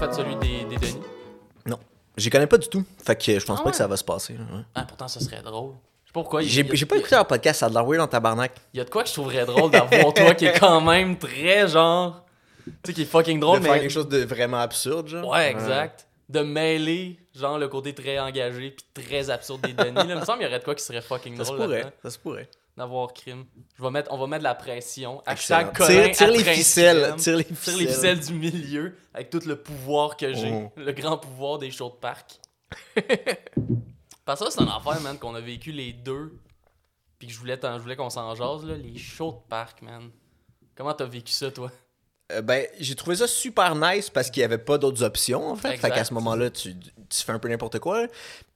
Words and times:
fait 0.00 0.14
celui 0.14 0.36
des, 0.36 0.64
des 0.64 0.76
Denis? 0.76 1.02
Non. 1.66 1.78
J'y 2.16 2.30
connais 2.30 2.46
pas 2.46 2.58
du 2.58 2.68
tout. 2.68 2.84
Fait 3.04 3.16
que 3.16 3.38
je 3.38 3.44
pense 3.44 3.58
Ah 3.60 3.64
pas 3.64 3.70
que 3.70 3.76
ça 3.76 3.86
va 3.86 3.96
se 3.96 4.04
passer. 4.04 4.32
là, 4.34 4.40
ouais. 4.40 4.62
Ah, 4.74 4.84
pourtant, 4.84 5.08
ça 5.08 5.20
serait 5.20 5.42
drôle. 5.42 5.74
Je 6.04 6.08
sais 6.08 6.12
pas 6.14 6.20
pourquoi. 6.20 6.40
J'ai 6.42 6.64
pas 6.64 6.96
écouté 6.96 7.14
leur 7.14 7.26
podcast, 7.26 7.60
ça 7.60 7.66
a 7.66 7.68
de 7.68 7.74
weird 7.74 8.00
en 8.00 8.06
tabarnak. 8.06 8.52
Il 8.72 8.78
y 8.78 8.80
a 8.80 8.84
de 8.84 8.90
quoi 8.90 9.02
que 9.02 9.08
je 9.08 9.14
trouverais 9.14 9.44
drôle 9.44 9.70
d'avoir 9.70 10.12
toi 10.14 10.34
qui 10.34 10.46
est 10.46 10.58
quand 10.58 10.80
même 10.80 11.18
très 11.18 11.68
genre. 11.68 12.24
Tu 12.64 12.72
sais, 12.86 12.92
qui 12.94 13.02
est 13.02 13.06
fucking 13.06 13.40
drôle, 13.40 13.58
de 13.58 13.64
faire 13.64 13.74
mais. 13.74 13.80
quelque 13.80 13.90
chose 13.90 14.08
de 14.08 14.18
vraiment 14.24 14.58
absurde, 14.60 15.08
genre. 15.08 15.28
Ouais, 15.28 15.50
exact. 15.50 16.06
De 16.28 16.40
mêler, 16.40 17.18
genre, 17.34 17.58
le 17.58 17.68
côté 17.68 17.94
très 17.94 18.18
engagé 18.18 18.70
puis 18.70 19.04
très 19.04 19.30
absurde 19.30 19.60
des 19.62 19.72
Denis. 19.72 19.94
Là. 19.94 20.04
Il 20.08 20.16
me 20.16 20.24
semble 20.24 20.38
qu'il 20.38 20.46
y 20.46 20.50
aurait 20.50 20.60
de 20.60 20.64
quoi 20.64 20.74
qui 20.74 20.84
serait 20.84 21.00
fucking 21.02 21.36
Ça 21.36 21.44
se 21.44 21.48
drôle 21.50 21.62
pourrait, 21.64 21.78
là-dedans, 21.78 21.96
ça 22.02 22.10
se 22.10 22.18
pourrait. 22.18 22.48
D'avoir 22.76 23.12
crime. 23.12 23.44
Je 23.76 23.82
vais 23.82 23.90
mettre, 23.90 24.12
on 24.12 24.18
va 24.18 24.26
mettre 24.26 24.40
de 24.40 24.44
la 24.44 24.54
pression. 24.54 25.22
Hashtag 25.26 25.76
Colin 25.76 26.10
Tire, 26.10 26.16
tire 26.16 26.30
les 26.30 26.44
ficelles, 26.44 27.14
tire 27.16 27.36
les 27.36 27.44
Tire 27.44 27.56
ficelles. 27.56 27.78
les 27.78 27.86
ficelles 27.86 28.20
du 28.20 28.32
milieu 28.34 28.96
avec 29.12 29.30
tout 29.30 29.40
le 29.46 29.56
pouvoir 29.56 30.16
que 30.16 30.32
j'ai. 30.32 30.52
Oh. 30.52 30.72
Le 30.76 30.92
grand 30.92 31.18
pouvoir 31.18 31.58
des 31.58 31.70
shows 31.70 31.90
de 31.90 31.96
parc. 31.96 32.40
Parce 34.24 34.40
que 34.40 34.50
ça, 34.50 34.50
c'est 34.50 34.62
un 34.62 34.68
affaire, 34.76 35.00
man, 35.00 35.18
qu'on 35.18 35.34
a 35.34 35.40
vécu 35.40 35.72
les 35.72 35.92
deux. 35.92 36.38
Puis 37.18 37.28
que 37.28 37.34
je 37.34 37.38
voulais, 37.38 37.58
je 37.60 37.78
voulais 37.78 37.96
qu'on 37.96 38.10
s'en 38.10 38.34
jase, 38.34 38.64
là. 38.64 38.76
Les 38.76 38.96
shows 38.96 39.32
de 39.32 39.48
parc, 39.48 39.82
man. 39.82 40.10
Comment 40.74 40.94
t'as 40.94 41.04
vécu 41.04 41.32
ça, 41.32 41.50
toi? 41.50 41.70
Euh, 42.30 42.42
ben, 42.42 42.66
j'ai 42.78 42.94
trouvé 42.94 43.16
ça 43.16 43.26
super 43.26 43.74
nice 43.74 44.10
parce 44.10 44.30
qu'il 44.30 44.40
y 44.40 44.44
avait 44.44 44.58
pas 44.58 44.78
d'autres 44.78 45.02
options, 45.02 45.48
en 45.48 45.56
fait. 45.56 45.72
Exact. 45.72 45.88
Fait 45.88 45.94
qu'à 45.94 46.04
ce 46.04 46.14
moment-là, 46.14 46.50
tu, 46.50 46.74
tu 46.74 47.22
fais 47.24 47.32
un 47.32 47.38
peu 47.38 47.48
n'importe 47.48 47.78
quoi. 47.78 48.06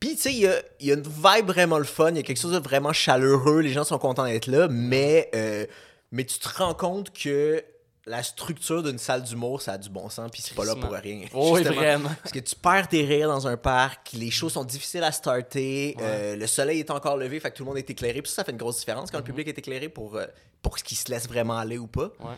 Puis, 0.00 0.16
tu 0.16 0.22
sais, 0.22 0.32
il 0.32 0.40
y 0.40 0.46
a, 0.46 0.62
y 0.80 0.90
a 0.90 0.94
une 0.94 1.02
vibe 1.02 1.46
vraiment 1.46 1.78
le 1.78 1.84
fun. 1.84 2.10
Il 2.10 2.16
y 2.16 2.20
a 2.20 2.22
quelque 2.22 2.40
chose 2.40 2.52
de 2.52 2.58
vraiment 2.58 2.92
chaleureux. 2.92 3.60
Les 3.60 3.72
gens 3.72 3.84
sont 3.84 3.98
contents 3.98 4.24
d'être 4.24 4.46
là. 4.46 4.68
Mais, 4.68 5.30
euh, 5.34 5.66
mais 6.12 6.24
tu 6.24 6.38
te 6.38 6.48
rends 6.48 6.74
compte 6.74 7.12
que 7.12 7.62
la 8.06 8.22
structure 8.22 8.82
d'une 8.82 8.98
salle 8.98 9.22
d'humour, 9.22 9.62
ça 9.62 9.72
a 9.72 9.78
du 9.78 9.88
bon 9.88 10.08
sens. 10.10 10.30
Puis 10.30 10.42
c'est 10.42 10.54
pas 10.54 10.64
là 10.64 10.76
pour 10.76 10.92
rien. 10.92 11.22
Oh, 11.32 11.52
oui, 11.54 11.62
vraiment. 11.64 12.10
Parce 12.22 12.32
que 12.32 12.40
tu 12.40 12.54
perds 12.54 12.88
tes 12.88 13.04
rires 13.04 13.28
dans 13.28 13.46
un 13.46 13.56
parc, 13.56 14.12
les 14.12 14.30
shows 14.30 14.50
sont 14.50 14.64
difficiles 14.64 15.02
à 15.02 15.10
starter, 15.10 15.96
euh, 16.00 16.36
le 16.36 16.46
soleil 16.46 16.80
est 16.80 16.90
encore 16.90 17.16
levé, 17.16 17.40
fait 17.40 17.50
que 17.50 17.56
tout 17.56 17.64
le 17.64 17.68
monde 17.68 17.78
est 17.78 17.88
éclairé. 17.88 18.20
Puis 18.20 18.30
ça, 18.30 18.36
ça 18.36 18.44
fait 18.44 18.52
une 18.52 18.58
grosse 18.58 18.78
différence 18.78 19.10
quand 19.10 19.18
le 19.18 19.24
public 19.24 19.48
est 19.48 19.58
éclairé 19.58 19.88
pour, 19.88 20.20
pour 20.60 20.78
ce 20.78 20.84
qui 20.84 20.94
se 20.94 21.10
laisse 21.10 21.26
vraiment 21.26 21.56
aller 21.56 21.78
ou 21.78 21.86
pas. 21.86 22.12
Ouais. 22.20 22.36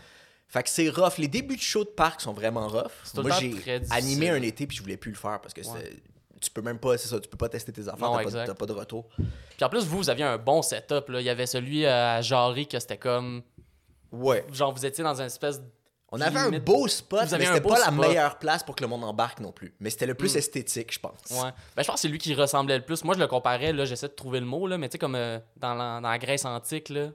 Fait 0.57 0.63
que 0.63 0.69
c'est 0.71 0.89
rough. 0.89 1.19
Les 1.19 1.29
débuts 1.29 1.57
de 1.57 1.61
show 1.63 1.85
de 1.85 1.91
parc 1.91 2.21
sont 2.21 2.33
vraiment 2.33 2.67
rough. 2.69 2.91
Moi, 3.17 3.31
j'ai 3.41 3.81
animé 3.91 4.31
un 4.31 4.43
été 4.43 4.67
puis 4.67 4.77
je 4.77 4.83
voulais 4.83 4.97
plus 4.97 5.11
le 5.13 5.17
faire 5.17 5.41
parce 5.41 5.55
que 5.55 5.63
c'est- 5.63 5.97
tu 6.41 6.51
peux 6.51 6.63
même 6.63 6.79
pas, 6.79 6.97
c'est 6.99 7.09
ça, 7.09 7.19
tu 7.19 7.29
peux 7.29 7.37
pas 7.39 7.49
tester 7.49 7.73
tes 7.73 7.89
affaires, 7.89 8.11
t'as 8.31 8.47
pas, 8.47 8.55
pas 8.55 8.67
de 8.67 8.73
retour. 8.73 9.09
Puis 9.17 9.65
en 9.65 9.69
plus, 9.69 9.85
vous, 9.87 9.97
vous 9.99 10.11
aviez 10.11 10.25
un 10.25 10.37
bon 10.39 10.61
setup, 10.63 11.09
là. 11.09 11.21
Il 11.21 11.25
y 11.25 11.31
avait 11.31 11.47
celui 11.47 11.87
à 11.87 12.21
Jarry 12.21 12.67
que 12.69 12.79
c'était 12.79 12.99
comme. 12.99 13.43
Ouais. 14.13 14.45
Genre, 14.53 14.73
vous 14.73 14.85
étiez 14.87 15.03
dans 15.03 15.19
une 15.21 15.27
espèce. 15.27 15.61
On 16.13 16.21
avait 16.21 16.39
un 16.39 16.51
beau 16.61 16.87
spot, 16.87 17.23
mais 17.33 17.45
c'était 17.47 17.61
pas 17.61 17.79
la 17.81 17.91
meilleure 17.91 18.39
place 18.39 18.63
pour 18.63 18.77
que 18.77 18.83
le 18.85 18.89
monde 18.89 19.03
embarque 19.03 19.41
non 19.41 19.51
plus. 19.51 19.75
Mais 19.81 19.91
c'était 19.91 20.07
le 20.07 20.15
plus 20.15 20.35
Mm. 20.35 20.39
esthétique, 20.39 20.93
je 20.95 21.01
pense. 21.01 21.19
Ouais. 21.33 21.51
Ben, 21.75 21.83
je 21.83 21.87
pense 21.87 21.97
que 21.97 22.01
c'est 22.03 22.09
lui 22.09 22.19
qui 22.19 22.33
ressemblait 22.35 22.79
le 22.79 22.85
plus. 22.85 23.03
Moi, 23.03 23.15
je 23.17 23.19
le 23.21 23.27
comparais, 23.27 23.73
là. 23.73 23.85
J'essaie 23.85 24.07
de 24.09 24.13
trouver 24.15 24.39
le 24.41 24.47
mot, 24.47 24.67
là. 24.69 24.79
Mais 24.79 24.89
tu 24.89 24.93
sais, 24.93 24.99
comme 24.99 25.17
euh, 25.17 25.39
dans, 25.57 25.75
la, 25.75 26.01
dans 26.01 26.09
la 26.09 26.19
Grèce 26.19 26.45
antique, 26.45 26.91
là. 26.91 27.09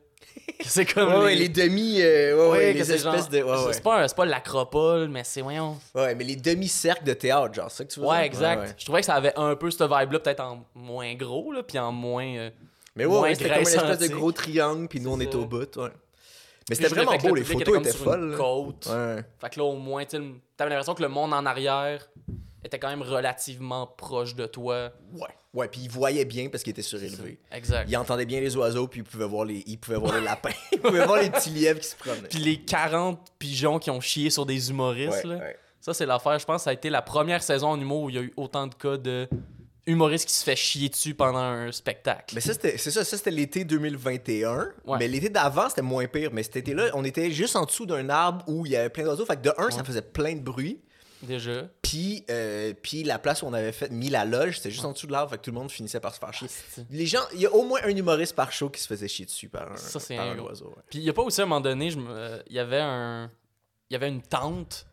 C'est 0.66 0.86
comme. 0.86 1.10
Ouais, 1.14 1.24
ouais, 1.24 1.36
les 1.36 1.50
demi, 1.50 1.98
euh, 2.02 2.36
ouais, 2.38 2.52
ouais, 2.52 2.74
les 2.74 2.80
espèces 2.82 3.04
genre- 3.04 3.30
de. 3.30 3.42
Ouais, 3.42 3.74
c'est- 3.74 3.82
pas, 3.84 4.02
un- 4.04 4.08
c'est 4.08 4.16
pas 4.16 4.26
l'acropole, 4.26 5.08
mais 5.10 5.24
c'est, 5.24 5.42
voyons. 5.42 5.78
Ouais, 5.96 6.14
mais 6.16 6.24
les 6.24 6.36
demi-cercles 6.36 7.04
de 7.04 7.14
théâtre, 7.14 7.54
genre, 7.54 7.70
c'est 7.72 7.78
ça 7.78 7.86
que 7.86 7.92
tu 7.94 8.00
veux 8.00 8.06
Ouais, 8.06 8.26
exact. 8.26 8.76
Je 8.78 8.86
trouvais 8.86 9.00
que 9.02 9.06
ça 9.08 9.16
avait 9.16 9.34
un 9.38 9.56
peu 9.56 9.72
cette 9.72 9.82
vibe-là, 9.82 10.20
peut-être 10.20 10.40
en 10.42 10.64
moins 10.76 11.14
gros, 11.16 11.52
là, 11.52 11.64
puis 11.64 11.80
en 11.80 11.92
moins. 11.92 12.26
euh, 12.26 12.50
Mais 12.96 13.06
ouais, 13.06 13.34
c'était 13.36 13.50
comme 13.50 13.60
une 13.62 13.68
espèce 13.68 14.00
de 14.00 14.08
gros 14.16 14.32
triangle, 14.32 14.88
puis 14.88 15.00
nous, 15.00 15.12
on 15.12 15.20
ça. 15.20 15.38
au 15.38 15.46
bout, 15.46 15.76
ouais. 15.78 15.90
Mais 16.70 16.76
c'était 16.76 16.90
vraiment 16.90 17.18
beau, 17.18 17.30
le 17.36 17.42
les 17.42 17.44
photos 17.44 17.80
étaient 17.80 17.92
folles. 17.92 18.36
côte. 18.38 18.88
Ouais. 18.90 19.24
Fait 19.40 19.50
que 19.50 19.60
là, 19.60 19.66
au 19.66 19.76
moins, 19.76 20.06
tu 20.06 20.18
t'avais 20.56 20.70
l'impression 20.70 20.94
que 20.94 21.02
le 21.02 21.10
monde 21.10 21.34
en 21.34 21.46
arrière 21.46 22.08
était 22.64 22.80
quand 22.80 22.90
même 22.90 23.02
relativement 23.02 23.88
proche 23.88 24.36
de 24.36 24.46
toi. 24.46 24.92
Ouais. 25.14 25.28
Ouais, 25.54 25.68
puis 25.68 25.82
il 25.84 25.90
voyait 25.90 26.24
bien 26.26 26.48
parce 26.50 26.64
qu'il 26.64 26.72
était 26.72 26.82
surélevé. 26.82 27.40
Exact. 27.52 27.86
Il 27.90 27.98
entendait 27.98 28.26
bien 28.26 28.40
les 28.40 28.56
oiseaux, 28.56 28.88
puis 28.88 29.02
il 29.02 29.04
pouvait 29.04 29.26
voir 29.26 29.46
les, 29.46 29.64
il 29.68 29.78
pouvait 29.78 29.98
voir 29.98 30.14
les 30.16 30.22
lapins. 30.22 30.50
il 30.72 30.80
pouvait 30.80 31.06
voir 31.06 31.22
les 31.22 31.30
petits 31.30 31.50
lièvres 31.50 31.80
qui 31.80 31.88
se 31.90 31.96
promenaient. 31.96 32.30
Puis 32.30 32.40
les 32.40 32.62
40 32.62 33.20
pigeons 33.38 33.78
qui 33.80 33.90
ont 33.90 34.00
chié 34.00 34.30
sur 34.30 34.46
des 34.46 34.70
humoristes, 34.70 35.24
Ouais, 35.26 35.30
là. 35.30 35.36
ouais. 35.38 35.58
Ça, 35.82 35.94
c'est 35.94 36.06
l'affaire. 36.06 36.38
Je 36.40 36.46
pense 36.46 36.58
que 36.58 36.64
ça 36.66 36.70
a 36.70 36.74
été 36.74 36.90
la 36.90 37.02
première 37.02 37.42
saison 37.44 37.70
en 37.70 37.82
humour 37.82 38.04
où 38.04 38.10
il 38.10 38.16
y 38.16 38.20
a 38.20 38.22
eu 38.22 38.32
autant 38.38 38.68
de 38.68 38.76
cas 38.76 38.98
de 38.98 39.28
humoristes 39.88 40.28
qui 40.28 40.34
se 40.36 40.44
fait 40.44 40.56
chier 40.56 40.90
dessus 40.90 41.16
pendant 41.16 41.40
un 41.40 41.72
spectacle. 41.72 42.36
Mais 42.36 42.40
ça, 42.42 42.54
c'était, 42.54 42.78
c'est 42.78 42.92
ça, 42.92 43.04
ça 43.04 43.18
c'était 43.18 43.32
l'été 43.32 43.66
2021. 43.66 44.70
Ouais. 44.86 44.98
Mais 45.00 45.08
l'été 45.08 45.30
d'avant, 45.30 45.68
c'était 45.70 45.82
moins 45.82 46.06
pire. 46.08 46.30
Mais 46.32 46.44
cet 46.44 46.58
été-là, 46.58 46.92
on 46.94 47.04
était 47.04 47.32
juste 47.32 47.56
en 47.56 47.66
dessous 47.66 47.88
d'un 47.88 48.10
arbre 48.10 48.46
où 48.48 48.66
il 48.68 48.72
y 48.74 48.76
avait 48.76 48.90
plein 48.90 49.04
d'oiseaux. 49.04 49.26
Fait 49.26 49.38
que 49.38 49.42
de 49.42 49.54
un, 49.58 49.72
ça 49.72 49.84
faisait 49.84 50.04
plein 50.04 50.36
de 50.36 50.42
bruit. 50.42 50.82
Déjà. 51.24 51.68
Puis, 51.82 52.26
euh, 52.30 52.74
puis 52.82 53.04
la 53.04 53.20
place 53.20 53.42
où 53.42 53.46
on 53.46 53.54
avait 53.54 53.72
fait, 53.72 53.90
mis 53.92 54.10
la 54.10 54.26
loge, 54.26 54.58
c'était 54.58 54.72
juste 54.72 54.86
en 54.86 54.92
dessous 54.94 55.08
de 55.08 55.12
l'arbre. 55.12 55.32
Fait 55.32 55.38
que 55.38 55.44
tout 55.44 55.52
le 55.52 55.58
monde 55.58 55.72
finissait 55.72 56.00
par 56.00 56.14
se 56.14 56.20
faire 56.20 56.34
chier. 56.34 56.48
c'est- 56.48 56.86
Les 56.90 57.06
gens, 57.06 57.22
il 57.34 57.42
y 57.42 57.46
a 57.46 57.52
au 57.54 57.64
moins 57.64 57.80
un 57.84 57.90
humoriste 57.96 58.36
par 58.36 58.52
show 58.52 58.70
qui 58.70 58.82
se 58.82 58.88
faisait 58.88 59.08
chier 59.08 59.26
dessus 59.26 59.50
par 59.50 59.72
un, 59.72 59.78
Ça, 59.78 60.00
par 60.16 60.28
un 60.28 60.40
oiseau. 60.40 60.66
ouais. 60.68 60.84
Puis 60.90 61.00
il 61.00 61.06
y 61.06 61.10
a 61.10 61.14
pas 61.14 61.22
aussi 61.22 61.42
à 61.42 61.44
un 61.44 61.48
moment 61.48 61.62
donné, 61.62 61.92
euh, 61.96 62.42
il 62.48 62.56
y 62.56 62.60
avait 62.60 62.80
un. 62.82 63.30
Il 63.90 63.94
y 63.94 63.96
avait 63.96 64.08
une 64.10 64.22
tente 64.22 64.86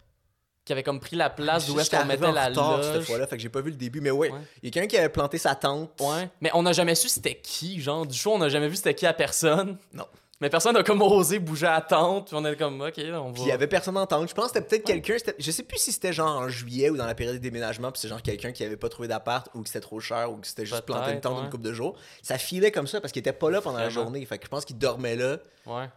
qui 0.64 0.72
avait 0.72 0.82
comme 0.82 1.00
pris 1.00 1.16
la 1.16 1.30
place 1.30 1.66
d'où 1.66 1.78
est-ce 1.80 1.90
qu'on 1.90 2.04
mettait 2.04 2.30
la 2.30 2.48
retard 2.48 2.82
cette 2.84 2.94
loge. 2.96 3.04
fois-là, 3.04 3.26
fait 3.26 3.36
que 3.36 3.42
j'ai 3.42 3.48
pas 3.48 3.62
vu 3.62 3.70
le 3.70 3.76
début. 3.76 4.00
Mais 4.02 4.10
ouais, 4.10 4.30
Ouais. 4.30 4.38
il 4.62 4.66
y 4.66 4.68
a 4.68 4.70
quelqu'un 4.72 4.88
qui 4.88 4.98
avait 4.98 5.08
planté 5.08 5.38
sa 5.38 5.54
tente. 5.54 5.98
Ouais. 6.00 6.28
Mais 6.42 6.50
on 6.52 6.62
n'a 6.62 6.72
jamais 6.72 6.94
su 6.94 7.08
c'était 7.08 7.36
qui, 7.36 7.80
genre 7.80 8.04
du 8.06 8.14
show, 8.18 8.34
on 8.34 8.38
n'a 8.38 8.48
jamais 8.50 8.68
vu 8.68 8.76
c'était 8.76 8.94
qui 8.94 9.06
à 9.06 9.14
personne. 9.14 9.78
Non. 9.94 10.06
Mais 10.40 10.50
personne 10.50 10.74
n'a 10.74 10.84
comme 10.84 11.02
osé 11.02 11.40
bouger 11.40 11.66
à 11.66 11.72
la 11.72 11.80
tente, 11.80 12.28
puis 12.28 12.36
on 12.36 12.44
est 12.44 12.56
comme 12.56 12.80
ok, 12.80 13.00
on 13.12 13.28
va. 13.28 13.32
Puis 13.32 13.42
il 13.42 13.48
y 13.48 13.52
avait 13.52 13.66
personne 13.66 13.96
en 13.96 14.06
tente. 14.06 14.28
Je 14.28 14.34
pense 14.34 14.52
que 14.52 14.58
c'était 14.58 14.68
peut-être 14.68 14.84
quelqu'un. 14.84 15.16
Je 15.36 15.50
sais 15.50 15.62
plus 15.64 15.78
si 15.78 15.92
c'était 15.92 16.12
genre 16.12 16.38
en 16.38 16.48
juillet 16.48 16.90
ou 16.90 16.96
dans 16.96 17.06
la 17.06 17.14
période 17.14 17.34
des 17.34 17.40
déménagements. 17.40 17.90
Puis 17.90 18.00
c'est 18.00 18.08
genre 18.08 18.22
quelqu'un 18.22 18.52
qui 18.52 18.62
avait 18.62 18.76
pas 18.76 18.88
trouvé 18.88 19.08
d'appart 19.08 19.48
ou 19.54 19.62
que 19.62 19.68
c'était 19.68 19.80
trop 19.80 19.98
cher 19.98 20.30
ou 20.30 20.36
que 20.36 20.46
c'était 20.46 20.66
juste 20.66 20.82
planté 20.82 21.12
une 21.12 21.20
tente 21.20 21.38
ouais. 21.38 21.44
une 21.44 21.50
couple 21.50 21.64
de 21.64 21.72
jours. 21.72 21.96
Ça 22.22 22.38
filait 22.38 22.70
comme 22.70 22.86
ça 22.86 23.00
parce 23.00 23.12
qu'il 23.12 23.20
était 23.20 23.32
pas 23.32 23.50
là 23.50 23.60
pendant 23.60 23.78
la 23.78 23.90
journée. 23.90 24.24
Fait 24.26 24.38
que 24.38 24.44
je 24.44 24.50
pense 24.50 24.64
qu'il 24.64 24.78
dormait 24.78 25.16
là. 25.16 25.38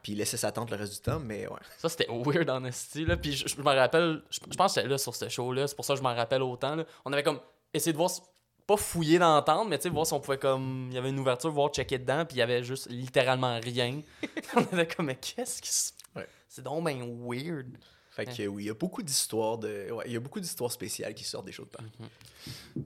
Puis 0.02 0.14
il 0.14 0.18
laissait 0.18 0.38
sa 0.38 0.52
tente 0.52 0.72
le 0.72 0.78
reste 0.78 0.94
du 0.94 1.00
temps. 1.00 1.20
Mais 1.20 1.48
ouais. 1.48 1.60
Ça, 1.78 1.88
c'était 1.88 2.08
weird 2.10 2.50
en 2.50 2.66
esti, 2.66 3.06
là. 3.06 3.18
Puis 3.18 3.34
je, 3.34 3.48
je 3.48 3.56
me 3.58 3.64
rappelle, 3.64 4.22
je, 4.30 4.40
je 4.50 4.58
pense 4.58 4.74
que 4.74 4.82
c'était 4.82 4.88
là 4.92 4.98
sur 4.98 5.16
ce 5.16 5.30
show-là, 5.30 5.68
c'est 5.68 5.76
pour 5.76 5.86
ça 5.86 5.94
que 5.94 6.00
je 6.00 6.04
m'en 6.04 6.16
rappelle 6.16 6.42
autant, 6.42 6.76
là. 6.76 6.84
On 7.06 7.14
avait 7.14 7.24
comme 7.24 7.40
essayé 7.74 7.94
de 7.94 7.98
voir, 7.98 8.12
pas 8.72 8.78
fouiller 8.78 9.20
dans 9.20 9.36
la 9.36 9.42
tente, 9.42 9.68
mais 9.68 9.78
tu 9.78 9.84
sais, 9.84 9.90
voir 9.90 10.06
si 10.06 10.14
on 10.14 10.20
pouvait 10.20 10.38
comme. 10.38 10.88
Il 10.90 10.96
y 10.96 10.98
avait 10.98 11.10
une 11.10 11.20
ouverture, 11.20 11.52
voir 11.52 11.70
checker 11.70 12.00
dedans, 12.00 12.26
puis 12.26 12.38
il 12.38 12.40
y 12.40 12.42
avait 12.42 12.64
juste 12.64 12.90
littéralement 12.90 13.60
rien. 13.60 14.02
on 14.56 14.62
était 14.62 14.88
comme, 14.88 15.08
mais 15.08 15.16
qu'est-ce 15.16 15.62
qui 15.62 15.70
se. 15.70 15.92
Ouais. 16.16 16.28
C'est 16.48 16.64
donc 16.64 16.84
ben 16.84 17.00
weird. 17.22 17.78
Fait 18.12 18.26
que 18.26 18.48
oui, 18.48 18.64
il 18.64 18.68
y 18.68 18.70
a 18.70 18.74
beaucoup 18.74 19.04
d'histoires 19.04 19.58
de. 19.58 19.92
Ouais, 19.92 20.04
il 20.08 20.14
y 20.14 20.18
a 20.18 20.20
beaucoup 20.20 20.40
d'histoires 20.40 20.72
spéciales 20.72 21.14
qui 21.14 21.24
sortent 21.24 21.46
des 21.46 21.52
shows 21.52 21.66
de 21.66 21.70
parc. 21.70 21.88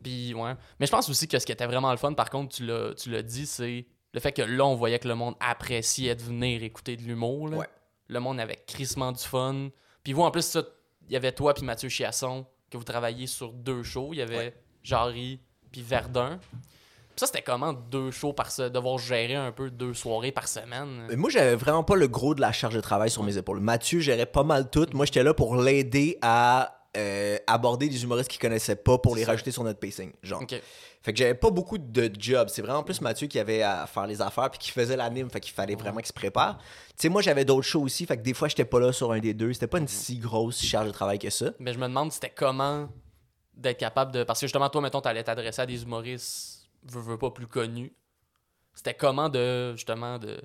Puis 0.03 0.33
ouais. 0.33 0.53
Mais 0.79 0.85
je 0.85 0.91
pense 0.91 1.09
aussi 1.09 1.27
que 1.27 1.37
ce 1.39 1.45
qui 1.45 1.51
était 1.51 1.65
vraiment 1.65 1.91
le 1.91 1.97
fun, 1.97 2.13
par 2.13 2.29
contre, 2.29 2.55
tu 2.55 2.65
l'as, 2.65 3.23
dit, 3.23 3.45
c'est 3.45 3.85
le 4.13 4.19
fait 4.19 4.31
que 4.31 4.41
là, 4.41 4.65
on 4.65 4.75
voyait 4.75 4.99
que 4.99 5.07
le 5.07 5.15
monde 5.15 5.35
appréciait 5.39 6.15
de 6.15 6.21
venir 6.21 6.63
écouter 6.63 6.95
de 6.95 7.01
l'humour. 7.01 7.51
Ouais. 7.51 7.67
Le 8.07 8.19
monde 8.19 8.39
avait 8.39 8.63
crissement 8.67 9.11
du 9.11 9.23
fun. 9.23 9.69
Puis 10.03 10.13
vous, 10.13 10.21
en 10.21 10.31
plus, 10.31 10.43
ça, 10.45 10.63
il 11.07 11.13
y 11.13 11.15
avait 11.15 11.31
toi 11.31 11.53
puis 11.53 11.63
Mathieu 11.63 11.89
Chiasson, 11.89 12.45
que 12.69 12.77
vous 12.77 12.83
travailliez 12.83 13.27
sur 13.27 13.51
deux 13.51 13.83
shows. 13.83 14.09
Il 14.13 14.17
y 14.17 14.21
avait. 14.21 14.53
Jarry 14.85 15.41
puis 15.75 15.83
Verdun. 15.83 16.39
Ça, 17.17 17.25
c'était 17.25 17.41
comment 17.41 17.73
deux 17.73 18.11
shows 18.11 18.31
par 18.31 18.49
se... 18.49 18.69
devoir 18.69 18.97
gérer 18.97 19.35
un 19.35 19.51
peu 19.51 19.69
deux 19.69 19.93
soirées 19.93 20.31
par 20.31 20.47
semaine? 20.47 21.07
Moi, 21.17 21.29
j'avais 21.29 21.55
vraiment 21.55 21.83
pas 21.83 21.97
le 21.97 22.07
gros 22.07 22.33
de 22.33 22.39
la 22.39 22.53
charge 22.53 22.75
de 22.75 22.81
travail 22.81 23.09
sur 23.09 23.23
mes 23.23 23.37
épaules. 23.37 23.59
Mathieu 23.59 23.99
gérait 23.99 24.25
pas 24.25 24.43
mal 24.43 24.69
tout. 24.69 24.87
Moi, 24.93 25.05
j'étais 25.05 25.23
là 25.23 25.33
pour 25.33 25.57
l'aider 25.57 26.17
à 26.21 26.77
euh, 26.95 27.37
aborder 27.45 27.89
des 27.89 28.03
humoristes 28.03 28.29
qu'il 28.29 28.39
connaissait 28.39 28.77
pas 28.77 28.97
pour 28.97 29.17
les 29.17 29.25
ça. 29.25 29.31
rajouter 29.31 29.51
sur 29.51 29.65
notre 29.65 29.79
pacing. 29.79 30.13
Genre. 30.23 30.41
Fait 31.01 31.11
que 31.11 31.19
j'avais 31.19 31.33
pas 31.33 31.49
beaucoup 31.49 31.77
de 31.77 32.09
jobs. 32.17 32.47
C'est 32.47 32.61
vraiment 32.61 32.83
plus 32.83 33.01
Mathieu 33.01 33.27
qui 33.27 33.37
avait 33.37 33.61
à 33.61 33.85
faire 33.85 34.07
les 34.07 34.21
affaires 34.21 34.49
puis 34.49 34.59
qui 34.59 34.71
faisait 34.71 34.95
l'anime. 34.95 35.29
Fait 35.29 35.41
qu'il 35.41 35.53
fallait 35.53 35.75
vraiment 35.75 35.97
qu'il 35.97 36.07
se 36.07 36.13
prépare. 36.13 36.57
Tu 36.57 36.93
sais, 36.97 37.09
moi, 37.09 37.21
j'avais 37.21 37.43
d'autres 37.43 37.67
shows 37.67 37.81
aussi. 37.81 38.05
Fait 38.05 38.15
que 38.15 38.23
des 38.23 38.33
fois, 38.33 38.47
j'étais 38.47 38.63
pas 38.63 38.79
là 38.79 38.93
sur 38.93 39.11
un 39.11 39.19
des 39.19 39.33
deux. 39.33 39.51
C'était 39.51 39.67
pas 39.67 39.79
une 39.79 39.89
si 39.89 40.19
grosse 40.19 40.61
charge 40.61 40.87
de 40.87 40.93
travail 40.93 41.19
que 41.19 41.29
ça. 41.29 41.51
Mais 41.59 41.73
je 41.73 41.79
me 41.79 41.87
demande 41.87 42.13
c'était 42.13 42.33
comment 42.33 42.87
d'être 43.55 43.77
capable 43.77 44.11
de. 44.11 44.23
Parce 44.23 44.39
que 44.39 44.47
justement, 44.47 44.69
toi, 44.69 44.81
mettons, 44.81 45.01
t'allais 45.01 45.23
t'adresser 45.23 45.61
à 45.61 45.65
des 45.65 45.83
humoristes, 45.83 46.67
veux, 46.83 47.01
veux 47.01 47.17
pas 47.17 47.31
plus 47.31 47.47
connus. 47.47 47.93
C'était 48.73 48.93
comment 48.93 49.29
de, 49.29 49.73
justement, 49.75 50.19
de 50.19 50.37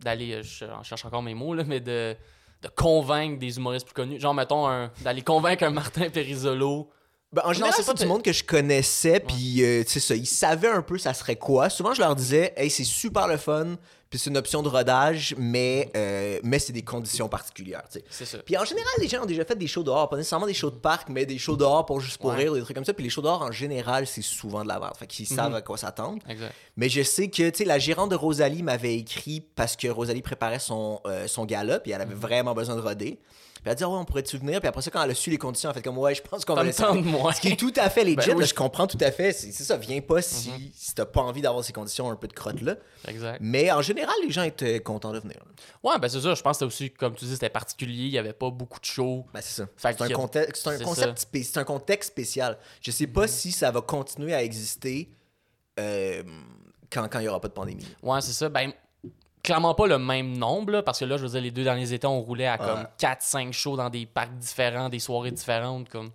d'aller, 0.00 0.32
euh, 0.32 0.42
je 0.42 0.66
cherche 0.82 1.04
encore 1.04 1.22
mes 1.22 1.34
mots, 1.34 1.54
là, 1.54 1.64
mais 1.64 1.80
de, 1.80 2.16
de 2.62 2.68
convaincre 2.68 3.38
des 3.38 3.56
humoristes 3.56 3.86
plus 3.86 3.94
connus? 3.94 4.20
Genre, 4.20 4.34
mettons, 4.34 4.88
d'aller 5.02 5.22
convaincre 5.22 5.64
un 5.64 5.70
Martin 5.70 6.10
Perisolo. 6.10 6.90
Ben, 7.34 7.42
en 7.44 7.52
général, 7.52 7.74
c'est 7.76 7.84
pas 7.84 7.94
du 7.94 8.02
de- 8.04 8.08
monde 8.08 8.22
que 8.22 8.32
je 8.32 8.44
connaissais, 8.44 9.20
puis 9.20 9.62
euh, 9.64 9.82
ça, 9.86 10.14
ils 10.14 10.24
savaient 10.26 10.68
un 10.68 10.82
peu 10.82 10.98
ça 10.98 11.12
serait 11.14 11.36
quoi. 11.36 11.68
Souvent, 11.68 11.92
je 11.92 12.00
leur 12.00 12.14
disais, 12.14 12.54
hey, 12.56 12.70
c'est 12.70 12.84
super 12.84 13.26
le 13.26 13.36
fun, 13.36 13.76
puis 14.08 14.18
c'est 14.20 14.30
une 14.30 14.36
option 14.36 14.62
de 14.62 14.68
rodage, 14.68 15.34
mais, 15.36 15.90
euh, 15.96 16.38
mais 16.44 16.60
c'est 16.60 16.72
des 16.72 16.82
conditions 16.82 17.28
particulières, 17.28 17.82
tu 17.90 17.98
sais. 17.98 18.04
C'est 18.08 18.24
ça. 18.24 18.38
Puis 18.38 18.56
en 18.56 18.64
général, 18.64 18.92
les 19.00 19.08
gens 19.08 19.22
ont 19.22 19.26
déjà 19.26 19.44
fait 19.44 19.56
des 19.56 19.66
shows 19.66 19.82
dehors, 19.82 20.08
pas 20.08 20.16
nécessairement 20.16 20.46
des 20.46 20.54
shows 20.54 20.70
de 20.70 20.76
parc, 20.76 21.08
mais 21.08 21.26
des 21.26 21.38
shows 21.38 21.56
dehors 21.56 21.84
pour 21.84 21.98
juste 22.00 22.18
pour 22.18 22.30
Ouais. 22.30 22.36
rire, 22.36 22.54
des 22.54 22.60
trucs 22.62 22.76
comme 22.76 22.84
ça. 22.84 22.94
Puis 22.94 23.02
les 23.02 23.10
shows 23.10 23.22
dehors, 23.22 23.42
en 23.42 23.50
général, 23.50 24.06
c'est 24.06 24.22
souvent 24.22 24.62
de 24.62 24.68
la 24.68 24.78
merde. 24.78 24.96
Fait 24.96 25.08
qu'ils 25.08 25.26
savent 25.26 25.54
à 25.56 25.62
quoi 25.62 25.76
s'attendre. 25.76 26.22
Exact. 26.28 26.52
Mais 26.76 26.88
je 26.88 27.02
sais 27.02 27.28
que, 27.28 27.50
tu 27.50 27.58
sais, 27.58 27.64
la 27.64 27.80
gérante 27.80 28.10
de 28.10 28.14
Rosalie 28.16 28.62
m'avait 28.62 28.94
écrit 28.96 29.40
parce 29.56 29.74
que 29.74 29.88
Rosalie 29.88 30.22
préparait 30.22 30.60
son, 30.60 31.00
euh, 31.06 31.26
son 31.26 31.44
gala, 31.46 31.80
puis 31.80 31.90
elle 31.90 32.00
avait 32.00 32.14
vraiment 32.14 32.54
besoin 32.54 32.76
de 32.76 32.80
roder. 32.80 33.18
Elle 33.64 33.72
a 33.72 33.74
dit, 33.74 33.84
Ah 33.84 33.88
ouais, 33.88 33.96
on 33.96 34.04
pourrait-tu 34.04 34.36
venir? 34.38 34.60
Puis 34.60 34.68
après 34.68 34.82
ça, 34.82 34.90
quand 34.90 35.02
elle 35.02 35.10
a 35.10 35.14
su 35.14 35.30
les 35.30 35.38
conditions, 35.38 35.70
elle 35.70 35.72
a 35.72 35.74
fait 35.74 35.82
comme, 35.82 35.98
ouais, 35.98 36.14
je 36.14 36.22
pense 36.22 36.44
qu'on 36.44 36.54
va 36.54 36.64
laisser. 36.64 36.82
Ce 36.82 37.40
qui 37.40 37.48
est 37.48 37.56
tout 37.58 37.72
à 37.76 37.88
fait 37.90 38.04
legit, 38.04 38.16
Ben 38.16 38.34
oui. 38.34 38.40
là, 38.40 38.46
je 38.46 38.54
comprends 38.54 38.86
tout 38.86 38.98
à 39.00 39.10
fait. 39.10 39.32
C'est 39.32 39.52
ça, 39.52 39.76
viens 39.76 40.00
pas 40.00 40.20
si, 40.22 40.50
Mm-hmm. 40.50 40.70
si 40.74 40.94
t'as 40.94 41.04
pas 41.06 41.22
envie 41.22 41.40
d'avoir 41.42 41.64
ces 41.64 41.72
conditions 41.72 42.10
un 42.10 42.16
peu 42.16 42.28
de 42.28 42.32
crotte 42.32 42.60
là. 42.60 42.76
Exact. 43.08 43.38
Mais 43.40 43.70
en 43.72 43.82
général, 43.82 44.14
les 44.22 44.30
gens 44.30 44.42
étaient 44.42 44.80
contents 44.80 45.12
de 45.12 45.18
venir. 45.20 45.36
Ouais, 45.82 45.98
ben 45.98 46.08
c'est 46.08 46.20
ça. 46.20 46.34
Je 46.34 46.42
pense 46.42 46.58
que 46.58 46.64
c'était 46.70 46.84
aussi, 46.86 46.90
comme 46.90 47.14
tu 47.14 47.24
dis, 47.24 47.32
c'était 47.32 47.48
particulier. 47.50 48.04
Il 48.04 48.12
y 48.12 48.18
avait 48.18 48.32
pas 48.32 48.50
beaucoup 48.50 48.80
de 48.80 48.84
shows. 48.84 49.24
Ben, 49.34 49.40
c'est 49.42 49.62
ça. 49.62 49.66
C'est 49.76 50.00
un, 50.02 50.06
a- 50.06 50.12
contexte- 50.12 50.62
c'est 50.62 50.70
un 50.70 50.78
concept, 50.84 51.26
c'est 51.42 51.64
contexte 51.64 52.10
spécial. 52.10 52.58
Je 52.80 52.90
sais 52.90 53.06
pas 53.06 53.26
si 53.28 53.52
ça 53.52 53.70
va 53.70 53.80
continuer 53.80 54.34
à 54.34 54.42
exister 54.42 55.08
euh, 55.80 56.22
quand 56.90 57.08
il 57.18 57.22
y 57.24 57.28
aura 57.28 57.40
pas 57.40 57.48
de 57.48 57.52
pandémie. 57.54 57.86
Ouais, 58.02 58.20
c'est 58.20 58.32
ça. 58.32 58.48
Ben, 58.48 58.72
clairement 59.44 59.74
pas 59.74 59.86
le 59.86 59.98
même 59.98 60.36
nombre, 60.36 60.72
là, 60.72 60.82
parce 60.82 60.98
que 60.98 61.04
là, 61.04 61.16
je 61.16 61.22
veux 61.22 61.28
dire, 61.28 61.40
les 61.42 61.50
deux 61.52 61.62
derniers 61.62 61.92
étés, 61.92 62.06
on 62.08 62.20
roulait 62.20 62.48
à 62.48 62.58
comme 62.58 62.80
Ouais. 62.80 62.86
4-5 62.98 63.52
shows 63.52 63.76
dans 63.76 63.90
des 63.90 64.06
parcs 64.06 64.34
différents, 64.36 64.88
des 64.88 64.98
soirées 64.98 65.30
différentes, 65.30 65.88
comme 65.88 66.10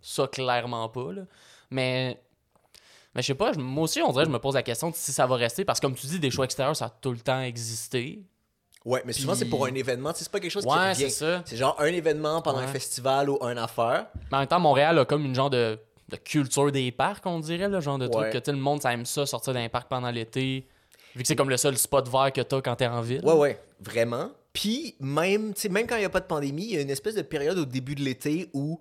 ça, 0.00 0.28
clairement 0.28 0.88
pas, 0.88 1.12
là. 1.12 1.22
Mais, 1.70 2.20
mais 3.14 3.22
je 3.22 3.26
sais 3.28 3.34
pas, 3.34 3.52
moi 3.56 3.84
aussi, 3.84 4.00
on 4.02 4.12
dirait, 4.12 4.26
je 4.26 4.30
me 4.30 4.38
pose 4.38 4.54
la 4.54 4.62
question 4.62 4.90
de 4.90 4.94
si 4.94 5.12
ça 5.12 5.26
va 5.26 5.34
rester, 5.36 5.64
parce 5.64 5.80
que 5.80 5.86
comme 5.86 5.94
tu 5.96 6.06
dis, 6.06 6.20
des 6.20 6.30
shows 6.30 6.44
extérieurs, 6.44 6.76
ça 6.76 6.84
a 6.86 6.90
tout 6.90 7.10
le 7.10 7.18
temps 7.18 7.40
existé. 7.40 8.22
Ouais, 8.84 9.02
mais 9.06 9.14
souvent 9.14 9.32
Puis- 9.32 9.38
c'est 9.40 9.44
pour 9.48 9.64
un 9.64 9.74
événement. 9.74 10.12
C'est 10.14 10.30
pas 10.30 10.38
quelque 10.40 10.50
chose 10.50 10.62
qui 10.64 10.68
revient. 10.70 10.94
c'est 10.94 11.08
ça. 11.08 11.42
C'est 11.46 11.56
genre 11.56 11.74
un 11.80 11.86
événement 11.86 12.42
pendant 12.42 12.58
un 12.58 12.66
festival 12.66 13.30
ou 13.30 13.38
une 13.42 13.56
affaire. 13.56 14.08
Mais 14.30 14.36
en 14.36 14.40
même 14.40 14.46
temps, 14.46 14.60
Montréal 14.60 14.98
a 14.98 15.06
comme 15.06 15.24
une 15.24 15.34
genre 15.34 15.48
de, 15.48 15.78
de 16.10 16.16
culture 16.16 16.70
des 16.70 16.92
parcs, 16.92 17.24
on 17.24 17.40
dirait, 17.40 17.70
là, 17.70 17.80
genre 17.80 17.96
de 17.96 18.06
truc 18.06 18.28
que 18.30 18.38
sais, 18.44 18.52
le 18.52 18.58
monde, 18.58 18.82
ça 18.82 18.92
aime 18.92 19.06
ça, 19.06 19.24
sortir 19.24 19.54
d'un 19.54 19.70
parc 19.70 19.88
pendant 19.88 20.10
l'été. 20.10 20.68
Vu 21.14 21.22
que 21.22 21.28
c'est 21.28 21.36
comme 21.36 21.50
le 21.50 21.56
seul 21.56 21.76
spot 21.78 22.08
vert 22.08 22.32
que 22.32 22.40
t'as 22.40 22.60
quand 22.60 22.76
t'es 22.76 22.86
en 22.86 23.00
ville. 23.00 23.24
Ouais, 23.24 23.34
ouais, 23.34 23.60
vraiment. 23.80 24.30
Puis 24.52 24.94
même, 25.00 25.54
tu 25.54 25.62
sais, 25.62 25.68
même 25.68 25.86
quand 25.86 25.96
il 25.96 26.00
n'y 26.00 26.04
a 26.04 26.10
pas 26.10 26.20
de 26.20 26.26
pandémie, 26.26 26.64
il 26.64 26.74
y 26.74 26.76
a 26.76 26.80
une 26.80 26.90
espèce 26.90 27.14
de 27.14 27.22
période 27.22 27.58
au 27.58 27.64
début 27.64 27.94
de 27.94 28.02
l'été 28.02 28.50
où 28.52 28.80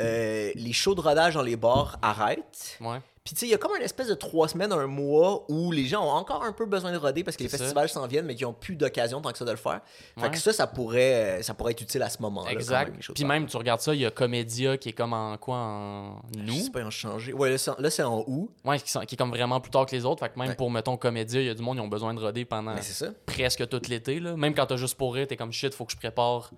euh, 0.00 0.52
les 0.54 0.72
shows 0.72 0.94
de 0.94 1.00
rodage 1.00 1.34
dans 1.34 1.42
les 1.42 1.56
bars 1.56 1.98
arrêtent. 2.02 2.78
Ouais. 2.80 3.00
Puis 3.26 3.34
tu 3.34 3.40
sais, 3.40 3.46
il 3.46 3.50
y 3.50 3.54
a 3.54 3.58
comme 3.58 3.74
une 3.76 3.82
espèce 3.82 4.06
de 4.06 4.14
trois 4.14 4.46
semaines, 4.46 4.70
un 4.72 4.86
mois 4.86 5.44
où 5.50 5.72
les 5.72 5.86
gens 5.86 6.00
ont 6.04 6.10
encore 6.12 6.44
un 6.44 6.52
peu 6.52 6.64
besoin 6.64 6.92
de 6.92 6.96
roder 6.96 7.24
parce 7.24 7.36
que 7.36 7.42
les 7.42 7.48
ça. 7.48 7.58
festivals 7.58 7.88
s'en 7.88 8.06
viennent, 8.06 8.24
mais 8.24 8.36
qui 8.36 8.44
n'ont 8.44 8.52
plus 8.52 8.76
d'occasion 8.76 9.20
tant 9.20 9.32
que 9.32 9.38
ça 9.38 9.44
de 9.44 9.50
le 9.50 9.56
faire. 9.56 9.80
Fait 10.14 10.22
Ouais. 10.22 10.30
que 10.30 10.38
ça, 10.38 10.52
ça 10.52 10.68
pourrait, 10.68 11.40
euh, 11.40 11.42
ça 11.42 11.52
pourrait 11.52 11.72
être 11.72 11.80
utile 11.80 12.02
à 12.02 12.08
ce 12.08 12.22
moment-là. 12.22 12.52
Exact. 12.52 12.92
même, 12.92 13.00
Puis 13.14 13.24
même, 13.24 13.46
tu 13.46 13.56
regardes 13.56 13.80
ça, 13.80 13.92
il 13.94 14.00
y 14.00 14.06
a 14.06 14.12
Comédia 14.12 14.78
qui 14.78 14.90
est 14.90 14.92
comme 14.92 15.12
en 15.12 15.36
quoi 15.38 15.56
En 15.56 16.22
Je 16.36 16.40
nous? 16.40 16.54
sais 16.54 16.70
pas, 16.70 16.80
ils 16.80 16.86
ont 16.86 16.90
changé. 16.90 17.32
Ouais, 17.32 17.50
là, 17.50 17.90
c'est 17.90 18.02
en- 18.04 18.24
août. 18.28 18.48
Ouais, 18.64 18.78
qui, 18.78 18.90
sont- 18.92 19.00
qui 19.00 19.16
est 19.16 19.18
comme 19.18 19.30
vraiment 19.32 19.60
plus 19.60 19.72
tard 19.72 19.86
que 19.86 19.96
les 19.96 20.04
autres. 20.04 20.20
Fait 20.24 20.32
que 20.32 20.38
même 20.38 20.50
Ouais. 20.50 20.54
pour, 20.54 20.70
mettons, 20.70 20.96
Comédia, 20.96 21.40
il 21.40 21.46
y 21.48 21.50
a 21.50 21.54
du 21.54 21.62
monde, 21.62 21.78
ils 21.78 21.80
ont 21.82 21.88
besoin 21.88 22.14
de 22.14 22.20
roder 22.20 22.44
pendant 22.44 22.80
ça. 22.80 23.08
presque 23.26 23.68
tout 23.68 23.82
l'été. 23.88 24.20
là. 24.20 24.36
Même 24.36 24.54
quand 24.54 24.66
t'as 24.66 24.76
juste 24.76 24.96
pour 24.96 25.12
rire, 25.14 25.26
t'es 25.26 25.36
comme 25.36 25.50
shit, 25.52 25.74
faut 25.74 25.84
que 25.84 25.90
je 25.92 25.96
prépare, 25.96 26.52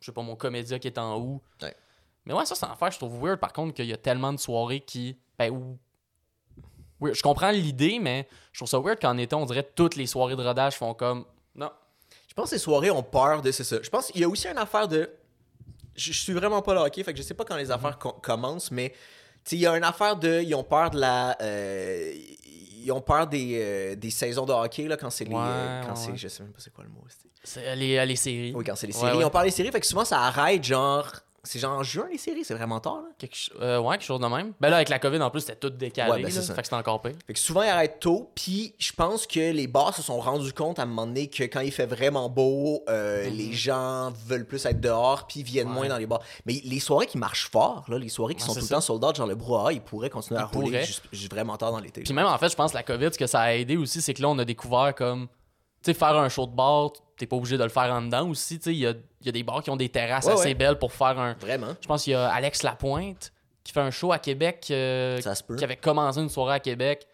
je 0.00 0.06
sais 0.06 0.12
pas, 0.12 0.20
mon 0.20 0.36
Comédia 0.36 0.78
qui 0.78 0.88
est 0.88 0.98
en 0.98 1.16
août. 1.18 1.40
Ouais. 1.62 1.74
Mais 2.26 2.34
ouais, 2.34 2.44
ça, 2.46 2.54
c'est 2.54 2.66
en 2.66 2.72
affaire, 2.72 2.90
je 2.92 2.98
trouve 2.98 3.18
weird 3.20 3.40
par 3.40 3.52
contre 3.52 3.74
qu'il 3.74 3.86
y 3.86 3.92
a 3.92 3.96
tellement 3.96 4.32
de 4.32 4.38
soirées 4.38 4.80
qui. 4.80 5.16
Ben, 5.38 5.50
où. 5.50 5.76
Weird. 7.02 7.16
Je 7.16 7.22
comprends 7.22 7.50
l'idée, 7.50 7.98
mais 8.00 8.26
je 8.52 8.58
trouve 8.60 8.68
ça 8.68 8.78
weird 8.78 9.00
qu'en 9.00 9.16
été, 9.18 9.34
on 9.34 9.44
dirait 9.46 9.64
que 9.64 9.72
toutes 9.74 9.96
les 9.96 10.06
soirées 10.06 10.36
de 10.36 10.42
rodage 10.42 10.76
font 10.76 10.94
comme. 10.94 11.24
Non. 11.54 11.70
Je 12.28 12.34
pense 12.34 12.50
que 12.50 12.54
les 12.54 12.60
soirées 12.60 12.90
ont 12.90 13.02
peur 13.02 13.42
de 13.42 13.50
c'est 13.50 13.64
ça. 13.64 13.76
Je 13.82 13.90
pense 13.90 14.06
qu'il 14.06 14.20
y 14.20 14.24
a 14.24 14.28
aussi 14.28 14.48
une 14.48 14.58
affaire 14.58 14.88
de. 14.88 15.10
Je, 15.94 16.12
je 16.12 16.18
suis 16.22 16.32
vraiment 16.32 16.62
pas 16.62 16.72
le 16.74 16.80
hockey, 16.80 17.02
fait 17.04 17.12
que 17.12 17.18
je 17.18 17.22
sais 17.22 17.34
pas 17.34 17.44
quand 17.44 17.56
les 17.56 17.66
Mhm. 17.66 17.70
affaires 17.72 17.98
com- 17.98 18.14
commencent, 18.22 18.70
mais 18.70 18.94
il 19.50 19.58
y 19.58 19.66
a 19.66 19.76
une 19.76 19.84
affaire 19.84 20.16
de. 20.16 20.40
Ils 20.40 20.54
ont 20.54 20.64
peur 20.64 20.90
de 20.90 20.98
la. 21.00 21.36
euh, 21.42 22.12
ils 22.84 22.90
ont 22.90 23.00
peur 23.02 23.26
des, 23.26 23.58
euh, 23.60 23.94
des 23.94 24.10
saisons 24.10 24.44
de 24.46 24.52
hockey 24.52 24.88
là, 24.88 24.96
quand 24.96 25.10
c'est 25.10 25.24
les. 25.24 25.34
Ouais, 25.34 25.40
euh, 25.42 25.82
quand 25.84 25.94
ouais. 26.10 26.16
Je 26.16 26.28
sais 26.28 26.42
même 26.42 26.52
pas 26.52 26.58
c'est 26.60 26.72
quoi 26.72 26.84
le 26.84 26.90
mot. 26.90 27.04
c'est- 27.44 27.74
les, 27.76 28.04
les 28.06 28.16
séries. 28.16 28.52
Oui, 28.54 28.64
quand 28.64 28.74
c'est 28.76 28.86
les 28.86 28.92
séries. 28.92 29.12
ouais. 29.12 29.20
Ils 29.20 29.24
ont 29.24 29.30
peur 29.30 29.42
des 29.42 29.50
séries, 29.50 29.70
fait 29.70 29.80
que 29.80 29.86
souvent 29.86 30.04
ça 30.04 30.20
arrête 30.20 30.62
genre. 30.64 31.10
C'est 31.44 31.58
genre 31.58 31.76
en 31.76 31.82
juin 31.82 32.06
les 32.08 32.18
séries, 32.18 32.44
c'est 32.44 32.54
vraiment 32.54 32.78
tard 32.78 32.98
là? 33.02 33.08
Quelque 33.18 33.36
euh, 33.60 33.80
ouais, 33.80 33.96
quelque 33.96 34.06
chose 34.06 34.20
de 34.20 34.26
même. 34.26 34.52
Ben 34.60 34.70
là, 34.70 34.76
avec 34.76 34.88
la 34.88 35.00
COVID, 35.00 35.20
en 35.20 35.28
plus, 35.28 35.40
c'était 35.40 35.56
tout 35.56 35.70
décalé. 35.70 36.10
Ouais, 36.12 36.22
ben, 36.22 36.32
là, 36.32 36.40
ça. 36.40 36.54
fait 36.54 36.60
que 36.60 36.66
c'était 36.68 36.76
encore 36.76 37.02
pire. 37.02 37.14
Fait 37.26 37.32
que 37.32 37.38
souvent 37.40 37.62
ils 37.62 37.68
arrêtent 37.68 37.98
tôt, 37.98 38.30
puis 38.36 38.74
je 38.78 38.92
pense 38.92 39.26
que 39.26 39.50
les 39.50 39.66
bars 39.66 39.92
se 39.92 40.02
sont 40.02 40.20
rendus 40.20 40.52
compte 40.52 40.78
à 40.78 40.82
un 40.82 40.86
moment 40.86 41.04
donné 41.04 41.26
que 41.28 41.42
quand 41.42 41.58
il 41.60 41.72
fait 41.72 41.86
vraiment 41.86 42.28
beau, 42.28 42.84
euh, 42.88 43.28
les 43.28 43.52
gens 43.52 44.12
veulent 44.26 44.46
plus 44.46 44.64
être 44.66 44.80
dehors, 44.80 45.26
puis 45.26 45.42
viennent 45.42 45.66
Mhm. 45.66 45.72
Ouais. 45.72 45.78
moins 45.80 45.88
dans 45.88 45.98
les 45.98 46.06
bars. 46.06 46.20
Mais 46.46 46.60
les 46.62 46.78
soirées 46.78 47.06
qui 47.06 47.18
marchent 47.18 47.50
fort, 47.50 47.84
là, 47.88 47.98
les 47.98 48.08
soirées 48.08 48.36
qui 48.36 48.42
Ouais, 48.42 48.46
sont 48.46 48.54
tout 48.54 48.60
le 48.60 48.66
ça. 48.66 48.76
temps 48.76 48.80
sold 48.80 49.02
out, 49.04 49.16
genre 49.16 49.26
le 49.26 49.34
brouhaha, 49.34 49.72
ils 49.72 49.80
pourraient 49.80 50.10
continuer 50.10 50.38
à 50.38 50.44
Ils 50.48 50.54
rouler 50.54 50.66
pourraient. 50.70 50.84
juste, 50.86 51.02
juste 51.10 51.32
vraiment 51.32 51.56
tard 51.56 51.72
dans 51.72 51.80
l'été. 51.80 52.02
Puis 52.02 52.14
même, 52.14 52.26
en 52.26 52.38
fait, 52.38 52.50
je 52.50 52.54
pense 52.56 52.70
que 52.70 52.76
la 52.76 52.84
COVID, 52.84 53.08
ce 53.12 53.18
que 53.18 53.26
ça 53.26 53.40
a 53.40 53.52
aidé 53.54 53.76
aussi, 53.76 54.00
c'est 54.00 54.14
que 54.14 54.22
là, 54.22 54.28
on 54.28 54.38
a 54.38 54.44
découvert 54.44 54.94
comme. 54.94 55.26
Tu 55.82 55.90
sais, 55.90 55.94
faire 55.98 56.16
un 56.16 56.28
show 56.28 56.46
de 56.46 56.52
bar, 56.54 56.92
t'es 57.16 57.26
pas 57.26 57.34
obligé 57.34 57.58
de 57.58 57.64
le 57.64 57.68
faire 57.68 57.92
en 57.92 58.02
dedans 58.02 58.28
aussi. 58.28 58.58
Tu 58.58 58.64
sais, 58.66 58.72
il 58.72 58.78
y 58.78 58.86
a, 58.86 58.94
y 59.26 59.28
a 59.28 59.32
des 59.32 59.42
bars 59.42 59.62
qui 59.62 59.70
ont 59.70 59.76
des 59.76 59.88
terrasses 59.88 60.26
Ouais, 60.26 60.32
assez 60.32 60.44
ouais. 60.48 60.54
belles 60.54 60.78
pour 60.78 60.92
faire 60.92 61.18
un. 61.18 61.34
Vraiment. 61.40 61.74
Je 61.80 61.86
pense 61.86 62.04
qu'il 62.04 62.12
y 62.12 62.16
a 62.16 62.28
Alex 62.32 62.62
Lapointe 62.62 63.32
qui 63.64 63.72
fait 63.72 63.80
un 63.80 63.90
show 63.92 64.12
à 64.12 64.18
Québec, 64.18 64.66
euh, 64.70 65.20
Ça 65.20 65.34
se 65.34 65.42
peut. 65.44 65.54
qui 65.56 65.62
avait 65.64 65.76
commencé 65.76 66.20
une 66.20 66.28
soirée 66.28 66.54
à 66.54 66.60
Québec, 66.60 67.06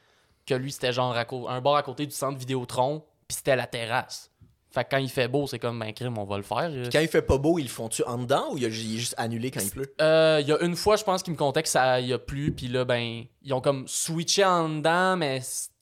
que 0.47 0.55
lui, 0.55 0.73
c'était 0.73 0.93
genre 0.93 1.15
un 1.49 1.61
bar 1.61 1.77
à 1.77 1.83
côté 1.83 2.07
du 2.07 2.13
centre 2.15 2.39
Vidéotron, 2.39 3.05
puis 3.29 3.37
c'était 3.37 3.55
la 3.57 3.67
terrasse. 3.67 4.31
Fait 4.71 4.85
que 4.85 4.91
quand 4.91 4.97
il 4.99 5.09
fait 5.11 5.29
beau, 5.29 5.47
c'est 5.47 5.59
comme, 5.59 5.79
ben, 5.79 5.93
crime, 5.93 6.17
on 6.19 6.25
va 6.25 6.37
le 6.37 6.43
faire. 6.43 6.71
Puis 6.71 6.89
quand 6.91 7.01
il 7.01 7.09
fait 7.09 7.23
pas 7.23 7.37
beau, 7.39 7.59
ils 7.59 7.65
le 7.65 7.69
font-tu 7.69 8.03
en 8.05 8.19
dedans 8.19 8.47
ou 8.53 8.57
il, 8.59 8.63
y 8.63 8.67
a- 8.67 8.69
il 8.69 8.95
est 8.95 8.99
juste 8.99 9.15
annulé 9.19 9.51
quand 9.51 9.61
il 9.61 9.71
pleut? 9.71 9.95
Euh, 10.01 10.39
Il 10.43 10.49
y 10.49 10.53
a 10.53 10.59
une 10.63 10.77
fois, 10.77 10.97
je 10.97 11.05
pense 11.05 11.23
qu'il 11.23 11.33
me 11.33 11.39
contait 11.39 11.63
que 11.63 11.69
ça 11.71 12.01
y 12.01 12.13
a 12.13 12.19
plu, 12.19 12.53
puis 12.53 12.69
là, 12.69 12.85
ben, 12.85 13.25
ils 13.43 13.53
ont 13.55 13.61
comme 13.63 13.87
switché 13.89 14.45
en 14.45 14.69
dedans, 14.69 15.17
mais 15.17 15.41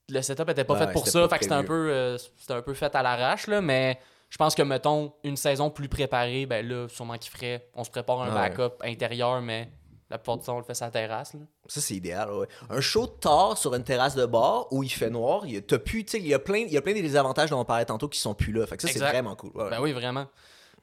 le 0.08 0.22
setup 0.22 0.48
était 0.50 0.64
pas 0.64 0.74
Ouais, 0.74 0.86
fait 0.86 0.92
pour 0.92 1.06
ça. 1.08 1.28
Fait 1.28 1.38
que 1.38 1.44
c'était 1.44 1.54
un, 1.56 1.64
peu, 1.64 1.90
euh, 1.90 2.16
c'était 2.18 2.54
un 2.54 2.62
peu 2.62 2.74
fait 2.74 2.94
à 2.94 3.02
l'arrache, 3.02 3.46
là, 3.48 3.60
mais 3.60 3.98
je 4.28 4.36
pense 4.38 4.54
que, 4.54 4.62
mettons, 4.62 5.12
une 5.24 5.36
saison 5.36 5.70
plus 5.70 5.88
préparée, 5.88 6.46
ben 6.46 6.66
là, 6.66 6.88
sûrement 6.88 7.16
qu'il 7.18 7.30
ferait. 7.30 7.68
On 7.74 7.84
se 7.84 7.90
prépare 7.90 8.22
un 8.22 8.28
Ouais. 8.28 8.34
backup 8.50 8.74
intérieur, 8.82 9.40
mais 9.40 9.68
la 10.10 10.18
plupart 10.18 10.36
du 10.38 10.44
temps, 10.44 10.54
on 10.56 10.58
le 10.58 10.64
fait 10.64 10.74
sur 10.74 10.84
la 10.84 10.90
terrasse. 10.90 11.34
Là. 11.34 11.40
Ça, 11.66 11.80
c'est 11.80 11.94
idéal, 11.94 12.30
ouais. 12.32 12.46
Un 12.70 12.80
show 12.80 13.06
tard 13.06 13.56
sur 13.58 13.74
une 13.74 13.84
terrasse 13.84 14.14
de 14.14 14.26
bar 14.26 14.66
où 14.72 14.82
il 14.82 14.88
fait 14.88 15.10
noir, 15.10 15.42
il 15.46 15.54
y 15.54 15.56
a, 15.56 15.60
t'as 15.60 15.78
sais, 15.78 16.18
il 16.18 16.26
y 16.26 16.34
a 16.34 16.38
plein, 16.38 16.58
il 16.58 16.72
y 16.72 16.76
a 16.76 16.82
plein 16.82 16.92
des 16.94 17.02
désavantages 17.02 17.50
dont 17.50 17.58
on 17.60 17.64
parlait 17.64 17.84
tantôt 17.84 18.08
qui 18.08 18.18
sont 18.20 18.34
plus 18.34 18.52
là. 18.52 18.66
Fait 18.66 18.76
que 18.76 18.82
ça, 18.82 18.88
c'est 18.92 18.98
vraiment 18.98 19.34
cool. 19.36 19.50
ouais. 19.54 19.70
Ben 19.70 19.80
oui, 19.80 19.92
vraiment. 19.92 20.26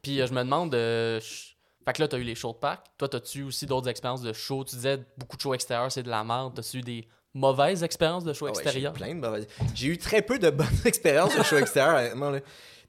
Puis 0.02 0.20
euh, 0.22 0.28
je 0.28 0.34
me 0.34 0.44
demande. 0.44 0.74
euh, 0.76 1.20
je- 1.22 1.54
Fait 1.86 1.94
que 1.94 2.02
là, 2.02 2.08
t'as 2.08 2.18
eu 2.18 2.24
les 2.24 2.36
shows 2.36 2.54
de 2.54 2.58
parc. 2.58 2.86
Toi, 2.98 3.10
t'as-tu 3.10 3.44
aussi 3.44 3.66
d'autres 3.66 3.90
expériences 3.90 4.22
de 4.22 4.32
shows? 4.34 4.64
Tu 4.64 4.76
disais 4.78 5.00
beaucoup 5.18 5.36
de 5.38 5.42
shows 5.42 5.54
extérieurs, 5.54 5.92
c'est 5.92 6.04
de 6.04 6.10
la 6.10 6.24
merde. 6.24 6.54
T'as-tu 6.56 6.78
eu 6.78 6.82
des 6.82 7.08
mauvaises 7.34 7.84
expériences 7.84 8.24
de 8.24 8.32
shows 8.34 8.48
Ah 8.48 8.52
ouais, 8.58 8.72
j'ai 8.72 8.82
eu 8.84 8.92
plein 8.92 9.14
de 9.16 9.20
mauvaises- 9.20 9.48
J'ai 9.76 9.88
eu 9.88 9.98
très 9.98 10.22
peu 10.22 10.40
de 10.40 10.50
bonnes 10.50 10.68
expériences 10.86 11.38
de 11.38 11.44
show 11.44 11.58
extérieur, 11.58 11.96
honnêtement. 11.98 12.30
là. 12.30 12.40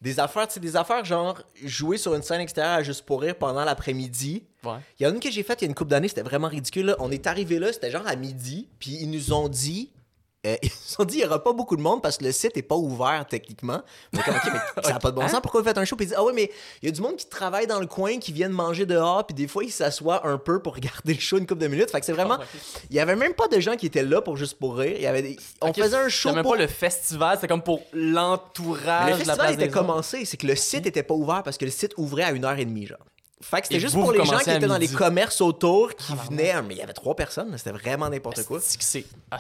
Des 0.05 0.21
affaires, 0.21 0.47
tu 0.47 0.55
sais, 0.55 0.61
des 0.61 0.77
affaires 0.77 1.03
genre 1.05 1.41
jouer 1.65 1.97
sur 1.97 2.15
une 2.15 2.23
scène 2.23 2.43
extérieure 2.43 2.75
à 2.75 2.83
juste 2.83 3.07
pour 3.07 3.23
rire 3.23 3.37
pendant 3.37 3.65
l'après-midi. 3.65 4.45
Ouais. 4.63 4.77
Il 5.01 5.03
y 5.03 5.07
en 5.07 5.11
a 5.11 5.15
une 5.15 5.21
que 5.21 5.31
j'ai 5.31 5.43
faite 5.43 5.63
il 5.63 5.65
y 5.65 5.67
a 5.67 5.71
une 5.71 5.75
couple 5.75 5.91
d'années, 5.93 6.09
c'était 6.09 6.21
vraiment 6.21 6.49
ridicule. 6.49 6.87
là. 6.87 6.97
On 6.99 7.11
est 7.11 7.27
arrivé 7.27 7.59
là, 7.59 7.73
c'était 7.73 7.91
genre 7.91 8.07
à 8.07 8.15
midi, 8.15 8.69
puis 8.79 8.99
ils 9.01 9.11
nous 9.11 9.33
ont 9.33 9.49
dit. 9.49 9.91
Euh, 10.47 10.57
ils 10.63 10.69
nous 10.71 11.03
ont 11.03 11.05
dit 11.05 11.17
il 11.17 11.21
n'y 11.21 11.27
aura 11.27 11.43
pas 11.43 11.53
beaucoup 11.53 11.77
de 11.77 11.83
monde 11.83 12.03
parce 12.03 12.17
que 12.19 12.25
le 12.25 12.33
site 12.33 12.57
n'est 12.57 12.63
pas 12.63 12.75
ouvert 12.77 13.25
techniquement. 13.29 13.83
Est 14.13 14.23
comme, 14.23 14.35
Ok, 14.35 14.51
mais 14.77 14.83
ça 14.83 14.93
n'a 14.93 14.99
pas 14.99 15.11
de 15.11 15.17
bon 15.17 15.23
Hein? 15.23 15.29
sens. 15.29 15.41
Pourquoi 15.41 15.61
vous 15.61 15.67
faites 15.67 15.79
un 15.79 15.85
show? 15.85 15.97
Puis 15.97 16.05
ils 16.07 16.09
disent 16.09 16.17
Ah 16.19 16.25
ouais, 16.25 16.33
mais 16.33 16.51
il 16.83 16.87
y 16.87 16.89
a 16.89 16.93
du 16.93 17.01
monde 17.01 17.17
qui 17.17 17.27
travaille 17.27 17.67
dans 17.67 17.81
le 17.81 17.87
coin, 17.87 18.19
qui 18.19 18.33
viennent 18.33 18.53
manger 18.53 18.87
dehors, 18.87 19.27
puis 19.27 19.35
des 19.35 19.49
fois 19.49 19.65
ils 19.65 19.71
s'assoient 19.73 20.27
un 20.27 20.39
peu 20.39 20.61
pour 20.61 20.75
regarder 20.77 21.15
le 21.15 21.21
show 21.21 21.39
une 21.39 21.47
couple 21.47 21.63
de 21.63 21.69
minutes. 21.69 21.91
Fait 21.91 22.01
que 22.01 22.07
c'est 22.07 22.13
vraiment. 22.13 22.39
Ah. 22.41 22.45
Il 22.91 22.97
y 22.97 23.01
avait 23.01 23.17
même 23.17 23.35
pas 23.35 23.49
de 23.49 23.59
gens 23.61 23.77
qui 23.77 23.87
étaient 23.87 24.03
là 24.03 24.21
pour 24.23 24.37
juste 24.37 24.59
pour 24.59 24.77
rire. 24.77 24.95
Il 24.97 25.03
y 25.03 25.07
avait 25.07 25.23
des- 25.23 25.37
On 25.61 25.73
faisait 25.73 25.97
un 25.97 26.09
show. 26.09 26.29
C'était 26.29 26.37
même 26.37 26.43
pour- 26.45 26.53
pas 26.53 26.59
le 26.59 26.67
festival, 26.69 27.37
c'était 27.37 27.49
comme 27.49 27.63
pour 27.63 27.81
l'entourage 27.93 29.05
Mais 29.07 29.13
le 29.13 29.23
de 29.23 29.27
la 29.29 29.35
festival 29.35 29.37
place 29.39 29.53
était 29.55 29.67
des 29.67 29.71
commencé, 29.73 30.25
c'est 30.25 30.37
que 30.37 30.47
le 30.47 30.57
site 30.57 30.87
était 30.87 31.03
pas 31.03 31.15
ouvert 31.15 31.43
parce 31.43 31.59
que 31.59 31.65
le 31.65 31.71
site 31.71 31.93
ouvrait 31.97 32.25
à 32.25 32.31
une 32.33 32.45
heure 32.45 32.59
et 32.59 32.65
demie, 32.65 32.87
genre. 32.87 32.99
Fait 33.41 33.61
que 33.61 33.67
c'était 33.67 33.81
juste 33.81 33.95
pour 33.95 34.13
les 34.13 34.25
gens 34.25 34.39
qui 34.39 34.51
étaient 34.51 34.67
dans 34.67 34.79
les 34.79 34.89
commerces 34.89 35.41
autour 35.41 35.95
qui 35.95 36.13
Ah, 36.13 36.15
bah, 36.17 36.23
venaient. 36.31 36.63
Mais 36.63 36.75
il 36.75 36.79
y 36.79 36.83
avait 36.83 36.93
trois 36.95 37.15
personnes, 37.15 37.53
c'était 37.59 37.73
vraiment 37.73 38.09
n'importe 38.09 38.43
quoi. 38.45 38.59
A 39.31 39.39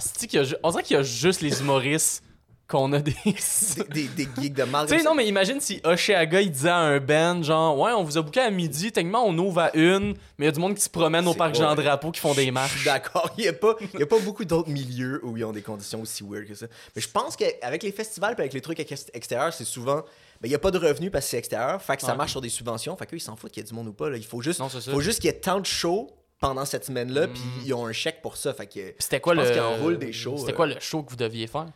On 0.62 0.70
dirait 0.70 0.82
qu'il 0.82 0.96
y 0.96 1.00
a 1.00 1.02
juste 1.02 1.40
les 1.40 1.60
humoristes 1.60 2.22
qu'on 2.68 2.92
a 2.94 2.98
des. 2.98 3.14
Des, 3.22 3.84
des, 4.08 4.08
des 4.24 4.28
geeks 4.42 4.54
de 4.54 4.64
mal. 4.64 4.86
Tu 4.88 4.96
sais, 4.96 5.04
non, 5.04 5.14
mais 5.14 5.26
imagine 5.26 5.60
si 5.60 5.80
Oshéaga, 5.84 6.40
il 6.40 6.50
disait 6.50 6.70
à 6.70 6.76
un 6.78 6.98
band, 6.98 7.42
genre, 7.42 7.78
ouais, 7.78 7.92
on 7.92 8.02
vous 8.04 8.16
a 8.16 8.22
booké 8.22 8.40
à 8.40 8.50
midi, 8.50 8.90
techniquement, 8.90 9.24
on 9.26 9.36
ouvre 9.36 9.60
à 9.60 9.76
une, 9.76 10.14
mais 10.38 10.44
il 10.44 10.44
y 10.46 10.48
a 10.48 10.52
du 10.52 10.60
monde 10.60 10.74
qui 10.74 10.80
se 10.82 10.88
promène 10.88 11.26
au 11.28 11.34
parc. 11.34 11.54
Jean-Drapeau 11.54 12.10
qui 12.10 12.20
font 12.20 12.32
des 12.34 12.50
marches. 12.50 12.84
d'accord. 12.84 13.30
Il 13.36 13.42
n'y 13.42 13.48
a, 13.48 13.52
pas- 13.52 13.76
y 13.98 14.02
a 14.02 14.06
pas 14.06 14.18
beaucoup 14.18 14.44
d'autres 14.46 14.70
milieux 14.70 15.20
où 15.24 15.36
ils 15.36 15.44
ont 15.44 15.52
des 15.52 15.60
conditions 15.62 16.00
aussi 16.00 16.24
weird 16.26 16.46
que 16.48 16.54
ça. 16.54 16.66
Mais 16.96 17.02
je 17.02 17.08
pense 17.08 17.36
qu'avec 17.36 17.82
les 17.82 17.92
festivals 17.92 18.34
et 18.38 18.40
avec 18.40 18.54
les 18.54 18.60
trucs 18.62 18.80
ex- 18.80 19.06
extérieurs, 19.12 19.52
c'est 19.52 19.64
souvent. 19.66 20.02
Ben, 20.40 20.46
Il 20.46 20.50
n'y 20.50 20.54
a 20.54 20.58
pas 20.58 20.70
de 20.70 20.78
revenus 20.78 21.10
parce 21.10 21.24
que 21.26 21.30
c'est 21.30 21.38
extérieur. 21.38 21.80
Fait 21.82 21.96
que 21.96 22.02
ça 22.02 22.14
marche 22.14 22.32
sur 22.32 22.40
des 22.40 22.48
subventions. 22.48 22.96
Fait 22.96 23.06
qu'eux, 23.06 23.16
ils 23.16 23.20
s'en 23.20 23.36
foutent 23.36 23.50
qu'il 23.52 23.62
y 23.62 23.66
ait 23.66 23.68
du 23.68 23.74
monde 23.74 23.88
ou 23.88 23.92
pas. 23.92 24.10
là. 24.10 24.16
Il 24.16 24.24
faut 24.24 24.40
juste, 24.42 24.60
Non, 24.60 24.68
faut 24.68 25.00
juste 25.00 25.20
qu'il 25.20 25.30
y 25.30 25.34
ait 25.34 25.38
tant 25.40 25.60
de 25.60 25.66
shows 25.66 26.10
pendant 26.40 26.64
cette 26.64 26.84
semaine-là. 26.84 27.26
Mm. 27.28 27.32
Puis 27.32 27.42
ils 27.66 27.74
ont 27.74 27.86
un 27.86 27.92
chèque 27.92 28.20
pour 28.22 28.36
ça. 28.36 28.52
Fait 28.52 28.66
que 28.66 28.94
C'était 28.98 29.20
quoi 29.20 29.34
Je 29.34 29.40
le. 29.40 29.96
des 29.96 30.12
shows, 30.12 30.36
C'était 30.38 30.52
euh. 30.52 30.56
quoi 30.56 30.66
le 30.66 30.76
show 30.80 31.02
que 31.02 31.10
vous 31.10 31.16
deviez 31.16 31.46
faire? 31.46 31.66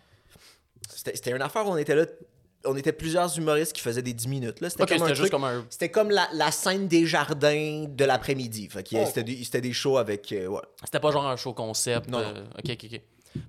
c'était 0.95 1.31
une 1.31 1.43
affaire 1.43 1.67
où 1.67 1.71
on 1.71 1.77
était 1.77 1.95
là. 1.95 2.07
On 2.65 2.77
était 2.77 2.93
plusieurs 2.93 3.39
humoristes 3.39 3.73
qui 3.73 3.81
faisaient 3.81 4.03
des 4.03 4.13
10 4.13 4.27
minutes. 4.27 4.61
là. 4.61 4.69
C'était 4.69 4.99
comme 4.99 5.13
truc- 5.13 5.31
comme 5.31 5.45
un. 5.45 5.65
Comme 5.93 6.11
la, 6.11 6.29
la 6.33 6.51
scène 6.51 6.89
des 6.89 7.07
jardins 7.07 7.85
de 7.89 8.05
l'après-midi. 8.05 8.69
Fait 8.69 8.85
Oh. 8.95 9.05
c'était 9.07 9.23
des, 9.23 9.61
des 9.61 9.73
shows 9.73 9.97
avec. 9.97 10.33
euh, 10.33 10.49
ouais. 10.49 10.61
C'était 10.85 10.99
pas 10.99 11.13
genre 11.13 11.27
un 11.29 11.37
show 11.37 11.53
concept. 11.55 12.09
Non, 12.11 12.19
euh, 12.19 12.45
Ok, 12.59 12.71
ok, 12.71 12.87
ok. 12.93 13.01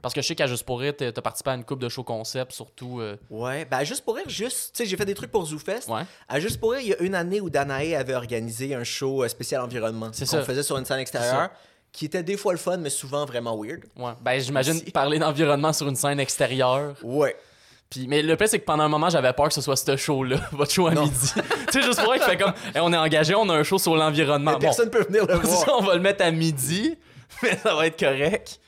Parce 0.01 0.13
que 0.13 0.21
je 0.21 0.27
sais 0.27 0.35
qu'à 0.35 0.47
Juste 0.47 0.63
pour 0.63 0.79
rire, 0.79 0.93
t'as 0.97 1.11
participé 1.21 1.51
à 1.51 1.53
une 1.55 1.63
coupe 1.63 1.79
de 1.79 1.89
show 1.89 2.03
concept, 2.03 2.51
surtout. 2.53 2.99
euh, 2.99 3.15
Ouais, 3.29 3.65
ben 3.65 3.83
juste 3.83 4.03
pour 4.03 4.15
rire, 4.15 4.27
juste, 4.27 4.71
tu 4.75 4.83
sais, 4.83 4.89
j'ai 4.89 4.97
fait 4.97 5.05
des 5.05 5.13
trucs 5.15 5.31
pour 5.31 5.45
ZooFest. 5.45 5.87
Ouais. 5.89 6.01
À 6.27 6.39
Juste 6.39 6.59
pour 6.59 6.71
rire, 6.71 6.81
il 6.81 6.87
y 6.89 6.93
a 6.93 6.99
une 7.01 7.15
année 7.15 7.41
où 7.41 7.49
Danae 7.49 7.95
avait 7.95 8.15
organisé 8.15 8.73
un 8.75 8.83
show 8.83 9.23
euh, 9.23 9.27
spécial 9.27 9.61
environnement. 9.61 10.09
C'est 10.11 10.27
qu'on 10.27 10.43
faisait 10.43 10.63
sur 10.63 10.77
une 10.77 10.85
scène 10.85 10.99
extérieure, 10.99 11.49
qui 11.91 12.05
était 12.05 12.23
des 12.23 12.37
fois 12.37 12.51
le 12.53 12.59
fun, 12.59 12.77
mais 12.77 12.89
souvent 12.89 13.25
vraiment 13.25 13.57
weird. 13.61 13.81
Ouais. 13.95 14.11
Ben, 14.21 14.39
j'imagine 14.39 14.79
parler 14.91 15.19
d'environnement 15.19 15.73
sur 15.73 15.87
une 15.87 15.95
scène 15.95 16.19
extérieure. 16.19 16.95
Ouais. 17.03 17.35
Puis, 17.89 18.05
mais 18.07 18.21
le 18.21 18.35
pire, 18.37 18.47
c'est 18.47 18.59
que 18.59 18.65
pendant 18.65 18.83
un 18.83 18.87
moment, 18.87 19.09
j'avais 19.09 19.33
peur 19.33 19.47
que 19.47 19.53
ce 19.55 19.61
soit 19.61 19.75
ce 19.75 19.97
show-là, 19.97 20.37
votre 20.51 20.71
show 20.71 20.85
à 20.85 20.91
Non. 20.93 21.05
midi. 21.05 21.31
tu 21.33 21.71
sais, 21.71 21.81
juste 21.81 22.03
pour 22.03 22.13
fait 22.13 22.37
comme, 22.37 22.53
Hey, 22.75 22.81
on 22.81 22.93
est 22.93 22.97
engagé, 22.97 23.33
on 23.33 23.49
a 23.49 23.55
un 23.55 23.63
show 23.63 23.79
sur 23.79 23.95
l'environnement. 23.95 24.51
Mais 24.51 24.57
Bon, 24.57 24.61
personne 24.61 24.91
peut 24.91 25.03
venir 25.03 25.25
le 25.25 25.33
voir. 25.39 25.65
Ça, 25.65 25.75
on 25.75 25.81
va 25.81 25.95
le 25.95 26.01
mettre 26.01 26.23
à 26.23 26.29
midi, 26.29 26.95
mais 27.41 27.57
ça 27.57 27.73
va 27.73 27.87
être 27.87 27.99
correct. 27.99 28.59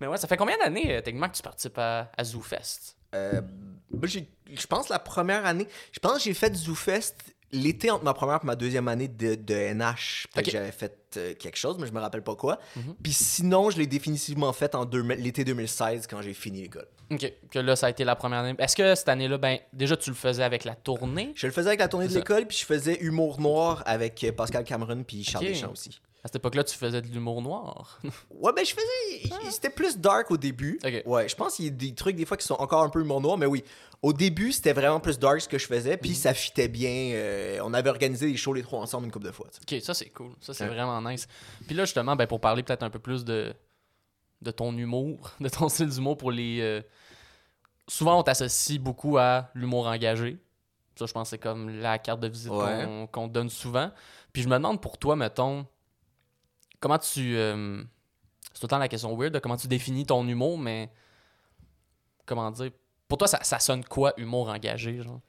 Mais 0.00 0.06
ouais, 0.06 0.16
ça 0.18 0.28
fait 0.28 0.36
combien 0.36 0.58
d'années, 0.58 0.96
euh, 0.96 1.00
techniquement, 1.00 1.28
que 1.28 1.36
tu 1.36 1.42
participes 1.42 1.78
à, 1.78 2.10
à 2.16 2.24
ZooFest? 2.24 2.96
Euh, 3.14 3.40
moi, 3.90 4.06
je 4.06 4.66
pense 4.66 4.88
la 4.88 4.98
première 4.98 5.46
année, 5.46 5.66
je 5.92 5.98
pense 6.00 6.14
que 6.18 6.20
j'ai 6.24 6.34
fait 6.34 6.54
ZooFest 6.54 7.14
l'été 7.52 7.90
entre 7.90 8.04
ma 8.04 8.12
première 8.12 8.40
et 8.42 8.46
ma 8.46 8.56
deuxième 8.56 8.88
année 8.88 9.08
de, 9.08 9.36
de 9.36 9.54
NH. 9.54 10.26
Peut-être 10.34 10.38
Ok. 10.38 10.44
que 10.44 10.50
j'avais 10.50 10.72
fait 10.72 10.98
euh, 11.16 11.34
quelque 11.34 11.56
chose, 11.56 11.76
mais 11.78 11.86
je 11.86 11.92
me 11.92 12.00
rappelle 12.00 12.22
pas 12.22 12.34
quoi. 12.34 12.58
Mhm. 12.74 12.94
Puis 13.02 13.12
sinon, 13.12 13.70
je 13.70 13.78
l'ai 13.78 13.86
définitivement 13.86 14.52
fait 14.52 14.74
en 14.74 14.84
l'été 15.16 15.44
2016 15.44 16.06
quand 16.08 16.20
j'ai 16.22 16.34
fini 16.34 16.62
l'école. 16.62 16.88
Ok, 17.10 17.32
que 17.50 17.60
là, 17.60 17.76
ça 17.76 17.86
a 17.86 17.90
été 17.90 18.02
la 18.04 18.16
première 18.16 18.40
année. 18.40 18.56
Est-ce 18.58 18.74
que 18.74 18.94
cette 18.96 19.08
année-là, 19.08 19.38
ben, 19.38 19.58
déjà, 19.72 19.96
tu 19.96 20.10
le 20.10 20.16
faisais 20.16 20.42
avec 20.42 20.64
la 20.64 20.74
tournée? 20.74 21.32
Je 21.36 21.46
le 21.46 21.52
faisais 21.52 21.68
avec 21.68 21.78
la 21.78 21.86
tournée 21.86 22.08
de 22.08 22.14
l'école, 22.14 22.46
puis 22.46 22.58
je 22.58 22.64
faisais 22.64 22.96
humour 23.00 23.40
noir 23.40 23.84
avec 23.86 24.26
Pascal 24.36 24.64
Cameron 24.64 25.04
puis 25.04 25.22
Charles. 25.22 25.46
Deschamps 25.46 25.70
aussi. 25.70 26.00
À 26.26 26.28
cette 26.28 26.36
époque-là, 26.36 26.64
tu 26.64 26.76
faisais 26.76 27.00
de 27.00 27.06
l'humour 27.06 27.40
noir. 27.40 28.00
Ouais, 28.30 28.52
ben 28.52 28.64
je 28.64 28.74
faisais. 28.74 29.50
C'était 29.52 29.70
plus 29.70 29.96
dark 29.96 30.28
au 30.32 30.36
début. 30.36 30.76
Ok. 30.84 31.02
Ouais, 31.06 31.28
je 31.28 31.36
pense 31.36 31.54
qu'il 31.54 31.66
y 31.66 31.68
a 31.68 31.70
des 31.70 31.94
trucs 31.94 32.16
des 32.16 32.24
fois 32.26 32.36
qui 32.36 32.44
sont 32.44 32.54
encore 32.54 32.82
un 32.82 32.88
peu 32.88 33.00
humour 33.00 33.20
noir, 33.20 33.38
mais 33.38 33.46
oui. 33.46 33.62
Au 34.02 34.12
début, 34.12 34.50
c'était 34.50 34.72
vraiment 34.72 34.98
plus 34.98 35.20
dark 35.20 35.40
ce 35.40 35.48
que 35.48 35.56
je 35.56 35.66
faisais, 35.68 35.92
Mhm. 35.92 35.98
puis 35.98 36.14
ça 36.16 36.34
fitait 36.34 36.66
bien. 36.66 37.12
euh, 37.14 37.60
on 37.62 37.72
avait 37.72 37.90
organisé 37.90 38.26
des 38.26 38.36
shows 38.36 38.54
les 38.54 38.62
trois 38.62 38.80
ensemble 38.80 39.04
une 39.06 39.12
couple 39.12 39.26
de 39.26 39.32
fois. 39.32 39.46
ok, 39.62 39.80
ça, 39.80 39.94
c'est 39.94 40.10
cool. 40.10 40.32
Ça, 40.40 40.52
c'est 40.52 40.64
Ouais. 40.64 40.70
vraiment 40.70 41.00
nice. 41.08 41.28
Puis 41.64 41.76
là, 41.76 41.84
justement, 41.84 42.16
ben, 42.16 42.26
pour 42.26 42.40
parler 42.40 42.64
peut-être 42.64 42.82
un 42.82 42.90
peu 42.90 42.98
plus 42.98 43.24
de, 43.24 43.54
de 44.42 44.50
ton 44.50 44.76
humour, 44.76 45.30
de 45.40 45.48
ton 45.48 45.68
style 45.68 45.88
d'humour 45.90 46.16
pour 46.16 46.32
les. 46.32 46.58
euh, 46.60 46.82
Souvent, 47.88 48.18
on 48.18 48.22
t'associe 48.24 48.80
beaucoup 48.80 49.16
à 49.16 49.48
l'humour 49.54 49.86
engagé. 49.86 50.38
Ça, 50.98 51.06
je 51.06 51.12
pense 51.12 51.28
que 51.28 51.30
c'est 51.30 51.38
comme 51.38 51.68
la 51.80 51.98
carte 51.98 52.18
de 52.20 52.26
visite 52.28 52.50
Ouais. 52.50 52.82
qu'on 52.84 53.06
qu'on 53.06 53.28
te 53.28 53.32
donne 53.34 53.48
souvent. 53.50 53.92
Puis 54.32 54.42
je 54.42 54.48
me 54.48 54.54
demande 54.54 54.80
pour 54.82 54.98
toi, 54.98 55.14
mettons, 55.14 55.66
comment 56.86 56.98
tu. 56.98 57.36
euh, 57.36 57.82
C'est 58.52 58.60
tout 58.60 58.66
le 58.66 58.68
temps 58.68 58.78
la 58.78 58.88
question 58.88 59.14
weird 59.16 59.32
de 59.34 59.38
comment 59.38 59.56
tu 59.56 59.66
définis 59.68 60.06
ton 60.06 60.26
humour, 60.26 60.58
mais. 60.58 60.90
Comment 62.26 62.50
dire 62.50 62.70
Pour 63.08 63.18
toi, 63.18 63.28
ça, 63.28 63.38
ça 63.42 63.58
sonne 63.58 63.84
quoi, 63.84 64.12
humour 64.16 64.48
engagé, 64.48 65.02
genre? 65.02 65.20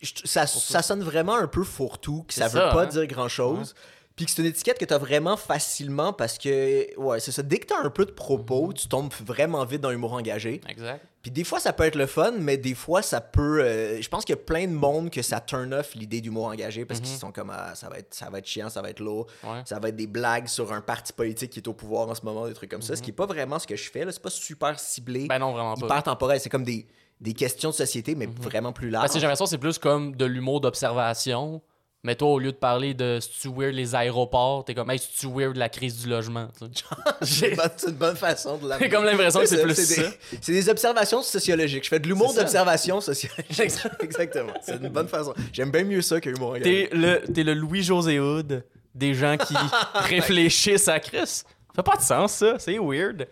Je- 0.00 0.12
ça, 0.24 0.46
ça 0.46 0.82
sonne 0.82 1.02
vraiment 1.02 1.36
un 1.36 1.46
peu 1.48 1.64
fourre-tout, 1.64 2.24
que 2.24 2.34
C'est 2.34 2.42
ça 2.42 2.48
veut 2.48 2.60
ça, 2.60 2.70
pas 2.72 2.82
hein? 2.82 2.86
dire 2.86 3.06
grand-chose. 3.06 3.74
Puis 4.16 4.24
que 4.24 4.30
c'est 4.32 4.40
une 4.40 4.48
étiquette 4.48 4.78
que 4.78 4.84
t'as 4.86 4.96
vraiment 4.96 5.36
facilement 5.36 6.14
parce 6.14 6.38
que, 6.38 6.98
ouais, 6.98 7.20
c'est 7.20 7.32
ça. 7.32 7.42
Dès 7.42 7.58
que 7.58 7.66
t'as 7.66 7.82
un 7.84 7.90
peu 7.90 8.06
de 8.06 8.10
propos, 8.12 8.72
tu 8.72 8.88
tombes 8.88 9.12
vraiment 9.24 9.62
vite 9.66 9.82
dans 9.82 9.90
l'humour 9.90 10.14
engagé. 10.14 10.62
Exact. 10.68 11.04
Puis 11.20 11.30
des 11.30 11.44
fois, 11.44 11.60
ça 11.60 11.74
peut 11.74 11.82
être 11.84 11.96
le 11.96 12.06
fun, 12.06 12.32
mais 12.38 12.56
des 12.56 12.74
fois, 12.74 13.02
ça 13.02 13.20
peut. 13.20 13.60
euh, 13.60 14.00
je 14.00 14.08
pense 14.08 14.24
qu'il 14.24 14.34
y 14.34 14.38
a 14.38 14.42
plein 14.42 14.66
de 14.68 14.72
monde 14.72 15.10
que 15.10 15.20
ça 15.20 15.40
turn 15.40 15.74
off 15.74 15.94
l'idée 15.94 16.22
d'humour 16.22 16.46
engagé 16.46 16.86
parce 16.86 17.00
Mhm. 17.00 17.06
qu'ils 17.06 17.16
sont 17.18 17.30
comme 17.32 17.50
ah, 17.50 17.74
ça 17.74 17.90
va 17.90 17.98
être 17.98 18.14
ça 18.14 18.30
va 18.30 18.38
être 18.38 18.46
chiant, 18.46 18.70
ça 18.70 18.80
va 18.80 18.88
être 18.88 19.00
lourd, 19.00 19.26
Ouais. 19.44 19.60
ça 19.66 19.78
va 19.78 19.88
être 19.90 19.96
des 19.96 20.06
blagues 20.06 20.46
sur 20.46 20.72
un 20.72 20.80
parti 20.80 21.12
politique 21.12 21.50
qui 21.50 21.58
est 21.58 21.68
au 21.68 21.74
pouvoir 21.74 22.08
en 22.08 22.14
ce 22.14 22.22
moment, 22.24 22.46
des 22.46 22.54
trucs 22.54 22.70
comme 22.70 22.80
ça, 22.82 22.96
ce 22.96 23.02
qui 23.02 23.10
est 23.10 23.12
pas 23.12 23.26
vraiment 23.26 23.58
ce 23.58 23.66
que 23.66 23.76
je 23.76 23.90
fais 23.90 24.04
là, 24.06 24.12
c'est 24.12 24.22
pas 24.22 24.30
super 24.30 24.78
ciblé, 24.80 25.22
Mhm. 25.22 25.28
Ben 25.28 25.38
non, 25.40 25.52
vraiment 25.52 25.74
pas. 25.74 25.84
hyper 25.86 26.02
temporel, 26.04 26.40
c'est 26.40 26.48
comme 26.48 26.64
des, 26.64 26.86
des 27.20 27.34
questions 27.34 27.68
de 27.70 27.74
société 27.74 28.14
mais 28.14 28.26
vraiment 28.40 28.72
plus 28.72 28.90
Parce 28.90 29.02
larges. 29.02 29.12
que 29.12 29.18
j'ai 29.18 29.22
l'impression 29.26 29.46
c'est 29.46 29.58
plus 29.58 29.78
comme 29.78 30.16
de 30.16 30.24
l'humour 30.24 30.60
d'observation. 30.62 31.60
Mais 32.04 32.14
toi, 32.14 32.28
au 32.28 32.38
lieu 32.38 32.52
de 32.52 32.56
parler 32.56 32.94
de 32.94 33.18
c'est-tu 33.20 33.48
weird 33.48 33.74
les 33.74 33.94
aéroports, 33.96 34.64
t'es 34.64 34.74
comme 34.74 34.90
hey, 34.90 34.98
c'est-tu 34.98 35.26
weird 35.26 35.56
la 35.56 35.68
crise 35.68 36.02
du 36.02 36.08
logement. 36.08 36.48
c'est 37.22 37.50
une 37.88 37.94
bonne- 37.94 38.14
façon 38.14 38.58
de 38.58 38.68
la 38.68 38.78
J'ai 38.78 38.88
comme 38.88 39.04
l'impression 39.04 39.40
que 39.40 39.46
c'est 39.46 39.62
plus 39.62 39.74
c'est 39.74 40.02
ça. 40.02 40.02
des, 40.02 40.08
c'est 40.40 40.52
des 40.52 40.68
observations 40.68 41.20
sociologiques. 41.22 41.82
Je 41.84 41.88
fais 41.88 41.98
de 41.98 42.06
l'humour 42.06 42.32
d'observation 42.32 43.00
sociologique. 43.00 43.60
Exactement. 44.00 44.52
C'est 44.62 44.76
une 44.76 44.88
bonne 44.88 45.08
façon. 45.08 45.34
J'aime 45.52 45.70
bien 45.72 45.82
mieux 45.84 46.02
ça 46.02 46.20
que 46.20 46.30
l'humour. 46.30 46.56
T'es 46.62 46.88
le, 46.92 47.20
t'es 47.32 47.42
le 47.42 47.54
Louis-José 47.54 48.20
Hood 48.20 48.64
des 48.94 49.12
gens 49.14 49.36
qui 49.36 49.54
réfléchissent 49.94 50.88
à 50.88 51.00
Chris. 51.00 51.26
Ça 51.26 51.44
fait 51.74 51.82
pas 51.82 51.96
de 51.96 52.02
sens, 52.02 52.32
ça. 52.34 52.58
C'est 52.58 52.78
weird. 52.78 53.26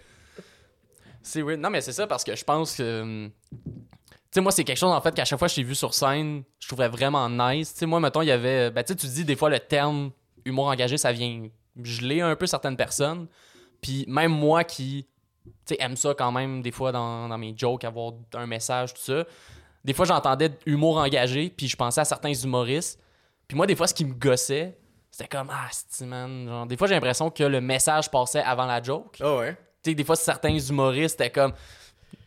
C'est 1.23 1.43
weird. 1.43 1.61
Non, 1.61 1.71
mais 1.71 1.81
c'est 1.81 1.93
ça 1.93 2.07
parce 2.07 2.25
que 2.25 2.35
je 2.35 2.45
pense 2.45 2.75
que. 2.77 3.29
Tu 4.35 4.41
sais, 4.41 4.43
moi, 4.43 4.51
c'est 4.51 4.65
quelque 4.65 4.79
chose, 4.79 4.91
en 4.91 5.01
fait, 5.01 5.15
qu'à 5.15 5.25
chaque 5.25 5.39
fois 5.39 5.47
que 5.47 5.53
je 5.53 5.61
t'ai 5.61 5.63
vu 5.63 5.77
sur 5.77 5.95
scène, 5.95 6.43
je 6.59 6.67
trouvais 6.67 6.89
vraiment 6.89 7.31
nice. 7.31 7.73
Tu 7.73 7.79
sais, 7.79 7.87
moi, 7.87 8.01
mettons, 8.01 8.21
il 8.21 8.27
y 8.27 8.33
avait. 8.33 8.69
Ben, 8.73 8.83
tu 8.83 8.93
sais, 8.93 8.97
tu 8.97 9.07
dis, 9.07 9.25
des 9.25 9.37
fois, 9.37 9.49
le 9.49 9.61
terme 9.61 10.11
humour 10.45 10.67
engagé, 10.67 10.99
ça 10.99 11.13
vient 11.13 11.47
geler 11.81 12.21
un 12.21 12.35
peu 12.35 12.49
certaines 12.49 12.77
personnes. 12.77 13.29
Puis 13.81 14.05
même 14.09 14.33
moi 14.33 14.65
qui, 14.65 15.07
tu 15.45 15.53
sais, 15.67 15.77
aime 15.79 15.95
ça 15.95 16.15
quand 16.19 16.33
même, 16.33 16.63
des 16.63 16.73
fois, 16.73 16.91
dans, 16.91 17.29
dans 17.29 17.39
mes 17.39 17.55
jokes, 17.57 17.85
avoir 17.85 18.15
un 18.35 18.47
message, 18.49 18.95
tout 18.95 19.03
ça. 19.03 19.25
Des 19.85 19.93
fois, 19.93 20.05
j'entendais 20.05 20.51
humour 20.67 20.97
engagé, 20.97 21.49
puis 21.57 21.69
je 21.69 21.77
pensais 21.77 22.01
à 22.01 22.05
certains 22.05 22.35
humoristes. 22.35 22.99
Puis 23.47 23.57
moi, 23.57 23.69
des 23.69 23.77
fois, 23.77 23.87
ce 23.87 23.95
qui 23.95 24.05
me 24.05 24.15
gossait, 24.15 24.77
c'était 25.13 25.29
comme, 25.29 25.49
ah, 25.53 25.69
c'est 25.71 26.07
man. 26.07 26.49
Genre, 26.49 26.67
des 26.67 26.77
fois, 26.77 26.89
j'ai 26.89 26.95
l'impression 26.95 27.31
que 27.31 27.45
le 27.45 27.61
message 27.61 28.11
passait 28.11 28.43
avant 28.43 28.67
la 28.67 28.83
joke. 28.83 29.17
Ah 29.21 29.37
ouais. 29.37 29.55
Tu 29.81 29.91
sais, 29.91 29.95
des 29.95 30.03
fois, 30.03 30.17
certains 30.17 30.59
humoristes, 30.59 31.21
c'était 31.21 31.31
comme. 31.31 31.53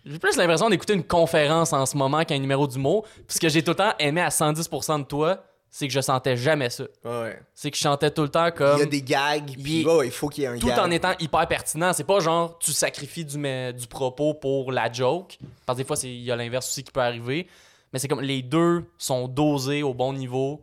J'ai 0.06 0.20
plus 0.20 0.36
l'impression 0.38 0.70
d'écouter 0.70 0.94
une 0.94 1.04
conférence 1.04 1.74
en 1.74 1.86
ce 1.86 1.96
moment 1.98 2.24
qu'un 2.24 2.40
numéro 2.40 2.68
d'humour. 2.68 3.04
Puis 3.28 3.36
ce 3.36 3.40
que 3.40 3.50
j'ai 3.50 3.64
tout 3.64 3.72
le 3.72 3.76
temps 3.76 3.94
aimé 4.00 4.22
à 4.22 4.30
110% 4.30 5.00
de 5.00 5.04
toi, 5.06 5.44
c'est 5.70 5.88
que 5.88 5.94
je 5.94 6.00
sentais 6.02 6.38
jamais 6.38 6.70
ça. 6.70 6.86
Ouais. 7.04 7.40
C'est 7.54 7.70
que 7.72 7.78
je 7.78 7.82
chantais 7.82 8.10
tout 8.10 8.22
le 8.24 8.30
temps 8.30 8.46
Il 8.48 8.52
comme. 8.54 8.80
y 8.80 8.84
a 8.84 8.86
des 8.86 9.02
gags, 9.02 9.52
puis 9.62 9.82
il- 9.82 9.88
il 10.06 10.12
faut 10.12 10.30
qu'il 10.30 10.44
y 10.44 10.46
ait 10.46 10.50
un 10.50 10.58
Tout 10.58 10.68
gag. 10.68 10.80
en 10.80 10.90
étant 10.92 11.12
hyper 11.20 11.46
pertinent. 11.48 11.92
C'est 11.94 12.06
pas 12.06 12.20
genre 12.20 12.58
tu 12.60 12.72
sacrifies 12.72 13.26
du, 13.26 13.38
mais- 13.38 13.74
du 13.74 13.86
propos 13.88 14.34
pour 14.34 14.72
la 14.72 14.92
joke. 14.92 15.38
Parce 15.66 15.78
que 15.78 15.84
des 15.84 15.88
fois, 15.88 15.98
il 16.04 16.24
y 16.24 16.32
a 16.32 16.36
l'inverse 16.36 16.68
aussi 16.70 16.84
qui 16.84 16.92
peut 16.92 17.02
arriver. 17.02 17.48
Mais 17.94 18.00
c'est 18.00 18.08
comme 18.08 18.22
les 18.22 18.42
deux 18.42 18.86
sont 18.98 19.28
dosés 19.28 19.84
au 19.84 19.94
bon 19.94 20.14
niveau. 20.14 20.62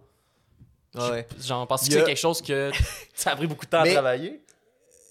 Ouais. 0.95 1.27
Genre, 1.41 1.67
parce 1.67 1.83
que 1.83 1.93
Il 1.93 1.97
a- 1.97 2.01
c'est 2.01 2.07
quelque 2.07 2.19
chose 2.21 2.41
que 2.41 2.71
ça 3.15 3.33
a 3.33 3.37
pris 3.37 3.47
beaucoup 3.47 3.65
de 3.65 3.71
temps 3.71 3.83
Mais- 3.83 3.91
à 3.91 3.95
travailler. 3.95 4.41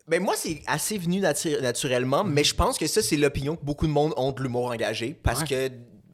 Ben 0.07 0.21
moi, 0.21 0.33
c'est 0.35 0.61
assez 0.67 0.97
venu 0.97 1.21
natu- 1.21 1.61
naturellement, 1.61 2.23
mais 2.25 2.43
je 2.43 2.53
pense 2.55 2.77
que 2.77 2.87
ça, 2.87 3.01
c'est 3.01 3.15
l'opinion 3.15 3.55
que 3.55 3.63
beaucoup 3.63 3.87
de 3.87 3.91
monde 3.91 4.13
ont 4.17 4.31
de 4.33 4.41
l'humour 4.43 4.65
engagé, 4.71 5.15
parce 5.23 5.41
Ouais. 5.41 5.47
que 5.47 5.71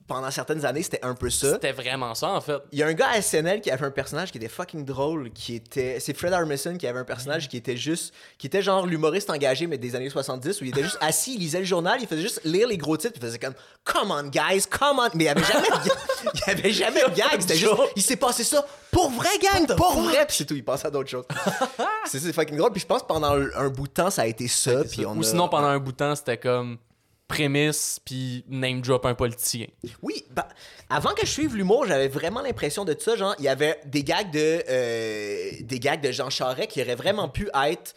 pendant 0.10 0.30
certaines 0.32 0.66
années, 0.66 0.84
c'était 0.84 1.00
un 1.06 1.14
peu 1.14 1.30
ça. 1.30 1.54
C'était 1.54 1.72
vraiment 1.72 2.14
ça, 2.16 2.32
en 2.32 2.42
fait. 2.42 2.58
Il 2.72 2.80
y 2.80 2.84
a 2.84 2.88
un 2.88 2.94
gars 2.94 3.10
à 3.14 3.22
SNL 3.22 3.62
qui 3.62 3.72
avait 3.72 3.86
un 3.86 3.92
personnage 3.92 4.32
qui 4.32 4.40
était 4.40 4.50
fucking 4.50 4.84
drôle, 4.84 5.32
qui 5.32 5.56
était... 5.56 6.00
C'est 6.00 6.18
Fred 6.18 6.34
Armisen 6.34 6.78
qui 6.78 6.88
avait 6.88 7.00
un 7.00 7.06
personnage 7.06 7.48
qui 7.48 7.56
était 7.56 7.78
juste... 7.78 8.14
Qui 8.38 8.48
était 8.48 8.62
genre 8.64 8.86
l'humoriste 8.88 9.30
engagé, 9.30 9.68
mais 9.68 9.78
des 9.78 9.96
années 9.96 10.10
70, 10.10 10.60
où 10.60 10.66
il 10.66 10.70
était 10.72 10.84
juste 10.84 10.98
assis, 11.00 11.36
il 11.36 11.40
lisait 11.40 11.60
le 11.60 11.66
journal, 11.66 12.00
il 12.02 12.08
faisait 12.08 12.24
juste 12.24 12.42
lire 12.44 12.68
les 12.68 12.78
gros 12.78 12.98
titres, 12.98 13.14
il 13.16 13.22
faisait 13.22 13.40
comme 13.40 13.54
«Come 13.86 14.12
on, 14.12 14.24
guys, 14.24 14.66
come 14.70 15.00
on!» 15.00 15.10
Mais 15.14 15.26
il 15.26 15.28
y 15.28 15.30
avait 15.30 15.44
jamais 15.44 15.70
de. 15.70 15.92
Il 16.48 16.52
avait 16.52 16.72
jamais 16.72 17.02
de 17.02 17.16
gag, 17.16 17.40
c'était 17.40 17.56
juste... 17.56 17.74
Il 17.96 18.02
s'est 18.02 18.18
passé 18.18 18.44
ça 18.44 18.66
pour 18.92 19.12
vrai, 19.12 19.30
gang! 19.42 19.76
Pour 19.76 20.02
vrai! 20.02 20.26
Puis 20.26 20.38
c'est 20.38 20.46
tout, 20.46 20.56
il 20.56 20.66
passait 20.66 20.88
à 20.88 20.92
d'autres 20.92 21.10
choses. 21.10 21.26
c'est 22.06 22.20
c'est 22.20 22.34
fucking 22.34 22.58
drôle, 22.58 22.72
puis 22.72 22.82
je 22.82 22.88
pense 22.88 23.04
que 23.04 23.08
pendant 23.08 23.32
un 23.34 23.70
bout 23.70 23.88
de 23.88 23.94
temps, 23.94 24.10
ça 24.10 24.24
a 24.24 24.26
été 24.26 24.48
ça, 24.48 24.84
puis 24.84 25.06
on 25.06 25.16
Ou 25.16 25.22
a- 25.22 25.24
sinon, 25.24 25.48
pendant 25.48 25.68
un 25.68 25.80
bout 25.80 25.92
de 25.92 25.98
temps, 25.98 26.16
c'était 26.16 26.38
comme 26.38 26.78
prémisse, 27.30 28.02
puis 28.04 28.44
name 28.50 28.82
drop 28.82 29.06
un 29.06 29.14
politicien. 29.14 29.68
Oui, 30.02 30.26
bah, 30.32 30.48
avant 30.90 31.14
que 31.14 31.26
je 31.26 31.32
suive 31.32 31.56
l'humour, 31.56 31.86
j'avais 31.86 32.10
vraiment 32.10 32.42
l'impression 32.42 32.84
de 32.84 32.96
ça. 33.00 33.16
Genre, 33.16 33.36
il 33.38 33.46
y 33.46 33.48
avait 33.48 33.80
des 33.86 34.04
gags 34.04 34.32
de, 34.32 34.64
euh, 34.68 35.52
des 35.62 35.80
gags 35.80 36.02
de 36.02 36.12
Jean 36.12 36.30
Charest 36.30 36.72
qui 36.72 36.82
auraient 36.82 36.96
vraiment 36.96 37.30
pu 37.30 37.50
être. 37.68 37.94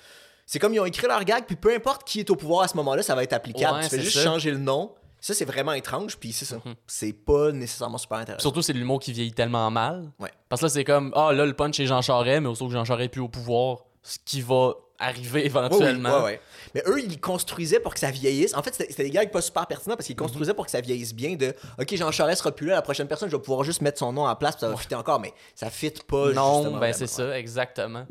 C'est 0.46 0.58
comme 0.58 0.74
ils 0.74 0.80
ont 0.80 0.84
écrit 0.84 1.06
leur 1.08 1.24
gag, 1.24 1.46
puis 1.46 1.56
peu 1.56 1.74
importe 1.74 2.06
qui 2.06 2.20
est 2.20 2.30
au 2.30 2.36
pouvoir 2.36 2.64
à 2.64 2.68
ce 2.68 2.76
moment-là, 2.76 3.02
ça 3.02 3.14
va 3.14 3.24
être 3.24 3.32
applicable. 3.32 3.78
Ouais, 3.78 3.84
tu 3.84 3.88
fais 3.96 4.02
juste 4.02 4.18
ça. 4.18 4.24
changer 4.24 4.50
le 4.50 4.58
nom. 4.58 4.94
Ça, 5.18 5.34
c'est 5.34 5.44
vraiment 5.44 5.72
étrange, 5.72 6.18
puis 6.18 6.32
c'est 6.32 6.44
ça. 6.44 6.56
C'est 6.86 7.12
pas 7.12 7.52
nécessairement 7.52 7.96
super 7.96 8.18
intéressant. 8.18 8.42
Surtout, 8.42 8.60
c'est 8.60 8.72
l'humour 8.72 9.00
qui 9.00 9.12
vieillit 9.12 9.32
tellement 9.32 9.70
mal. 9.70 10.10
Ouais. 10.18 10.30
Parce 10.48 10.60
que 10.60 10.66
là, 10.66 10.70
c'est 10.70 10.84
comme, 10.84 11.12
ah, 11.14 11.32
là, 11.32 11.46
le 11.46 11.54
punch, 11.54 11.76
c'est 11.76 11.86
Jean 11.86 12.02
Charest, 12.02 12.42
mais 12.42 12.48
aussi 12.48 12.66
que 12.66 12.72
Jean 12.72 12.84
Charest 12.84 13.06
est 13.06 13.08
plus 13.08 13.20
au 13.20 13.28
pouvoir, 13.28 13.84
ce 14.02 14.18
qui 14.24 14.42
va 14.42 14.74
arriver 14.98 15.30
Ouais, 15.32 15.40
oui, 15.40 15.46
éventuellement. 15.46 16.18
ouais, 16.18 16.24
ouais. 16.24 16.40
Mais 16.74 16.82
eux, 16.86 17.00
ils 17.00 17.20
construisaient 17.20 17.80
pour 17.80 17.92
que 17.94 18.00
ça 18.00 18.10
vieillisse. 18.10 18.54
En 18.54 18.62
fait, 18.62 18.74
c'était 18.74 19.02
des 19.04 19.10
gags 19.10 19.30
pas 19.30 19.40
super 19.40 19.66
pertinents 19.66 19.96
parce 19.96 20.06
qu'ils 20.06 20.14
Mhm. 20.16 20.22
construisaient 20.22 20.54
pour 20.54 20.64
que 20.64 20.70
ça 20.70 20.80
vieillisse 20.80 21.14
bien. 21.14 21.34
De 21.36 21.54
OK, 21.78 21.94
Jean 21.96 22.10
Charest 22.10 22.38
sera 22.42 22.52
plus 22.52 22.68
là, 22.68 22.74
la 22.74 22.82
prochaine 22.82 23.08
personne, 23.08 23.28
je 23.30 23.36
vais 23.36 23.42
pouvoir 23.42 23.64
juste 23.64 23.80
mettre 23.82 23.98
son 23.98 24.12
nom 24.12 24.26
en 24.26 24.36
place, 24.36 24.54
puis 24.56 24.60
ça 24.60 24.68
va 24.68 24.76
fitter 24.76 24.94
encore. 24.94 25.20
Mais 25.20 25.32
ça 25.54 25.70
fit 25.70 25.92
pas. 26.06 26.32
Non, 26.32 26.76
ben 26.78 26.92
c'est 26.92 27.06
ça, 27.06 27.38
exactement. 27.38 28.06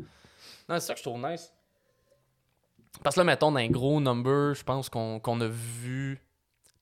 Non, 0.68 0.76
c'est 0.78 0.80
ça 0.86 0.92
que 0.94 0.98
je 0.98 1.04
trouve 1.04 1.18
nice. 1.20 1.52
Parce 3.02 3.14
que 3.16 3.20
là, 3.20 3.24
mettons, 3.24 3.50
d'un 3.52 3.66
gros 3.68 4.00
number, 4.00 4.54
je 4.54 4.62
pense 4.62 4.88
qu'on 4.88 5.18
a 5.40 5.46
vu. 5.48 6.20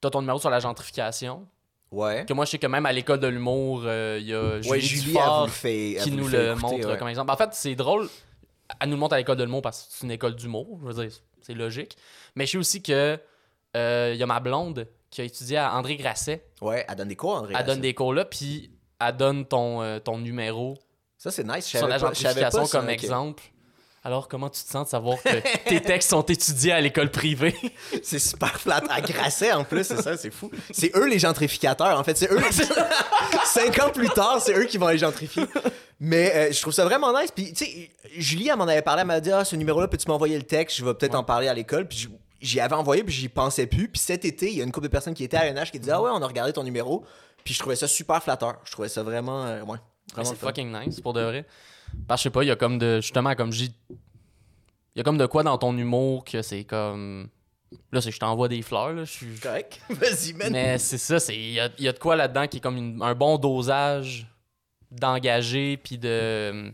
T'as 0.00 0.11
ton 0.11 0.21
numéro 0.21 0.38
sur 0.38 0.50
la 0.50 0.61
gentrification. 0.61 1.47
Ouais. 1.90 2.25
Que 2.26 2.33
moi, 2.35 2.45
je 2.45 2.52
sais 2.52 2.59
que 2.59 2.66
même 2.66 2.87
à 2.87 2.92
l'école 2.92 3.19
de 3.21 3.26
l'humour, 3.26 3.83
euh, 3.85 4.19
il 4.21 4.28
y 4.28 4.35
a 4.35 4.61
Julie, 4.61 4.71
Ouais, 4.71 4.78
Dufort 4.78 5.50
fait. 5.50 5.97
qui 6.02 6.12
nous 6.12 6.28
le 6.28 6.54
montre 6.54 6.87
ouais. 6.88 6.99
comme 6.99 7.09
exemple. 7.09 7.30
En 7.30 7.37
fait, 7.37 7.50
c'est 7.52 7.75
drôle. 7.75 8.09
Elle 8.81 8.89
nous 8.89 8.97
le 8.97 9.00
montre 9.00 9.15
à 9.15 9.19
l'école 9.19 9.37
de 9.37 9.45
l'humour 9.45 9.62
parce 9.62 9.83
que 9.83 9.87
c'est 9.91 10.05
une 10.05 10.12
école 10.12 10.37
d'humour. 10.37 10.79
Je 10.83 10.87
veux 10.93 11.07
dire, 11.07 11.17
c'est 11.43 11.55
logique. 11.55 11.97
Mais 12.37 12.47
je 12.47 12.53
sais 12.53 12.59
aussi 12.59 12.83
que 12.83 13.19
Euh, 13.77 14.11
Il 14.15 14.19
y 14.19 14.23
a 14.23 14.27
ma 14.27 14.41
blonde 14.41 14.89
qui 15.11 15.21
a 15.21 15.25
étudié 15.25 15.57
à 15.59 15.75
André 15.75 15.97
Grasset. 15.97 16.45
Ouais, 16.61 16.85
elle 16.89 16.97
donne 16.97 17.09
des 17.09 17.17
cours, 17.17 17.37
André. 17.37 17.55
Elle 17.57 17.67
donne 17.67 17.81
des 17.81 17.95
cours 17.95 18.12
là, 18.15 18.25
puis 18.25 18.71
elle 19.00 19.17
donne 19.17 19.45
ton, 19.47 19.81
euh, 19.83 19.99
ton 19.99 20.19
numéro 20.19 20.77
Ça, 21.19 21.31
c'est 21.31 21.45
nice. 21.45 21.71
Je 21.71 21.79
ça, 21.79 22.65
comme 22.71 22.89
exemple. 22.89 23.43
Alors, 24.03 24.29
comment 24.29 24.49
tu 24.49 24.62
te 24.62 24.69
sens 24.71 24.87
de 24.87 24.91
savoir 24.91 25.19
que 25.23 25.29
tes 25.69 25.83
textes 25.83 26.11
sont 26.11 26.23
étudiés 26.23 26.73
à 26.73 26.81
l'école 26.81 27.11
privée? 27.11 27.55
C'est 28.03 28.19
super 28.19 28.59
flat. 28.59 28.83
À 28.89 29.03
Grasset, 29.03 29.53
en 29.53 29.62
plus, 29.65 29.85
c'est 29.85 30.00
ça, 30.00 30.17
c'est 30.17 30.31
fou. 30.31 30.50
C'est 30.71 30.91
eux 30.97 31.07
les 31.07 31.19
gentrificateurs, 31.19 31.99
en 31.99 32.03
fait. 32.03 32.17
C'est 32.17 32.33
eux. 32.33 32.41
Cinq 33.45 33.79
ans 33.79 33.91
plus 33.91 34.09
tard, 34.09 34.41
c'est 34.41 34.57
eux 34.57 34.65
qui 34.65 34.79
vont 34.79 34.89
les 34.89 34.97
gentrifier. 34.99 35.45
Mais 36.02 36.33
euh, 36.35 36.52
je 36.52 36.61
trouve 36.62 36.73
ça 36.73 36.85
vraiment 36.87 37.12
nice. 37.19 37.30
Puis, 37.30 37.52
tu 37.52 37.64
sais, 37.66 37.90
Julie, 38.16 38.49
elle 38.49 38.57
m'en 38.57 38.64
avait 38.64 38.80
parlé. 38.83 39.02
Elle 39.02 39.07
m'a 39.07 39.21
dit 39.21 39.30
Ah, 39.30 39.45
ce 39.45 39.54
numéro-là, 39.54 39.87
peux-tu 39.87 40.09
m'envoyer 40.09 40.37
le 40.38 40.45
texte? 40.45 40.78
Je 40.78 40.85
vais 40.85 40.95
peut-être 40.95 41.14
en 41.14 41.23
parler 41.25 41.47
à 41.49 41.52
l'école. 41.54 41.87
Puis, 41.87 42.09
j'y 42.40 42.59
avais 42.59 42.75
envoyé, 42.75 43.04
puis 43.04 43.14
j'y 43.14 43.28
pensais 43.28 43.66
plus. 43.66 43.87
Puis, 43.88 44.00
cet 44.00 44.25
été, 44.25 44.50
il 44.50 44.57
y 44.57 44.61
a 44.62 44.64
une 44.64 44.73
couple 44.73 44.87
de 44.87 44.92
personnes 44.92 45.12
qui 45.14 45.25
étaient 45.25 45.37
à 45.37 45.45
l'NH 45.52 45.71
qui 45.71 45.78
disaient 45.78 45.92
Ah, 45.92 46.00
ouais, 46.00 46.11
on 46.12 46.23
a 46.23 46.26
regardé 46.26 46.52
ton 46.54 46.62
numéro. 46.64 47.04
Puis, 47.45 47.52
je 47.54 47.59
trouvais 47.59 47.76
ça 47.76 47.87
super 47.87 48.23
flatteur. 48.23 48.57
Je 48.64 48.73
trouvais 48.73 48.88
ça 48.88 49.02
vraiment. 49.02 49.45
euh, 49.45 49.61
ouais, 49.62 49.76
vraiment 50.14 50.30
C'est 50.30 50.37
fucking 50.37 50.73
nice 50.73 51.00
pour 51.00 51.12
de 51.12 51.21
vrai. 51.21 51.47
Parce 52.09 52.21
que 52.21 52.23
je 52.23 52.28
sais 52.28 52.30
pas, 52.33 52.45
il 52.45 52.49
y 52.49 52.50
a 52.52 52.57
comme 52.57 52.78
de. 52.78 53.00
Justement, 53.02 53.35
comme 53.35 53.52
j'ai. 53.52 53.66
Il 54.95 54.99
y 54.99 55.00
a 55.00 55.04
comme 55.04 55.19
de 55.19 55.26
quoi 55.26 55.42
dans 55.42 55.59
ton 55.59 55.76
humour 55.76 56.25
que 56.25 56.40
c'est 56.40 56.64
comme. 56.64 57.28
Là, 57.92 58.00
c'est 58.00 58.09
que 58.09 58.14
je 58.14 58.21
t'envoie 58.21 58.49
des 58.49 58.62
fleurs, 58.62 58.92
là. 58.95 59.04
Je 59.04 59.11
suis. 59.12 59.38
Correct. 59.40 59.80
Vas-y, 59.90 60.33
man. 60.33 60.50
Mais 60.50 60.78
c'est 60.78 60.99
ça, 60.99 61.21
c'est 61.21 61.37
il 61.37 61.52
y 61.52 61.61
a, 61.61 61.69
y 61.78 61.87
a 61.88 61.92
de 61.92 61.99
quoi 61.99 62.16
là-dedans 62.16 62.47
qui 62.49 62.57
est 62.57 62.61
comme 62.61 62.76
une- 62.78 63.00
un 63.02 63.14
bon 63.14 63.37
dosage 63.38 64.26
d'engagé 64.90 65.76
puis 65.76 65.99
de 65.99 66.73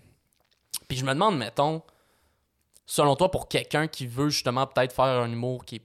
puis 0.89 0.97
je 0.97 1.05
me 1.05 1.13
demande 1.13 1.37
mettons 1.37 1.83
selon 2.87 3.17
toi 3.17 3.31
pour 3.31 3.49
quelqu'un 3.49 3.89
qui 3.89 4.07
veut 4.07 4.29
justement 4.31 4.67
peut-être 4.67 4.93
faire 4.93 5.05
un 5.05 5.31
humour 5.31 5.65
qui 5.65 5.77
est 5.77 5.83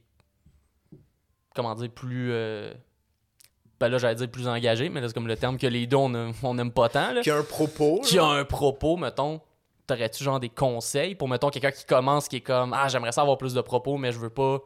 comment 1.53 1.75
dire 1.75 1.89
plus 1.89 2.31
euh, 2.31 2.73
ben 3.79 3.89
là 3.89 3.97
j'allais 3.97 4.15
dire 4.15 4.29
plus 4.29 4.47
engagé 4.47 4.89
mais 4.89 5.01
là 5.01 5.07
c'est 5.07 5.13
comme 5.13 5.27
le 5.27 5.35
terme 5.35 5.57
que 5.57 5.67
les 5.67 5.87
deux 5.87 5.97
on 5.97 6.09
n'aime 6.09 6.71
pas 6.71 6.89
tant 6.89 7.11
là. 7.13 7.21
Qui 7.21 7.31
a 7.31 7.37
un 7.37 7.43
propos. 7.43 8.01
qui 8.03 8.17
a 8.17 8.25
un 8.25 8.45
propos 8.45 8.95
mettons 8.97 9.41
t'aurais-tu 9.87 10.23
genre 10.23 10.39
des 10.39 10.49
conseils 10.49 11.15
pour 11.15 11.27
mettons 11.27 11.49
quelqu'un 11.49 11.71
qui 11.71 11.85
commence 11.85 12.27
qui 12.27 12.37
est 12.37 12.41
comme 12.41 12.73
ah 12.73 12.87
j'aimerais 12.87 13.11
ça 13.11 13.21
avoir 13.21 13.37
plus 13.37 13.53
de 13.53 13.61
propos 13.61 13.97
mais 13.97 14.11
je 14.11 14.19
veux 14.19 14.29
pas 14.29 14.59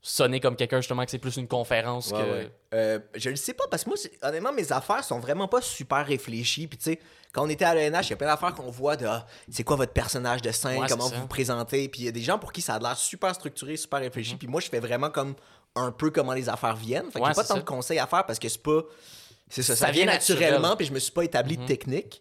sonner 0.00 0.40
comme 0.40 0.56
quelqu'un 0.56 0.78
justement 0.80 1.04
que 1.04 1.10
c'est 1.10 1.18
plus 1.18 1.36
une 1.36 1.48
conférence 1.48 2.10
Ouais, 2.10 2.18
que 2.18 2.30
ouais. 2.30 2.52
Euh, 2.74 2.98
je 3.14 3.30
le 3.30 3.36
sais 3.36 3.54
pas 3.54 3.64
parce 3.70 3.84
que 3.84 3.90
moi, 3.90 3.98
honnêtement, 4.22 4.52
mes 4.52 4.70
affaires 4.72 5.02
sont 5.04 5.18
vraiment 5.20 5.48
pas 5.48 5.60
super 5.60 6.06
réfléchies. 6.06 6.66
Puis 6.66 6.78
tu 6.78 6.84
sais, 6.84 7.00
quand 7.32 7.44
on 7.44 7.48
était 7.48 7.64
à 7.64 7.74
l'ENH, 7.74 8.02
il 8.06 8.10
y 8.10 8.12
a 8.12 8.16
plein 8.16 8.26
d'affaires 8.28 8.54
qu'on 8.54 8.70
voit 8.70 8.96
de 8.96 9.06
ah, 9.06 9.26
c'est 9.50 9.64
quoi 9.64 9.76
votre 9.76 9.92
personnage 9.92 10.42
de 10.42 10.50
scène, 10.50 10.80
Ouais, 10.80 10.86
comment 10.88 11.08
vous 11.08 11.20
vous 11.20 11.26
présentez. 11.28 11.88
Puis 11.88 12.02
il 12.02 12.04
y 12.04 12.08
a 12.08 12.12
des 12.12 12.20
gens 12.22 12.38
pour 12.38 12.52
qui 12.52 12.60
ça 12.62 12.74
a 12.74 12.78
l'air 12.78 12.96
super 12.96 13.34
structuré, 13.34 13.76
super 13.76 14.00
réfléchi. 14.00 14.32
Mhm. 14.32 14.38
Puis 14.38 14.48
moi, 14.48 14.60
je 14.60 14.68
fais 14.68 14.80
vraiment 14.80 15.10
comme 15.10 15.34
un 15.74 15.92
peu 15.92 16.10
comment 16.10 16.32
les 16.32 16.48
affaires 16.48 16.76
viennent. 16.76 17.06
Fait 17.06 17.12
qu'il 17.12 17.20
y 17.20 17.24
Ouais, 17.24 17.30
a 17.30 17.34
pas 17.34 17.44
tant 17.44 17.54
ça. 17.54 17.60
de 17.60 17.64
conseils 17.64 17.98
à 17.98 18.06
faire 18.06 18.24
parce 18.26 18.38
que 18.38 18.48
c'est 18.48 18.62
pas. 18.62 18.82
C'est 19.50 19.62
ça, 19.62 19.74
ça, 19.76 19.86
Ça 19.86 19.92
vient 19.92 20.04
naturellement, 20.06 20.52
naturel. 20.58 20.76
Puis 20.76 20.86
je 20.86 20.92
me 20.92 20.98
suis 20.98 21.12
pas 21.12 21.24
établi 21.24 21.56
de 21.56 21.64
technique. 21.66 22.20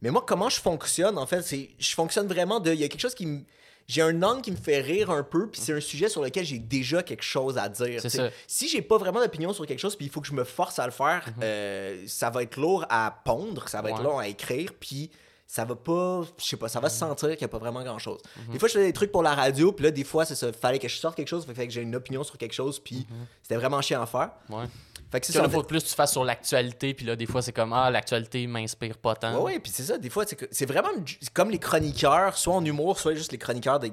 Mais 0.00 0.10
moi, 0.10 0.22
comment 0.26 0.48
je 0.48 0.60
fonctionne, 0.60 1.18
en 1.18 1.26
fait, 1.26 1.42
c'est. 1.42 1.70
Je 1.78 1.94
fonctionne 1.94 2.28
vraiment 2.28 2.60
de. 2.60 2.72
Il 2.72 2.78
y 2.80 2.84
a 2.84 2.88
quelque 2.88 3.00
chose 3.00 3.14
qui 3.16 3.26
me. 3.26 3.40
J'ai 3.88 4.02
un 4.02 4.22
angle 4.22 4.42
qui 4.42 4.50
me 4.52 4.56
fait 4.56 4.80
rire 4.80 5.10
un 5.10 5.22
peu, 5.22 5.48
puis 5.48 5.60
c'est 5.60 5.72
un 5.72 5.80
sujet 5.80 6.08
sur 6.10 6.22
lequel 6.22 6.44
j'ai 6.44 6.58
déjà 6.58 7.02
quelque 7.02 7.22
chose 7.24 7.56
à 7.58 7.68
dire. 7.70 8.02
Ça. 8.02 8.28
Si 8.46 8.68
j'ai 8.68 8.82
pas 8.82 8.98
vraiment 8.98 9.20
d'opinion 9.20 9.52
sur 9.54 9.66
quelque 9.66 9.78
chose, 9.80 9.96
puis 9.96 10.06
il 10.06 10.12
faut 10.12 10.20
que 10.20 10.26
je 10.28 10.34
me 10.34 10.44
force 10.44 10.78
à 10.78 10.84
le 10.84 10.92
faire, 10.92 11.24
euh, 11.42 12.04
ça 12.06 12.28
va 12.28 12.42
être 12.42 12.56
lourd 12.56 12.84
à 12.90 13.10
pondre, 13.24 13.66
ça 13.68 13.80
va 13.82 13.90
être 13.90 13.98
Mhm. 14.00 14.04
Long 14.04 14.18
à 14.18 14.28
écrire, 14.28 14.72
puis 14.78 15.10
ça 15.46 15.64
va 15.64 15.74
pas, 15.74 16.24
je 16.38 16.44
sais 16.44 16.56
pas, 16.58 16.68
ça 16.68 16.78
va 16.80 16.90
se 16.90 16.98
sentir 16.98 17.30
qu'il 17.30 17.40
y 17.40 17.44
a 17.44 17.48
pas 17.48 17.56
vraiment 17.58 17.82
grand 17.82 17.98
chose. 17.98 18.20
Mhm. 18.46 18.52
Des 18.52 18.58
fois, 18.58 18.68
je 18.68 18.74
fais 18.74 18.84
des 18.84 18.92
trucs 18.92 19.10
pour 19.10 19.22
la 19.22 19.34
radio, 19.34 19.72
puis 19.72 19.84
là, 19.86 19.90
des 19.90 20.04
fois, 20.04 20.26
c'est 20.26 20.34
ça, 20.34 20.52
fallait 20.52 20.78
que 20.78 20.88
je 20.88 20.96
sorte 20.96 21.16
quelque 21.16 21.28
chose, 21.28 21.46
fait 21.46 21.66
que 21.66 21.72
j'ai 21.72 21.80
une 21.80 21.96
opinion 21.96 22.22
sur 22.22 22.36
quelque 22.36 22.52
chose, 22.52 22.78
puis 22.78 23.06
c'était 23.42 23.56
vraiment 23.56 23.80
chiant 23.80 24.02
à 24.02 24.06
faire. 24.06 24.30
ouais 24.50 24.66
Fait 25.10 25.20
que 25.20 25.26
c'est 25.26 25.32
ça. 25.32 25.42
là, 25.42 25.48
faut 25.48 25.62
plus 25.62 25.82
tu 25.84 25.94
fasses 25.94 26.12
sur 26.12 26.24
l'actualité, 26.24 26.92
puis 26.94 27.06
là, 27.06 27.16
des 27.16 27.24
fois, 27.26 27.40
c'est 27.40 27.52
comme, 27.52 27.72
ah, 27.72 27.90
l'actualité 27.90 28.46
m'inspire 28.46 28.98
pas 28.98 29.14
tant. 29.14 29.36
Ouais, 29.38 29.52
ouais, 29.54 29.58
puis 29.58 29.72
c'est 29.74 29.84
ça, 29.84 29.96
des 29.98 30.10
fois, 30.10 30.24
c'est 30.50 30.66
vraiment 30.66 30.90
comme 31.32 31.50
les 31.50 31.58
chroniqueurs, 31.58 32.36
soit 32.36 32.54
en 32.54 32.64
humour, 32.64 32.98
soit 32.98 33.14
juste 33.14 33.32
les 33.32 33.38
chroniqueurs 33.38 33.78
des- 33.78 33.92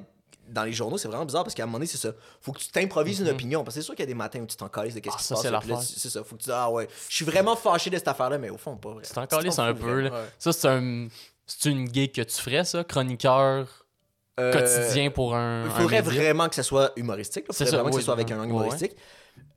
dans 0.50 0.64
les 0.64 0.74
journaux, 0.74 0.98
c'est 1.00 1.08
vraiment 1.08 1.26
bizarre 1.26 1.44
parce 1.44 1.56
qu'à 1.56 1.64
un 1.64 1.66
moment 1.66 1.80
donné, 1.80 1.88
c'est 1.88 1.98
ça. 1.98 2.10
Faut 2.42 2.52
que 2.52 2.60
tu 2.60 2.68
t'improvises 2.68 3.20
une 3.20 3.30
opinion. 3.30 3.64
Parce 3.64 3.74
que 3.76 3.82
c'est 3.82 3.86
sûr 3.86 3.96
qu'il 3.96 4.04
y 4.04 4.08
a 4.08 4.08
des 4.08 4.14
matins 4.14 4.40
où 4.42 4.46
tu 4.46 4.56
t'en 4.56 4.68
calisses 4.70 4.94
de 4.94 5.00
qu'est-ce 5.00 5.16
Mhm. 5.16 5.18
Ah, 5.18 5.22
qui 5.22 5.24
se 5.24 5.36
ça, 5.50 5.52
passe. 5.76 5.88
c'est 5.88 6.02
tu- 6.02 6.10
ça. 6.10 6.24
Faut 6.24 6.36
que 6.36 6.42
tu 6.42 6.46
dis, 6.50 6.52
ah 6.54 6.70
ouais, 6.70 6.88
je 7.10 7.16
suis 7.16 7.26
vraiment 7.26 7.56
fâché 7.56 7.90
de 7.90 7.96
cette 7.96 8.08
affaire-là, 8.10 8.38
mais 8.38 8.52
au 8.52 8.58
fond, 8.58 8.76
pas 8.78 8.90
vrai. 8.90 9.02
C'est 9.04 9.18
encore 9.18 9.42
c'est 9.42 9.60
un 9.60 9.74
peu. 9.74 10.02
là. 10.02 10.12
Ouais. 10.12 10.26
Ça, 10.38 10.54
c'est 10.54 10.68
un. 10.68 11.08
Une 11.66 11.92
gig 11.94 12.12
que 12.12 12.22
tu 12.22 12.36
ferais, 12.42 12.64
ça, 12.66 12.84
chroniqueur 12.84 13.86
Euh, 14.40 14.52
quotidien 14.52 15.10
pour 15.12 15.34
un. 15.36 15.64
Il 15.64 15.68
un 15.72 15.74
faudrait 15.76 16.02
vraiment 16.02 16.50
que 16.50 16.56
ça 16.56 16.64
soit 16.64 16.92
humoristique. 16.96 17.46
Il 17.50 17.56
faudrait 17.56 17.66
ça, 17.72 17.78
vraiment 17.78 17.90
que 17.90 17.96
oui, 17.96 18.02
ce 18.02 18.06
soit 18.06 18.14
avec 18.14 18.30
un 18.32 18.36
ouais, 18.36 18.42
angle 18.44 18.52
ouais. 18.54 18.60
humoristique. 18.66 18.92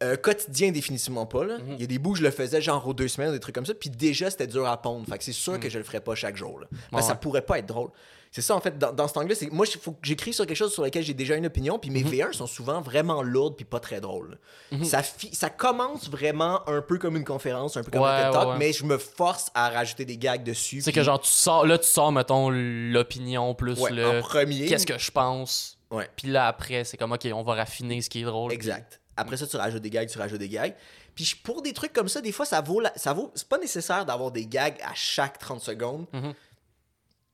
Euh, 0.00 0.16
quotidien, 0.16 0.70
définitivement 0.70 1.26
pas. 1.26 1.44
Là. 1.44 1.58
Mhm. 1.58 1.72
Il 1.74 1.80
y 1.80 1.84
a 1.84 1.86
des 1.88 1.98
bouts 1.98 2.12
que 2.12 2.18
je 2.18 2.22
le 2.22 2.30
faisais 2.30 2.60
genre 2.62 2.86
aux 2.86 2.94
deux 2.94 3.08
semaines, 3.08 3.32
des 3.32 3.40
trucs 3.40 3.54
comme 3.56 3.66
ça. 3.66 3.74
Puis 3.74 3.90
déjà, 3.90 4.30
c'était 4.30 4.46
dur 4.46 4.64
à 4.68 4.80
pondre. 4.80 5.04
Fait 5.08 5.18
que 5.18 5.24
c'est 5.24 5.32
sûr 5.32 5.58
que 5.58 5.68
je 5.68 5.76
le 5.76 5.82
ferais 5.82 6.00
pas 6.00 6.14
chaque 6.14 6.36
jour. 6.36 6.60
Là. 6.60 6.66
Parce 6.70 6.82
Mhm. 6.92 6.96
Ouais, 6.98 7.02
ça 7.02 7.14
pourrait 7.16 7.42
pas 7.42 7.58
être 7.58 7.66
drôle. 7.66 7.90
C'est 8.30 8.42
ça, 8.42 8.54
en 8.54 8.60
fait, 8.60 8.78
dans, 8.78 8.92
dans 8.92 9.08
cet 9.08 9.16
angle-là. 9.16 9.34
Moi, 9.50 9.64
faut 9.80 9.92
que 9.92 9.98
j'écris 10.02 10.34
sur 10.34 10.46
quelque 10.46 10.56
chose 10.56 10.72
sur 10.72 10.84
lequel 10.84 11.02
j'ai 11.02 11.14
déjà 11.14 11.34
une 11.34 11.46
opinion. 11.46 11.78
Puis 11.80 11.90
mes 11.90 12.04
Mhm. 12.04 12.10
V1 12.10 12.32
sont 12.32 12.46
souvent 12.46 12.80
vraiment 12.80 13.22
lourdes 13.22 13.56
puis 13.56 13.64
pas 13.64 13.80
très 13.80 14.00
drôles. 14.00 14.38
ça, 14.84 15.02
fi- 15.02 15.34
ça 15.34 15.50
commence 15.50 16.08
vraiment 16.08 16.60
un 16.68 16.80
peu 16.80 16.98
comme 16.98 17.16
une 17.16 17.24
conférence, 17.24 17.76
un 17.76 17.82
peu 17.82 17.90
comme 17.90 18.02
Ouais, 18.02 18.08
un 18.08 18.24
TED 18.24 18.32
Talk, 18.34 18.48
ouais, 18.50 18.56
mais 18.58 18.72
je 18.72 18.84
me 18.84 18.98
force 18.98 19.50
à 19.54 19.68
rajouter 19.70 20.04
des 20.04 20.16
gags 20.18 20.44
dessus. 20.44 20.80
C'est 20.80 20.92
puis- 20.92 21.00
que 21.00 21.04
genre, 21.04 21.20
tu 21.20 21.30
sors. 21.32 21.66
Là, 21.66 21.76
tu 21.78 21.88
sors, 21.88 22.12
mettons, 22.12 22.50
l'opinion 22.50 23.54
plus 23.54 23.78
le. 23.90 24.06
en 24.06 24.20
premier. 24.20 24.66
Qu'est-ce 24.66 24.86
que 24.86 24.98
je 24.98 25.10
pense. 25.10 25.78
Puis 26.16 26.28
là, 26.28 26.46
après, 26.46 26.84
c'est 26.84 26.96
comme, 26.96 27.12
ok, 27.12 27.26
on 27.34 27.42
va 27.42 27.54
raffiner 27.54 28.00
ce 28.02 28.10
qui 28.10 28.20
est 28.20 28.24
drôle. 28.24 28.52
Exact. 28.52 29.00
Après 29.18 29.37
ça, 29.37 29.46
tu 29.46 29.57
rajoutes 29.57 29.83
des 29.83 29.90
gags, 29.90 30.09
tu 30.09 30.18
rajoutes 30.18 30.38
des 30.38 30.48
gags. 30.48 30.74
Puis 31.14 31.35
pour 31.42 31.62
des 31.62 31.72
trucs 31.72 31.92
comme 31.92 32.09
ça, 32.09 32.20
des 32.20 32.33
fois, 32.33 32.46
ça 32.46 32.61
vaut. 32.61 32.81
la- 32.81 32.92
ça 32.96 33.12
vaut 33.12 33.31
c'est 33.35 33.48
pas 33.48 33.59
nécessaire 33.59 34.07
d'avoir 34.07 34.31
des 34.31 34.46
gags 34.46 34.76
à 34.83 34.94
chaque 34.94 35.38
30 35.38 35.61
secondes. 35.61 36.07
Mhm. 36.12 36.35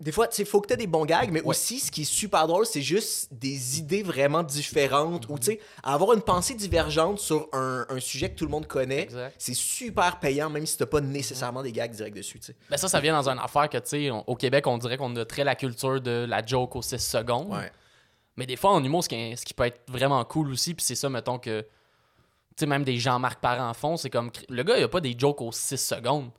Des 0.00 0.10
fois, 0.10 0.26
il 0.36 0.44
faut 0.44 0.60
que 0.60 0.66
tu 0.66 0.74
aies 0.74 0.76
des 0.76 0.88
bons 0.88 1.04
gags, 1.06 1.30
mais 1.30 1.40
aussi, 1.42 1.78
ce 1.78 1.90
qui 1.90 2.02
est 2.02 2.04
super 2.04 2.48
drôle, 2.48 2.66
c'est 2.66 2.82
juste 2.82 3.28
des 3.32 3.78
idées 3.78 4.02
vraiment 4.02 4.42
différentes 4.42 5.28
ou, 5.28 5.38
tu 5.38 5.46
sais, 5.52 5.60
avoir 5.84 6.12
une 6.14 6.20
pensée 6.20 6.54
divergente 6.54 7.20
sur 7.20 7.48
un, 7.52 7.86
un 7.88 8.00
sujet 8.00 8.28
que 8.28 8.34
tout 8.34 8.44
le 8.44 8.50
monde 8.50 8.66
connaît. 8.66 9.06
C'est 9.38 9.54
super 9.54 10.18
payant, 10.18 10.50
même 10.50 10.66
si 10.66 10.76
t'as 10.76 10.84
pas 10.86 11.00
nécessairement 11.00 11.62
des 11.62 11.70
gags 11.72 11.92
directs 11.92 12.12
dessus, 12.14 12.40
tu 12.40 12.46
sais. 12.46 12.56
Ben 12.68 12.76
ça, 12.76 12.88
ça 12.88 12.98
vient 13.00 13.14
dans 13.14 13.28
une 13.28 13.38
affaire 13.38 13.68
que, 13.68 13.78
tu 13.78 13.88
sais, 13.88 14.10
au 14.10 14.34
Québec, 14.34 14.66
on 14.66 14.78
dirait 14.78 14.96
qu'on 14.96 15.14
a 15.16 15.24
très 15.24 15.44
la 15.44 15.54
culture 15.54 16.00
de 16.00 16.26
la 16.28 16.44
joke 16.44 16.74
aux 16.74 16.82
6 16.82 16.98
secondes. 16.98 17.52
Ouais. 17.52 17.70
Mais 18.36 18.46
des 18.46 18.56
fois, 18.56 18.72
en 18.72 18.82
humour, 18.82 19.04
ce 19.04 19.08
qui, 19.08 19.36
ce 19.36 19.44
qui 19.44 19.54
peut 19.54 19.64
être 19.64 19.80
vraiment 19.88 20.24
cool 20.24 20.50
aussi, 20.50 20.74
puis 20.74 20.84
c'est 20.84 20.94
ça, 20.94 21.08
mettons 21.08 21.38
que. 21.38 21.62
Tu 21.62 22.60
sais, 22.60 22.66
même 22.66 22.84
des 22.84 22.98
Jean-Marc 22.98 23.40
Parent 23.40 23.72
font, 23.74 23.96
c'est 23.96 24.10
comme. 24.10 24.30
Le 24.48 24.62
gars, 24.62 24.78
il 24.78 24.84
a 24.84 24.88
pas 24.88 25.00
des 25.00 25.14
jokes 25.16 25.40
aux 25.40 25.52
6 25.52 25.76
secondes. 25.76 26.30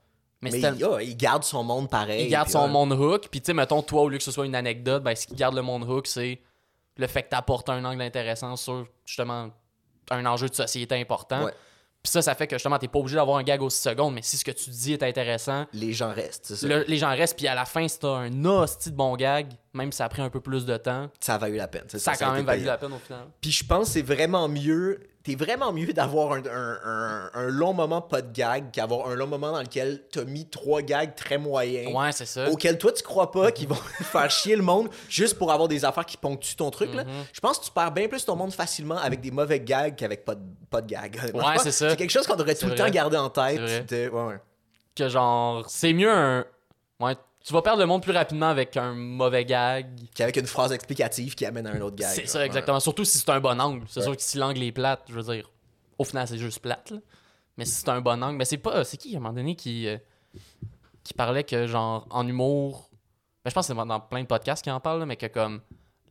Mais, 0.42 0.52
il, 0.52 1.02
il 1.02 1.18
garde 1.18 1.44
son 1.44 1.64
monde 1.64 1.90
pareil. 1.90 2.26
il 2.26 2.30
garde 2.30 2.50
son 2.50 2.66
ouais. 2.66 2.70
monde 2.70 2.94
hook. 2.94 3.30
Puis, 3.30 3.42
tu 3.42 3.48
sais, 3.48 3.54
mettons, 3.54 3.82
toi, 3.82 4.04
au 4.04 4.10
lieu 4.10 4.18
que 4.18 4.24
ce 4.24 4.32
soit 4.32 4.46
une 4.46 4.56
anecdote, 4.56 5.02
ben, 5.02 5.16
ce 5.16 5.26
qui 5.26 5.34
garde 5.34 5.56
le 5.56 5.62
monde 5.62 5.84
hook, 5.84 6.06
c'est 6.08 6.40
le 6.98 7.08
fait 7.08 7.24
que 7.24 7.30
tu 7.30 7.36
apportes 7.36 7.70
un 7.70 7.84
angle 7.84 8.02
intéressant 8.02 8.56
sur, 8.56 8.86
justement, 9.06 9.50
un 10.12 10.26
enjeu 10.26 10.48
de 10.48 10.54
société 10.54 11.00
important. 11.00 11.46
Ouais. 11.46 11.54
Puis 12.06 12.12
ça, 12.12 12.22
ça 12.22 12.36
fait 12.36 12.46
que, 12.46 12.56
justement, 12.56 12.78
t'es 12.78 12.88
pas 12.88 13.00
obligé 13.00 13.16
d'avoir 13.16 13.38
un 13.38 13.44
gag 13.44 13.64
aux 13.64 13.70
6 13.72 13.82
secondes, 13.82 14.14
mais 14.14 14.22
si 14.22 14.38
ce 14.38 14.46
que 14.46 14.52
tu 14.52 14.70
dis 14.70 14.94
est 14.94 15.02
intéressant, 15.02 15.66
Les 15.74 15.92
gens 15.92 16.14
restent, 16.14 16.46
c'est 16.46 16.56
ça. 16.56 16.68
le- 16.68 16.86
les 16.88 16.98
gens 16.98 17.10
restent. 17.10 17.36
Puis 17.36 17.48
à 17.48 17.56
la 17.56 17.66
fin, 17.66 17.88
si 17.88 17.98
t'as 17.98 18.10
un 18.16 18.46
hostie 18.46 18.92
de 18.92 18.96
bon 18.96 19.16
gag, 19.16 19.48
même 19.74 19.92
si 19.92 19.98
ça 19.98 20.06
a 20.06 20.10
pris 20.10 20.22
un 20.22 20.30
peu 20.30 20.40
plus 20.40 20.68
de 20.68 20.78
temps, 20.78 21.10
Ça 21.20 21.34
a 21.34 21.38
valu 21.40 21.56
la 21.58 21.68
peine. 21.68 21.86
c'est 21.88 21.98
ça 21.98 22.12
a 22.12 22.14
ça 22.14 22.26
quand 22.26 22.34
même 22.34 22.46
valu 22.46 22.64
la 22.66 22.78
peine 22.78 22.94
au 22.94 23.00
final. 23.00 23.26
Puis 23.42 23.50
je 23.52 23.66
pense 23.66 23.88
que 23.88 23.94
c'est 23.94 24.02
vraiment 24.04 24.48
mieux. 24.48 25.00
T'es 25.26 25.34
vraiment 25.36 25.74
mieux 25.74 25.92
d'avoir 25.92 26.34
un, 26.34 26.44
un- 26.46 26.80
un- 26.86 27.30
un 27.34 27.48
long 27.48 27.74
moment 27.74 28.00
pas 28.00 28.22
de 28.22 28.32
gag 28.32 28.70
qu'avoir 28.72 29.10
un 29.10 29.16
long 29.16 29.26
moment 29.26 29.52
dans 29.52 29.62
lequel 29.62 30.04
t'as 30.12 30.24
mis 30.24 30.48
trois 30.48 30.84
gags 30.84 31.16
très 31.16 31.40
moyens. 31.40 31.92
Ouais, 31.94 32.12
c'est 32.12 32.28
ça. 32.28 32.48
Auxquels 32.50 32.78
toi 32.78 32.92
tu 32.92 33.02
crois 33.02 33.32
pas 33.32 33.52
qu'ils 33.52 33.68
vont 33.68 33.74
faire 34.04 34.30
chier 34.30 34.56
le 34.56 34.62
monde 34.62 34.88
juste 35.10 35.38
pour 35.40 35.52
avoir 35.52 35.68
des 35.68 35.84
affaires 35.84 36.06
qui 36.06 36.16
ponctuent 36.18 36.56
ton 36.56 36.70
truc. 36.70 36.94
là. 36.94 37.04
Mhm. 37.06 37.10
Je 37.34 37.40
pense 37.40 37.58
que 37.58 37.66
tu 37.66 37.72
perds 37.72 37.92
bien 37.92 38.08
plus 38.08 38.24
ton 38.24 38.36
monde 38.36 38.54
facilement 38.54 38.98
avec 38.98 39.20
des 39.20 39.32
mauvais 39.32 39.60
gags 39.60 39.96
qu'avec 39.96 40.24
pas 40.26 40.36
de, 40.36 40.42
pas 40.70 40.82
de 40.82 40.88
gags. 40.94 41.32
Pense 41.32 41.44
c'est 41.64 41.72
ça. 41.72 41.90
C'est 41.90 41.96
quelque 41.96 42.12
chose 42.12 42.28
qu'on 42.28 42.36
devrait 42.36 42.54
tout 42.56 42.68
le 42.68 42.76
temps 42.76 42.90
garder 42.90 43.18
en 43.18 43.30
tête. 43.32 43.88
De- 43.90 44.10
ouais, 44.10 44.24
ouais. 44.28 44.40
Que 44.96 45.10
genre, 45.10 45.66
c'est 45.68 45.92
mieux 45.92 46.12
un. 46.12 46.46
Ouais, 47.00 47.16
tu 47.46 47.54
vas 47.54 47.62
perdre 47.62 47.80
le 47.80 47.86
monde 47.86 48.02
plus 48.02 48.12
rapidement 48.12 48.48
avec 48.48 48.76
un 48.78 48.94
mauvais 48.94 49.46
gag. 49.46 49.88
Qu'avec 50.16 50.36
une 50.38 50.48
phrase 50.48 50.72
explicative 50.72 51.36
qui 51.36 51.46
amène 51.46 51.68
à 51.68 51.72
un 51.72 51.82
autre 51.82 51.96
gag. 51.96 52.10
C'est 52.14 52.26
ça, 52.28 52.40
Ouais. 52.40 52.46
exactement. 52.46 52.80
Surtout 52.80 53.06
si 53.06 53.18
c'est 53.20 53.30
un 53.30 53.40
bon 53.40 53.60
angle. 53.62 53.86
C'est 53.88 54.00
Ouais. 54.00 54.06
sûr 54.06 54.16
que 54.16 54.22
si 54.22 54.38
l'angle 54.38 54.64
est 54.64 54.72
plate, 54.72 55.04
je 55.10 55.14
veux 55.14 55.34
dire, 55.36 55.50
au 56.00 56.04
final, 56.04 56.28
c'est 56.28 56.38
juste 56.38 56.60
plate. 56.60 56.92
là. 56.92 56.98
Mais 57.58 57.66
si 57.66 57.72
c'est 57.74 57.90
un 57.90 58.02
bon 58.02 58.22
angle, 58.24 58.36
mais 58.38 58.46
c'est 58.46 58.58
pas. 58.58 58.84
C'est 58.84 58.98
qui 58.98 59.14
à 59.16 59.18
un 59.18 59.22
moment 59.22 59.34
donné 59.34 59.56
qui. 59.56 59.88
euh, 59.88 59.98
qui 61.04 61.14
parlait 61.14 61.44
que, 61.44 61.68
genre, 61.68 62.08
en 62.10 62.28
humour. 62.28 62.90
Ben, 63.44 63.52
je 63.52 63.54
pense 63.54 63.68
que 63.68 63.74
c'est 63.76 63.86
dans 63.88 64.00
plein 64.00 64.22
de 64.24 64.28
podcasts 64.28 64.64
qui 64.64 64.72
en 64.72 64.80
parlent, 64.80 65.00
là, 65.00 65.06
mais 65.06 65.16
que 65.18 65.28
comme. 65.28 65.62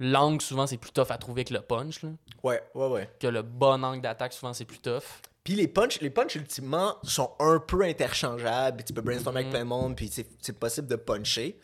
L'angle, 0.00 0.40
souvent, 0.40 0.66
c'est 0.66 0.76
plus 0.76 0.90
tough 0.92 1.10
à 1.10 1.18
trouver 1.18 1.44
que 1.44 1.52
le 1.54 1.60
punch. 1.60 2.02
Là. 2.02 2.10
Ouais, 2.42 2.62
ouais, 2.74 2.86
ouais. 2.88 3.10
Que 3.20 3.26
le 3.28 3.42
bon 3.42 3.82
angle 3.84 4.00
d'attaque, 4.00 4.32
souvent, 4.32 4.52
c'est 4.52 4.64
plus 4.64 4.78
tough. 4.80 5.02
Puis 5.44 5.54
les 5.54 5.68
punchs, 5.68 6.00
les 6.00 6.10
punchs 6.10 6.34
ultimement 6.36 6.96
sont 7.02 7.30
un 7.38 7.58
peu 7.58 7.82
interchangeables. 7.82 8.78
puis 8.78 8.84
Tu 8.86 8.92
peux 8.94 9.02
brainstormer 9.02 9.40
Mhm. 9.40 9.46
avec 9.46 9.50
plein 9.50 9.60
de 9.64 9.68
monde, 9.68 9.94
puis 9.96 10.10
c'est 10.40 10.58
possible 10.58 10.88
de 10.88 10.96
puncher. 10.96 11.58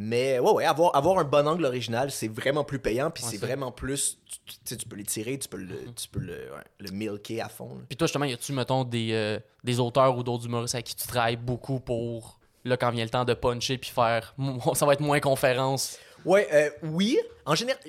Mais 0.00 0.38
ouais, 0.38 0.52
ouais, 0.52 0.64
avoir, 0.64 0.94
avoir 0.94 1.18
un 1.18 1.24
bon 1.24 1.48
angle 1.48 1.64
original, 1.64 2.12
c'est 2.12 2.28
vraiment 2.28 2.62
plus 2.62 2.78
payant, 2.78 3.10
puis 3.10 3.24
Ouais, 3.24 3.30
c'est 3.32 3.36
vraiment 3.38 3.72
plus. 3.72 4.18
Tu, 4.64 4.76
tu- 4.76 4.86
peux 4.86 4.94
l'étirer, 4.94 5.36
tu 5.40 5.48
peux 5.48 5.56
le, 5.56 5.74
Mm-hmm. 5.74 5.94
tu 5.94 6.08
peux 6.08 6.20
le, 6.20 6.34
ouais, 6.34 6.64
le 6.78 6.90
milker 6.92 7.40
à 7.40 7.48
fond. 7.48 7.80
Puis 7.88 7.96
toi, 7.96 8.06
justement, 8.06 8.24
y 8.24 8.32
a-tu, 8.32 8.52
mettons, 8.52 8.84
des, 8.84 9.10
euh, 9.12 9.40
des 9.64 9.80
auteurs 9.80 10.16
ou 10.16 10.22
d'autres 10.22 10.46
humoristes 10.46 10.76
avec 10.76 10.86
qui 10.86 10.94
tu 10.94 11.08
travailles 11.08 11.34
beaucoup 11.36 11.80
pour, 11.80 12.38
là, 12.64 12.76
quand 12.76 12.92
vient 12.92 13.02
le 13.02 13.10
temps 13.10 13.24
de 13.24 13.34
puncher 13.34 13.76
puis 13.78 13.90
faire. 13.90 14.36
Ça 14.74 14.86
va 14.86 14.92
être 14.92 15.00
moins 15.00 15.18
conférence? 15.18 15.98
Ouais, 16.24 16.46
euh, 16.52 16.70
oui. 16.84 17.18
En 17.44 17.56
général, 17.56 17.80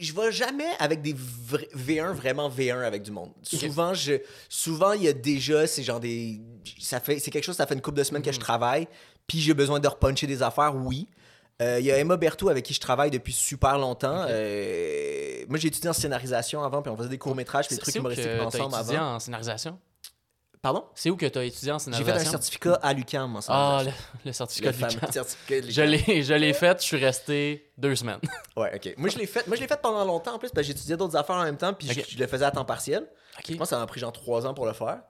je 0.00 0.12
vais 0.12 0.32
jamais 0.32 0.68
avec 0.78 1.02
des 1.02 1.14
vra- 1.14 1.68
V1 1.76 2.12
vraiment 2.12 2.48
V1 2.48 2.82
avec 2.84 3.02
du 3.02 3.10
monde. 3.10 3.30
Souvent, 3.42 3.94
je, 3.94 4.14
souvent 4.48 4.92
il 4.92 5.02
y 5.02 5.08
a 5.08 5.12
déjà, 5.12 5.66
c'est 5.66 5.82
genre 5.82 6.00
des, 6.00 6.40
ça 6.80 7.00
fait, 7.00 7.18
c'est 7.18 7.30
quelque 7.30 7.44
chose, 7.44 7.56
ça 7.56 7.66
fait 7.66 7.74
une 7.74 7.80
couple 7.82 7.98
de 7.98 8.04
semaines 8.04 8.22
que 8.22 8.32
je 8.32 8.40
travaille, 8.40 8.86
puis 9.26 9.38
j'ai 9.40 9.54
besoin 9.54 9.80
de 9.80 9.88
repuncher 9.88 10.26
des 10.26 10.42
affaires, 10.42 10.74
oui. 10.74 11.08
Euh, 11.60 11.78
Il 11.78 11.86
y 11.86 11.92
a 11.92 11.98
Emma 11.98 12.16
Berthaud 12.16 12.48
avec 12.48 12.64
qui 12.64 12.74
je 12.74 12.80
travaille 12.80 13.10
depuis 13.10 13.32
super 13.32 13.78
longtemps. 13.78 14.26
Euh, 14.28 15.44
moi, 15.48 15.58
j'ai 15.58 15.68
étudié 15.68 15.88
en 15.90 15.92
scénarisation 15.92 16.62
avant, 16.64 16.82
puis 16.82 16.90
on 16.90 16.96
faisait 16.96 17.08
des 17.08 17.18
courts-métrages, 17.18 17.68
des 17.68 17.76
trucs 17.76 17.94
humoristiques 17.94 18.26
ensemble 18.40 18.74
étudié 18.74 18.96
avant. 18.96 19.14
en 19.14 19.18
scénarisation? 19.20 19.78
Pardon? 20.62 20.84
C'est 20.94 21.10
où 21.10 21.16
que 21.16 21.26
tu 21.26 21.38
as 21.40 21.44
étudié 21.44 21.72
en 21.72 21.78
J'ai 21.78 21.86
fait 21.86 21.90
un 21.90 21.96
scénarisation? 22.04 22.30
certificat 22.30 22.74
à 22.82 22.92
l'UQAM 22.92 23.34
en 23.34 23.40
Ah, 23.48 23.80
scénarisation. 23.82 23.92
le, 24.24 24.32
certificat 24.32 24.70
de 24.72 25.60
de 25.66 25.70
Je 25.70 25.82
l'ai, 25.82 26.22
je 26.22 26.34
l'ai 26.34 26.52
fait, 26.52 26.80
je 26.80 26.84
suis 26.86 26.96
resté 27.04 27.72
deux 27.76 27.96
semaines. 27.96 28.20
Ouais, 28.56 28.70
ok. 28.76 28.94
Moi, 28.96 29.08
je 29.08 29.18
l'ai 29.18 29.26
fait, 29.26 29.44
moi, 29.48 29.56
je 29.56 29.62
l'ai 29.62 29.66
fait 29.66 29.80
pendant 29.82 30.04
longtemps 30.04 30.34
en 30.34 30.38
plus, 30.38 30.50
parce 30.50 30.66
que 30.66 30.72
j'étudiais 30.72 30.96
d'autres 30.96 31.16
affaires 31.16 31.34
en 31.36 31.42
même 31.44 31.56
temps, 31.56 31.72
puis 31.74 31.88
je- 31.88 32.16
le 32.18 32.26
faisais 32.28 32.44
à 32.44 32.50
temps 32.52 32.64
partiel. 32.64 33.08
Ok. 33.38 33.46
Je 33.48 33.52
pense 33.54 33.70
que 33.70 33.74
ça 33.74 33.78
m'a 33.78 33.86
pris 33.86 33.98
genre 33.98 34.12
trois 34.12 34.46
ans 34.46 34.54
pour 34.54 34.66
le 34.66 34.72
faire. 34.72 35.00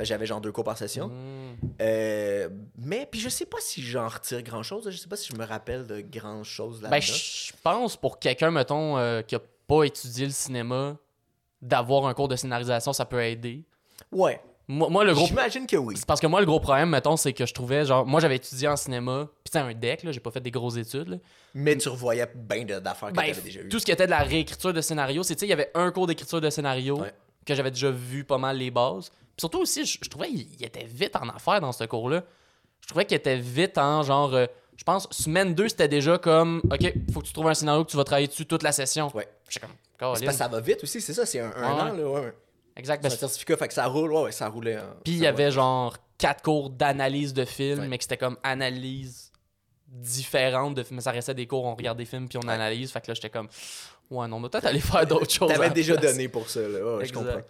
J'avais 0.00 0.26
genre 0.26 0.40
deux 0.42 0.52
cours 0.52 0.64
par 0.64 0.76
session. 0.76 1.08
Hmm. 1.08 1.56
Euh, 1.80 2.48
mais 2.76 3.08
puis 3.10 3.18
je 3.20 3.28
sais 3.30 3.46
pas 3.46 3.56
si 3.60 3.82
j'en 3.82 4.06
retire 4.08 4.42
grand 4.42 4.62
chose. 4.62 4.88
Je 4.90 4.96
sais 4.96 5.08
pas 5.08 5.16
si 5.16 5.32
je 5.32 5.36
me 5.38 5.44
rappelle 5.46 5.86
de 5.86 6.00
grand 6.02 6.44
chose 6.44 6.82
là-dedans. 6.82 6.90
Ben, 6.90 7.00
je 7.00 7.52
pense 7.62 7.96
pour 7.96 8.18
quelqu'un, 8.18 8.50
mettons, 8.50 8.98
euh, 8.98 9.22
qui 9.22 9.34
a 9.36 9.40
pas 9.66 9.84
étudié 9.84 10.26
le 10.26 10.32
cinéma, 10.32 10.96
d'avoir 11.62 12.06
un 12.06 12.14
cours 12.14 12.28
de 12.28 12.36
scénarisation, 12.36 12.92
ça 12.92 13.06
peut 13.06 13.24
aider. 13.24 13.64
Ouais. 14.12 14.40
Moi, 14.70 14.88
moi, 14.90 15.02
le 15.04 15.14
gros. 15.14 15.26
J'imagine 15.26 15.66
que 15.66 15.76
oui. 15.76 15.94
C'est 15.96 16.04
parce 16.06 16.20
que 16.20 16.26
moi, 16.26 16.40
le 16.40 16.46
gros 16.46 16.60
problème, 16.60 16.90
mettons, 16.90 17.16
c'est 17.16 17.32
que 17.32 17.46
je 17.46 17.54
trouvais, 17.54 17.86
genre, 17.86 18.04
moi, 18.06 18.20
j'avais 18.20 18.36
étudié 18.36 18.68
en 18.68 18.76
cinéma, 18.76 19.26
puis 19.42 19.50
c'est 19.50 19.58
un 19.58 19.72
deck, 19.72 20.02
là, 20.02 20.12
j'ai 20.12 20.20
pas 20.20 20.30
fait 20.30 20.40
des 20.40 20.50
grosses 20.50 20.76
études, 20.76 21.08
là. 21.08 21.16
Mais 21.54 21.74
tu 21.78 21.88
revoyais 21.88 22.30
bien 22.34 22.64
d'affaires 22.64 23.08
que 23.08 23.14
Ben, 23.14 23.22
t'avais 23.28 23.40
déjà 23.40 23.60
eues. 23.60 23.68
tout 23.70 23.78
ce 23.78 23.86
qui 23.86 23.92
était 23.92 24.04
de 24.04 24.10
la 24.10 24.18
réécriture 24.18 24.74
de 24.74 24.80
scénario, 24.82 25.22
c'est, 25.22 25.34
tu 25.34 25.40
sais, 25.40 25.46
il 25.46 25.50
y 25.50 25.54
avait 25.54 25.70
un 25.74 25.90
cours 25.90 26.06
d'écriture 26.06 26.40
de 26.42 26.50
scénario 26.50 26.98
Ouais. 27.00 27.12
que 27.46 27.54
j'avais 27.54 27.70
déjà 27.70 27.90
vu 27.90 28.24
pas 28.24 28.36
mal 28.36 28.58
les 28.58 28.70
bases. 28.70 29.08
Puis 29.10 29.40
surtout 29.40 29.60
aussi, 29.60 29.86
je, 29.86 29.98
je 30.02 30.08
trouvais 30.10 30.28
qu'il 30.28 30.46
il 30.60 30.64
était 30.66 30.84
vite 30.84 31.16
en 31.16 31.28
affaires 31.30 31.60
dans 31.62 31.72
ce 31.72 31.84
cours-là. 31.84 32.22
Je 32.82 32.88
trouvais 32.88 33.06
qu'il 33.06 33.16
était 33.16 33.36
vite 33.38 33.78
en 33.78 34.02
genre, 34.02 34.34
euh, 34.34 34.44
je 34.76 34.84
pense, 34.84 35.08
semaine 35.10 35.54
2, 35.54 35.68
c'était 35.70 35.88
déjà 35.88 36.18
comme, 36.18 36.60
OK, 36.70 36.92
faut 37.14 37.20
que 37.20 37.26
tu 37.26 37.32
trouves 37.32 37.48
un 37.48 37.54
scénario 37.54 37.84
que 37.84 37.90
tu 37.90 37.96
vas 37.96 38.04
travailler 38.04 38.26
dessus 38.28 38.44
toute 38.44 38.62
la 38.62 38.72
session. 38.72 39.10
Ouais. 39.14 39.26
J'étais 39.48 39.66
comme, 39.66 39.74
C'est 39.80 39.98
parce 39.98 40.20
Caroline. 40.20 40.28
que 40.28 40.34
ça 40.34 40.48
va 40.48 40.60
vite 40.60 40.82
aussi, 40.84 41.00
c'est 41.00 41.14
ça, 41.14 41.24
c'est 41.24 41.40
un, 41.40 41.52
un 41.56 41.74
Ouais. 41.74 41.80
an, 41.80 41.94
là. 41.94 42.08
Ouais. 42.10 42.32
Exact. 42.78 43.02
C'est 43.06 43.14
un 43.14 43.16
certificat, 43.16 43.56
fait 43.56 43.68
que 43.68 43.74
ça 43.74 43.86
roule, 43.86 44.12
ouais, 44.12 44.22
ouais, 44.22 44.32
ça 44.32 44.48
roulait. 44.48 44.76
hein. 44.76 44.94
Puis 45.04 45.14
il 45.14 45.18
y 45.18 45.26
avait 45.26 45.44
va. 45.44 45.50
genre 45.50 45.96
quatre 46.16 46.42
cours 46.42 46.70
d'analyse 46.70 47.34
de 47.34 47.44
films, 47.44 47.80
Ouais. 47.80 47.88
mais 47.88 47.98
que 47.98 48.04
c'était 48.04 48.16
comme 48.16 48.36
analyse 48.42 49.30
différente 49.86 50.74
de 50.74 50.82
films. 50.82 50.96
Mais 50.96 51.02
ça 51.02 51.10
restait 51.10 51.34
des 51.34 51.46
cours, 51.46 51.64
on 51.64 51.74
regarde 51.74 51.98
des 51.98 52.04
films 52.04 52.28
puis 52.28 52.38
on 52.42 52.48
analyse. 52.48 52.90
Fait 52.92 53.00
que 53.00 53.08
là, 53.08 53.14
j'étais 53.14 53.30
comme, 53.30 53.48
ouais, 54.10 54.28
non, 54.28 54.40
peut-être 54.42 54.66
aller 54.66 54.80
faire 54.80 55.06
d'autres 55.06 55.30
choses. 55.34 55.50
T'avais 55.52 55.70
déjà 55.70 55.96
place. 55.96 56.12
donné 56.12 56.28
pour 56.28 56.48
ça, 56.48 56.60
là. 56.60 56.96
Ouais, 56.96 57.04
je 57.06 57.12
comprends. 57.12 57.40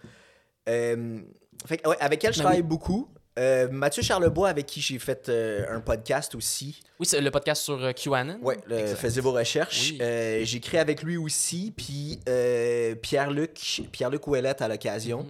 Euh, 0.68 1.20
fait 1.66 1.78
que, 1.78 1.88
ouais, 1.88 1.96
avec 2.00 2.22
elle, 2.24 2.32
je 2.34 2.40
travaille 2.40 2.62
beaucoup. 2.62 3.08
Euh, 3.38 3.68
Mathieu 3.70 4.02
Charlebois, 4.02 4.48
avec 4.48 4.66
qui 4.66 4.80
j'ai 4.80 4.98
fait 4.98 5.28
euh, 5.28 5.64
un 5.70 5.80
podcast 5.80 6.34
aussi. 6.34 6.80
Oui, 6.98 7.06
c'est 7.06 7.20
le 7.20 7.30
podcast 7.30 7.62
sur 7.62 7.82
euh, 7.82 7.92
QAnon. 7.92 8.38
Exact. 8.50 8.96
faisez 8.96 9.20
vos 9.20 9.32
recherches. 9.32 9.92
Oui. 9.92 9.98
Euh, 10.00 10.40
j'ai 10.42 10.58
créé 10.58 10.80
avec 10.80 11.02
lui 11.02 11.16
aussi, 11.16 11.72
puis 11.76 12.18
Pierre-Luc, 13.00 13.82
Pierre-Luc 13.92 14.26
Ouellette 14.26 14.60
à 14.60 14.68
l'occasion. 14.68 15.22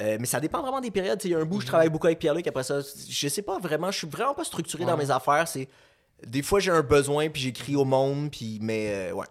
Mhm. 0.00 0.18
Mais 0.20 0.26
ça 0.26 0.38
dépend 0.38 0.60
vraiment 0.62 0.80
des 0.80 0.90
périodes. 0.90 1.20
Il 1.24 1.30
y 1.30 1.34
a 1.34 1.38
un 1.38 1.44
bout, 1.44 1.60
je 1.60 1.66
travaille 1.66 1.88
beaucoup 1.88 2.06
avec 2.06 2.18
Pierre-Luc. 2.18 2.46
Après 2.46 2.62
ça, 2.62 2.80
je 2.80 3.28
sais 3.28 3.42
pas 3.42 3.58
vraiment, 3.58 3.90
je 3.90 3.98
suis 3.98 4.06
vraiment 4.08 4.34
pas 4.34 4.44
structuré 4.44 4.84
dans 4.84 4.96
mes 4.96 5.10
affaires. 5.10 5.46
C'est 5.48 5.68
Des 6.26 6.42
fois, 6.42 6.60
j'ai 6.60 6.70
un 6.70 6.82
besoin, 6.82 7.28
puis 7.28 7.42
j'écris 7.42 7.76
au 7.76 7.84
monde, 7.84 8.30
puis 8.30 8.58
mais 8.60 9.12
ouais. 9.12 9.26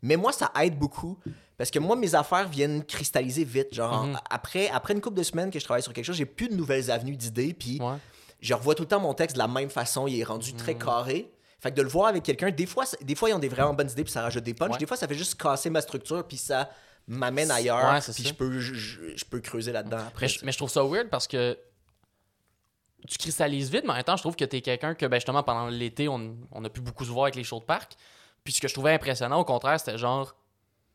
Mais 0.00 0.16
moi, 0.16 0.32
ça 0.32 0.50
aide 0.60 0.78
beaucoup. 0.78 1.18
Parce 1.62 1.70
que 1.70 1.78
moi, 1.78 1.94
mes 1.94 2.16
affaires 2.16 2.48
viennent 2.48 2.84
cristalliser 2.84 3.44
vite. 3.44 3.72
Genre, 3.72 4.02
Mhm. 4.06 4.18
après, 4.30 4.68
après 4.70 4.94
une 4.94 5.00
couple 5.00 5.18
de 5.18 5.22
semaines 5.22 5.48
que 5.52 5.60
je 5.60 5.64
travaille 5.64 5.84
sur 5.84 5.92
quelque 5.92 6.04
chose, 6.04 6.16
j'ai 6.16 6.26
plus 6.26 6.48
de 6.48 6.54
nouvelles 6.56 6.90
avenues 6.90 7.14
d'idées, 7.14 7.54
puis 7.54 7.80
Ouais. 7.80 7.94
je 8.40 8.52
revois 8.52 8.74
tout 8.74 8.82
le 8.82 8.88
temps 8.88 8.98
mon 8.98 9.14
texte 9.14 9.36
de 9.36 9.38
la 9.38 9.46
même 9.46 9.70
façon, 9.70 10.08
il 10.08 10.18
est 10.18 10.24
rendu 10.24 10.50
Mhm. 10.50 10.58
très 10.58 10.74
carré. 10.74 11.30
Fait 11.60 11.70
que 11.70 11.76
de 11.76 11.82
le 11.82 11.88
voir 11.88 12.08
avec 12.08 12.24
quelqu'un, 12.24 12.50
des 12.50 12.66
fois, 12.66 12.84
des 13.00 13.14
fois 13.14 13.30
ils 13.30 13.34
ont 13.34 13.38
des 13.38 13.46
vraiment 13.46 13.74
bonnes 13.74 13.88
idées 13.88 14.02
puis 14.02 14.12
ça 14.12 14.22
rajoute 14.22 14.42
des 14.42 14.54
punchs. 14.54 14.72
Ouais. 14.72 14.78
Des 14.78 14.86
fois, 14.86 14.96
ça 14.96 15.06
fait 15.06 15.14
juste 15.14 15.40
casser 15.40 15.70
ma 15.70 15.80
structure 15.82 16.26
puis 16.26 16.36
ça 16.36 16.68
m'amène 17.06 17.52
ailleurs. 17.52 17.92
Ouais, 17.92 18.00
puis 18.12 18.24
je 18.24 18.34
peux, 18.34 18.58
je, 18.58 18.74
je- 18.74 19.16
je 19.16 19.24
peux 19.24 19.38
creuser 19.38 19.70
là-dedans 19.70 19.98
après. 19.98 20.26
Mais 20.26 20.28
je, 20.28 20.44
mais 20.44 20.50
je 20.50 20.56
trouve 20.58 20.70
ça 20.70 20.82
weird 20.82 21.10
parce 21.10 21.28
que 21.28 21.56
tu 23.08 23.18
cristallises 23.18 23.70
vite, 23.70 23.84
mais 23.84 23.90
en 23.90 23.94
même 23.94 24.02
temps, 24.02 24.16
je 24.16 24.22
trouve 24.22 24.34
que 24.34 24.44
tu 24.44 24.56
es 24.56 24.60
quelqu'un 24.62 24.96
que, 24.96 25.06
ben, 25.06 25.18
justement, 25.18 25.44
pendant 25.44 25.68
l'été, 25.68 26.08
on, 26.08 26.36
on 26.50 26.64
a 26.64 26.68
pu 26.70 26.80
beaucoup 26.80 27.04
se 27.04 27.10
voir 27.10 27.26
avec 27.26 27.36
les 27.36 27.44
shows 27.44 27.60
de 27.60 27.64
parc. 27.64 27.92
Puis 28.42 28.54
ce 28.54 28.60
que 28.60 28.66
je 28.66 28.74
trouvais 28.74 28.92
impressionnant, 28.92 29.38
au 29.38 29.44
contraire, 29.44 29.78
c'était 29.78 29.96
genre, 29.98 30.34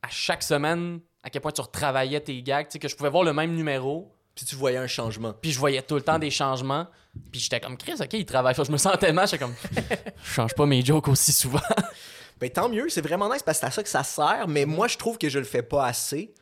à 0.02 0.08
chaque 0.10 0.44
semaine, 0.44 1.00
à 1.24 1.30
quel 1.30 1.42
point 1.42 1.52
tu 1.52 1.62
retravaillais 1.62 2.20
tes 2.22 2.42
gags, 2.42 2.68
tu 2.68 2.74
sais, 2.74 2.80
que 2.80 2.88
je 2.88 2.96
pouvais 2.96 3.10
voir 3.10 3.24
le 3.24 3.34
même 3.34 3.54
numéro, 3.56 4.14
Puis 4.36 4.46
tu 4.46 4.56
voyais 4.56 4.78
un 4.78 4.88
changement. 4.88 5.34
puis 5.34 5.52
je 5.52 5.60
voyais 5.60 5.82
tout 5.82 5.96
le 5.96 6.02
temps 6.02 6.20
des 6.20 6.30
changements. 6.32 6.88
Puis 7.32 7.42
j'étais 7.42 7.60
comme, 7.60 7.76
Chris, 7.78 7.94
ok, 8.00 8.14
il 8.14 8.26
travaille. 8.26 8.54
Je 8.56 8.72
me 8.72 8.78
sentais 8.78 9.12
mal, 9.12 9.28
j'étais 9.28 9.44
comme, 9.44 9.56
je 10.24 10.32
change 10.34 10.54
pas 10.54 10.66
mes 10.66 10.84
jokes 10.86 11.08
aussi 11.08 11.32
souvent. 11.34 11.60
Ben 12.40 12.52
tant 12.52 12.70
mieux, 12.70 12.88
c'est 12.90 13.02
vraiment 13.02 13.34
nice 13.34 13.42
parce 13.42 13.58
que 13.58 13.62
c'est 13.62 13.66
à 13.66 13.72
ça 13.72 13.82
que 13.82 13.90
ça 13.90 14.04
sert, 14.04 14.48
mais 14.48 14.66
moi 14.66 14.88
je 14.88 14.96
trouve 14.96 15.18
que 15.18 15.28
je 15.28 15.40
le 15.40 15.44
fais 15.46 15.64
pas 15.64 15.88
assez. 15.88 16.36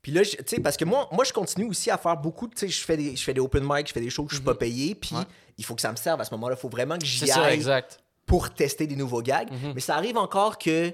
Puis 0.00 0.10
là, 0.10 0.22
tu 0.24 0.36
sais, 0.46 0.58
parce 0.60 0.78
que 0.78 0.86
moi, 0.86 1.06
moi, 1.12 1.22
je 1.24 1.34
continue 1.34 1.66
aussi 1.68 1.90
à 1.90 1.98
faire 1.98 2.16
beaucoup, 2.16 2.48
tu 2.48 2.54
sais, 2.56 2.68
je 2.68 2.82
fais 2.82 2.96
des, 2.96 3.14
je 3.14 3.22
fais 3.22 3.34
des 3.34 3.40
open 3.42 3.62
mic, 3.66 3.86
je 3.88 3.92
fais 3.92 4.00
des 4.00 4.08
shows 4.08 4.24
que 4.24 4.30
je 4.30 4.36
suis 4.36 4.44
pas 4.44 4.54
payé, 4.54 4.94
puis 4.94 5.14
Ouais. 5.14 5.22
il 5.58 5.64
faut 5.66 5.74
que 5.74 5.82
ça 5.82 5.90
me 5.92 5.96
serve 5.96 6.18
à 6.18 6.24
ce 6.24 6.32
moment-là. 6.34 6.56
Il 6.58 6.60
faut 6.60 6.70
vraiment 6.70 6.96
que 6.96 7.04
j'y 7.04 7.26
ça, 7.26 7.44
aille 7.44 7.54
exact. 7.56 8.00
pour 8.24 8.54
tester 8.54 8.86
des 8.86 8.96
nouveaux 8.96 9.20
gags. 9.20 9.50
Mhm. 9.52 9.72
Mais 9.74 9.80
ça 9.82 9.96
arrive 9.96 10.16
encore 10.16 10.56
que 10.56 10.92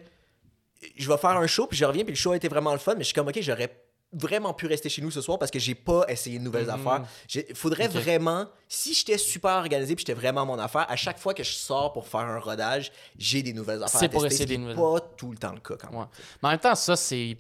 je 0.97 1.09
vais 1.09 1.17
faire 1.19 1.31
un 1.37 1.47
show, 1.47 1.67
puis 1.67 1.77
je 1.79 1.85
reviens, 1.85 2.05
puis 2.05 2.13
le 2.13 2.19
show 2.19 2.33
a 2.33 2.37
été 2.37 2.49
vraiment 2.49 2.73
le 2.73 2.79
fun, 2.79 2.95
mais 2.95 3.01
je 3.01 3.07
suis 3.07 3.15
comme, 3.15 3.29
OK, 3.29 3.39
j'aurais 3.41 3.71
vraiment 4.13 4.53
pu 4.53 4.67
rester 4.67 4.89
chez 4.89 5.03
nous 5.03 5.11
ce 5.13 5.21
soir 5.21 5.39
parce 5.39 5.53
que 5.53 5.61
j'ai 5.61 5.77
pas 5.77 6.05
essayé 6.09 6.39
de 6.41 6.43
nouvelles 6.43 6.67
Mhm. 6.67 6.87
affaires. 6.87 7.03
Il 7.33 7.55
faudrait 7.55 7.87
vraiment, 7.87 8.47
si 8.69 8.93
j'étais 8.93 9.17
super 9.19 9.53
organisé, 9.59 9.95
puis 9.95 10.05
j'étais 10.05 10.19
vraiment 10.19 10.45
mon 10.45 10.59
affaire, 10.59 10.85
à 10.91 10.97
chaque 10.97 11.19
fois 11.21 11.33
que 11.33 11.45
je 11.45 11.53
sors 11.53 11.93
pour 11.93 12.09
faire 12.09 12.21
un 12.23 12.41
rodage, 12.41 12.91
j'ai 13.17 13.43
des 13.43 13.53
nouvelles 13.53 13.83
affaires 13.83 14.01
C'est 14.01 14.09
pour 14.09 14.23
tester, 14.23 14.35
essayer 14.43 14.47
des 14.47 14.59
nouvelles. 14.59 14.75
pas 14.77 15.01
tout 15.17 15.31
le 15.31 15.39
temps 15.39 15.53
le 15.53 15.61
cas 15.61 15.77
quand 15.77 15.91
même. 15.93 16.01
Ouais. 16.01 16.07
Mais 16.43 16.49
en 16.49 16.51
même 16.53 16.61
temps, 16.61 16.75
ça, 16.75 16.97
c'est. 16.97 17.37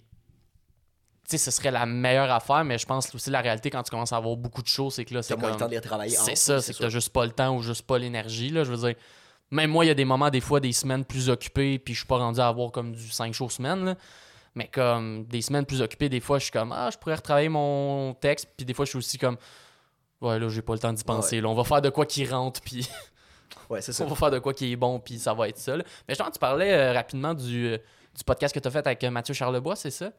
Tu 1.29 1.38
sais, 1.38 1.38
ce 1.38 1.50
serait 1.53 1.70
la 1.70 1.87
meilleure 1.87 2.31
affaire, 2.31 2.64
mais 2.64 2.76
je 2.79 2.87
pense 2.87 3.12
aussi 3.14 3.31
la 3.31 3.40
réalité 3.40 3.70
quand 3.70 3.83
tu 3.85 3.90
commences 3.90 4.12
à 4.12 4.16
avoir 4.16 4.37
beaucoup 4.37 4.62
de 4.62 4.66
choses, 4.68 4.94
c'est 4.94 5.05
que 5.05 5.14
là, 5.14 5.22
c'est 5.22 5.35
comme. 5.35 5.48
le 5.50 5.57
temps 5.57 5.66
de 5.66 5.74
les 5.74 5.81
travailler. 5.81 6.16
C'est 6.16 6.37
ça, 6.37 6.61
c'est 6.61 6.72
que 6.72 6.79
t'as 6.79 6.88
juste 6.88 7.11
pas 7.11 7.24
le 7.24 7.33
temps 7.33 7.57
ou 7.57 7.62
juste 7.62 7.83
pas 7.83 7.98
l'énergie, 7.98 8.50
là. 8.50 8.62
Je 8.64 8.70
veux 8.72 8.88
dire, 8.88 8.96
même 9.51 9.71
moi, 9.71 9.85
il 9.85 9.89
y 9.89 9.91
a 9.91 9.95
des 9.95 10.05
moments, 10.05 10.31
des 10.31 10.41
fois, 10.41 10.61
des 10.61 10.73
semaines 10.73 11.05
plus 11.05 11.29
occupées, 11.29 11.79
puis 11.79 11.95
je 11.95 12.01
suis 12.01 12.07
pas 12.07 12.19
rendu 12.19 12.41
à 12.41 12.49
avoir 12.49 12.71
comme 12.71 12.93
du 12.93 13.11
5 13.11 13.35
shows 13.35 13.51
semaine, 13.51 13.85
là. 13.85 13.95
Mais 14.55 14.67
comme 14.67 15.25
des 15.27 15.43
semaines 15.43 15.65
plus 15.65 15.81
occupées, 15.81 16.09
des 16.09 16.21
fois, 16.21 16.39
je 16.39 16.45
suis 16.45 16.53
comme, 16.53 16.73
ah, 16.73 16.91
je 16.93 16.99
pourrais 16.99 17.15
retravailler 17.15 17.49
mon 17.49 18.15
texte, 18.15 18.49
puis 18.57 18.67
des 18.67 18.75
fois, 18.75 18.85
je 18.85 18.91
suis 18.91 18.99
aussi 18.99 19.17
comme, 19.19 19.37
ouais, 20.21 20.39
là, 20.39 20.49
j'ai 20.49 20.63
pas 20.63 20.73
le 20.73 20.81
temps 20.81 20.93
d'y 20.93 21.05
penser, 21.05 21.41
là. 21.41 21.49
On 21.49 21.55
va 21.55 21.65
faire 21.65 21.81
de 21.81 21.91
quoi 21.91 22.07
qui 22.07 22.27
rentre, 22.27 22.61
puis 22.61 22.89
Ouais, 23.71 23.81
c'est 23.81 23.93
ça. 23.93 24.05
on 24.07 24.09
va 24.09 24.17
faire 24.17 24.31
de 24.31 24.39
quoi 24.39 24.53
qui 24.53 24.73
est 24.73 24.77
bon, 24.77 24.99
puis 24.99 25.19
ça 25.19 25.35
va 25.35 25.49
être 25.49 25.59
ça, 25.59 25.77
là. 25.77 25.85
Mais 26.07 26.15
justement, 26.15 26.31
tu 26.31 26.39
parlais 26.39 26.73
euh, 26.73 26.93
rapidement 26.93 27.35
du, 27.35 27.69
euh, 27.69 27.79
du 28.17 28.25
podcast 28.25 28.55
que 28.55 28.61
tu 28.61 28.69
as 28.69 28.71
fait 28.71 28.87
avec 28.87 29.03
euh, 29.05 29.11
Mathieu 29.11 29.35
Charlebois, 29.35 29.77
c'est 29.77 29.91
ça? 29.91 30.13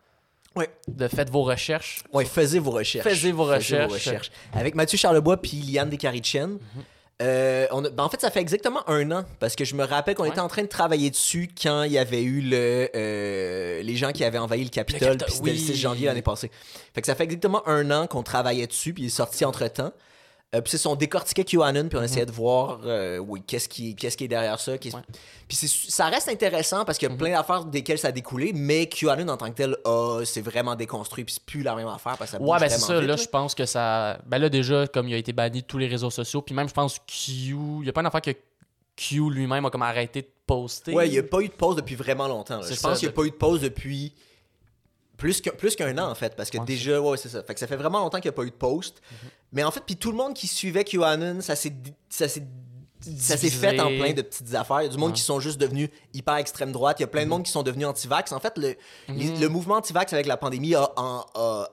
Ouais. 0.56 0.70
De 0.88 1.08
faites 1.08 1.30
vos 1.30 1.44
recherches. 1.44 2.04
Ouais, 2.12 2.26
faisez 2.26 2.60
vos 2.60 2.72
recherches. 2.72 3.08
Faisez 3.08 3.32
vos 3.32 3.46
recherches. 3.46 4.32
Avec 4.54 4.76
Mathieu 4.76 4.98
Charlebois 4.98 5.38
puis 5.38 5.58
Liane 5.58 5.90
Descarichen. 5.90 6.52
Mhm. 6.52 6.84
Euh, 7.22 7.68
on 7.72 7.86
a- 7.86 7.90
ben, 7.90 8.04
en 8.04 8.10
fait, 8.10 8.20
ça 8.20 8.32
fait 8.32 8.42
exactement 8.42 8.88
un 8.90 9.12
an 9.12 9.24
parce 9.40 9.56
que 9.56 9.64
je 9.64 9.76
me 9.76 9.84
rappelle 9.84 10.16
qu'on 10.16 10.24
Ouais. 10.24 10.30
était 10.30 10.40
en 10.40 10.48
train 10.48 10.64
de 10.64 10.68
travailler 10.68 11.10
dessus 11.10 11.50
quand 11.62 11.84
il 11.84 11.92
y 11.94 11.98
avait 11.98 12.24
eu 12.24 12.42
le, 12.42 12.90
euh, 12.96 13.82
les 13.84 13.96
gens 13.96 14.12
qui 14.12 14.24
avaient 14.24 14.38
envahi 14.38 14.64
le 14.64 14.70
Capitole. 14.70 15.18
Puis 15.18 15.32
c'était 15.34 15.44
oui. 15.44 15.52
le 15.52 15.58
6 15.58 15.76
janvier 15.76 16.08
l'année 16.08 16.22
passée. 16.22 16.50
Fait 16.94 17.02
que 17.02 17.08
ça 17.08 17.16
fait 17.16 17.24
exactement 17.24 17.68
un 17.68 17.90
an 17.92 18.08
qu'on 18.08 18.24
travaillait 18.24 18.68
dessus 18.68 18.94
puis 18.94 19.04
il 19.04 19.08
est 19.08 19.10
sorti 19.10 19.46
entre 19.46 19.68
temps. 19.68 19.92
Puis 20.60 20.72
c'est 20.72 20.78
son 20.78 20.96
décortiquait 20.96 21.46
QAnon 21.46 21.88
puis 21.88 21.98
on 21.98 22.04
essayait 22.04 22.26
de 22.26 22.32
voir 22.32 22.82
euh, 22.84 23.20
oui 23.20 23.42
qu'est-ce 23.48 23.70
qui 23.70 23.96
qu'est-ce 23.96 24.18
qui 24.18 24.26
est 24.26 24.28
derrière 24.28 24.60
ça. 24.60 24.74
Ouais. 24.74 24.80
Puis 25.48 25.58
ça 25.58 26.08
reste 26.08 26.28
intéressant 26.28 26.84
parce 26.84 26.98
qu'il 26.98 27.10
y 27.10 27.14
a 27.14 27.16
plein 27.16 27.32
d'affaires 27.32 27.64
desquelles 27.64 28.00
ça 28.00 28.10
a 28.10 28.12
découlé, 28.12 28.52
mais 28.54 28.88
QAnon 28.88 29.30
en 29.30 29.38
tant 29.38 29.50
que 29.50 29.56
tel, 29.56 29.78
c'est 30.26 30.42
vraiment 30.42 30.76
déconstruit 30.76 31.24
puis 31.24 31.36
c'est 31.36 31.46
plus 31.46 31.64
la 31.64 31.74
même 31.76 31.88
affaire 31.88 32.18
parce 32.18 32.32
que 32.32 32.38
ça 32.38 32.44
Ouais, 32.44 32.60
ben 32.60 32.70
c'est 32.70 32.80
ça. 32.80 33.00
vite, 33.00 33.08
Là, 33.08 33.16
je 33.16 33.28
pense 33.28 33.56
que 33.56 33.66
ça. 33.66 34.20
Ben 34.26 34.40
là, 34.40 34.50
déjà, 34.50 34.88
comme 34.88 35.08
il 35.08 35.14
a 35.14 35.18
été 35.18 35.32
banni 35.32 35.62
de 35.62 35.66
tous 35.68 35.78
les 35.78 35.88
réseaux 35.88 36.10
sociaux, 36.10 36.42
puis 36.42 36.54
même, 36.54 36.68
je 36.68 36.74
pense, 36.74 36.98
Q. 37.08 37.56
Il 37.82 37.86
y 37.86 37.90
a 37.90 37.94
pas 37.94 38.02
une 38.02 38.08
affaire 38.08 38.22
que 38.22 38.32
Q 38.98 39.30
lui-même 39.30 39.66
a 39.66 39.70
comme 39.70 39.84
arrêté 39.84 40.22
de 40.22 40.30
poster. 40.46 40.94
Ouais, 40.94 41.08
il 41.08 41.12
n'y 41.12 41.20
a 41.20 41.24
pas 41.24 41.40
eu 41.40 41.48
de 41.48 41.54
pause 41.54 41.76
depuis 41.78 41.96
vraiment 41.96 42.28
longtemps. 42.28 42.62
Je 42.62 42.80
pense 42.80 43.00
qu'il 43.00 43.08
n'y 43.08 43.14
a 43.14 43.16
pas 43.16 43.24
eu 43.24 43.32
de 43.32 43.36
pause 43.36 43.62
depuis 43.62 44.14
plus 45.18 45.40
qu'un 45.40 45.52
plus 45.52 45.76
an, 45.80 46.10
en 46.10 46.16
fait. 46.16 46.36
Parce 46.36 46.50
que 46.50 46.58
Ouais, 46.58 46.66
déjà, 46.66 47.00
ouais, 47.00 47.16
c'est 47.16 47.30
ça. 47.30 47.44
Fait 47.44 47.54
que 47.54 47.60
ça 47.60 47.68
fait 47.68 47.76
vraiment 47.76 48.00
longtemps 48.00 48.20
qu'il 48.20 48.30
n'y 48.30 48.36
a 48.36 48.38
pas 48.38 48.44
eu 48.44 48.50
de 48.50 48.56
post. 48.56 49.02
Mhm. 49.12 49.30
Mais 49.52 49.64
en 49.64 49.72
fait, 49.72 49.82
puis 49.86 49.96
tout 49.98 50.12
le 50.12 50.18
monde 50.18 50.34
qui 50.34 50.48
suivait 50.48 50.84
QAnon, 50.84 51.42
ça 51.42 51.56
s'est. 51.56 51.74
ça 52.10 52.28
s'est 52.28 52.44
ça 53.18 53.36
s'est 53.36 53.48
divisé. 53.48 53.68
fait 53.70 53.80
en 53.80 53.88
plein 53.88 54.14
de 54.14 54.22
petites 54.22 54.54
affaires. 54.54 54.82
Il 54.82 54.84
y 54.84 54.88
a 54.88 54.90
du 54.92 54.98
monde 55.00 55.10
Ouais. 55.10 55.16
qui 55.16 55.24
sont 55.24 55.40
juste 55.40 55.60
devenus 55.60 55.90
hyper 56.14 56.36
extrême 56.36 56.72
droite. 56.72 57.00
Il 57.00 57.02
y 57.02 57.06
a 57.06 57.08
plein 57.08 57.24
de 57.24 57.30
monde 57.30 57.42
qui 57.42 57.50
sont 57.52 57.64
devenus 57.64 57.88
anti-vax. 57.88 58.32
En 58.32 58.40
fait, 58.40 58.56
le, 58.60 58.76
Mhm. 59.10 59.40
le 59.42 59.50
mouvement 59.50 59.78
anti-vax 59.78 60.14
avec 60.14 60.28
la 60.28 60.38
pandémie 60.38 60.76
a, 60.76 60.88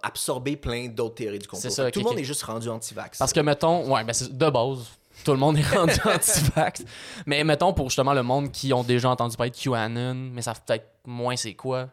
absorbé 0.02 0.56
plein 0.56 0.88
d'autres 0.88 1.16
théories 1.16 1.38
du 1.38 1.46
complot. 1.46 1.68
Ça, 1.68 1.90
tout 1.90 2.00
le 2.00 2.04
monde 2.06 2.18
est 2.18 2.24
juste 2.24 2.42
rendu 2.44 2.70
anti-vax. 2.70 3.18
Parce 3.18 3.34
que, 3.34 3.40
mettons, 3.40 3.92
ouais, 3.92 4.04
ben 4.04 4.14
de 4.30 4.50
base. 4.50 4.78
Tout 5.22 5.32
le 5.32 5.36
monde 5.38 5.58
est 5.58 5.68
rendu 5.76 5.92
anti-vax. 6.06 6.84
Mais 7.26 7.44
mettons, 7.44 7.74
pour 7.74 7.90
justement 7.90 8.14
le 8.14 8.22
monde 8.22 8.50
qui 8.50 8.72
ont 8.72 8.82
déjà 8.82 9.10
entendu 9.10 9.36
parler 9.36 9.50
de 9.50 9.56
QAnon, 9.56 10.14
mais 10.14 10.40
savent 10.40 10.62
peut-être 10.66 10.86
moins 11.04 11.36
c'est 11.36 11.52
quoi, 11.54 11.90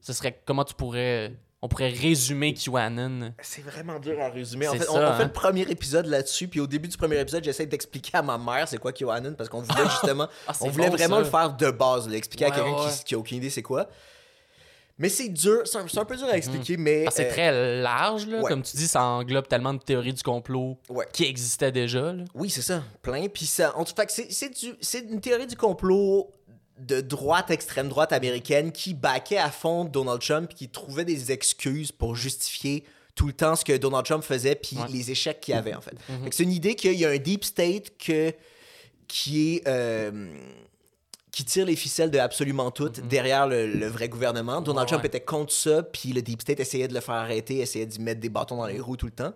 ce 0.00 0.14
serait 0.14 0.40
comment 0.46 0.64
tu 0.64 0.72
pourrais. 0.74 1.34
On 1.60 1.66
pourrait 1.68 1.88
résumer 1.88 2.54
QAnon. 2.54 3.32
C'est 3.42 3.62
vraiment 3.62 3.98
dur 3.98 4.20
à 4.20 4.28
résumer. 4.28 4.68
En 4.68 4.74
fait, 4.74 4.88
on, 4.88 4.94
ça, 4.94 5.10
on 5.10 5.16
fait 5.16 5.22
hein? 5.24 5.26
le 5.26 5.32
premier 5.32 5.62
épisode 5.62 6.06
là-dessus, 6.06 6.46
puis 6.46 6.60
au 6.60 6.68
début 6.68 6.86
du 6.86 6.96
premier 6.96 7.18
épisode, 7.18 7.42
j'essaie 7.42 7.66
d'expliquer 7.66 8.16
à 8.16 8.22
ma 8.22 8.38
mère 8.38 8.68
c'est 8.68 8.78
quoi 8.78 8.92
QAnon, 8.92 9.34
parce 9.34 9.48
qu'on 9.48 9.62
voulait 9.62 9.84
justement, 9.90 10.28
Ah, 10.46 10.52
on 10.60 10.68
voulait 10.68 10.88
bon, 10.88 10.96
vraiment 10.96 11.16
ça. 11.16 11.22
le 11.22 11.28
faire 11.28 11.52
de 11.56 11.70
base, 11.70 12.08
l'expliquer 12.08 12.44
à 12.46 12.50
quelqu'un 12.50 12.70
ouais. 12.70 12.90
qui, 12.98 13.04
qui 13.04 13.14
a 13.14 13.18
aucune 13.18 13.38
idée 13.38 13.50
c'est 13.50 13.62
quoi. 13.62 13.88
Mais 14.98 15.08
c'est 15.08 15.28
dur, 15.28 15.62
c'est 15.64 15.78
un, 15.78 16.04
peu 16.04 16.16
dur 16.16 16.26
à 16.26 16.36
expliquer, 16.36 16.76
mais 16.76 17.04
c'est 17.12 17.26
euh, 17.26 17.30
très 17.30 17.80
large, 17.82 18.26
là. 18.26 18.40
ouais. 18.40 18.48
Comme 18.48 18.62
tu 18.62 18.76
dis, 18.76 18.88
ça 18.88 19.02
englobe 19.04 19.46
tellement 19.46 19.72
de 19.72 19.78
théories 19.78 20.12
du 20.12 20.22
complot 20.24 20.76
ouais. 20.88 21.06
qui 21.12 21.24
existaient 21.24 21.70
déjà. 21.70 22.12
Là. 22.12 22.24
Oui, 22.34 22.50
c'est 22.50 22.62
ça, 22.62 22.82
plein. 23.00 23.28
Puis 23.28 23.46
ça, 23.46 23.76
en 23.76 23.84
tout 23.84 23.94
du- 23.94 24.76
c'est 24.80 24.98
une 25.08 25.20
théorie 25.20 25.46
du 25.46 25.56
complot 25.56 26.28
de 26.80 27.00
droite, 27.00 27.50
extrême 27.50 27.88
droite 27.88 28.12
américaine 28.12 28.72
qui 28.72 28.94
baquait 28.94 29.38
à 29.38 29.50
fond 29.50 29.84
Donald 29.84 30.20
Trump, 30.20 30.52
qui 30.54 30.68
trouvait 30.68 31.04
des 31.04 31.32
excuses 31.32 31.92
pour 31.92 32.14
justifier 32.16 32.84
tout 33.14 33.26
le 33.26 33.32
temps 33.32 33.56
ce 33.56 33.64
que 33.64 33.76
Donald 33.76 34.04
Trump 34.06 34.22
faisait, 34.22 34.54
puis 34.54 34.76
Ouais. 34.76 34.84
les 34.92 35.10
échecs 35.10 35.40
qu'il 35.40 35.54
avait 35.54 35.74
en 35.74 35.80
fait. 35.80 35.94
Mhm. 36.08 36.24
Fait 36.24 36.30
c'est 36.32 36.42
une 36.44 36.52
idée 36.52 36.74
qu'il 36.76 36.94
y 36.94 37.04
a 37.04 37.08
un 37.10 37.16
deep 37.18 37.44
state 37.44 37.96
que, 37.98 38.32
qui 39.08 39.56
est 39.56 39.66
euh, 39.68 40.32
qui 41.32 41.44
tire 41.44 41.66
les 41.66 41.76
ficelles 41.76 42.10
de 42.10 42.18
absolument 42.18 42.70
tout 42.70 42.88
derrière 42.88 43.46
le, 43.46 43.66
le 43.66 43.86
vrai 43.86 44.08
gouvernement. 44.08 44.60
Donald 44.60 44.88
Trump 44.88 45.02
ouais. 45.02 45.08
était 45.08 45.20
contre 45.20 45.52
ça, 45.52 45.82
puis 45.82 46.12
le 46.12 46.22
deep 46.22 46.42
state 46.42 46.58
essayait 46.60 46.88
de 46.88 46.94
le 46.94 47.00
faire 47.00 47.14
arrêter, 47.16 47.58
essayait 47.58 47.86
d'y 47.86 48.00
mettre 48.00 48.20
des 48.20 48.28
bâtons 48.28 48.56
dans 48.56 48.66
les 48.66 48.80
roues 48.80 48.96
tout 48.96 49.06
le 49.06 49.12
temps. 49.12 49.32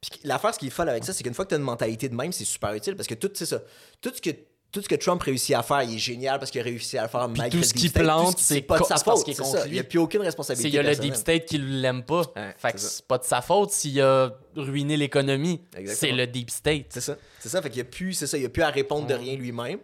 Puis 0.00 0.10
l'affaire, 0.24 0.54
ce 0.54 0.58
qui 0.58 0.66
est 0.68 0.70
folle 0.70 0.88
avec 0.88 1.04
ça, 1.04 1.12
c'est 1.12 1.24
qu'une 1.24 1.34
fois 1.34 1.44
que 1.44 1.50
tu 1.50 1.54
as 1.54 1.58
une 1.58 1.64
mentalité 1.64 2.08
de 2.08 2.14
même, 2.14 2.32
c'est 2.32 2.44
super 2.44 2.72
utile 2.74 2.96
parce 2.96 3.08
que 3.08 3.14
tout, 3.14 3.30
c'est 3.34 3.46
ça. 3.46 3.60
Tout 4.00 4.12
ce 4.14 4.20
que 4.20 4.30
tout 4.70 4.82
ce 4.82 4.88
que 4.88 4.94
Trump 4.94 5.22
réussit 5.22 5.54
à 5.56 5.62
faire, 5.62 5.82
il 5.82 5.94
est 5.94 5.98
génial 5.98 6.38
parce 6.38 6.50
qu'il 6.50 6.60
a 6.60 6.64
réussi 6.64 6.98
à 6.98 7.02
le 7.02 7.08
faire 7.08 7.26
malgré 7.28 7.48
tout 7.48 7.62
ce 7.62 7.72
qu'il 7.72 7.90
plante, 7.90 8.38
c'est 8.38 8.60
pas 8.60 8.78
de 8.78 8.84
sa 8.84 8.96
faute. 8.96 9.26
est 9.28 9.32
ça. 9.32 9.66
Il 9.66 9.72
n'y 9.72 9.78
a 9.78 9.84
plus 9.84 9.98
aucune 9.98 10.20
responsabilité. 10.20 10.68
Il 10.68 10.74
y 10.74 10.78
a 10.78 10.82
le 10.82 10.94
deep 10.94 11.14
state 11.14 11.46
qui 11.46 11.58
l'aime 11.58 12.02
pas. 12.02 12.22
Fait 12.56 12.72
que 12.72 12.78
c'est 12.78 13.06
pas 13.06 13.18
de 13.18 13.24
sa 13.24 13.40
faute 13.40 13.70
s'il 13.70 14.00
a 14.00 14.30
ruiné 14.56 14.96
l'économie. 14.96 15.62
C'est 15.86 16.12
le 16.12 16.26
deep 16.26 16.50
state. 16.50 16.86
C'est 16.90 17.00
ça. 17.00 17.16
C'est 17.40 17.48
ça. 17.48 17.62
Fait 17.62 17.70
qu'il 17.70 17.78
y 17.78 17.82
a 17.82 17.84
plus, 17.84 18.12
c'est 18.12 18.26
ça. 18.26 18.36
Il 18.36 18.44
a 18.44 18.48
plus 18.48 18.62
à 18.62 18.70
répondre 18.70 19.06
de 19.06 19.14
rien 19.14 19.36
lui-même. 19.36 19.78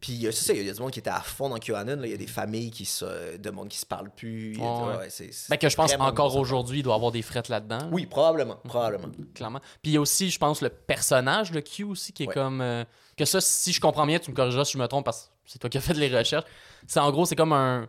Puis 0.00 0.26
euh, 0.26 0.30
c'est 0.30 0.44
ça. 0.44 0.52
Il 0.52 0.64
y 0.66 0.68
a 0.70 0.72
du 0.72 0.80
monde 0.80 0.90
qui 0.90 0.98
était 0.98 1.10
à 1.10 1.20
fond 1.20 1.48
dans 1.48 1.56
QAnon. 1.58 2.02
Il 2.04 2.10
y 2.10 2.14
a 2.14 2.16
des 2.18 2.26
familles 2.26 2.70
qui 2.70 2.84
se, 2.84 3.36
de 3.36 3.50
monde 3.50 3.68
qui 3.68 3.78
se 3.78 3.86
parlent 3.86 4.10
plus. 4.10 4.56
A- 4.60 4.98
Ouais, 4.98 5.10
c'est- 5.10 5.32
c'est 5.32 5.48
Ben 5.50 5.56
que 5.56 5.68
je 5.68 5.76
pense 5.76 5.94
encore 5.98 6.36
aujourd'hui, 6.36 6.80
il 6.80 6.82
doit 6.82 6.92
y 6.94 6.96
avoir 6.96 7.12
des 7.12 7.22
frettes 7.22 7.48
là-dedans. 7.48 7.88
Oui, 7.92 8.06
probablement, 8.06 8.56
probablement. 8.64 9.08
clairement. 9.34 9.60
Puis 9.82 9.92
il 9.92 9.94
y 9.94 9.96
a 9.96 10.00
aussi, 10.00 10.30
je 10.30 10.38
pense, 10.38 10.60
le 10.60 10.68
personnage 10.68 11.50
de 11.50 11.60
Q 11.60 11.84
aussi, 11.84 12.12
qui 12.12 12.24
est 12.24 12.28
Ouais. 12.28 12.34
comme. 12.34 12.60
euh, 12.60 12.84
que 13.16 13.24
ça, 13.24 13.40
si 13.40 13.72
je 13.72 13.80
comprends 13.80 14.06
bien, 14.06 14.18
tu 14.18 14.30
me 14.30 14.36
corrigeras 14.36 14.64
si 14.66 14.72
je 14.74 14.78
me 14.78 14.86
trompe, 14.86 15.06
parce 15.06 15.24
que 15.44 15.50
c'est 15.50 15.58
toi 15.58 15.70
qui 15.70 15.78
as 15.78 15.80
fait 15.80 15.94
les 15.94 16.14
recherches. 16.14 16.44
C'est 16.86 17.00
en 17.00 17.10
gros, 17.10 17.24
c'est 17.24 17.34
comme 17.36 17.54
un, 17.54 17.88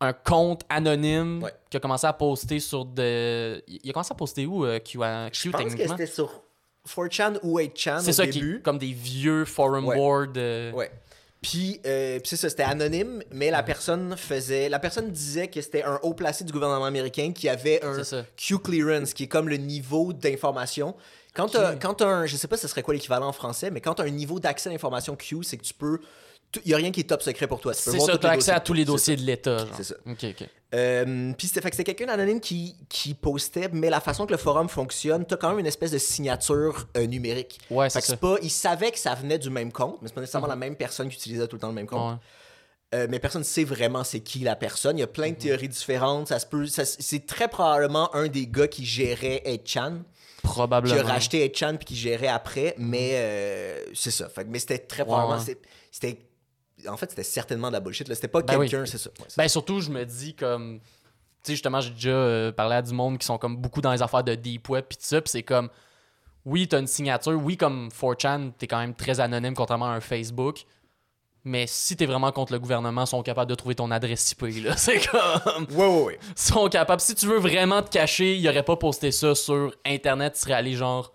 un 0.00 0.12
compte 0.12 0.62
anonyme 0.68 1.42
Ouais. 1.42 1.52
qui 1.70 1.76
a 1.76 1.80
commencé 1.80 2.06
à 2.06 2.12
poster 2.12 2.60
sur 2.60 2.84
de. 2.84 3.60
Il 3.66 3.90
a 3.90 3.92
commencé 3.92 4.12
à 4.12 4.14
poster 4.14 4.46
où, 4.46 4.64
euh, 4.64 4.78
Q, 4.78 4.98
Je 5.32 5.50
pense 5.50 5.74
que 5.74 5.88
c'était 5.88 6.06
sur 6.06 6.42
4chan 6.86 7.38
ou 7.42 7.58
8chan 7.58 8.00
C'est 8.00 8.10
au 8.10 8.12
ça, 8.12 8.26
qui 8.26 8.38
début. 8.38 8.56
est 8.58 8.62
comme 8.62 8.78
des 8.78 8.92
vieux 8.92 9.44
forum 9.44 9.86
Ouais. 9.86 9.96
boards. 9.96 10.34
euh, 10.36 10.70
Ouais. 10.72 10.90
Puis, 11.44 11.78
euh, 11.84 12.18
puis 12.20 12.28
c'est 12.30 12.36
ça, 12.36 12.48
c'était 12.48 12.62
anonyme, 12.62 13.22
mais 13.30 13.50
la 13.50 13.62
personne 13.62 14.16
faisait. 14.16 14.70
La 14.70 14.78
personne 14.78 15.10
disait 15.10 15.48
que 15.48 15.60
c'était 15.60 15.82
un 15.82 16.00
haut 16.02 16.14
placé 16.14 16.42
du 16.42 16.52
gouvernement 16.54 16.86
américain 16.86 17.32
qui 17.34 17.50
avait 17.50 17.84
un. 17.84 17.92
Q 18.36 18.58
clearance, 18.60 19.12
qui 19.12 19.24
est 19.24 19.28
comme 19.28 19.50
le 19.50 19.58
niveau 19.58 20.14
d'information. 20.14 20.94
Quand 21.34 21.44
Ok. 21.44 21.52
t'as 21.52 21.76
quand 21.76 21.94
t'as 21.94 22.06
un. 22.06 22.24
Je 22.26 22.36
sais 22.36 22.48
pas 22.48 22.56
ce 22.56 22.66
serait 22.66 22.82
quoi 22.82 22.94
l'équivalent 22.94 23.28
en 23.28 23.32
français, 23.32 23.70
mais 23.70 23.82
quand 23.82 23.94
t'as 23.94 24.04
un 24.04 24.10
niveau 24.10 24.40
d'accès 24.40 24.70
à 24.70 24.72
l'information 24.72 25.16
Q, 25.16 25.42
c'est 25.42 25.58
que 25.58 25.64
tu 25.64 25.74
peux. 25.74 26.00
Il 26.64 26.70
y 26.70 26.74
a 26.74 26.76
rien 26.76 26.90
qui 26.92 27.00
est 27.00 27.04
top 27.04 27.22
secret 27.22 27.46
pour 27.46 27.60
toi. 27.60 27.74
Tu 27.74 27.80
C'est 27.82 27.98
ça, 27.98 28.16
tu 28.18 28.26
as 28.26 28.30
accès 28.30 28.52
à 28.52 28.60
tous 28.60 28.72
les 28.74 28.84
dossiers 28.84 29.16
de 29.16 29.22
l'État. 29.22 29.66
C'est 29.76 29.84
ça. 29.84 29.94
Ok, 30.06 30.24
ok. 30.24 30.48
euh, 30.74 31.32
puis 31.36 31.46
c'était 31.48 31.60
fait 31.60 31.70
que 31.70 31.76
c'était 31.76 31.94
quelqu'un 31.94 32.12
d'anonyme 32.12 32.40
qui, 32.40 32.76
qui 32.88 33.14
postait, 33.14 33.68
mais 33.72 33.90
la 33.90 34.00
façon 34.00 34.26
que 34.26 34.32
le 34.32 34.38
forum 34.38 34.68
fonctionne, 34.68 35.24
t'as 35.24 35.36
quand 35.36 35.50
même 35.50 35.58
une 35.60 35.66
espèce 35.66 35.90
de 35.92 35.98
signature 35.98 36.86
euh, 36.96 37.06
numérique. 37.06 37.58
Ouais, 37.70 37.88
c'est 37.90 38.00
ça. 38.00 38.16
pas, 38.16 38.36
il 38.42 38.50
savait 38.50 38.90
que 38.90 38.98
ça 38.98 39.14
venait 39.14 39.38
du 39.38 39.50
même 39.50 39.72
compte, 39.72 39.98
mais 40.02 40.08
c'est 40.08 40.14
pas 40.14 40.20
nécessairement 40.20 40.48
la 40.48 40.56
même 40.56 40.76
personne 40.76 41.08
qui 41.08 41.16
utilisait 41.16 41.46
tout 41.48 41.56
le 41.56 41.60
temps 41.60 41.68
le 41.68 41.74
même 41.74 41.86
compte. 41.86 42.12
Ouais. 42.14 42.18
Euh, 42.94 43.06
mais 43.10 43.18
personne 43.18 43.40
ne 43.40 43.46
sait 43.46 43.64
vraiment 43.64 44.04
c'est 44.04 44.20
qui 44.20 44.40
la 44.40 44.54
personne. 44.54 44.96
Il 44.98 45.00
y 45.00 45.04
a 45.04 45.06
Mhm. 45.06 45.12
plein 45.12 45.30
de 45.30 45.34
théories 45.36 45.68
différentes. 45.68 46.28
Ça 46.28 46.38
se 46.38 46.46
peut, 46.46 46.66
c'est 46.66 47.26
très 47.26 47.48
probablement 47.48 48.14
un 48.14 48.28
des 48.28 48.46
gars 48.46 48.68
qui 48.68 48.84
gérait 48.84 49.42
8chan, 49.46 49.96
qui 50.36 50.42
Probablement. 50.42 51.00
a 51.00 51.02
racheté 51.02 51.44
8chan 51.48 51.76
puis 51.76 51.86
qui 51.86 51.96
gérait 51.96 52.28
après. 52.28 52.74
Mais 52.78 53.10
euh, 53.14 53.80
c'est 53.94 54.10
ça. 54.12 54.28
Fait 54.28 54.44
mais 54.48 54.58
c'était 54.60 54.78
très 54.78 55.04
probablement, 55.04 55.40
c'était- 55.90 56.18
en 56.88 56.96
fait, 56.96 57.10
c'était 57.10 57.22
certainement 57.22 57.68
de 57.68 57.72
la 57.74 57.80
bullshit. 57.80 58.08
là. 58.08 58.14
C'était 58.14 58.28
pas 58.28 58.42
Ben 58.42 58.56
oui. 58.58 58.68
quelqu'un, 58.68 58.86
c'est 58.86 58.98
ça. 58.98 59.10
Ouais, 59.20 59.26
Ben 59.36 59.48
surtout, 59.48 59.80
je 59.80 59.90
me 59.90 60.04
dis 60.04 60.34
comme. 60.34 60.80
Tu 61.42 61.48
sais, 61.48 61.52
justement, 61.54 61.80
j'ai 61.80 61.90
déjà 61.90 62.10
euh, 62.10 62.52
parlé 62.52 62.76
à 62.76 62.82
du 62.82 62.94
monde 62.94 63.18
qui 63.18 63.26
sont 63.26 63.36
comme 63.38 63.56
beaucoup 63.56 63.80
dans 63.82 63.92
les 63.92 64.00
affaires 64.02 64.24
de 64.24 64.34
deep 64.34 64.68
web 64.70 64.84
pis 64.88 64.96
tout 64.96 65.04
ça, 65.04 65.20
pis 65.20 65.30
c'est 65.30 65.42
comme. 65.42 65.68
Oui, 66.44 66.68
t'as 66.68 66.78
une 66.80 66.86
signature. 66.86 67.32
Oui, 67.42 67.56
comme 67.56 67.88
4chan, 67.88 68.52
t'es 68.58 68.66
quand 68.66 68.78
même 68.78 68.94
très 68.94 69.20
anonyme 69.20 69.54
contrairement 69.54 69.86
à 69.86 69.94
un 69.94 70.00
Facebook. 70.00 70.64
Mais 71.46 71.66
si 71.66 71.94
t'es 71.96 72.06
vraiment 72.06 72.32
contre 72.32 72.52
le 72.54 72.58
gouvernement, 72.58 73.04
ils 73.04 73.06
sont 73.06 73.22
capables 73.22 73.50
de 73.50 73.54
trouver 73.54 73.74
ton 73.74 73.90
adresse 73.90 74.32
IP, 74.32 74.42
là. 74.64 74.74
C'est 74.78 75.06
comme. 75.06 75.66
Ouais, 75.76 75.86
ouais, 75.86 76.02
ouais. 76.04 76.18
Ils 76.36 76.40
sont 76.42 76.68
capables. 76.68 77.00
Si 77.02 77.14
tu 77.14 77.26
veux 77.26 77.38
vraiment 77.38 77.82
te 77.82 77.90
cacher, 77.90 78.34
ils 78.34 78.48
auraient 78.48 78.62
pas 78.62 78.76
posté 78.76 79.10
ça 79.12 79.34
sur 79.34 79.74
Internet, 79.84 80.34
tu 80.34 80.40
serais 80.40 80.54
allé 80.54 80.72
genre 80.72 81.12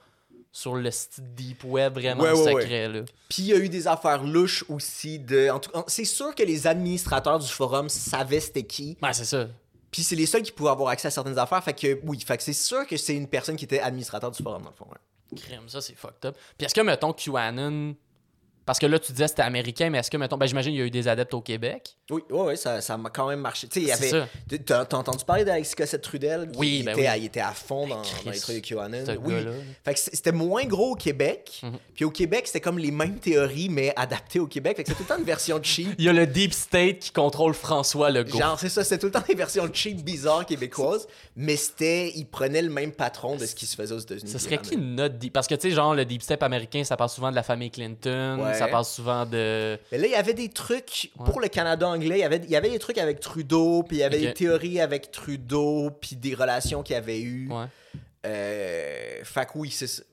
sur 0.51 0.75
le 0.75 0.89
deep 1.19 1.63
web 1.63 1.93
vraiment 1.93 2.23
Ouais, 2.23 2.31
ouais, 2.31 2.61
secret, 2.61 2.87
là. 2.87 3.01
Puis 3.29 3.43
il 3.43 3.45
y 3.45 3.53
a 3.53 3.57
eu 3.57 3.69
des 3.69 3.87
affaires 3.87 4.23
louches 4.23 4.65
aussi 4.69 5.19
de. 5.19 5.49
En 5.49 5.59
tout 5.59 5.71
cas, 5.71 5.83
c'est 5.87 6.05
sûr 6.05 6.33
que 6.33 6.43
les 6.43 6.67
administrateurs 6.67 7.39
du 7.39 7.47
forum 7.47 7.89
savaient 7.89 8.39
c'était 8.39 8.63
qui. 8.63 8.97
Ouais, 9.01 9.13
c'est 9.13 9.25
ça. 9.25 9.47
Puis 9.91 10.03
c'est 10.03 10.15
les 10.15 10.25
seuls 10.25 10.43
qui 10.43 10.51
pouvaient 10.51 10.69
avoir 10.69 10.89
accès 10.89 11.07
à 11.07 11.11
certaines 11.11 11.37
affaires. 11.37 11.63
Fait 11.63 11.73
que 11.73 11.99
oui, 12.03 12.19
fait 12.25 12.37
que 12.37 12.43
c'est 12.43 12.53
sûr 12.53 12.85
que 12.85 12.97
c'est 12.97 13.15
une 13.15 13.27
personne 13.27 13.55
qui 13.55 13.65
était 13.65 13.79
administrateur 13.79 14.31
du 14.31 14.41
forum 14.41 14.63
dans 14.63 14.69
le 14.69 14.75
fond. 14.75 14.87
Crème, 15.35 15.67
ça 15.67 15.81
c'est 15.81 15.95
fucked 15.95 16.25
up. 16.25 16.37
Puis 16.57 16.65
est-ce 16.65 16.73
que, 16.73 16.81
mettons, 16.81 17.13
QAnon. 17.13 17.95
Parce 18.69 18.77
que 18.77 18.85
là, 18.85 18.99
tu 18.99 19.13
disais 19.13 19.23
que 19.23 19.29
c'était 19.31 19.41
américain, 19.41 19.89
mais 19.89 19.97
est-ce 19.97 20.11
que, 20.11 20.17
mettons, 20.17 20.37
ben 20.37 20.45
j'imagine 20.45 20.73
qu'il 20.73 20.79
y 20.79 20.83
a 20.83 20.85
eu 20.85 20.91
des 20.91 21.07
adeptes 21.07 21.33
au 21.33 21.41
Québec. 21.41 21.97
Oui, 22.11 22.21
ouais, 22.29 22.55
ça, 22.55 22.81
ça 22.81 22.97
m'a 22.97 23.09
quand 23.09 23.27
même 23.27 23.39
marché. 23.39 23.67
Tu 23.67 23.83
sais, 23.83 23.91
il 23.99 24.27
C'est. 24.47 24.63
T'as 24.63 24.83
entendu 24.95 25.25
parler 25.25 25.43
d'Alexis 25.43 25.73
Cossette-Trudel? 25.73 26.51
qui 26.51 26.59
Oui, 26.59 26.83
ben 26.83 26.91
était, 26.91 27.01
oui. 27.01 27.07
à, 27.07 27.17
il 27.17 27.25
était 27.25 27.39
à 27.39 27.53
fond 27.53 27.87
dans, 27.87 27.99
Christ, 28.03 28.25
dans 28.25 28.31
les 28.31 28.39
trucs 28.39 28.55
de 28.57 28.75
QAnon. 28.75 29.03
Oui. 29.23 29.33
Fait 29.83 29.95
que 29.95 29.99
c'était 29.99 30.31
moins 30.31 30.65
gros 30.65 30.91
au 30.91 30.95
Québec. 30.95 31.61
Mhm. 31.63 31.79
Puis 31.95 32.05
au 32.05 32.11
Québec, 32.11 32.43
c'était 32.45 32.61
comme 32.61 32.77
les 32.77 32.91
mêmes 32.91 33.17
théories, 33.17 33.69
mais 33.69 33.91
adaptées 33.95 34.39
au 34.39 34.45
Québec. 34.45 34.77
Fait 34.77 34.83
que 34.83 34.89
c'est 34.89 34.95
tout 34.95 35.01
le 35.01 35.07
temps 35.07 35.17
une 35.17 35.25
version 35.25 35.59
cheap. 35.63 35.95
Il 35.97 36.05
y 36.05 36.09
a 36.09 36.13
le 36.13 36.27
Deep 36.27 36.53
State 36.53 36.99
qui 36.99 37.11
contrôle 37.11 37.55
François 37.55 38.11
Legault. 38.11 38.37
Genre, 38.37 38.59
c'est 38.59 38.69
ça, 38.69 38.83
c'était 38.83 38.99
tout 38.99 39.07
le 39.07 39.13
temps 39.13 39.23
des 39.27 39.33
versions 39.33 39.67
cheap, 39.73 40.03
bizarres, 40.03 40.45
québécoises. 40.45 41.07
Mais 41.35 41.55
c'était. 41.55 42.11
Ils 42.15 42.27
prenaient 42.27 42.61
le 42.61 42.69
même 42.69 42.91
patron 42.91 43.35
de 43.35 43.47
ce 43.47 43.55
qui 43.55 43.65
se 43.65 43.75
faisait 43.75 43.95
aux 43.95 43.99
États-Unis. 43.99 44.29
Ce 44.29 44.37
serait 44.37 44.59
qui 44.59 44.77
notre 44.77 45.15
deep... 45.15 45.33
Parce 45.33 45.47
que, 45.47 45.55
tu 45.55 45.69
sais, 45.69 45.75
genre, 45.75 45.95
le 45.95 46.05
Deep 46.05 46.21
State 46.21 46.43
américain, 46.43 46.83
ça 46.83 46.95
parle 46.95 47.09
souvent 47.09 47.31
de 47.31 47.35
la 47.35 47.41
famille 47.41 47.71
Clinton, 47.71 48.37
Ouais. 48.39 48.58
Ça 48.59 48.67
parle 48.67 48.85
souvent 48.85 49.25
de... 49.25 49.77
Mais 49.91 49.97
là, 49.97 50.07
il 50.07 50.11
y 50.11 50.15
avait 50.15 50.33
des 50.33 50.49
trucs 50.49 51.11
Ouais. 51.17 51.25
pour 51.25 51.39
le 51.41 51.47
Canada 51.47 51.87
anglais. 51.87 52.17
Il 52.17 52.21
y 52.21 52.23
avait, 52.23 52.37
il 52.43 52.49
y 52.49 52.55
avait 52.55 52.69
des 52.69 52.79
trucs 52.79 52.97
avec 52.97 53.19
Trudeau, 53.19 53.83
puis 53.83 53.97
il 53.97 53.99
y 54.01 54.03
avait 54.03 54.17
Ok. 54.17 54.23
des 54.23 54.33
théories 54.33 54.79
avec 54.79 55.11
Trudeau, 55.11 55.89
puis 55.99 56.15
des 56.15 56.35
relations 56.35 56.83
qu'il 56.83 56.93
y 56.93 56.97
avait 56.97 57.19
eues. 57.21 57.49
Ouais. 57.49 57.65
Euh, 58.25 59.23
fait 59.23 59.45
que 59.45 59.51
oui, 59.55 59.71
c'est 59.71 59.87
ça. 59.87 60.03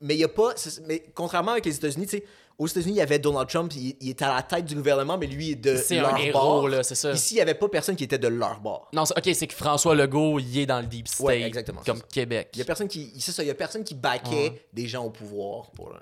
Mais 0.00 0.14
il 0.14 0.20
y 0.20 0.24
a 0.24 0.28
pas. 0.28 0.54
Mais 0.86 1.04
contrairement 1.14 1.52
avec 1.52 1.64
les 1.64 1.76
États-Unis, 1.76 2.06
tu 2.06 2.18
sais, 2.18 2.24
aux 2.58 2.66
États-Unis, 2.66 2.94
il 2.94 2.98
y 2.98 3.00
avait 3.00 3.18
Donald 3.20 3.48
Trump, 3.48 3.72
il, 3.76 3.96
il 4.00 4.10
était 4.10 4.24
à 4.24 4.34
la 4.34 4.42
tête 4.42 4.64
du 4.64 4.74
gouvernement, 4.74 5.16
mais 5.16 5.26
lui, 5.28 5.46
il 5.46 5.52
est 5.52 5.54
de 5.54 5.76
C'est 5.76 5.96
leur 6.00 6.14
un 6.14 6.18
héros, 6.18 6.32
bord. 6.40 6.68
là, 6.68 6.82
c'est 6.82 6.94
ça. 6.96 7.12
Ici, 7.12 7.34
il 7.34 7.36
n'y 7.36 7.42
avait 7.42 7.54
pas 7.54 7.68
personne 7.68 7.94
qui 7.96 8.04
était 8.04 8.18
de 8.18 8.28
leur 8.28 8.60
bord. 8.60 8.88
Non, 8.92 9.04
ok, 9.04 9.30
c'est 9.32 9.46
que 9.46 9.54
François 9.54 9.94
Legault, 9.94 10.38
il 10.40 10.58
est 10.58 10.66
dans 10.66 10.80
le 10.80 10.86
Deep 10.86 11.06
State, 11.08 11.24
Ouais, 11.26 11.42
exactement, 11.42 11.80
comme. 11.86 12.02
Québec. 12.12 12.48
Il 12.54 12.58
y 12.58 12.62
a 12.62 12.64
personne 12.64 12.88
qui. 12.88 13.12
C'est 13.20 13.32
ça, 13.32 13.42
il 13.42 13.46
y 13.46 13.50
a 13.50 13.54
personne 13.54 13.84
qui 13.84 13.94
baquait 13.94 14.66
des 14.72 14.86
gens 14.88 15.04
au 15.04 15.10
pouvoir 15.10 15.70
pour. 15.70 15.92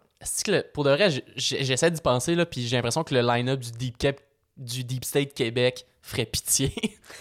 Que 0.45 0.51
le- 0.51 0.65
pour 0.73 0.83
de 0.85 0.91
vrai, 0.91 1.09
j'essaie 1.37 1.91
d'y 1.91 2.01
penser, 2.01 2.35
là, 2.35 2.47
puis 2.47 2.67
j'ai 2.67 2.77
l'impression 2.77 3.05
que 3.05 3.15
le 3.15 3.21
line-up 3.21 3.61
du 3.61 3.71
Deep, 3.73 3.99
Cap- 3.99 4.21
du 4.57 4.83
Deep 4.83 5.05
State 5.05 5.35
Québec 5.35 5.85
ferait 6.01 6.25
pitié. 6.25 6.73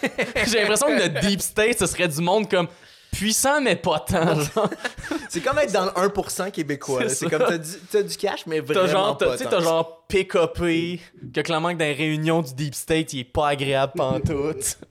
j'ai 0.46 0.60
l'impression 0.60 0.86
que 0.86 1.02
le 1.02 1.20
Deep 1.20 1.42
State, 1.42 1.78
ce 1.78 1.86
serait 1.86 2.08
du 2.08 2.20
monde 2.22 2.48
comme 2.48 2.68
puissant, 3.16 3.60
mais 3.60 3.76
pas 3.76 4.00
tant. 4.00 4.34
genre. 4.40 4.70
C'est 5.28 5.40
comme 5.40 5.58
être 5.58 5.72
dans 5.72 5.86
le 5.86 5.90
1% 5.90 6.50
québécois. 6.50 7.02
C'est 7.02 7.08
C'est 7.10 7.28
ça. 7.28 7.30
comme 7.38 7.48
t'as 7.48 7.58
du, 7.58 7.70
t'as 7.90 8.02
du 8.02 8.16
cash, 8.16 8.46
mais 8.46 8.60
vraiment 8.60 8.82
T'as 8.86 8.90
genre, 8.92 9.16
t'as- 9.18 9.26
pas. 9.26 9.36
tu 9.38 9.44
sais, 9.44 9.50
t'as 9.50 9.60
genre 9.60 10.04
PKP, 10.08 11.00
que 11.34 11.40
clairement 11.40 11.72
que 11.72 11.78
dans 11.78 11.84
les 11.84 11.92
réunions 11.94 12.42
du 12.42 12.54
Deep 12.54 12.74
State, 12.74 13.12
il 13.12 13.20
est 13.20 13.24
pas 13.24 13.48
agréable 13.48 13.92
pantoute. 13.96 14.78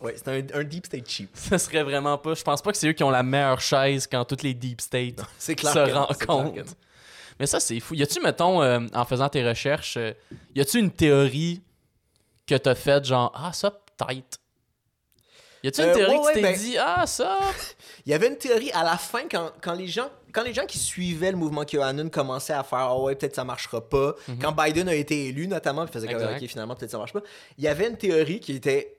Ouais, 0.00 0.14
c'est 0.16 0.28
un, 0.28 0.60
un 0.60 0.62
deep 0.64 0.86
state 0.86 1.08
cheap. 1.08 1.30
Ce 1.34 1.58
serait 1.58 1.82
vraiment 1.82 2.18
pas. 2.18 2.34
Je 2.34 2.42
pense 2.42 2.62
pas 2.62 2.70
que 2.70 2.78
c'est 2.78 2.88
eux 2.88 2.92
qui 2.92 3.02
ont 3.02 3.10
la 3.10 3.22
meilleure 3.22 3.60
chaise 3.60 4.06
quand 4.06 4.24
toutes 4.24 4.42
les 4.42 4.54
Deep 4.54 4.80
States 4.80 5.20
se 5.38 5.52
que 5.52 5.62
que 5.62 5.92
rencontrent. 5.92 6.74
Mais 7.40 7.46
ça, 7.46 7.58
c'est 7.60 7.80
fou. 7.80 7.94
Y 7.94 8.02
a-tu, 8.02 8.20
mettons, 8.20 8.62
euh, 8.62 8.80
en 8.94 9.04
faisant 9.04 9.28
tes 9.28 9.46
recherches, 9.46 9.96
euh, 9.96 10.12
y 10.54 10.60
a-tu 10.60 10.78
une 10.78 10.90
théorie 10.92 11.60
que 12.46 12.54
t'as 12.54 12.74
faite, 12.74 13.04
genre, 13.06 13.32
ah, 13.34 13.52
ça, 13.52 13.70
peut-être. 13.70 14.38
Y 15.66 15.68
a-tu 15.68 15.80
une 15.82 15.88
Euh, 15.88 15.94
théorie 15.94 16.16
ouais, 16.18 16.24
ouais, 16.24 16.32
t'es 16.34 16.42
ben- 16.42 16.56
dit, 16.56 16.76
ah, 16.78 17.06
ça. 17.06 17.38
Il 18.06 18.12
y 18.12 18.14
avait 18.14 18.28
une 18.28 18.36
théorie 18.38 18.70
à 18.72 18.84
la 18.84 18.96
fin 18.96 19.22
quand, 19.30 19.50
quand 19.60 19.74
les 19.74 19.88
gens 19.88 20.08
quand 20.32 20.42
les 20.42 20.52
gens 20.54 20.66
qui 20.66 20.78
suivaient 20.78 21.30
le 21.30 21.36
mouvement 21.38 21.64
QAnon 21.64 22.08
commençaient 22.10 22.52
à 22.52 22.62
faire 22.62 22.78
ah 22.78 22.98
ouais 23.00 23.14
peut-être 23.16 23.34
ça 23.34 23.42
marchera 23.44 23.80
pas 23.80 24.14
quand 24.40 24.52
Biden 24.52 24.86
a 24.88 24.94
été 24.94 25.28
élu 25.28 25.48
notamment 25.48 25.84
puis 25.86 25.92
faisait 25.94 26.06
comme 26.08 26.22
Mhm. 26.22 26.36
Ok 26.36 26.46
finalement 26.46 26.74
peut-être 26.76 26.90
ça 26.90 26.98
marche 26.98 27.14
pas 27.14 27.22
il 27.56 27.64
y 27.64 27.68
avait 27.68 27.88
une 27.88 27.96
théorie 27.96 28.38
qui 28.38 28.52
était 28.54 28.98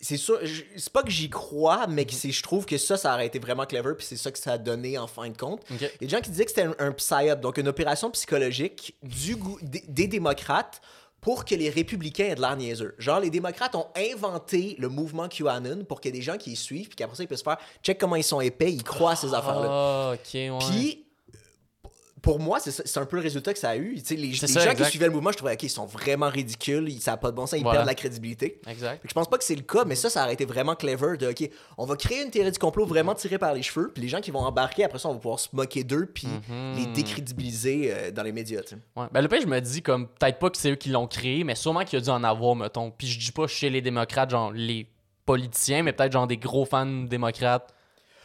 c'est 0.00 0.18
sûr 0.18 0.38
c'est 0.76 0.92
pas 0.92 1.02
que 1.02 1.08
j'y 1.10 1.30
crois 1.30 1.86
mais 1.88 2.02
Mhm. 2.02 2.08
que 2.08 2.30
je 2.30 2.42
trouve 2.42 2.66
que 2.66 2.76
ça 2.76 2.96
ça 2.98 3.14
aurait 3.14 3.26
été 3.26 3.38
vraiment 3.38 3.64
clever 3.64 3.94
puis 3.96 4.04
c'est 4.06 4.18
ça 4.18 4.30
que 4.30 4.38
ça 4.38 4.52
a 4.52 4.58
donné 4.58 4.98
en 4.98 5.06
fin 5.06 5.28
de 5.30 5.36
compte 5.36 5.62
Ok. 5.72 5.78
il 5.80 5.82
y 5.82 5.84
a 5.86 5.88
des 6.00 6.08
gens 6.10 6.20
qui 6.20 6.30
disaient 6.30 6.44
que 6.44 6.50
c'était 6.50 6.64
un, 6.68 6.74
un 6.78 6.92
psyop, 6.92 7.36
donc 7.40 7.56
une 7.56 7.68
opération 7.68 8.10
psychologique 8.10 8.94
du 9.02 9.36
des, 9.62 9.82
des 9.88 10.06
démocrates 10.06 10.80
pour 11.24 11.46
que 11.46 11.54
les 11.54 11.70
républicains 11.70 12.26
aient 12.26 12.34
de 12.34 12.42
l'air 12.42 12.54
niaiseux. 12.54 12.94
Genre, 12.98 13.18
les 13.18 13.30
démocrates 13.30 13.74
ont 13.74 13.86
inventé 13.96 14.76
le 14.78 14.90
mouvement 14.90 15.26
QAnon 15.26 15.84
pour 15.88 16.02
qu'il 16.02 16.14
y 16.14 16.14
ait 16.14 16.20
des 16.20 16.22
gens 16.22 16.36
qui 16.36 16.52
y 16.52 16.56
suivent, 16.56 16.88
puis 16.88 16.96
qu'après 16.96 17.16
ça, 17.16 17.22
ils 17.22 17.26
puissent 17.26 17.42
faire 17.42 17.56
check 17.82 17.98
comment 17.98 18.16
ils 18.16 18.22
sont 18.22 18.42
épais, 18.42 18.70
ils 18.70 18.84
croient 18.84 19.12
à 19.12 19.16
ces 19.16 19.32
affaires-là. 19.32 19.68
Ah, 19.70 20.12
ok, 20.12 20.34
ouais. 20.34 20.58
Puis, 20.70 21.03
pour 22.24 22.40
moi, 22.40 22.58
c'est 22.58 22.98
un 22.98 23.04
peu 23.04 23.16
le 23.16 23.22
résultat 23.22 23.52
que 23.52 23.58
ça 23.58 23.68
a 23.70 23.76
eu. 23.76 23.92
Les 23.94 24.02
C'est 24.02 24.16
les 24.16 24.34
ça, 24.34 24.46
gens 24.46 24.70
exact. 24.70 24.84
qui 24.86 24.90
suivaient 24.90 25.06
le 25.06 25.12
mouvement, 25.12 25.30
je 25.30 25.36
trouvais, 25.36 25.52
OK, 25.52 25.62
ils 25.62 25.68
sont 25.68 25.84
vraiment 25.84 26.28
ridicules, 26.30 26.88
ils, 26.88 27.00
ça 27.00 27.10
n'a 27.10 27.16
pas 27.18 27.30
de 27.30 27.36
bon 27.36 27.46
sens, 27.46 27.58
ils 27.58 27.62
Voilà. 27.62 27.80
perdent 27.80 27.86
la 27.88 27.94
crédibilité. 27.94 28.60
Exact. 28.66 29.02
Je 29.06 29.12
pense 29.12 29.28
pas 29.28 29.36
que 29.36 29.44
c'est 29.44 29.54
le 29.54 29.60
cas, 29.62 29.84
mais 29.84 29.94
ça, 29.94 30.08
ça 30.08 30.24
aurait 30.24 30.32
été 30.32 30.46
vraiment 30.46 30.74
clever 30.74 31.18
de, 31.18 31.28
OK, 31.28 31.50
on 31.76 31.84
va 31.84 31.96
créer 31.96 32.22
une 32.24 32.30
théorie 32.30 32.50
du 32.50 32.58
complot 32.58 32.86
vraiment 32.86 33.14
tirée 33.14 33.36
par 33.38 33.52
les 33.52 33.62
cheveux, 33.62 33.90
puis 33.92 34.02
les 34.02 34.08
gens 34.08 34.22
qui 34.22 34.30
vont 34.30 34.40
embarquer, 34.40 34.84
après 34.84 34.98
ça, 34.98 35.08
on 35.10 35.12
va 35.12 35.18
pouvoir 35.18 35.38
se 35.38 35.48
moquer 35.52 35.84
d'eux, 35.84 36.06
puis 36.12 36.26
Mhm. 36.26 36.76
les 36.78 36.86
décrédibiliser 36.86 37.92
euh, 37.92 38.10
dans 38.10 38.22
les 38.22 38.32
médias. 38.32 38.62
Ouais. 38.96 39.06
Ben, 39.12 39.20
le 39.20 39.28
pire, 39.28 39.40
je 39.42 39.46
me 39.46 39.60
dis, 39.60 39.82
comme, 39.82 40.08
peut-être 40.08 40.38
pas 40.38 40.48
que 40.50 40.56
c'est 40.56 40.70
eux 40.70 40.76
qui 40.76 40.88
l'ont 40.88 41.06
créé, 41.06 41.44
mais 41.44 41.54
sûrement 41.54 41.84
qu'il 41.84 41.98
y 41.98 42.02
a 42.02 42.04
dû 42.04 42.10
en 42.10 42.24
avoir, 42.24 42.56
mettons. 42.56 42.90
Puis 42.90 43.06
je 43.06 43.18
dis 43.20 43.32
pas 43.32 43.46
chez 43.46 43.68
les 43.68 43.82
démocrates, 43.82 44.30
genre 44.30 44.50
les 44.52 44.86
politiciens, 45.26 45.82
mais 45.82 45.92
peut-être 45.92 46.12
genre 46.12 46.26
des 46.26 46.36
gros 46.38 46.64
fans 46.64 46.86
démocrates 46.86 47.74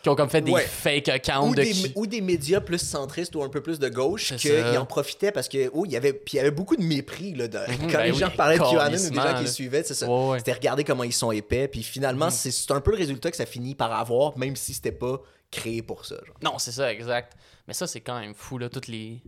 qui 0.01 0.09
ont 0.09 0.15
comme 0.15 0.29
fait 0.29 0.41
des 0.41 0.51
Ouais. 0.51 0.61
fake 0.61 1.09
accounts 1.09 1.49
Ou 1.49 1.55
de 1.55 1.61
des, 1.63 1.71
qui. 1.71 1.91
ou 1.95 2.07
des 2.07 2.21
médias 2.21 2.61
plus 2.61 2.77
centristes 2.79 3.35
ou 3.35 3.43
un 3.43 3.49
peu 3.49 3.61
plus 3.61 3.79
de 3.79 3.89
gauche 3.89 4.33
ça. 4.37 4.79
en 4.81 4.85
profitaient 4.85 5.31
parce 5.31 5.49
que 5.49 5.69
oh, 5.73 5.85
il 5.85 5.91
y 5.91 5.97
avait 5.97 6.13
puis 6.13 6.33
il 6.33 6.37
y 6.37 6.39
avait 6.39 6.51
beaucoup 6.51 6.75
de 6.77 6.83
mépris 6.83 7.33
là, 7.33 7.47
de- 7.47 7.57
quand 7.81 7.87
ben 7.91 8.03
les 8.05 8.11
oui, 8.11 8.17
gens 8.17 8.29
parlaient 8.29 8.57
de 8.57 8.63
QAnon 8.63 8.85
ou 8.97 9.09
des 9.09 9.15
gens 9.15 9.35
qui 9.37 9.43
là. 9.43 9.47
suivaient 9.47 9.83
c'est 9.83 9.93
ça 9.93 10.07
Ouais, 10.09 10.29
ouais. 10.29 10.37
c'était 10.39 10.53
regarder 10.53 10.83
comment 10.83 11.03
ils 11.03 11.11
sont 11.13 11.31
épais 11.31 11.67
puis 11.67 11.83
finalement 11.83 12.29
c'est 12.29 12.51
c'est 12.51 12.71
un 12.71 12.79
peu 12.81 12.91
le 12.91 12.97
résultat 12.97 13.29
que 13.31 13.37
ça 13.37 13.45
finit 13.45 13.75
par 13.75 13.91
avoir 13.91 14.37
même 14.37 14.55
si 14.55 14.73
c'était 14.73 14.91
pas 14.93 15.19
créé 15.51 15.81
pour 15.81 16.05
ça 16.05 16.15
genre. 16.25 16.35
Non, 16.43 16.59
c'est 16.59 16.71
ça, 16.71 16.91
exact. 16.93 17.33
Mais 17.67 17.73
ça, 17.73 17.87
c'est 17.87 18.01
quand 18.01 18.19
même 18.19 18.33
fou, 18.35 18.57
là, 18.59 18.69
toutes 18.69 18.87
les. 18.87 19.21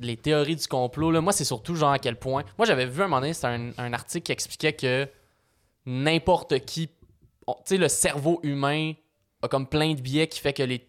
Les 0.00 0.16
théories 0.16 0.54
du 0.56 0.66
complot, 0.68 1.10
là. 1.10 1.20
Moi, 1.20 1.32
c'est 1.32 1.44
surtout 1.44 1.74
genre 1.74 1.90
à 1.90 1.98
quel 1.98 2.16
point. 2.16 2.44
Moi, 2.56 2.66
j'avais 2.66 2.86
vu 2.86 3.00
un 3.02 3.06
moment 3.08 3.20
donné, 3.20 3.32
c'était 3.34 3.48
un, 3.48 3.72
un 3.78 3.92
article 3.92 4.22
qui 4.26 4.30
expliquait 4.32 4.72
que 4.74 5.08
n'importe 5.86 6.60
qui. 6.64 6.88
Tu 6.88 7.52
sais, 7.64 7.76
le 7.76 7.88
cerveau 7.88 8.38
humain 8.44 8.92
a 9.42 9.48
comme 9.48 9.66
plein 9.66 9.92
de 9.94 10.00
biais 10.00 10.26
qui 10.28 10.38
fait 10.40 10.52
que 10.52 10.62
les. 10.62 10.86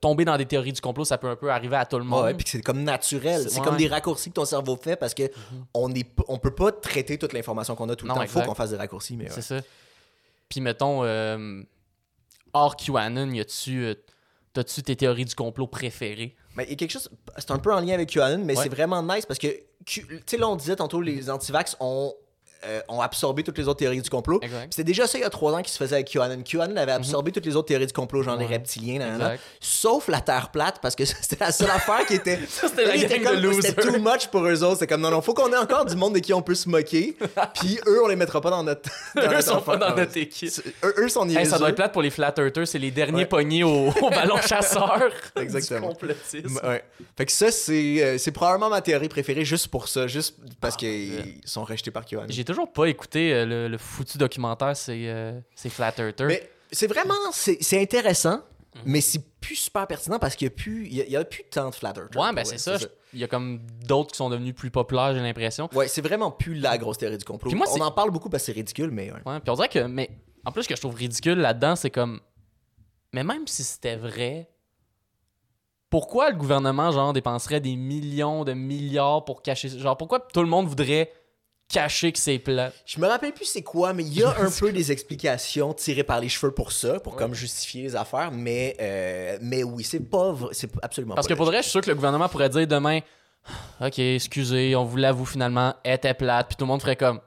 tomber 0.00 0.24
dans 0.26 0.36
des 0.36 0.44
théories 0.46 0.72
du 0.72 0.80
complot, 0.80 1.04
ça 1.06 1.16
peut 1.16 1.28
un 1.28 1.36
peu 1.36 1.50
arriver 1.50 1.76
à 1.76 1.86
tout 1.86 1.96
le 1.98 2.04
monde. 2.04 2.24
Ouais, 2.24 2.34
puis 2.34 2.44
c'est 2.46 2.60
comme 2.60 2.82
naturel. 2.82 3.48
C'est- 3.48 3.58
ouais. 3.58 3.64
comme 3.64 3.76
des 3.78 3.86
raccourcis 3.88 4.28
que 4.30 4.34
ton 4.34 4.44
cerveau 4.44 4.76
fait 4.76 4.96
parce 4.96 5.14
que 5.14 5.22
on 5.72 5.90
est 5.94 6.06
on 6.28 6.38
peut 6.38 6.54
pas 6.54 6.70
traiter 6.72 7.16
toute 7.18 7.32
l'information 7.32 7.74
qu'on 7.74 7.88
a 7.88 7.96
tout 7.96 8.04
le 8.04 8.10
Non, 8.10 8.16
temps. 8.16 8.22
Il 8.22 8.28
faut 8.28 8.42
qu'on 8.42 8.54
fasse 8.54 8.70
des 8.70 8.76
raccourcis, 8.76 9.16
mais 9.16 9.24
ouais. 9.24 9.30
C'est 9.30 9.42
ça. 9.42 9.60
Puis 10.50 10.60
mettons, 10.60 11.02
euh, 11.04 11.62
hors 12.52 12.76
QAnon, 12.76 13.30
y 13.32 13.40
a-tu. 13.40 13.84
euh, 13.84 13.94
T'as-tu 14.52 14.82
tes 14.84 14.94
théories 14.94 15.24
du 15.24 15.34
complot 15.34 15.66
préférées? 15.66 16.36
Mais 16.56 16.62
il 16.64 16.70
y 16.70 16.72
a 16.74 16.76
quelque 16.76 16.92
chose, 16.92 17.10
c'est 17.38 17.50
un 17.50 17.58
peu 17.58 17.72
en 17.74 17.80
lien 17.80 17.94
avec 17.94 18.08
QAnon, 18.10 18.44
mais 18.44 18.54
c'est 18.54 18.68
vraiment 18.68 19.02
nice 19.02 19.26
parce 19.26 19.40
que, 19.40 19.48
tu 19.84 20.06
sais, 20.26 20.36
là, 20.36 20.48
on 20.48 20.54
disait 20.54 20.76
tantôt, 20.76 21.00
les 21.00 21.28
antivax 21.28 21.76
ont, 21.80 22.14
euh, 22.66 22.80
ont 22.88 23.00
absorbé 23.00 23.42
toutes 23.42 23.58
les 23.58 23.68
autres 23.68 23.78
théories 23.80 24.00
du 24.02 24.10
complot. 24.10 24.40
Mhm. 24.42 24.50
C'était 24.70 24.84
déjà 24.84 25.06
ça 25.06 25.18
il 25.18 25.22
y 25.22 25.24
a 25.24 25.30
trois 25.30 25.52
ans 25.52 25.62
qui 25.62 25.70
se 25.70 25.76
faisait 25.78 25.96
avec 25.96 26.08
QAnon. 26.10 26.42
QAnon 26.42 26.76
avait 26.76 26.92
absorbé 26.92 27.32
toutes 27.32 27.46
les 27.46 27.56
autres 27.56 27.68
théories 27.68 27.86
du 27.86 27.92
complot, 27.92 28.22
genre 28.22 28.36
les 28.36 28.46
reptiliens, 28.46 29.36
sauf 29.60 30.08
la 30.08 30.20
Terre 30.20 30.50
plate 30.50 30.78
parce 30.80 30.94
que 30.94 31.04
c'était 31.04 31.36
la 31.44 31.52
seule 31.52 31.70
affaire 31.70 32.06
qui 32.06 32.14
était. 32.14 32.38
C'était 32.54 33.72
too 33.74 33.98
much 33.98 34.28
pour 34.30 34.44
eux 34.46 34.62
autres. 34.62 34.78
C'est 34.80 34.86
comme 34.86 35.00
non, 35.00 35.10
non, 35.10 35.20
faut 35.20 35.34
qu'on 35.34 35.52
ait 35.52 35.56
encore 35.56 35.84
du 35.84 35.96
monde 35.96 36.14
de 36.14 36.18
qui 36.18 36.32
on 36.32 36.42
peut 36.42 36.54
se 36.54 36.68
moquer. 36.68 37.16
Puis 37.60 37.78
eux, 37.86 38.02
on 38.04 38.08
les 38.08 38.16
mettra 38.16 38.40
pas 38.40 38.50
dans 38.50 38.62
notre. 38.62 38.88
dans 39.14 39.22
Eux 39.22 39.26
notre 39.28 39.42
sont 39.42 39.60
pas 39.60 39.76
dans 39.76 39.94
notre 39.94 40.16
équipe. 40.16 40.50
Eux, 40.84 40.94
eux 40.98 41.08
sont 41.08 41.28
Hey, 41.28 41.46
ça 41.46 41.58
doit 41.58 41.70
être 41.70 41.76
plate 41.76 41.92
pour 41.92 42.02
les 42.02 42.10
flat 42.10 42.34
earthers, 42.38 42.66
c'est 42.68 42.78
les 42.78 42.90
derniers 42.90 43.14
Ouais. 43.14 43.26
pognés 43.26 43.64
au, 43.64 43.88
au 43.88 44.10
ballon 44.10 44.36
chasseur. 44.38 45.10
Exactement. 45.36 45.92
Du. 46.32 46.46
Ouais. 46.66 46.84
Fait 47.16 47.26
que 47.26 47.32
ça, 47.32 47.50
c'est 47.50 47.96
euh, 48.02 48.32
probablement 48.32 48.68
ma 48.68 48.80
théorie 48.80 49.08
préférée 49.08 49.44
juste 49.44 49.68
pour 49.68 49.88
ça, 49.88 50.06
juste 50.06 50.36
parce 50.60 50.74
Ah, 50.74 50.78
qu'ils 50.78 51.40
sont 51.44 51.64
rejetés 51.64 51.90
par 51.90 52.04
QAnon. 52.04 52.26
J'ai 52.28 52.44
toujours 52.54 52.72
pas 52.72 52.86
écouté 52.86 53.32
euh, 53.32 53.44
le, 53.46 53.68
le 53.68 53.78
foutu 53.78 54.18
documentaire, 54.18 54.76
c'est 54.76 55.08
euh, 55.08 55.38
c'est 55.54 55.68
Flat 55.70 55.94
Earther. 55.98 56.26
Mais 56.26 56.50
c'est 56.70 56.86
vraiment, 56.86 57.14
c'est 57.32 57.80
intéressant, 57.80 58.42
mais 58.84 59.00
c'est 59.00 59.22
plus 59.40 59.56
super 59.56 59.86
pertinent 59.86 60.18
parce 60.18 60.34
qu'il 60.36 60.46
y 60.46 60.48
a 60.48 60.54
plus, 60.54 60.86
il 60.86 60.94
y 60.94 61.00
a, 61.02 61.04
il 61.04 61.12
y 61.12 61.16
a 61.16 61.24
plus 61.24 61.44
tant 61.44 61.70
de 61.70 61.74
flat 61.74 61.92
earthers, 61.96 62.20
ouais, 62.20 62.32
ben 62.32 62.44
c'est 62.44 62.58
ça. 62.58 62.76
Il 63.12 63.20
y 63.20 63.24
a 63.24 63.28
comme 63.28 63.60
d'autres 63.86 64.10
qui 64.10 64.16
sont 64.16 64.28
devenus 64.30 64.54
plus 64.54 64.70
populaires, 64.70 65.14
j'ai 65.14 65.20
l'impression. 65.20 65.68
Ouais, 65.72 65.86
c'est 65.86 66.00
vraiment 66.02 66.30
plus 66.32 66.54
la 66.54 66.76
grosse 66.78 66.98
théorie 66.98 67.18
du 67.18 67.24
complot. 67.24 67.50
Puis 67.50 67.56
moi, 67.56 67.66
On 67.70 67.80
en 67.80 67.92
parle 67.92 68.10
beaucoup 68.10 68.28
parce 68.28 68.42
que 68.42 68.46
c'est 68.46 68.52
ridicule, 68.52 68.90
mais 68.90 69.12
ouais. 69.12 69.20
Ouais, 69.24 69.38
puis 69.40 69.50
on 69.50 69.54
dirait 69.54 69.68
que. 69.68 69.80
Mais 69.80 70.10
en 70.44 70.50
plus, 70.50 70.64
ce 70.64 70.68
que 70.68 70.74
je 70.74 70.80
trouve 70.80 70.96
ridicule 70.96 71.38
là-dedans, 71.38 71.76
c'est 71.76 71.90
comme. 71.90 72.20
Mais 73.12 73.22
même 73.22 73.46
si 73.46 73.62
c'était 73.62 73.94
vrai, 73.94 74.50
pourquoi 75.90 76.30
le 76.30 76.36
gouvernement, 76.36 76.90
genre, 76.90 77.12
dépenserait 77.12 77.60
des 77.60 77.76
millions 77.76 78.44
de 78.44 78.52
milliards 78.52 79.24
pour 79.24 79.42
cacher. 79.42 79.68
Genre, 79.68 79.96
pourquoi 79.96 80.18
tout 80.18 80.40
le 80.40 80.48
monde 80.48 80.66
voudrait 80.66 81.12
cacher 81.74 82.12
que 82.12 82.18
c'est 82.18 82.38
plat? 82.38 82.72
Je 82.86 83.00
me 83.00 83.06
rappelle 83.06 83.32
plus 83.32 83.44
c'est 83.46 83.62
quoi, 83.62 83.92
mais 83.92 84.04
il 84.04 84.14
y 84.14 84.22
a 84.22 84.30
un 84.40 84.50
peu 84.50 84.72
des 84.72 84.92
explications 84.92 85.74
tirées 85.74 86.04
par 86.04 86.20
les 86.20 86.28
cheveux 86.28 86.52
pour 86.52 86.72
ça, 86.72 87.00
pour 87.00 87.16
comme 87.16 87.34
justifier 87.34 87.82
les 87.82 87.96
affaires, 87.96 88.30
mais, 88.32 88.76
euh, 88.80 89.38
mais 89.40 89.62
oui, 89.62 89.84
c'est 89.84 90.00
pas, 90.00 90.34
c'est 90.52 90.70
absolument 90.82 91.14
Parce 91.14 91.26
pas 91.26 91.34
que 91.34 91.36
pour 91.36 91.46
vrai, 91.46 91.58
je 91.58 91.62
suis 91.62 91.70
sûr 91.72 91.80
que 91.80 91.88
le 91.90 91.96
gouvernement 91.96 92.28
pourrait 92.28 92.48
dire 92.48 92.66
demain 92.66 93.00
Ok, 93.80 93.98
excusez, 93.98 94.74
on 94.74 94.84
vous 94.84 94.96
l'avoue 94.96 95.26
finalement, 95.26 95.74
elle 95.84 95.94
était 95.94 96.14
plate, 96.14 96.48
puis 96.48 96.56
tout 96.56 96.64
le 96.64 96.68
monde 96.68 96.80
ferait 96.80 96.96
comme. 96.96 97.20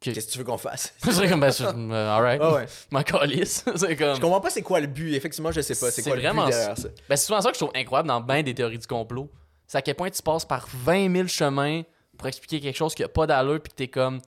Qu'est-ce 0.00 0.26
que 0.26 0.32
tu 0.32 0.38
veux 0.38 0.44
qu'on 0.44 0.58
fasse? 0.58 0.92
Je 1.04 1.12
serais 1.12 1.28
comme, 1.28 1.40
ben, 1.40 1.52
euh, 1.60 2.16
alright, 2.16 2.40
Ah 2.42 2.54
ouais. 2.54 2.66
m'en 2.90 3.02
calisse. 3.04 3.64
c'est 3.76 3.94
comme. 3.94 4.16
Je 4.16 4.20
comprends 4.20 4.40
pas 4.40 4.50
c'est 4.50 4.62
quoi 4.62 4.80
le 4.80 4.88
but. 4.88 5.14
Effectivement, 5.14 5.52
je 5.52 5.60
sais 5.60 5.76
pas. 5.76 5.92
C'est 5.92 6.02
quoi 6.02 6.16
le 6.16 6.22
vraiment 6.22 6.46
but 6.46 6.50
derrière 6.50 6.76
ça? 6.76 6.88
Ben, 7.08 7.14
c'est 7.14 7.26
souvent 7.26 7.40
ça 7.40 7.50
que 7.50 7.54
je 7.54 7.60
trouve 7.60 7.70
incroyable 7.76 8.08
dans 8.08 8.20
bien 8.20 8.42
des 8.42 8.52
théories 8.52 8.78
du 8.78 8.86
complot. 8.86 9.30
C'est 9.68 9.78
à 9.78 9.82
quel 9.82 9.94
point 9.94 10.10
tu 10.10 10.20
passes 10.20 10.44
par 10.44 10.66
20 10.84 11.14
000 11.14 11.28
chemins 11.28 11.82
pour 12.22 12.28
expliquer 12.28 12.60
quelque 12.60 12.76
chose 12.76 12.94
qui 12.94 13.02
a 13.02 13.08
pas 13.08 13.26
d'allure, 13.26 13.60
puis 13.60 13.72
que 13.72 13.76
t'es 13.76 13.88
comme. 13.88 14.20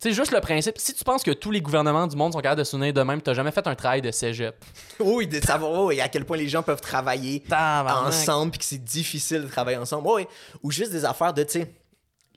Tu 0.00 0.08
sais, 0.08 0.12
juste 0.14 0.32
le 0.32 0.40
principe. 0.40 0.78
Si 0.78 0.94
tu 0.94 1.04
penses 1.04 1.22
que 1.22 1.30
tous 1.30 1.50
les 1.50 1.60
gouvernements 1.60 2.06
du 2.06 2.16
monde 2.16 2.32
sont 2.32 2.40
capables 2.40 2.58
de 2.58 2.64
souvenir 2.64 2.92
de 2.94 3.02
même, 3.02 3.20
t'as 3.22 3.34
jamais 3.34 3.50
fait 3.50 3.66
un 3.66 3.74
travail 3.74 4.00
de 4.02 4.10
cégep. 4.10 4.54
Oui, 5.00 5.26
de 5.26 5.40
savoir 5.44 5.84
oui, 5.84 6.00
à 6.00 6.08
quel 6.08 6.24
point 6.24 6.36
les 6.38 6.48
gens 6.48 6.62
peuvent 6.62 6.80
travailler 6.80 7.42
ensemble 8.08 8.50
puis 8.52 8.58
que 8.60 8.64
c'est 8.64 8.82
difficile 8.82 9.42
de 9.42 9.48
travailler 9.48 9.76
ensemble. 9.78 10.08
Oui, 10.08 10.26
ou 10.62 10.70
juste 10.70 10.92
des 10.92 11.04
affaires 11.04 11.32
de, 11.34 11.42
tu 11.44 11.60
sais, 11.60 11.70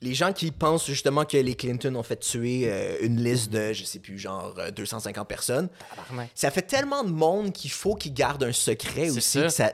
les 0.02 0.14
gens 0.14 0.32
qui 0.34 0.52
pensent 0.52 0.86
justement 0.88 1.24
que 1.26 1.36
les 1.38 1.56
Clinton 1.56 1.94
ont 1.96 2.04
fait 2.04 2.18
tuer 2.20 2.64
euh, 2.72 2.98
une 3.02 3.22
liste 3.22 3.50
de, 3.50 3.72
je 3.74 3.84
sais 3.84 4.00
plus, 4.00 4.18
genre 4.20 4.54
euh, 4.58 4.72
250 4.72 5.28
personnes. 5.28 5.70
Tabarnak. 5.90 6.30
Ça 6.36 6.52
fait 6.52 6.62
tellement 6.62 7.04
de 7.06 7.12
monde 7.12 7.52
qu'il 7.54 7.72
faut 7.72 7.96
qu'ils 7.96 8.14
gardent 8.14 8.44
un 8.44 8.54
secret 8.54 9.10
aussi. 9.10 9.22
ça. 9.22 9.42
que 9.44 9.50
ça- 9.50 9.74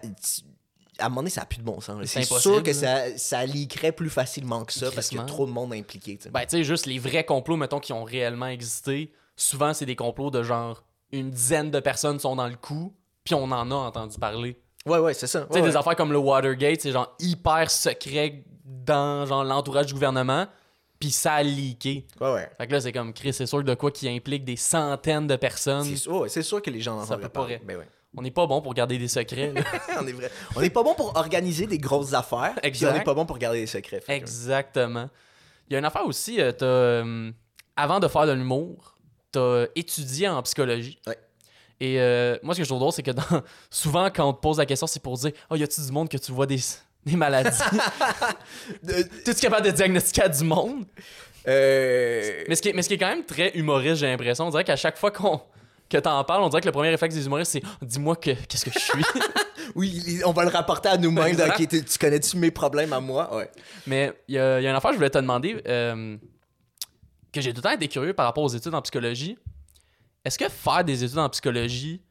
à 0.99 1.05
un 1.05 1.09
moment 1.09 1.21
donné, 1.21 1.29
ça 1.29 1.41
n'a 1.41 1.45
plus 1.45 1.57
de 1.59 1.63
bon 1.63 1.79
sens. 1.81 2.03
C'est 2.05 2.23
sûr 2.23 2.63
que 2.63 2.73
ça, 2.73 3.17
ça 3.17 3.45
leakerait 3.45 3.91
plus 3.91 4.09
facilement 4.09 4.63
que 4.65 4.73
ça 4.73 4.91
parce 4.91 5.09
qu'il 5.09 5.17
y 5.17 5.21
a 5.21 5.25
trop 5.25 5.45
de 5.45 5.51
monde 5.51 5.73
impliqué. 5.73 6.17
Ben, 6.31 6.41
tu 6.41 6.49
sais, 6.57 6.63
juste 6.63 6.85
les 6.85 6.99
vrais 6.99 7.23
complots, 7.25 7.57
mettons, 7.57 7.79
qui 7.79 7.93
ont 7.93 8.03
réellement 8.03 8.47
existé, 8.47 9.11
souvent, 9.35 9.73
c'est 9.73 9.85
des 9.85 9.95
complots 9.95 10.31
de 10.31 10.43
genre 10.43 10.83
une 11.11 11.29
dizaine 11.31 11.71
de 11.71 11.79
personnes 11.79 12.19
sont 12.19 12.35
dans 12.35 12.47
le 12.47 12.55
coup, 12.55 12.93
puis 13.23 13.35
on 13.35 13.43
en 13.51 13.71
a 13.71 13.75
entendu 13.75 14.17
parler. 14.17 14.59
ouais, 14.85 14.99
ouais, 14.99 15.13
c'est 15.13 15.27
ça. 15.27 15.41
Tu 15.41 15.53
sais, 15.53 15.61
Ouais, 15.61 15.69
des 15.69 15.75
affaires 15.75 15.95
comme 15.95 16.11
le 16.11 16.17
Watergate, 16.17 16.81
c'est 16.81 16.91
genre 16.91 17.15
hyper 17.19 17.69
secret 17.71 18.43
dans 18.63 19.25
genre 19.25 19.43
l'entourage 19.43 19.85
du 19.87 19.93
gouvernement, 19.93 20.47
puis 20.99 21.11
ça 21.11 21.33
a 21.35 21.43
leaké. 21.43 22.07
Ouais, 22.21 22.33
ouais. 22.33 22.49
Fait 22.57 22.67
que 22.67 22.71
là, 22.73 22.81
c'est 22.81 22.91
comme 22.91 23.13
Chris, 23.13 23.33
c'est 23.33 23.45
sûr 23.45 23.63
de 23.63 23.73
quoi 23.75 23.91
qui 23.91 24.09
implique 24.09 24.43
des 24.45 24.55
centaines 24.55 25.27
de 25.27 25.35
personnes. 25.35 25.83
C'est 25.83 25.95
sûr, 25.97 26.21
ouais, 26.21 26.29
c'est 26.29 26.41
sûr 26.43 26.61
que 26.61 26.69
les 26.69 26.81
gens 26.81 26.99
en 26.99 27.05
Ça 27.05 27.17
peut 27.17 27.29
pas 27.29 27.43
ré- 27.43 27.61
Ben 27.65 27.77
ouais. 27.77 27.87
On 28.17 28.21
n'est 28.21 28.31
pas 28.31 28.47
bon 28.47 28.61
pour 28.61 28.73
garder 28.73 28.97
des 28.97 29.07
secrets. 29.07 29.53
on 29.99 30.07
est 30.07 30.11
vrai. 30.11 30.29
On 30.55 30.61
n'est 30.61 30.69
pas 30.69 30.83
bon 30.83 30.93
pour 30.95 31.15
organiser 31.17 31.67
des 31.67 31.77
grosses 31.77 32.13
affaires. 32.13 32.55
Exact. 32.63 32.91
on 32.91 32.97
n'est 32.97 33.03
pas 33.03 33.13
bon 33.13 33.25
pour 33.25 33.37
garder 33.37 33.59
des 33.61 33.67
secrets. 33.67 34.01
Exactement. 34.07 35.09
Il 35.69 35.73
y 35.73 35.75
a 35.75 35.79
une 35.79 35.85
affaire 35.85 36.05
aussi, 36.05 36.39
euh, 36.39 36.51
t'as, 36.51 36.65
euh, 36.65 37.31
avant 37.75 37.99
de 37.99 38.07
faire 38.07 38.27
de 38.27 38.31
l'humour, 38.33 38.95
t'as 39.31 39.65
étudié 39.75 40.27
en 40.29 40.41
psychologie. 40.43 40.99
Ouais. 41.07 41.17
Et 41.79 41.99
euh, 41.99 42.37
moi, 42.43 42.53
ce 42.53 42.59
que 42.59 42.63
je 42.63 42.69
trouve 42.69 42.79
drôle, 42.79 42.93
c'est 42.93 43.03
que 43.03 43.11
dans- 43.11 43.23
souvent, 43.69 44.09
quand 44.09 44.29
on 44.29 44.33
te 44.33 44.39
pose 44.39 44.57
la 44.59 44.65
question, 44.65 44.87
c'est 44.87 45.01
pour 45.01 45.17
dire 45.17 45.31
Oh, 45.49 45.55
y 45.55 45.63
a-tu 45.63 45.81
du 45.81 45.91
monde 45.91 46.07
que 46.07 46.17
tu 46.17 46.31
vois 46.31 46.45
des, 46.45 46.59
des 47.05 47.15
maladies? 47.17 47.57
T'es-tu 49.25 49.41
capable 49.41 49.65
de 49.65 49.71
diagnostiquer 49.71 50.29
du 50.29 50.43
monde 50.43 50.85
euh, 51.47 52.43
mais 52.47 52.55
ce, 52.55 52.61
qui 52.63 52.69
est, 52.69 52.73
mais 52.73 52.81
ce 52.81 52.87
qui 52.87 52.95
est 52.95 52.97
quand 52.97 53.07
même 53.07 53.23
très 53.23 53.51
humoriste, 53.55 53.97
j'ai 53.97 54.07
l'impression. 54.07 54.47
On 54.47 54.49
dirait 54.49 54.63
qu'à 54.63 54.75
chaque 54.75 54.97
fois 54.97 55.11
qu'on, 55.11 55.39
que 55.95 56.01
t'en 56.01 56.23
parles, 56.23 56.43
on 56.43 56.49
dirait 56.49 56.61
que 56.61 56.67
le 56.67 56.71
premier 56.71 56.89
réflexe 56.89 57.15
des 57.15 57.25
humoristes, 57.25 57.51
c'est 57.53 57.63
dis-moi 57.81 58.15
que, 58.15 58.31
qu'est-ce 58.31 58.65
que 58.65 58.71
je 58.71 58.79
suis. 58.79 59.03
Oui, 59.73 60.21
on 60.25 60.31
va 60.31 60.43
le 60.43 60.51
rapporter 60.51 60.89
à 60.89 60.97
nous-mêmes. 60.97 61.35
Tu 61.57 61.67
tu 61.67 61.97
connais-tu 61.97 62.37
mes 62.37 62.51
problèmes 62.51 62.93
à 62.93 63.01
moi? 63.01 63.35
Ouais. 63.35 63.49
Mais 63.87 64.13
il 64.27 64.35
y, 64.35 64.37
y 64.37 64.39
a 64.39 64.59
une 64.59 64.67
affaire 64.67 64.91
que 64.91 64.93
je 64.93 64.99
voulais 64.99 65.09
te 65.09 65.17
demander, 65.17 65.61
euh, 65.67 66.15
que 67.33 67.41
j'ai 67.41 67.51
tout 67.51 67.57
le 67.57 67.63
temps 67.63 67.71
été 67.71 67.87
curieux 67.87 68.13
par 68.13 68.27
rapport 68.27 68.43
aux 68.43 68.49
études 68.49 68.73
en 68.75 68.81
psychologie. 68.81 69.37
Est-ce 70.23 70.37
que 70.37 70.47
faire 70.47 70.83
des 70.83 71.03
études 71.03 71.17
en 71.17 71.29
psychologie 71.29 72.01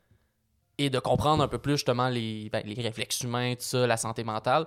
et 0.78 0.90
de 0.90 0.98
comprendre 0.98 1.42
un 1.42 1.48
peu 1.48 1.58
plus 1.58 1.74
justement 1.74 2.08
les, 2.08 2.50
ben, 2.50 2.62
les 2.66 2.82
réflexes 2.82 3.20
humains, 3.20 3.54
tout 3.54 3.62
ça, 3.62 3.86
la 3.86 3.96
santé 3.96 4.24
mentale, 4.24 4.66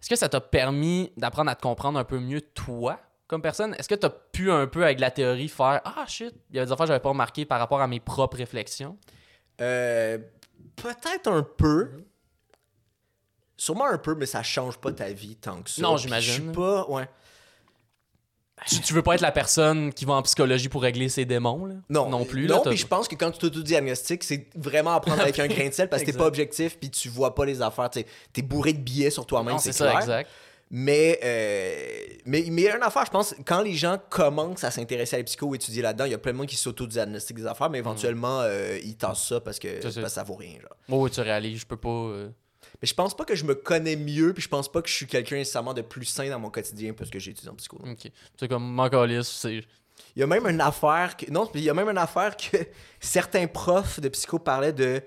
est-ce 0.00 0.08
que 0.08 0.16
ça 0.16 0.28
t'a 0.28 0.40
permis 0.40 1.12
d'apprendre 1.16 1.50
à 1.50 1.54
te 1.54 1.62
comprendre 1.62 1.98
un 1.98 2.04
peu 2.04 2.18
mieux 2.18 2.40
toi? 2.40 2.98
Comme 3.32 3.40
personne? 3.40 3.74
Est-ce 3.78 3.88
que 3.88 3.94
t'as 3.94 4.10
pu 4.10 4.50
un 4.52 4.66
peu 4.66 4.84
avec 4.84 5.00
la 5.00 5.10
théorie 5.10 5.48
faire 5.48 5.80
Ah 5.86 6.04
shit, 6.06 6.34
il 6.50 6.56
y 6.56 6.58
a 6.60 6.66
des 6.66 6.70
affaires 6.70 6.84
que 6.84 6.88
j'avais 6.88 7.00
pas 7.00 7.08
remarquées 7.08 7.46
par 7.46 7.58
rapport 7.58 7.80
à 7.80 7.86
mes 7.88 7.98
propres 7.98 8.36
réflexions? 8.36 8.98
Euh, 9.62 10.18
Peut-être 10.76 11.28
un 11.30 11.42
peu. 11.42 11.88
Sûrement 13.56 13.86
un 13.86 13.96
peu, 13.96 14.14
mais 14.14 14.26
ça 14.26 14.42
change 14.42 14.76
pas 14.76 14.92
ta 14.92 15.10
vie 15.12 15.36
tant 15.36 15.62
que 15.62 15.70
ça. 15.70 15.80
Non, 15.80 15.96
j'imagine. 15.96 16.34
Je 16.34 16.42
suis 16.42 16.52
pas. 16.52 16.86
Ouais. 16.90 17.08
Tu, 18.66 18.80
tu 18.80 18.92
veux 18.92 19.02
pas 19.02 19.14
être 19.14 19.22
la 19.22 19.32
personne 19.32 19.94
qui 19.94 20.04
va 20.04 20.12
en 20.12 20.22
psychologie 20.22 20.68
pour 20.68 20.82
régler 20.82 21.08
ses 21.08 21.24
démons, 21.24 21.64
là? 21.64 21.76
Non, 21.88 22.10
Non 22.10 22.26
plus, 22.26 22.46
Non, 22.46 22.60
puis 22.60 22.76
je 22.76 22.86
pense 22.86 23.08
que 23.08 23.14
quand 23.14 23.30
tu 23.30 23.38
t'auto-diagnostiques, 23.38 24.24
c'est 24.24 24.50
vraiment 24.54 24.92
à 24.92 25.00
prendre 25.00 25.22
avec 25.22 25.38
un 25.38 25.46
grain 25.48 25.68
de 25.68 25.72
sel 25.72 25.88
parce 25.88 26.02
que 26.02 26.10
t'es 26.10 26.18
pas 26.18 26.26
objectif 26.26 26.78
puis 26.78 26.90
tu 26.90 27.08
vois 27.08 27.34
pas 27.34 27.46
les 27.46 27.62
affaires. 27.62 27.88
Tu 27.88 28.04
es 28.36 28.42
bourré 28.42 28.74
de 28.74 28.80
billets 28.80 29.10
sur 29.10 29.24
toi-même, 29.24 29.56
c'est 29.56 29.72
c'est 29.72 29.84
clair. 29.84 29.94
ça, 29.94 30.00
exact. 30.00 30.30
Mais, 30.74 31.20
euh, 31.22 32.14
mais, 32.24 32.44
mais 32.50 32.62
il 32.62 32.64
y 32.64 32.68
a 32.68 32.76
une 32.76 32.82
affaire, 32.82 33.04
je 33.04 33.10
pense, 33.10 33.34
quand 33.44 33.60
les 33.60 33.74
gens 33.74 33.98
commencent 34.08 34.64
à 34.64 34.70
s'intéresser 34.70 35.16
à 35.16 35.18
la 35.18 35.24
psycho 35.24 35.46
ou 35.48 35.54
étudier 35.54 35.82
là-dedans, 35.82 36.06
il 36.06 36.12
y 36.12 36.14
a 36.14 36.18
plein 36.18 36.32
de 36.32 36.38
monde 36.38 36.46
qui 36.46 36.56
s'auto-diagnostiquent 36.56 37.36
des 37.36 37.46
affaires, 37.46 37.68
mais 37.68 37.78
éventuellement, 37.78 38.40
euh, 38.40 38.78
ils 38.82 38.96
tassent 38.96 39.28
ça 39.28 39.40
parce 39.40 39.58
que, 39.58 39.68
Mm. 39.68 39.82
Ça. 39.82 39.82
parce 39.82 39.96
que 39.96 40.08
ça 40.08 40.22
vaut 40.24 40.34
rien. 40.34 40.54
Genre. 40.60 40.74
Oh, 40.88 41.02
oui, 41.04 41.10
tu 41.10 41.20
réalises, 41.20 41.60
je 41.60 41.66
peux 41.66 41.76
pas. 41.76 41.90
euh, 41.90 42.30
Mais 42.80 42.88
je 42.88 42.94
pense 42.94 43.14
pas 43.14 43.26
que 43.26 43.34
je 43.34 43.44
me 43.44 43.54
connais 43.54 43.96
mieux, 43.96 44.32
puis 44.32 44.42
je 44.42 44.48
pense 44.48 44.72
pas 44.72 44.80
que 44.80 44.88
je 44.88 44.94
suis 44.94 45.06
quelqu'un 45.06 45.36
nécessairement 45.36 45.74
de 45.74 45.82
plus 45.82 46.06
sain 46.06 46.30
dans 46.30 46.38
mon 46.40 46.48
quotidien 46.50 46.94
parce 46.94 47.10
que 47.10 47.18
j'ai 47.18 47.32
étudié 47.32 47.50
en 47.50 47.54
psycho. 47.54 47.78
Ok. 47.86 48.10
C'est 48.40 48.48
comme 48.48 48.64
Mancalis, 48.72 49.24
c'est. 49.24 49.64
Il 50.16 50.20
y 50.20 50.22
a 50.22 50.26
même 50.26 50.46
une 50.46 50.60
affaire 50.62 51.18
que. 51.18 51.30
Non, 51.30 51.50
il 51.54 51.60
y 51.62 51.68
a 51.68 51.74
même 51.74 51.88
une 51.90 51.98
affaire 51.98 52.34
que 52.34 52.56
certains 53.00 53.46
profs 53.46 54.00
de 54.00 54.08
psycho 54.08 54.38
parlaient 54.38 54.72
de. 54.72 55.02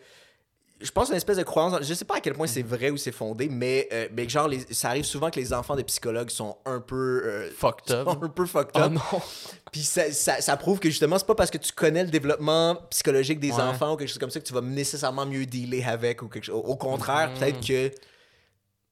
Je 0.81 0.91
pense 0.91 1.09
une 1.09 1.15
espèce 1.15 1.37
de 1.37 1.43
croyance. 1.43 1.73
Je 1.83 1.93
sais 1.93 2.03
pas 2.03 2.17
à 2.17 2.19
quel 2.19 2.33
point 2.33 2.47
c'est 2.47 2.61
vrai 2.61 2.89
ou 2.89 2.97
c'est 2.97 3.13
fondé, 3.13 3.47
mais, 3.49 3.87
euh, 3.93 4.09
mais 4.11 4.27
genre, 4.27 4.47
les- 4.49 4.65
ça 4.73 4.89
arrive 4.89 5.05
souvent 5.05 5.29
que 5.29 5.39
les 5.39 5.53
enfants 5.53 5.75
de 5.77 5.81
psychologues 5.83 6.29
sont 6.29 6.57
un 6.65 6.81
peu. 6.81 7.21
euh, 7.25 7.49
Fucked 7.57 7.91
up. 7.95 8.07
un 8.09 8.27
peu 8.27 8.45
fucked 8.45 8.71
Oh 8.75 8.79
up. 8.79 8.91
non. 8.91 9.01
Puis 9.71 9.81
ça, 9.83 10.11
ça, 10.11 10.41
ça 10.41 10.57
prouve 10.57 10.79
que 10.79 10.89
justement, 10.89 11.17
c'est 11.17 11.25
pas 11.27 11.33
parce 11.35 11.49
que 11.49 11.57
tu 11.57 11.71
connais 11.71 12.03
le 12.03 12.09
développement 12.09 12.75
psychologique 12.89 13.39
des 13.39 13.51
Ouais. 13.53 13.61
enfants 13.61 13.93
ou 13.93 13.95
quelque 13.95 14.09
chose 14.09 14.17
comme 14.17 14.29
ça 14.29 14.39
que 14.41 14.45
tu 14.45 14.53
vas 14.53 14.59
nécessairement 14.61 15.25
mieux 15.25 15.45
dealer 15.45 15.83
avec 15.87 16.21
ou 16.21 16.27
quelque 16.27 16.43
chose. 16.43 16.61
Au 16.63 16.75
contraire, 16.75 17.29
Mhm. 17.31 17.39
peut-être 17.39 17.65
que. 17.65 17.91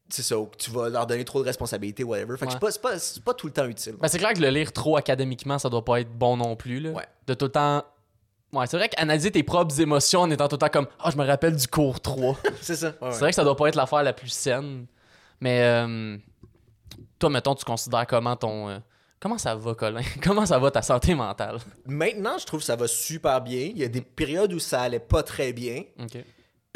C'est 0.09 0.21
ça, 0.21 0.37
ou 0.37 0.45
que 0.45 0.57
tu 0.57 0.69
vas 0.69 0.89
leur 0.89 1.07
donner 1.07 1.25
trop 1.25 1.39
de 1.41 1.45
responsabilités, 1.45 2.03
whatever. 2.03 2.37
Fait 2.37 2.45
que 2.45 2.51
Ouais. 2.51 2.71
c'est 2.71 2.81
pas, 2.81 2.91
pas, 2.91 2.97
pas 3.25 3.33
tout 3.33 3.47
le 3.47 3.53
temps 3.53 3.65
utile. 3.65 3.95
Ben, 3.99 4.07
c'est 4.07 4.19
clair 4.19 4.33
que 4.33 4.39
le 4.39 4.49
lire 4.49 4.71
trop 4.71 4.95
académiquement, 4.95 5.57
ça 5.57 5.69
doit 5.69 5.83
pas 5.83 6.01
être 6.01 6.11
bon 6.11 6.37
non 6.37 6.55
plus. 6.55 6.79
Là. 6.79 6.91
Ouais. 6.91 7.05
De 7.25 7.33
tout 7.33 7.45
le 7.45 7.51
temps. 7.51 7.83
Ouais, 8.53 8.67
c'est 8.67 8.77
vrai 8.77 8.87
qu'analyser 8.87 9.31
tes 9.31 9.43
propres 9.43 9.79
émotions 9.81 10.21
en 10.21 10.29
étant 10.31 10.47
tout 10.47 10.55
le 10.55 10.59
temps 10.59 10.69
comme 10.69 10.87
Ah, 10.99 11.09
je 11.11 11.17
me 11.17 11.25
rappelle 11.25 11.55
du 11.55 11.67
cours 11.67 11.99
3. 11.99 12.37
c'est 12.61 12.75
ça. 12.75 12.87
ouais. 13.01 13.11
C'est 13.11 13.19
vrai 13.19 13.29
que 13.31 13.35
ça 13.35 13.43
doit 13.43 13.55
pas 13.55 13.67
être 13.67 13.75
l'affaire 13.75 14.03
la 14.03 14.13
plus 14.13 14.29
saine. 14.29 14.85
Mais 15.41 15.61
euh, 15.63 16.17
toi, 17.19 17.29
mettons, 17.29 17.55
tu 17.55 17.65
considères 17.65 18.05
comment 18.07 18.35
ton. 18.35 18.69
euh, 18.69 18.77
comment 19.19 19.37
ça 19.37 19.55
va, 19.55 19.73
Colin? 19.73 20.01
Comment 20.23 20.45
ça 20.45 20.59
va 20.59 20.69
ta 20.71 20.81
santé 20.81 21.15
mentale? 21.15 21.57
Maintenant, 21.85 22.37
je 22.37 22.45
trouve 22.45 22.59
que 22.59 22.65
ça 22.65 22.75
va 22.75 22.87
super 22.87 23.41
bien. 23.41 23.61
Il 23.73 23.77
y 23.77 23.83
a 23.83 23.87
des 23.89 24.01
périodes 24.01 24.53
où 24.53 24.59
ça 24.59 24.81
allait 24.81 24.99
pas 24.99 25.23
très 25.23 25.51
bien. 25.51 25.83
Ok. 25.99 26.23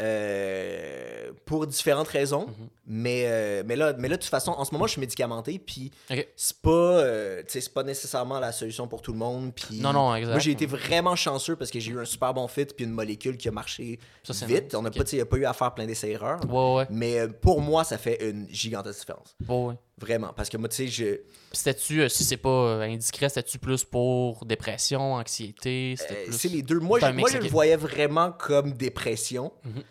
Euh, 0.00 1.32
pour 1.44 1.66
différentes 1.66 2.08
raisons. 2.08 2.46
Mhm. 2.46 2.68
mais, 2.86 3.22
euh, 3.26 3.62
mais, 3.66 3.76
là, 3.76 3.92
mais 3.98 4.08
là, 4.08 4.16
de 4.16 4.22
toute 4.22 4.30
façon, 4.30 4.52
en 4.52 4.64
ce 4.64 4.72
moment, 4.72 4.86
je 4.86 4.92
suis 4.92 5.00
médicamenté. 5.00 5.58
Puis 5.58 5.90
Ok. 6.10 6.26
c'est 6.36 6.56
pas, 6.60 6.70
euh, 6.70 7.42
c'est 7.46 7.72
pas 7.72 7.82
nécessairement 7.82 8.40
la 8.40 8.52
solution 8.52 8.88
pour 8.88 9.02
tout 9.02 9.12
le 9.12 9.18
monde. 9.18 9.52
Puis 9.54 9.80
Non, 9.80 9.92
non, 9.92 10.14
exact. 10.14 10.30
Moi, 10.32 10.38
j'ai 10.40 10.52
été 10.52 10.66
vraiment 10.66 11.16
chanceux 11.16 11.56
parce 11.56 11.70
que 11.70 11.80
j'ai 11.80 11.92
eu 11.92 11.98
un 12.00 12.04
super 12.04 12.32
bon 12.34 12.48
fit. 12.48 12.64
Puis 12.66 12.84
une 12.84 12.92
molécule 12.92 13.36
qui 13.36 13.48
a 13.48 13.52
marché 13.52 13.98
Ça, 14.22 14.46
vite. 14.46 14.74
On 14.74 14.82
n'a 14.82 14.88
Ok. 14.90 14.96
pas, 14.98 15.04
tu 15.04 15.10
sais, 15.10 15.16
il 15.16 15.18
n'y 15.20 15.22
a 15.22 15.26
pas 15.26 15.36
eu 15.36 15.44
à 15.44 15.52
faire 15.52 15.74
plein 15.74 15.86
d'essais-erreurs. 15.86 16.40
Ouais, 16.48 16.76
ouais. 16.76 16.86
Mais 16.90 17.28
pour 17.28 17.60
moi, 17.60 17.84
ça 17.84 17.98
fait 17.98 18.28
une 18.30 18.48
gigantesque 18.50 19.00
différence. 19.00 19.36
ouais. 19.48 19.74
Vraiment. 20.00 20.32
Parce 20.36 20.48
que 20.48 20.56
moi, 20.56 20.68
tu 20.68 20.76
sais, 20.76 20.88
je. 20.88 21.20
C'était-tu, 21.52 22.02
euh, 22.02 22.08
si 22.08 22.24
c'est 22.24 22.36
pas 22.36 22.48
euh, 22.48 22.80
indiscret, 22.82 23.28
c'était-tu 23.28 23.58
plus 23.58 23.84
pour 23.84 24.44
dépression, 24.44 25.14
anxiété 25.14 25.96
Euh, 26.00 26.24
plus... 26.26 26.32
C'est 26.32 26.48
les 26.48 26.62
deux. 26.62 26.78
Moi, 26.78 27.00
je, 27.00 27.06
moi, 27.06 27.28
je 27.30 27.38
le 27.38 27.48
voyais 27.48 27.76
vraiment 27.76 28.30
comme 28.32 28.72
dépression. 28.72 29.52
Mhm. 29.64 29.82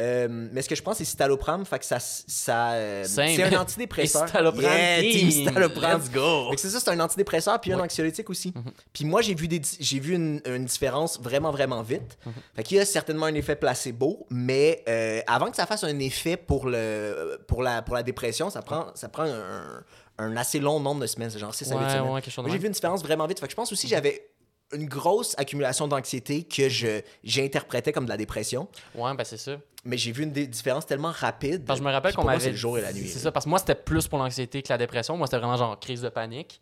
Euh, 0.00 0.26
mais 0.52 0.62
ce 0.62 0.68
que 0.68 0.74
je 0.74 0.82
pense, 0.82 0.96
c'est 0.96 1.04
citalopram. 1.04 1.64
Fait 1.66 1.78
que 1.78 1.84
ça. 1.84 1.98
ça 2.00 2.72
euh, 2.72 3.04
c'est 3.04 3.42
un 3.42 3.60
antidépresseur. 3.60 4.26
Citalopram, 4.26 4.62
Yeah, 4.64 5.00
team 5.02 5.30
citalopram. 5.30 6.00
Let's 6.00 6.10
go. 6.10 6.50
C'est 6.56 6.70
ça, 6.70 6.80
c'est 6.80 6.90
un 6.90 7.00
antidépresseur 7.00 7.60
puis 7.60 7.72
un 7.72 7.78
anxiolytique 7.80 8.30
aussi. 8.30 8.52
Mhm. 8.54 8.72
Puis 8.92 9.04
moi, 9.04 9.20
j'ai 9.20 9.34
vu, 9.34 9.48
des, 9.48 9.60
j'ai 9.80 10.00
vu 10.00 10.14
une, 10.14 10.40
une 10.46 10.64
différence 10.64 11.20
vraiment, 11.20 11.50
vraiment 11.50 11.82
vite. 11.82 12.16
Mhm. 12.24 12.32
Fait 12.56 12.62
qu'il 12.62 12.76
y 12.78 12.80
a 12.80 12.86
certainement 12.86 13.26
un 13.26 13.34
effet 13.34 13.54
placebo, 13.56 14.26
mais 14.30 14.82
euh, 14.88 15.20
avant 15.26 15.50
que 15.50 15.56
ça 15.56 15.66
fasse 15.66 15.84
un 15.84 15.98
effet 15.98 16.36
pour, 16.38 16.66
le, 16.66 17.38
pour, 17.46 17.62
la, 17.62 17.82
pour 17.82 17.94
la 17.94 18.02
dépression, 18.02 18.48
ça 18.48 18.62
prend, 18.62 18.86
ça 18.94 19.08
prend 19.10 19.24
un, 19.24 19.84
un 20.18 20.36
assez 20.36 20.58
long 20.58 20.80
nombre 20.80 21.02
de 21.02 21.06
semaines, 21.06 21.30
genre 21.36 21.54
6 21.54 21.70
à 21.70 21.74
8 21.74 21.80
Ouais, 21.84 21.90
semaines. 21.90 22.10
ouais, 22.12 22.50
j'ai 22.50 22.58
vu 22.58 22.66
une 22.66 22.72
différence 22.72 23.02
vraiment 23.02 23.26
vite. 23.26 23.40
Fait 23.40 23.46
que 23.46 23.50
je 23.52 23.56
pense 23.56 23.70
aussi 23.72 23.86
que 23.88 23.90
j'avais 23.94 24.26
une 24.72 24.86
grosse 24.86 25.34
accumulation 25.38 25.86
d'anxiété 25.86 26.44
que 26.44 26.68
je 26.70 27.02
j'interprétais 27.24 27.92
comme 27.92 28.04
de 28.04 28.10
la 28.10 28.16
dépression. 28.16 28.68
Ouais, 28.94 29.14
ben 29.14 29.24
c'est 29.24 29.36
ça. 29.36 29.56
Mais 29.84 29.96
j'ai 29.96 30.12
vu 30.12 30.22
une 30.22 30.30
différence 30.32 30.86
tellement 30.86 31.10
rapide. 31.10 31.64
Parce 31.64 31.80
que 31.80 31.84
je 31.84 31.88
me 31.88 31.92
rappelle 31.92 32.14
qu'on 32.14 32.22
m'avait. 32.24 32.38
c'est 32.40 32.50
le 32.50 32.56
jour 32.56 32.78
et 32.78 32.80
la 32.82 32.92
nuit. 32.92 33.08
C'est 33.08 33.18
ça, 33.18 33.32
parce 33.32 33.44
que 33.46 33.50
moi, 33.50 33.58
c'était 33.58 33.74
plus 33.74 34.06
pour 34.06 34.18
l'anxiété 34.20 34.62
que 34.62 34.68
la 34.68 34.78
dépression. 34.78 35.16
Moi, 35.16 35.26
c'était 35.26 35.38
vraiment 35.38 35.56
genre 35.56 35.78
crise 35.80 36.00
de 36.02 36.08
panique. 36.08 36.60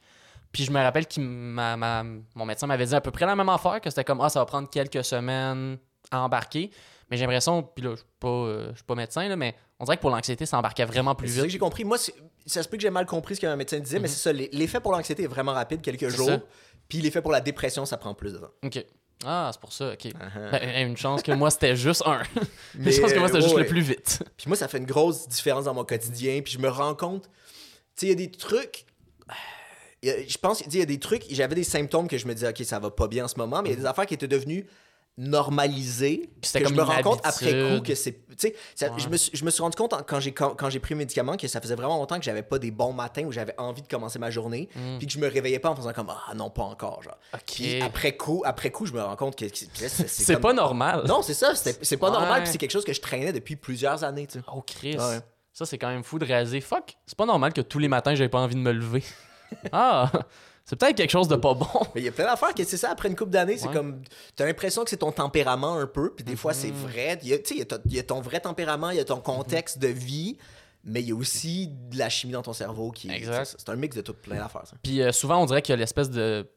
Puis 0.52 0.64
je 0.64 0.72
me 0.72 0.80
rappelle 0.80 1.06
que 1.06 1.20
mon 1.20 2.44
médecin 2.46 2.66
m'avait 2.66 2.86
dit 2.86 2.94
à 2.94 3.00
peu 3.00 3.10
près 3.10 3.26
la 3.26 3.36
même 3.36 3.48
affaire, 3.48 3.80
que 3.80 3.90
c'était 3.90 4.04
comme, 4.04 4.20
ah, 4.20 4.28
ça 4.28 4.40
va 4.40 4.46
prendre 4.46 4.68
quelques 4.70 5.04
semaines 5.04 5.78
à 6.10 6.22
embarquer. 6.22 6.70
Mais 7.10 7.16
j'ai 7.16 7.24
l'impression, 7.24 7.62
puis 7.62 7.84
là, 7.84 7.90
je 7.90 7.96
suis 7.96 8.06
pas, 8.20 8.28
euh, 8.28 8.72
pas 8.86 8.94
médecin, 8.94 9.28
là, 9.28 9.36
mais 9.36 9.54
on 9.78 9.84
dirait 9.84 9.96
que 9.96 10.00
pour 10.02 10.10
l'anxiété, 10.10 10.46
ça 10.46 10.58
embarquait 10.58 10.84
vraiment 10.84 11.14
plus 11.14 11.28
C'est 11.28 11.34
ça 11.34 11.40
que 11.40 11.46
vite. 11.46 11.52
j'ai 11.52 11.58
compris. 11.58 11.84
Moi, 11.84 11.98
c'est- 11.98 12.14
ça 12.46 12.62
se 12.62 12.68
peut 12.68 12.76
que 12.76 12.82
j'ai 12.82 12.90
mal 12.90 13.04
compris 13.06 13.34
ce 13.36 13.40
qu'un 13.40 13.54
médecin 13.56 13.78
disait, 13.80 13.98
mais 13.98 14.08
Mhm. 14.08 14.14
c'est 14.14 14.20
ça. 14.22 14.32
l'e- 14.32 14.48
L'effet 14.52 14.80
pour 14.80 14.92
l'anxiété 14.92 15.24
est 15.24 15.28
vraiment 15.28 15.52
rapide, 15.52 15.82
quelques 15.82 16.08
jours. 16.08 16.28
ça. 16.28 16.40
Puis 16.88 16.98
l'effet 17.00 17.20
pour 17.22 17.32
la 17.32 17.40
dépression, 17.40 17.84
ça 17.84 17.96
prend 17.96 18.14
plus 18.14 18.32
de 18.32 18.38
temps. 18.38 18.50
Ok. 18.64 18.84
Ah, 19.24 19.50
c'est 19.52 19.60
pour 19.60 19.72
ça, 19.72 19.92
ok. 19.92 20.04
Uh-huh. 20.06 20.50
Ben, 20.50 20.88
une 20.88 20.96
chance 20.96 21.22
que 21.22 21.32
moi, 21.32 21.50
c'était 21.50 21.76
juste 21.76 22.02
un. 22.06 22.22
Mais, 22.74 22.94
une 22.96 23.02
chance 23.02 23.12
que 23.12 23.18
moi, 23.18 23.28
c'était 23.28 23.38
euh, 23.38 23.42
juste 23.42 23.54
ouais, 23.54 23.62
le 23.62 23.68
plus 23.68 23.82
vite. 23.82 24.22
Puis 24.36 24.46
moi, 24.48 24.56
ça 24.56 24.66
fait 24.68 24.78
une 24.78 24.86
grosse 24.86 25.28
différence 25.28 25.64
dans 25.64 25.74
mon 25.74 25.84
quotidien. 25.84 26.40
Puis 26.42 26.54
je 26.54 26.58
me 26.58 26.68
rends 26.68 26.94
compte, 26.94 27.24
tu 27.24 27.30
sais, 27.96 28.06
il 28.06 28.08
y 28.10 28.12
a 28.12 28.14
des 28.14 28.30
trucs. 28.30 28.86
a- 29.28 30.26
Je 30.26 30.38
pense, 30.38 30.58
tu 30.58 30.64
sais, 30.64 30.70
il 30.72 30.78
y 30.78 30.82
a 30.82 30.86
des 30.86 30.98
trucs, 30.98 31.24
j'avais 31.30 31.54
des 31.54 31.64
symptômes 31.64 32.08
que 32.08 32.16
je 32.16 32.26
me 32.26 32.32
disais, 32.34 32.48
OK, 32.48 32.64
ça 32.64 32.78
va 32.78 32.90
pas 32.90 33.08
bien 33.08 33.26
en 33.26 33.28
ce 33.28 33.36
moment, 33.36 33.62
mais 33.62 33.68
il 33.68 33.72
y 33.72 33.76
a 33.76 33.80
des 33.80 33.86
affaires 33.86 34.06
qui 34.06 34.14
étaient 34.14 34.28
devenues 34.28 34.66
normalisées. 35.20 36.30
C'était 36.42 36.60
que 36.60 36.64
comme 36.64 36.74
je 36.74 36.80
me 36.80 36.84
rends 36.86 37.02
compte 37.02 37.20
après 37.24 37.50
coup 37.76 37.82
que 37.82 37.94
c'est. 37.94 38.12
Tu 38.36 38.52
sais, 38.74 38.88
Ouais. 38.88 38.96
je, 38.98 39.08
me 39.08 39.16
suis, 39.16 39.30
je 39.34 39.44
me 39.44 39.50
suis 39.50 39.62
rendu 39.62 39.76
compte 39.76 39.92
en- 39.92 40.02
quand 40.02 40.18
j'ai 40.20 40.32
quand, 40.32 40.54
quand 40.54 40.70
j'ai 40.70 40.78
pris 40.80 40.94
mes 40.94 41.00
médicaments 41.00 41.36
que 41.36 41.46
ça 41.46 41.60
faisait 41.60 41.74
vraiment 41.74 41.98
longtemps 41.98 42.18
que 42.18 42.24
j'avais 42.24 42.42
pas 42.42 42.58
des 42.58 42.70
bons 42.70 42.92
matins 42.94 43.24
où 43.24 43.32
j'avais 43.32 43.54
envie 43.58 43.82
de 43.82 43.88
commencer 43.88 44.18
ma 44.18 44.30
journée. 44.30 44.68
Mm. 44.74 44.98
Puis 44.98 45.06
que 45.06 45.12
je 45.12 45.18
me 45.18 45.28
réveillais 45.28 45.58
pas 45.58 45.68
en 45.70 45.76
faisant 45.76 45.92
comme, 45.92 46.08
ah 46.10 46.34
non, 46.34 46.48
pas 46.50 46.62
encore. 46.62 47.02
Genre. 47.02 47.18
Puis 47.46 47.80
après 47.82 48.16
coup, 48.16 48.42
après 48.46 48.70
coup, 48.70 48.86
je 48.86 48.92
me 48.94 49.02
rends 49.02 49.16
compte 49.16 49.36
que, 49.36 49.44
que 49.44 49.50
c'est 49.88 50.08
C'est 50.08 50.32
comme- 50.34 50.42
pas 50.42 50.52
normal. 50.54 51.04
Non, 51.06 51.20
c'est 51.22 51.34
ça, 51.34 51.54
c'est 51.54 51.96
pas 51.96 52.06
Ouais. 52.10 52.12
normal, 52.18 52.42
puis 52.44 52.52
c'est 52.52 52.58
quelque 52.58 52.70
chose 52.72 52.84
que 52.84 52.92
je 52.94 53.00
traînais 53.00 53.32
depuis 53.32 53.56
plusieurs 53.56 54.02
années, 54.04 54.26
tu 54.26 54.38
sais. 54.38 54.44
Oh, 54.54 54.62
Chris. 54.66 54.96
Ouais. 54.96 55.18
Ça, 55.52 55.66
c'est 55.66 55.76
quand 55.78 55.88
même 55.88 56.04
fou 56.04 56.18
de 56.18 56.24
réaliser. 56.24 56.60
Fuck, 56.62 56.96
c'est 57.06 57.18
pas 57.18 57.26
normal 57.26 57.52
que 57.52 57.60
tous 57.60 57.78
les 57.78 57.88
matins, 57.88 58.14
j'avais 58.14 58.28
pas 58.30 58.38
envie 58.38 58.54
de 58.54 58.60
me 58.60 58.72
lever. 58.72 59.02
ah, 59.72 60.10
c'est 60.70 60.76
peut-être 60.76 60.96
quelque 60.96 61.10
chose 61.10 61.26
de 61.26 61.34
pas 61.36 61.52
bon. 61.54 61.66
Mais 61.94 62.00
il 62.00 62.04
y 62.04 62.08
a 62.08 62.12
plein 62.12 62.26
d'affaires 62.26 62.54
que 62.54 62.62
c'est 62.64 62.76
ça, 62.76 62.90
après 62.92 63.08
une 63.08 63.16
couple 63.16 63.32
d'années, 63.32 63.58
c'est 63.58 63.72
comme. 63.72 64.02
T'as 64.36 64.46
l'impression 64.46 64.84
que 64.84 64.90
c'est 64.90 64.98
ton 64.98 65.10
tempérament 65.10 65.76
un 65.78 65.86
peu, 65.88 66.14
puis 66.14 66.24
des 66.24 66.36
fois 66.36 66.54
c'est 66.54 66.68
Mhm. 66.70 66.74
vrai. 66.86 67.18
Tu 67.20 67.26
sais, 67.28 67.42
il 67.50 67.58
y 67.58 67.62
a 67.62 67.64
ton- 67.64 67.80
il 67.86 67.94
y 67.94 67.98
a 67.98 68.02
ton 68.04 68.20
vrai 68.20 68.38
tempérament, 68.38 68.90
il 68.90 68.96
y 68.96 69.00
a 69.00 69.04
ton 69.04 69.20
contexte 69.20 69.78
de 69.80 69.88
vie, 69.88 70.38
mais 70.84 71.00
il 71.02 71.08
y 71.08 71.12
a 71.12 71.16
aussi 71.16 71.66
de 71.90 71.98
la 71.98 72.08
chimie 72.08 72.32
dans 72.34 72.42
ton 72.42 72.52
cerveau 72.52 72.92
qui. 72.92 73.10
Exact. 73.10 73.56
c'est- 73.58 73.68
un 73.68 73.76
mix 73.76 73.96
de 73.96 74.00
tout 74.02 74.14
plein 74.14 74.36
d'affaires, 74.36 74.66
ça. 74.66 74.76
Puis 74.82 75.02
euh, 75.02 75.10
souvent, 75.12 75.42
on 75.42 75.46
dirait 75.46 75.60
qu'il 75.60 75.72
y 75.72 75.74
a 75.74 75.76
l'espèce 75.76 76.08
de. 76.08 76.48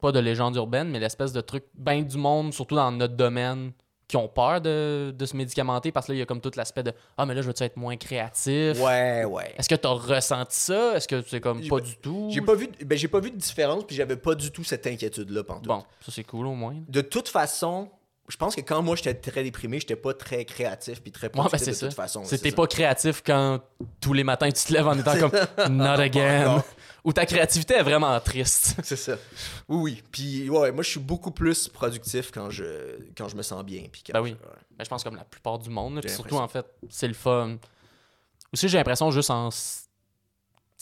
Pas 0.00 0.10
de 0.12 0.18
légende 0.18 0.54
urbaine, 0.56 0.90
mais 0.90 0.98
l'espèce 0.98 1.32
de 1.32 1.40
truc 1.40 1.64
ben 1.74 2.04
du 2.04 2.18
monde, 2.18 2.52
surtout 2.52 2.74
dans 2.74 2.90
notre 2.92 3.14
domaine, 3.14 3.72
qui 4.06 4.16
ont 4.18 4.28
peur 4.28 4.60
de, 4.60 5.14
de 5.16 5.26
se 5.26 5.36
médicamenter 5.36 5.90
parce 5.92 6.06
que 6.06 6.12
là, 6.12 6.16
il 6.16 6.18
y 6.18 6.22
a 6.22 6.26
comme 6.26 6.40
tout 6.40 6.50
l'aspect 6.56 6.82
de 6.82 6.92
Ah, 7.16 7.24
mais 7.26 7.34
là, 7.34 7.40
je 7.42 7.46
veux-tu 7.46 7.62
être 7.62 7.76
moins 7.76 7.96
créatif 7.96 8.78
Ouais, 8.80 9.24
ouais. 9.24 9.54
Est-ce 9.56 9.68
que 9.68 9.74
t'as 9.74 9.88
ressenti 9.88 10.56
ça? 10.58 10.94
Est-ce 10.96 11.08
que 11.08 11.22
c'est 11.22 11.40
comme 11.40 11.66
pas- 11.66 11.80
du 11.80 11.96
tout? 11.96 12.28
J'ai 12.30 12.40
pas 12.42 12.54
vu, 12.54 12.68
ben, 12.84 12.98
j'ai 12.98 13.08
pas 13.08 13.20
vu 13.20 13.30
de 13.30 13.36
différence, 13.36 13.84
puis 13.84 13.96
j'avais 13.96 14.16
pas 14.16 14.34
du 14.34 14.50
tout 14.50 14.62
cette 14.64 14.86
inquiétude-là 14.86 15.44
pendant 15.44 15.76
Bon, 15.78 15.84
ça 16.00 16.12
c'est 16.12 16.24
cool 16.24 16.46
au 16.46 16.54
moins. 16.54 16.76
De 16.88 17.00
toute 17.00 17.28
façon, 17.28 17.88
je 18.28 18.36
pense 18.36 18.54
que 18.56 18.60
quand 18.62 18.80
moi 18.82 18.96
j'étais 18.96 19.14
très 19.14 19.42
déprimé, 19.42 19.78
j'étais 19.80 19.96
pas 19.96 20.14
très 20.14 20.44
créatif 20.44 21.02
puis 21.02 21.12
très 21.12 21.26
Ouais, 21.26 21.30
productif 21.32 21.58
ben 21.58 21.64
c'est 21.64 21.70
de 21.72 21.76
ça. 21.76 21.86
toute 21.88 21.96
façon. 21.96 22.24
C'était 22.24 22.50
ça. 22.50 22.56
pas 22.56 22.66
créatif 22.66 23.22
quand 23.24 23.60
tous 24.00 24.12
les 24.14 24.24
matins 24.24 24.50
tu 24.50 24.64
te 24.64 24.72
lèves 24.72 24.86
en 24.86 24.98
étant 24.98 25.14
comme 25.56 25.76
Not 25.76 25.84
again. 26.00 26.62
Où 27.04 27.12
ta 27.12 27.26
créativité 27.26 27.74
est 27.74 27.82
vraiment 27.82 28.18
triste. 28.20 28.76
C'est 28.82 28.96
ça. 28.96 29.16
Oui, 29.68 29.76
oui. 29.92 30.02
Puis, 30.10 30.48
ouais, 30.48 30.72
moi, 30.72 30.82
je 30.82 30.88
suis 30.88 31.00
beaucoup 31.00 31.32
plus 31.32 31.68
productif 31.68 32.30
quand 32.32 32.48
je, 32.48 32.64
quand 33.14 33.28
je 33.28 33.36
me 33.36 33.42
sens 33.42 33.62
bien. 33.62 33.82
Puis 33.92 34.02
Ben 34.10 34.22
oui. 34.22 34.30
je- 34.30 34.34
ouais. 34.48 34.54
Ben, 34.78 34.84
je 34.84 34.88
pense 34.88 35.04
comme 35.04 35.16
la 35.16 35.24
plupart 35.24 35.58
du 35.58 35.68
monde. 35.68 36.00
surtout, 36.08 36.36
en 36.38 36.48
fait, 36.48 36.64
c'est 36.88 37.08
le 37.08 37.12
fun. 37.14 37.56
Aussi, 38.54 38.68
j'ai 38.68 38.78
l'impression 38.78 39.10
juste 39.10 39.30
en. 39.30 39.50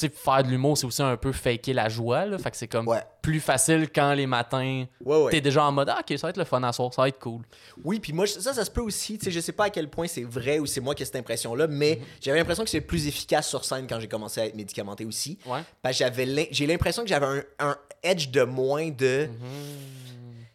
Sais, 0.09 0.13
faire 0.15 0.43
de 0.45 0.49
l'humour, 0.49 0.77
c'est 0.79 0.87
aussi 0.87 1.03
un 1.03 1.17
peu 1.17 1.33
faker 1.33 1.75
la 1.75 1.89
joie. 1.89 2.27
Là. 2.27 2.39
Fait 2.39 2.51
que 2.51 2.57
c'est 2.57 2.69
comme 2.69 2.87
Ouais. 2.89 3.03
plus 3.23 3.41
facile 3.41 3.89
quand 3.95 4.13
les 4.15 4.27
matins, 4.27 4.85
Ouais, 5.05 5.23
ouais. 5.25 5.31
t'es 5.31 5.41
déjà 5.41 5.65
en 5.65 5.73
mode 5.73 5.89
Ah, 5.89 6.01
ok, 6.01 6.19
ça 6.19 6.27
va 6.27 6.31
être 6.31 6.37
le 6.37 6.45
fun 6.45 6.63
à 6.63 6.73
soir, 6.73 6.93
ça 6.95 7.03
va 7.03 7.09
être 7.09 7.19
cool. 7.19 7.43
Oui, 7.85 7.99
puis 8.01 8.13
moi, 8.13 8.27
ça, 8.27 8.53
ça 8.55 8.65
se 8.65 8.71
peut 8.71 8.81
aussi. 8.81 9.19
Tu 9.19 9.25
sais, 9.27 9.31
je 9.31 9.41
sais 9.41 9.53
pas 9.53 9.65
à 9.65 9.71
quel 9.71 9.89
point 9.89 10.07
c'est 10.07 10.25
vrai 10.25 10.59
ou 10.59 10.67
c'est 10.67 10.81
moi 10.81 10.95
qui 10.95 11.03
ai 11.03 11.07
cette 11.07 11.17
impression-là, 11.17 11.67
mais 11.67 12.01
j'avais 12.21 12.39
l'impression 12.39 12.65
que 12.65 12.71
c'est 12.71 12.81
plus 12.81 13.07
efficace 13.07 13.49
sur 13.49 13.65
scène 13.65 13.87
quand 13.89 13.99
j'ai 14.01 14.09
commencé 14.09 14.41
à 14.41 14.47
être 14.47 14.55
médicamenté 14.57 15.05
aussi. 15.05 15.39
Ouais. 15.47 15.61
Parce 15.83 15.97
que 15.99 16.05
j'avais 16.05 16.49
j'ai 16.51 16.67
l'impression 16.67 17.03
que 17.03 17.09
j'avais 17.09 17.27
un, 17.27 17.43
un 17.61 17.77
edge 18.03 18.31
de 18.31 18.43
moins 18.43 18.91
de. 18.91 19.29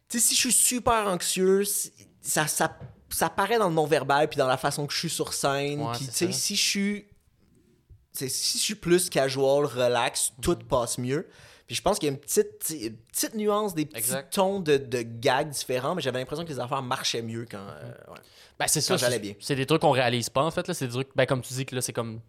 Tu 0.09 0.19
sais, 0.19 0.25
si 0.27 0.35
je 0.35 0.39
suis 0.39 0.51
super 0.53 1.07
anxieux, 1.07 1.63
ça, 2.21 2.47
ça, 2.47 2.77
ça 3.09 3.29
paraît 3.29 3.57
dans 3.57 3.67
le 3.67 3.73
non-verbal 3.75 4.27
puis 4.29 4.37
dans 4.37 4.47
la 4.47 4.57
façon 4.57 4.85
que 4.87 4.93
je 4.93 4.99
suis 4.99 5.09
sur 5.09 5.33
scène. 5.33 5.85
Puis 5.93 6.05
tu 6.07 6.11
sais, 6.13 6.31
si 6.31 6.55
je 6.55 6.63
suis. 6.69 7.05
Si 8.27 8.57
je 8.57 8.63
suis 8.63 8.75
plus 8.75 9.09
casual, 9.09 9.65
relax, 9.65 10.31
tout 10.41 10.51
Mhm. 10.59 10.63
passe 10.67 10.97
mieux. 10.97 11.27
Puis 11.67 11.75
je 11.75 11.81
pense 11.81 11.99
qu'il 11.99 12.07
y 12.07 12.09
a 12.09 12.13
une 12.13 12.19
petite, 12.19 12.69
une 12.69 12.95
petite 12.95 13.35
nuance, 13.35 13.75
des 13.75 13.85
petits 13.85 13.97
Exact. 13.97 14.33
tons 14.33 14.59
de, 14.61 14.77
de 14.77 15.01
gags 15.01 15.49
différents, 15.49 15.95
mais 15.95 16.01
j'avais 16.01 16.19
l'impression 16.19 16.45
que 16.45 16.49
les 16.49 16.59
affaires 16.59 16.81
marchaient 16.81 17.21
mieux 17.21 17.45
quand. 17.49 17.57
euh, 17.59 17.91
ouais. 18.13 18.19
Ben, 18.57 18.67
c'est 18.67 18.79
ça. 18.81 18.95
j'allais 18.97 19.15
c'est- 19.15 19.19
bien. 19.19 19.33
C'est 19.41 19.55
des 19.55 19.65
trucs 19.65 19.81
qu'on 19.81 19.91
réalise 19.91 20.29
pas, 20.29 20.43
en 20.43 20.51
fait. 20.51 20.67
là. 20.67 20.73
C'est 20.73 20.87
des 20.87 20.93
trucs, 20.93 21.09
ben, 21.15 21.25
comme 21.25 21.41
tu 21.41 21.53
dis, 21.53 21.65
que 21.65 21.75
là, 21.75 21.81
c'est 21.81 21.93
comme. 21.93 22.21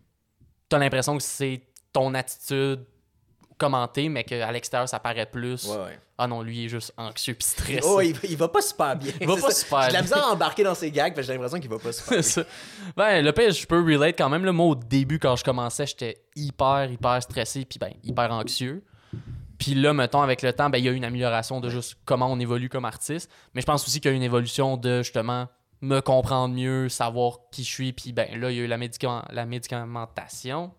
T'as 0.68 0.78
l'impression 0.78 1.16
que 1.16 1.22
c'est 1.22 1.62
ton 1.92 2.12
attitude 2.14 2.84
commentée, 3.58 4.08
mais 4.08 4.24
qu'à 4.24 4.50
l'extérieur, 4.52 4.88
ça 4.88 5.00
paraît 5.00 5.26
plus. 5.26 5.66
Ouais, 5.66 5.76
ouais. 5.76 5.98
Ah 6.16 6.26
non, 6.26 6.42
lui, 6.42 6.58
il 6.58 6.64
est 6.66 6.68
juste 6.68 6.92
anxieux 6.96 7.34
pis 7.34 7.46
stressé. 7.46 7.80
Oh, 7.84 8.00
il, 8.00 8.16
il 8.24 8.36
va 8.36 8.48
pas 8.48 8.62
super 8.62 8.96
bien. 8.96 9.12
Il 9.20 9.26
va 9.26 9.34
pas 9.34 9.50
ça. 9.50 9.64
super 9.64 9.82
J'ai 9.82 9.88
de 9.88 9.92
la 9.92 10.02
bien. 10.02 10.02
misère 10.02 10.24
à 10.26 10.32
embarquer 10.32 10.64
dans 10.64 10.74
ses 10.74 10.90
gags, 10.90 11.14
j'ai 11.20 11.32
l'impression 11.32 11.60
qu'il 11.60 11.70
va 11.70 11.78
pas 11.78 11.92
super 11.92 12.10
bien. 12.14 12.22
Ça. 12.22 12.42
Ben, 12.96 13.24
le 13.24 13.32
pire, 13.32 13.50
je 13.50 13.66
peux 13.66 13.80
relate 13.80 14.16
quand 14.16 14.28
même. 14.28 14.44
Là, 14.44 14.52
moi, 14.52 14.66
au 14.66 14.74
début, 14.74 15.18
quand 15.18 15.36
je 15.36 15.44
commençais, 15.44 15.86
j'étais 15.86 16.24
hyper, 16.34 16.90
hyper 16.90 17.22
stressé, 17.22 17.64
puis 17.64 17.78
ben, 17.78 17.92
hyper 18.02 18.32
anxieux. 18.32 18.84
Puis 19.58 19.74
là, 19.74 19.92
mettons, 19.92 20.22
avec 20.22 20.42
le 20.42 20.52
temps, 20.52 20.70
ben, 20.70 20.78
il 20.78 20.84
y 20.84 20.88
a 20.88 20.92
eu 20.92 20.96
une 20.96 21.04
amélioration 21.04 21.60
de 21.60 21.68
juste 21.68 21.96
comment 22.04 22.30
on 22.30 22.38
évolue 22.38 22.68
comme 22.68 22.84
artiste. 22.84 23.30
Mais 23.54 23.60
je 23.60 23.66
pense 23.66 23.86
aussi 23.86 24.00
qu'il 24.00 24.10
y 24.10 24.12
a 24.12 24.14
eu 24.14 24.16
une 24.16 24.22
évolution 24.22 24.76
de, 24.76 25.02
justement, 25.02 25.48
me 25.80 26.00
comprendre 26.00 26.54
mieux, 26.54 26.88
savoir 26.88 27.38
qui 27.52 27.64
je 27.64 27.70
suis. 27.70 27.92
Puis 27.92 28.12
ben, 28.12 28.40
là, 28.40 28.50
il 28.50 28.56
y 28.56 28.60
a 28.60 28.64
eu 28.64 28.66
la, 28.66 28.78
la 29.30 29.46
médicamentation 29.46 30.72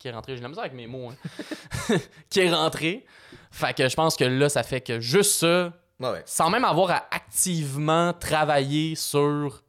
qui 0.00 0.08
est 0.08 0.10
rentrée. 0.12 0.32
J'ai 0.32 0.38
de 0.38 0.42
la 0.42 0.48
misère 0.48 0.64
avec 0.64 0.74
mes 0.74 0.86
mots, 0.88 1.10
hein. 1.10 1.96
qui 2.30 2.40
est 2.40 2.52
rentrée. 2.52 3.04
Fait 3.52 3.74
que 3.76 3.88
je 3.88 3.94
pense 3.94 4.16
que 4.16 4.24
là, 4.24 4.48
ça 4.48 4.62
fait 4.64 4.80
que 4.80 4.98
juste 5.00 5.32
ça, 5.38 5.72
Ouais, 6.00 6.08
ouais. 6.10 6.22
sans 6.24 6.48
même 6.50 6.64
avoir 6.64 6.90
à 6.90 7.04
activement 7.14 8.12
travailler 8.14 8.94
sur 8.96 9.62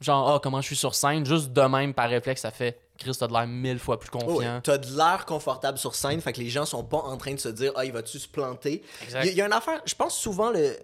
genre 0.00 0.30
ah 0.34 0.40
comment 0.42 0.60
je 0.62 0.66
suis 0.68 0.76
sur 0.76 0.94
scène 0.94 1.24
juste 1.26 1.52
de 1.52 1.60
même 1.62 1.92
par 1.94 2.08
réflexe 2.10 2.40
ça 2.42 2.50
fait 2.50 2.78
Chris 2.98 3.12
t'as 3.18 3.26
de 3.26 3.32
l'air 3.32 3.46
mille 3.46 3.78
fois 3.78 3.98
plus 4.00 4.08
Oh, 4.14 4.18
confiant 4.18 4.60
T'as 4.62 4.78
de 4.78 4.86
l'air 4.96 5.24
confortable 5.26 5.76
sur 5.78 5.94
scène, 5.94 6.20
fait 6.22 6.32
que 6.32 6.40
les 6.40 6.48
gens 6.50 6.64
sont 6.64 6.84
pas 6.84 6.98
en 6.98 7.16
train 7.18 7.34
de 7.34 7.38
se 7.40 7.48
dire 7.50 7.72
Ah, 7.76 7.84
il 7.84 7.92
va-tu 7.92 8.18
se 8.18 8.26
planter? 8.28 8.82
Il 9.08 9.12
y, 9.12 9.16
a- 9.16 9.24
il 9.26 9.34
y 9.34 9.42
a 9.42 9.46
une 9.46 9.52
affaire, 9.52 9.80
je 9.84 9.94
pense 9.94 10.18
souvent 10.18 10.50
le. 10.50 10.74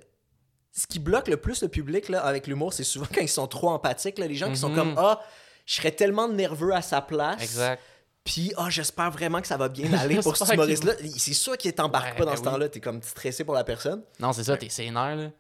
Ce 0.73 0.87
qui 0.87 0.99
bloque 0.99 1.29
le 1.29 1.37
plus 1.39 1.63
le 1.63 1.69
public 1.69 2.09
là, 2.11 2.21
avec 2.21 2.47
l'humour, 2.47 2.73
c'est 2.75 2.85
souvent 2.85 3.07
quand 3.15 3.21
ils 3.23 3.29
sont 3.29 3.47
trop 3.47 3.71
empathiques. 3.71 4.19
là, 4.19 4.27
les 4.27 4.35
gens 4.37 4.51
qui 4.51 4.57
sont 4.59 4.69
Mhm. 4.71 4.77
comme 4.77 4.95
Ah, 4.99 5.21
je 5.67 5.75
serais 5.77 5.93
tellement 5.93 6.29
nerveux 6.29 6.75
à 6.75 6.83
sa 6.83 7.01
place. 7.01 7.43
exact 7.43 7.83
Puis, 8.25 8.53
ah, 8.57 8.69
j'espère 8.69 9.11
vraiment 9.11 9.41
que 9.41 9.47
ça 9.47 9.57
va 9.57 9.69
bien 9.69 9.93
aller 9.99 10.17
pour 10.17 10.37
cet 10.37 10.53
humoriste-là. 10.53 10.93
C'est 11.17 11.33
sûr 11.33 11.57
qu'il 11.57 11.73
t'embarque 11.73 12.13
Ouais, 12.13 12.19
pas 12.19 12.25
dans 12.25 12.31
ben 12.33 12.37
ce 12.37 12.43
oui. 12.43 12.47
temps-là. 12.49 12.69
T'es 12.69 12.81
comme 12.81 13.03
stressé 13.03 13.45
pour 13.45 13.55
la 13.55 13.65
personne. 13.65 14.03
non 14.19 14.33
c'est 14.33 14.45
ça 14.45 14.57
t'es 14.57 14.69
sénère 14.69 15.17
là 15.17 15.31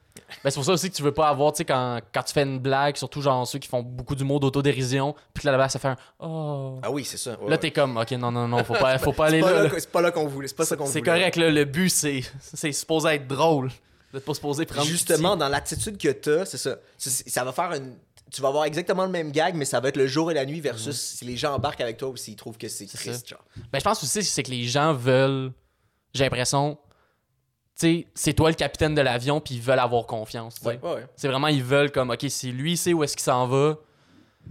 ben, 0.44 0.50
c'est 0.50 0.54
pour 0.54 0.64
ça 0.64 0.72
aussi 0.72 0.90
que 0.90 0.94
tu 0.96 1.02
veux 1.02 1.12
pas 1.12 1.28
avoir 1.28 1.52
tu 1.52 1.58
sais 1.58 1.64
quand, 1.64 2.00
quand 2.12 2.22
tu 2.22 2.32
fais 2.32 2.42
une 2.42 2.58
blague 2.58 2.96
surtout 2.96 3.22
genre 3.22 3.46
ceux 3.46 3.58
qui 3.58 3.68
font 3.68 3.82
beaucoup 3.82 4.14
d'humour 4.14 4.40
d'autodérision 4.40 5.14
puis 5.32 5.46
là, 5.46 5.56
là 5.56 5.68
ça 5.68 5.78
fait 5.78 5.88
un 5.88 5.96
oh 6.18 6.78
Ah 6.82 6.90
oui, 6.90 7.04
c'est 7.04 7.16
ça. 7.16 7.32
Ouais, 7.32 7.44
là 7.44 7.50
ouais. 7.52 7.58
t'es 7.58 7.70
comme 7.70 7.96
ok 7.96 8.10
non 8.12 8.30
non 8.32 8.48
non 8.48 8.62
faut 8.64 8.74
pas 8.80 8.98
faut 8.98 9.12
pas 9.12 9.26
aller 9.26 9.40
là, 9.40 9.64
là 9.64 9.70
c'est 9.78 9.90
pas 9.90 10.00
là 10.00 10.10
qu'on 10.10 10.26
voulait. 10.26 10.48
C'est 10.48 10.56
pas 10.56 10.64
ça 10.64 10.76
qu'on 10.76 10.84
voulait. 10.84 10.92
c'est 10.94 11.02
correct 11.02 11.36
là 11.36 11.50
le 11.50 11.64
but 11.64 11.88
c'est 11.90 12.22
c'est 12.40 12.72
supposé 12.72 13.10
être 13.10 13.26
drôle 13.28 13.70
d'être 14.12 14.24
pas 14.24 14.34
supposé 14.34 14.66
prendre 14.66 14.86
Justement, 14.86 15.36
dans 15.36 15.48
l'attitude 15.48 15.96
que 15.96 16.08
t'as, 16.08 16.44
c'est 16.44 16.58
ça. 16.58 16.76
Ça 16.98 17.44
va 17.44 17.52
faire 17.52 17.72
une. 17.74 17.94
Tu 18.32 18.40
vas 18.42 18.48
avoir 18.48 18.64
exactement 18.64 19.04
le 19.04 19.10
même 19.10 19.32
gag, 19.32 19.54
mais 19.54 19.64
ça 19.64 19.80
va 19.80 19.88
être 19.88 19.96
le 19.96 20.06
jour 20.06 20.30
et 20.30 20.34
la 20.34 20.44
nuit 20.46 20.60
versus 20.60 20.96
si 20.98 21.24
les 21.24 21.36
gens 21.36 21.54
embarquent 21.54 21.80
avec 21.80 21.96
toi 21.96 22.08
ou 22.08 22.16
s'ils 22.16 22.36
trouvent 22.36 22.58
que 22.58 22.68
c'est 22.68 22.86
triste. 22.86 23.28
Genre. 23.28 23.44
Ben, 23.72 23.78
je 23.78 23.84
pense 23.84 24.02
aussi 24.02 24.22
c'est 24.22 24.42
que 24.42 24.50
les 24.50 24.64
gens 24.64 24.92
veulent. 24.94 25.52
J'ai 26.14 26.24
l'impression. 26.24 26.78
Tu 27.78 27.86
sais, 27.86 28.06
c'est 28.14 28.32
toi 28.34 28.50
le 28.50 28.56
capitaine 28.56 28.94
de 28.94 29.00
l'avion, 29.00 29.40
puis 29.40 29.54
ils 29.54 29.60
veulent 29.62 29.78
avoir 29.78 30.06
confiance. 30.06 30.56
tu 30.56 30.60
sais. 30.62 30.66
Ouais, 30.68 30.78
ouais, 30.82 30.94
ouais. 30.96 31.06
C'est 31.16 31.28
vraiment, 31.28 31.46
ils 31.48 31.64
veulent 31.64 31.90
comme, 31.90 32.10
ok, 32.10 32.26
si 32.28 32.52
lui 32.52 32.76
sait 32.76 32.92
où 32.92 33.02
est-ce 33.02 33.16
qu'il 33.16 33.24
s'en 33.24 33.46
va, 33.46 33.76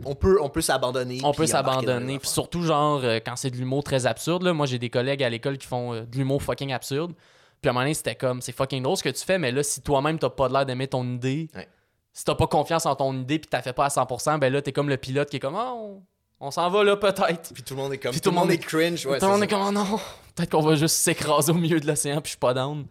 On 0.03 0.15
peut, 0.15 0.39
on 0.41 0.49
peut 0.49 0.61
s'abandonner. 0.61 1.19
on 1.23 1.31
peut 1.33 1.45
s'abandonner. 1.45 2.17
Puis 2.19 2.29
surtout, 2.29 2.63
genre, 2.63 3.01
euh, 3.03 3.19
quand 3.23 3.35
c'est 3.35 3.51
de 3.51 3.57
l'humour 3.57 3.83
très 3.83 4.05
absurde, 4.07 4.43
là, 4.43 4.53
moi 4.53 4.65
j'ai 4.65 4.79
des 4.79 4.89
collègues 4.89 5.21
à 5.23 5.29
l'école 5.29 5.57
qui 5.59 5.67
font 5.67 5.93
euh, 5.93 6.01
de 6.05 6.17
l'humour 6.17 6.41
fucking 6.41 6.73
absurde. 6.73 7.13
Puis 7.61 7.67
à 7.67 7.71
un 7.71 7.73
moment 7.73 7.83
donné, 7.83 7.93
c'était 7.93 8.15
comme, 8.15 8.41
c'est 8.41 8.51
fucking 8.53 8.81
drôle 8.81 8.97
ce 8.97 9.03
que 9.03 9.09
tu 9.09 9.23
fais, 9.23 9.37
mais 9.37 9.51
là, 9.51 9.61
si 9.63 9.81
toi-même 9.81 10.17
t'as 10.17 10.29
pas 10.29 10.47
l'air 10.49 10.65
d'aimer 10.65 10.87
ton 10.87 11.03
idée, 11.05 11.49
Ouais. 11.55 11.67
Si 12.13 12.23
t'as 12.25 12.35
pas 12.35 12.47
confiance 12.47 12.85
en 12.85 12.95
ton 12.95 13.13
idée, 13.13 13.39
puis 13.39 13.49
t'as 13.49 13.61
fait 13.61 13.73
pas 13.73 13.85
à 13.85 13.89
100%, 13.89 14.39
ben 14.39 14.51
là, 14.51 14.61
t'es 14.61 14.71
comme 14.71 14.89
le 14.89 14.97
pilote 14.97 15.29
qui 15.29 15.37
est 15.37 15.39
comme, 15.39 15.55
ah, 15.55 15.73
on, 15.75 16.03
on 16.39 16.51
s'en 16.51 16.69
va 16.69 16.83
là 16.83 16.95
peut-être. 16.97 17.53
Puis 17.53 17.63
tout 17.63 17.75
le 17.75 17.81
monde 17.81 17.93
est 17.93 17.97
comme. 17.97 18.11
Puis 18.11 18.21
tout 18.21 18.29
le 18.31 18.35
monde 18.35 18.51
est 18.51 18.57
cringe. 18.57 19.05
Ouais, 19.05 19.19
Tout 19.19 19.25
le 19.25 19.31
monde 19.31 19.43
est 19.43 19.47
comme, 19.47 19.61
oh 19.67 19.71
non, 19.71 19.99
peut-être 20.35 20.51
qu'on 20.51 20.61
va 20.61 20.75
juste 20.75 20.95
s'écraser 20.95 21.51
au 21.51 21.55
milieu 21.55 21.79
de 21.79 21.87
l'océan, 21.87 22.15
puis 22.21 22.25
je 22.29 22.31
suis 22.31 22.37
pas 22.39 22.53
down. 22.53 22.85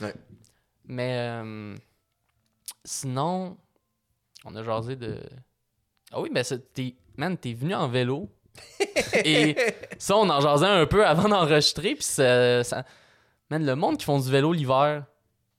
Ouais. 0.00 0.14
Mais 0.84 1.16
euh, 1.18 1.74
sinon, 2.84 3.56
on 4.44 4.54
a 4.56 4.62
jasé 4.62 4.96
de. 4.96 5.18
Ah 6.12 6.20
oui, 6.20 6.30
mais 6.32 6.44
c'est- 6.44 6.72
t'es. 6.72 6.94
Man, 7.16 7.36
t'es 7.36 7.54
venu 7.54 7.74
en 7.74 7.88
vélo. 7.88 8.28
Et 9.24 9.56
ça, 9.98 10.16
on 10.16 10.28
en 10.30 10.40
jasait 10.40 10.66
un 10.66 10.86
peu 10.86 11.04
avant 11.06 11.28
d'enregistrer, 11.28 11.94
puis 11.94 12.04
ça, 12.04 12.62
ça- 12.64 12.84
Man, 13.50 13.64
le 13.64 13.74
monde 13.76 13.96
qui 13.96 14.04
font 14.04 14.18
du 14.18 14.30
vélo 14.30 14.52
l'hiver, 14.52 15.04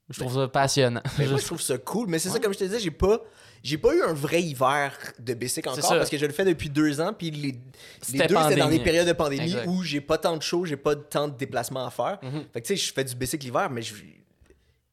je 0.09 0.19
trouve 0.19 0.33
ça 0.33 0.47
passionnant. 0.47 1.01
Mais 1.17 1.27
moi, 1.27 1.37
je 1.37 1.45
trouve 1.45 1.61
ça 1.61 1.77
cool. 1.77 2.07
Mais 2.07 2.19
c'est 2.19 2.29
ça, 2.29 2.39
comme 2.39 2.53
je 2.53 2.59
te 2.59 2.63
disais, 2.63 2.79
j'ai 2.79 2.91
pas. 2.91 3.21
J'ai 3.63 3.77
pas 3.79 3.93
eu 3.93 4.01
un 4.03 4.13
vrai 4.13 4.41
hiver 4.41 4.95
de 5.19 5.33
bicycle 5.33 5.67
encore 5.67 5.83
ça. 5.83 5.97
parce 5.97 6.09
que 6.11 6.17
je 6.17 6.25
le 6.25 6.31
fais 6.31 6.45
depuis 6.45 6.69
deux 6.69 7.01
ans. 7.01 7.11
Puis 7.11 7.31
les, 7.31 7.41
les 7.41 7.51
deux, 7.51 7.61
c'était 8.01 8.27
dans 8.27 8.69
les 8.69 8.79
périodes 8.79 9.07
de 9.07 9.13
pandémie 9.13 9.43
Exact. 9.45 9.67
où 9.67 9.81
j'ai 9.83 9.99
pas 9.99 10.17
tant 10.17 10.37
de 10.37 10.41
shows, 10.43 10.65
j'ai 10.65 10.77
pas 10.77 10.95
tant 10.95 11.27
de 11.27 11.35
déplacements 11.35 11.85
à 11.85 11.89
faire. 11.89 12.19
Mhm. 12.21 12.45
Fait 12.53 12.61
que 12.61 12.67
tu 12.67 12.77
sais, 12.77 12.85
je 12.85 12.93
fais 12.93 13.03
du 13.03 13.15
bicycle 13.15 13.45
l'hiver, 13.45 13.69
mais 13.71 13.81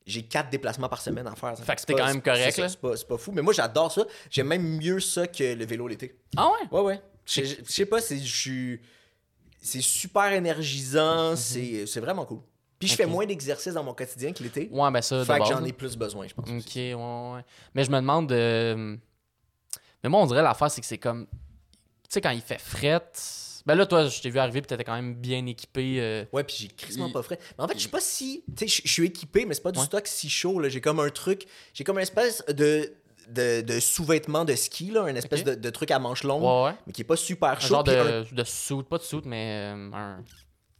j'ai 0.07 0.23
quatre 0.23 0.51
déplacements 0.51 0.89
par 0.89 1.01
semaine 1.03 1.27
à 1.27 1.37
faire. 1.37 1.57
Fait 1.59 1.75
que 1.75 1.81
c'était 1.83 1.93
quand 1.93 2.07
même 2.07 2.23
correct, 2.23 2.53
c'est 2.57 2.69
ça, 2.69 2.77
pas, 2.81 2.95
pas 3.09 3.19
fou. 3.19 3.33
Mais 3.33 3.43
moi, 3.43 3.53
j'adore 3.53 3.93
ça. 3.93 4.05
J'aime 4.31 4.49
même 4.49 4.79
mieux 4.79 4.99
ça 4.99 5.27
que 5.29 5.55
le 5.55 5.67
vélo 5.67 5.87
l'été. 5.87 6.19
Ah 6.37 6.49
ouais? 6.49 6.79
Ouais, 6.79 6.85
ouais. 6.85 7.01
Je 7.27 7.43
sais 7.69 7.87
pas, 7.87 8.01
c'est 8.01 8.19
c'est 9.61 9.81
super 9.83 10.33
énergisant, 10.33 11.37
c'est 11.37 11.87
c'est 11.87 12.01
vraiment 12.01 12.25
cool. 12.25 12.41
Puis 12.85 12.91
je 12.93 12.97
fais 12.97 13.07
moins 13.07 13.27
d'exercices 13.27 13.75
dans 13.75 13.83
mon 13.85 13.95
quotidien 13.95 14.33
que 14.33 14.43
l'été. 14.43 14.69
Ouais, 14.73 14.91
ben 14.91 15.01
ça, 15.03 15.19
de 15.19 15.25
Fait 15.25 15.39
que 15.39 15.45
j'en 15.47 15.65
ai 15.65 15.73
plus 15.73 15.97
besoin, 15.97 16.27
je 16.27 16.35
pense. 16.35 16.49
Ok, 16.49 16.75
ouais, 16.77 16.95
ouais. 16.95 17.45
Mais 17.75 17.85
je 17.85 17.91
me 17.91 17.97
demande. 17.97 18.31
euh, 18.33 18.97
Mais 20.03 20.09
moi, 20.11 20.21
on 20.21 20.27
dirait 20.27 20.43
l'affaire, 20.43 20.71
c'est 20.71 20.81
que 20.81 20.87
c'est 20.87 20.99
comme. 20.99 21.27
Tu 21.27 22.09
sais, 22.11 22.21
quand 22.21 22.31
il 22.31 22.41
fait 22.43 22.61
fret. 22.61 23.03
Ben 23.67 23.75
là, 23.77 23.87
toi, 23.87 24.07
je 24.07 24.21
t'ai 24.21 24.29
vu 24.29 24.39
arriver, 24.39 24.61
puis 24.61 24.69
t'étais 24.69 24.85
quand 24.85 24.95
même 24.95 25.15
bien 25.15 25.47
équipé. 25.47 25.97
euh, 25.99 26.25
Ouais, 26.35 26.45
puis 26.45 26.55
j'ai 26.59 26.69
crissement 26.69 27.11
pas 27.11 27.23
frais. 27.23 27.39
Mais 27.57 27.65
en 27.65 27.69
fait, 27.69 27.75
je 27.75 27.81
suis 27.81 27.89
pas 27.89 28.01
si. 28.01 28.45
Tu 28.57 28.69
sais, 28.69 28.83
je- 28.85 28.93
suis 28.93 29.07
équipé, 29.07 29.47
mais 29.47 29.55
c'est 29.55 29.63
pas 29.63 29.73
du 29.73 29.79
Ouais. 29.79 29.87
stock 29.87 30.07
si 30.07 30.29
chaud. 30.29 30.61
là. 30.61 30.69
J'ai 30.69 30.83
comme 30.83 31.01
un 31.01 31.09
truc. 31.09 31.47
J'ai 31.73 31.83
comme 31.83 31.97
une 31.97 32.03
espèce 32.03 32.45
de, 32.47 32.93
de, 33.31 33.63
de 33.63 33.81
sous-vêtement 33.81 34.45
de 34.45 34.55
ski, 34.55 34.91
là, 34.91 35.09
une 35.09 35.17
espèce 35.17 35.45
de, 35.45 35.55
de 35.55 35.71
truc 35.71 35.91
à 35.93 35.99
manches 35.99 36.25
longues, 36.25 36.43
Ouais, 36.43 36.71
ouais. 36.73 36.77
mais 36.87 36.93
qui 36.93 37.01
est 37.01 37.07
pas 37.07 37.17
super 37.17 37.53
Un 37.53 37.59
chaud. 37.59 37.69
genre 37.69 37.85
puis 37.85 37.95
un- 37.95 38.21
de, 38.21 38.27
de 38.35 38.45
soute, 38.45 38.87
pas 38.87 38.99
de 38.99 39.03
soute, 39.03 39.25
mais 39.25 39.73
euh, 39.75 39.91
un. 39.95 40.23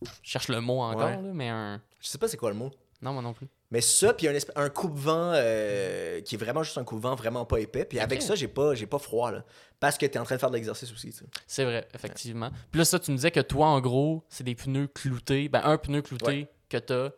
Je 0.03 0.09
cherche 0.23 0.49
le 0.49 0.61
mot 0.61 0.83
encore, 0.83 1.09
là, 1.09 1.19
mais 1.33 1.49
un. 1.49 1.81
Je 2.05 2.09
sais 2.11 2.19
pas 2.19 2.29
c'est 2.29 2.37
quoi 2.37 2.51
le 2.51 2.57
mot. 2.57 2.71
Non, 3.03 3.13
moi 3.13 3.23
non 3.23 3.33
plus. 3.33 3.49
Mais 3.71 3.81
ça, 3.81 4.13
puis 4.15 4.29
un, 4.29 4.35
un 4.57 4.69
coupe-vent 4.71 5.33
euh, 5.35 6.21
qui 6.21 6.37
est 6.37 6.39
vraiment 6.39 6.63
juste 6.63 6.79
un 6.79 6.85
coupe-vent 6.85 7.15
vraiment 7.15 7.45
pas 7.45 7.59
épais. 7.61 7.85
Puis 7.85 7.99
avec 7.99 8.23
ça, 8.23 8.35
j'ai 8.35 8.47
pas, 8.49 8.75
j'ai 8.75 8.87
pas 8.87 8.99
froid, 8.99 9.31
là. 9.33 9.45
Parce 9.81 9.99
que 9.99 10.07
t'es 10.07 10.19
en 10.19 10.25
train 10.25 10.37
de 10.37 10.41
faire 10.41 10.51
de 10.51 10.55
l'exercice 10.57 10.91
aussi, 10.93 11.11
tu 11.11 11.19
sais. 11.19 11.25
C'est 11.47 11.65
vrai, 11.65 11.87
effectivement. 11.95 12.51
Puis 12.71 12.79
là, 12.79 12.85
ça, 12.85 12.99
tu 12.99 13.11
me 13.11 13.17
disais 13.17 13.31
que 13.31 13.41
toi, 13.41 13.67
en 13.67 13.81
gros, 13.81 14.25
c'est 14.29 14.45
des 14.45 14.55
pneus 14.55 14.87
cloutés. 14.89 15.49
Ben, 15.49 15.63
un 15.65 15.77
pneu 15.77 16.03
clouté 16.03 16.27
Ouais. 16.27 16.49
que 16.69 16.77
t'as. 16.79 17.11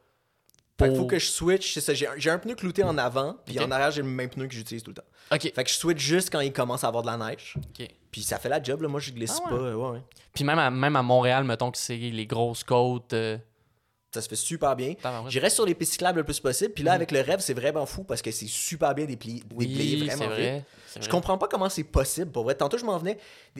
Fait 0.79 0.85
qu'il 0.87 0.89
pour- 0.89 0.97
faut 0.99 1.07
que 1.07 1.19
je 1.19 1.27
switch, 1.27 1.75
c'est 1.75 1.81
ça. 1.81 1.95
J'ai 1.95 2.07
un, 2.31 2.35
un 2.35 2.39
pneu 2.39 2.55
clouté 2.55 2.83
en 2.83 2.97
avant, 2.99 3.37
puis 3.45 3.59
en 3.61 3.71
arrière, 3.71 3.91
j'ai 3.91 4.03
le 4.03 4.09
même 4.09 4.29
pneu 4.29 4.47
que 4.47 4.55
j'utilise 4.55 4.83
tout 4.83 4.91
le 4.91 4.97
temps. 4.97 5.05
Ok, 5.33 5.53
Fait 5.55 5.65
que 5.65 5.71
je 5.71 5.75
switch 5.77 5.99
juste 6.01 6.31
quand 6.31 6.41
il 6.41 6.53
commence 6.53 6.85
à 6.85 6.89
avoir 6.89 7.03
de 7.03 7.09
la 7.09 7.17
neige. 7.17 7.55
ok. 7.57 7.89
Puis 8.11 8.23
ça 8.23 8.39
fait 8.39 8.49
la 8.49 8.63
job, 8.63 8.83
là. 8.83 8.89
Moi, 8.89 9.01
je 9.01 9.11
glisse 9.13 9.39
Ah 9.45 9.53
ouais. 9.53 9.59
pas. 9.59 9.65
euh. 9.65 9.99
Puis 10.35 10.43
même 10.45 10.59
à, 10.59 10.71
même 10.71 10.97
à 10.97 11.03
Montréal, 11.03 11.45
mettons 11.45 11.71
que 11.71 11.79
c'est 11.79 11.97
les 11.97 12.27
grosses 12.27 12.65
côtes. 12.65 13.13
euh, 13.13 13.39
Ça 14.17 14.23
se 14.23 14.29
fait 14.29 14.37
super 14.37 14.75
bien. 14.77 14.95
Je 15.29 15.39
reste 15.39 15.57
sur 15.57 15.67
les 15.67 15.75
pistes 15.75 15.93
cyclables 15.93 16.19
le 16.19 16.25
plus 16.25 16.41
possible. 16.41 16.73
Puis 16.73 16.83
là, 16.85 16.93
Mhm. 16.93 16.97
avec 16.97 17.11
le 17.13 17.21
rêve, 17.21 17.41
c'est 17.41 17.53
vraiment 17.55 17.85
fou 17.85 18.03
parce 18.03 18.23
que 18.23 18.31
c'est 18.31 18.47
super 18.47 18.95
bien 18.95 19.05
déplié, 19.05 19.43
Oui, 19.55 20.05
vraiment 20.07 20.27
vrai. 20.29 20.55
vite. 20.57 20.65
Je 21.01 21.09
comprends 21.09 21.39
pas 21.39 21.49
comment 21.49 21.69
c'est 21.69 21.85
possible. 21.85 22.31
Pour 22.31 22.45
vrai, 22.45 22.55
tantôt 22.55 22.79
je 22.79 22.85
m'en 22.85 22.99
venais. 22.99 23.19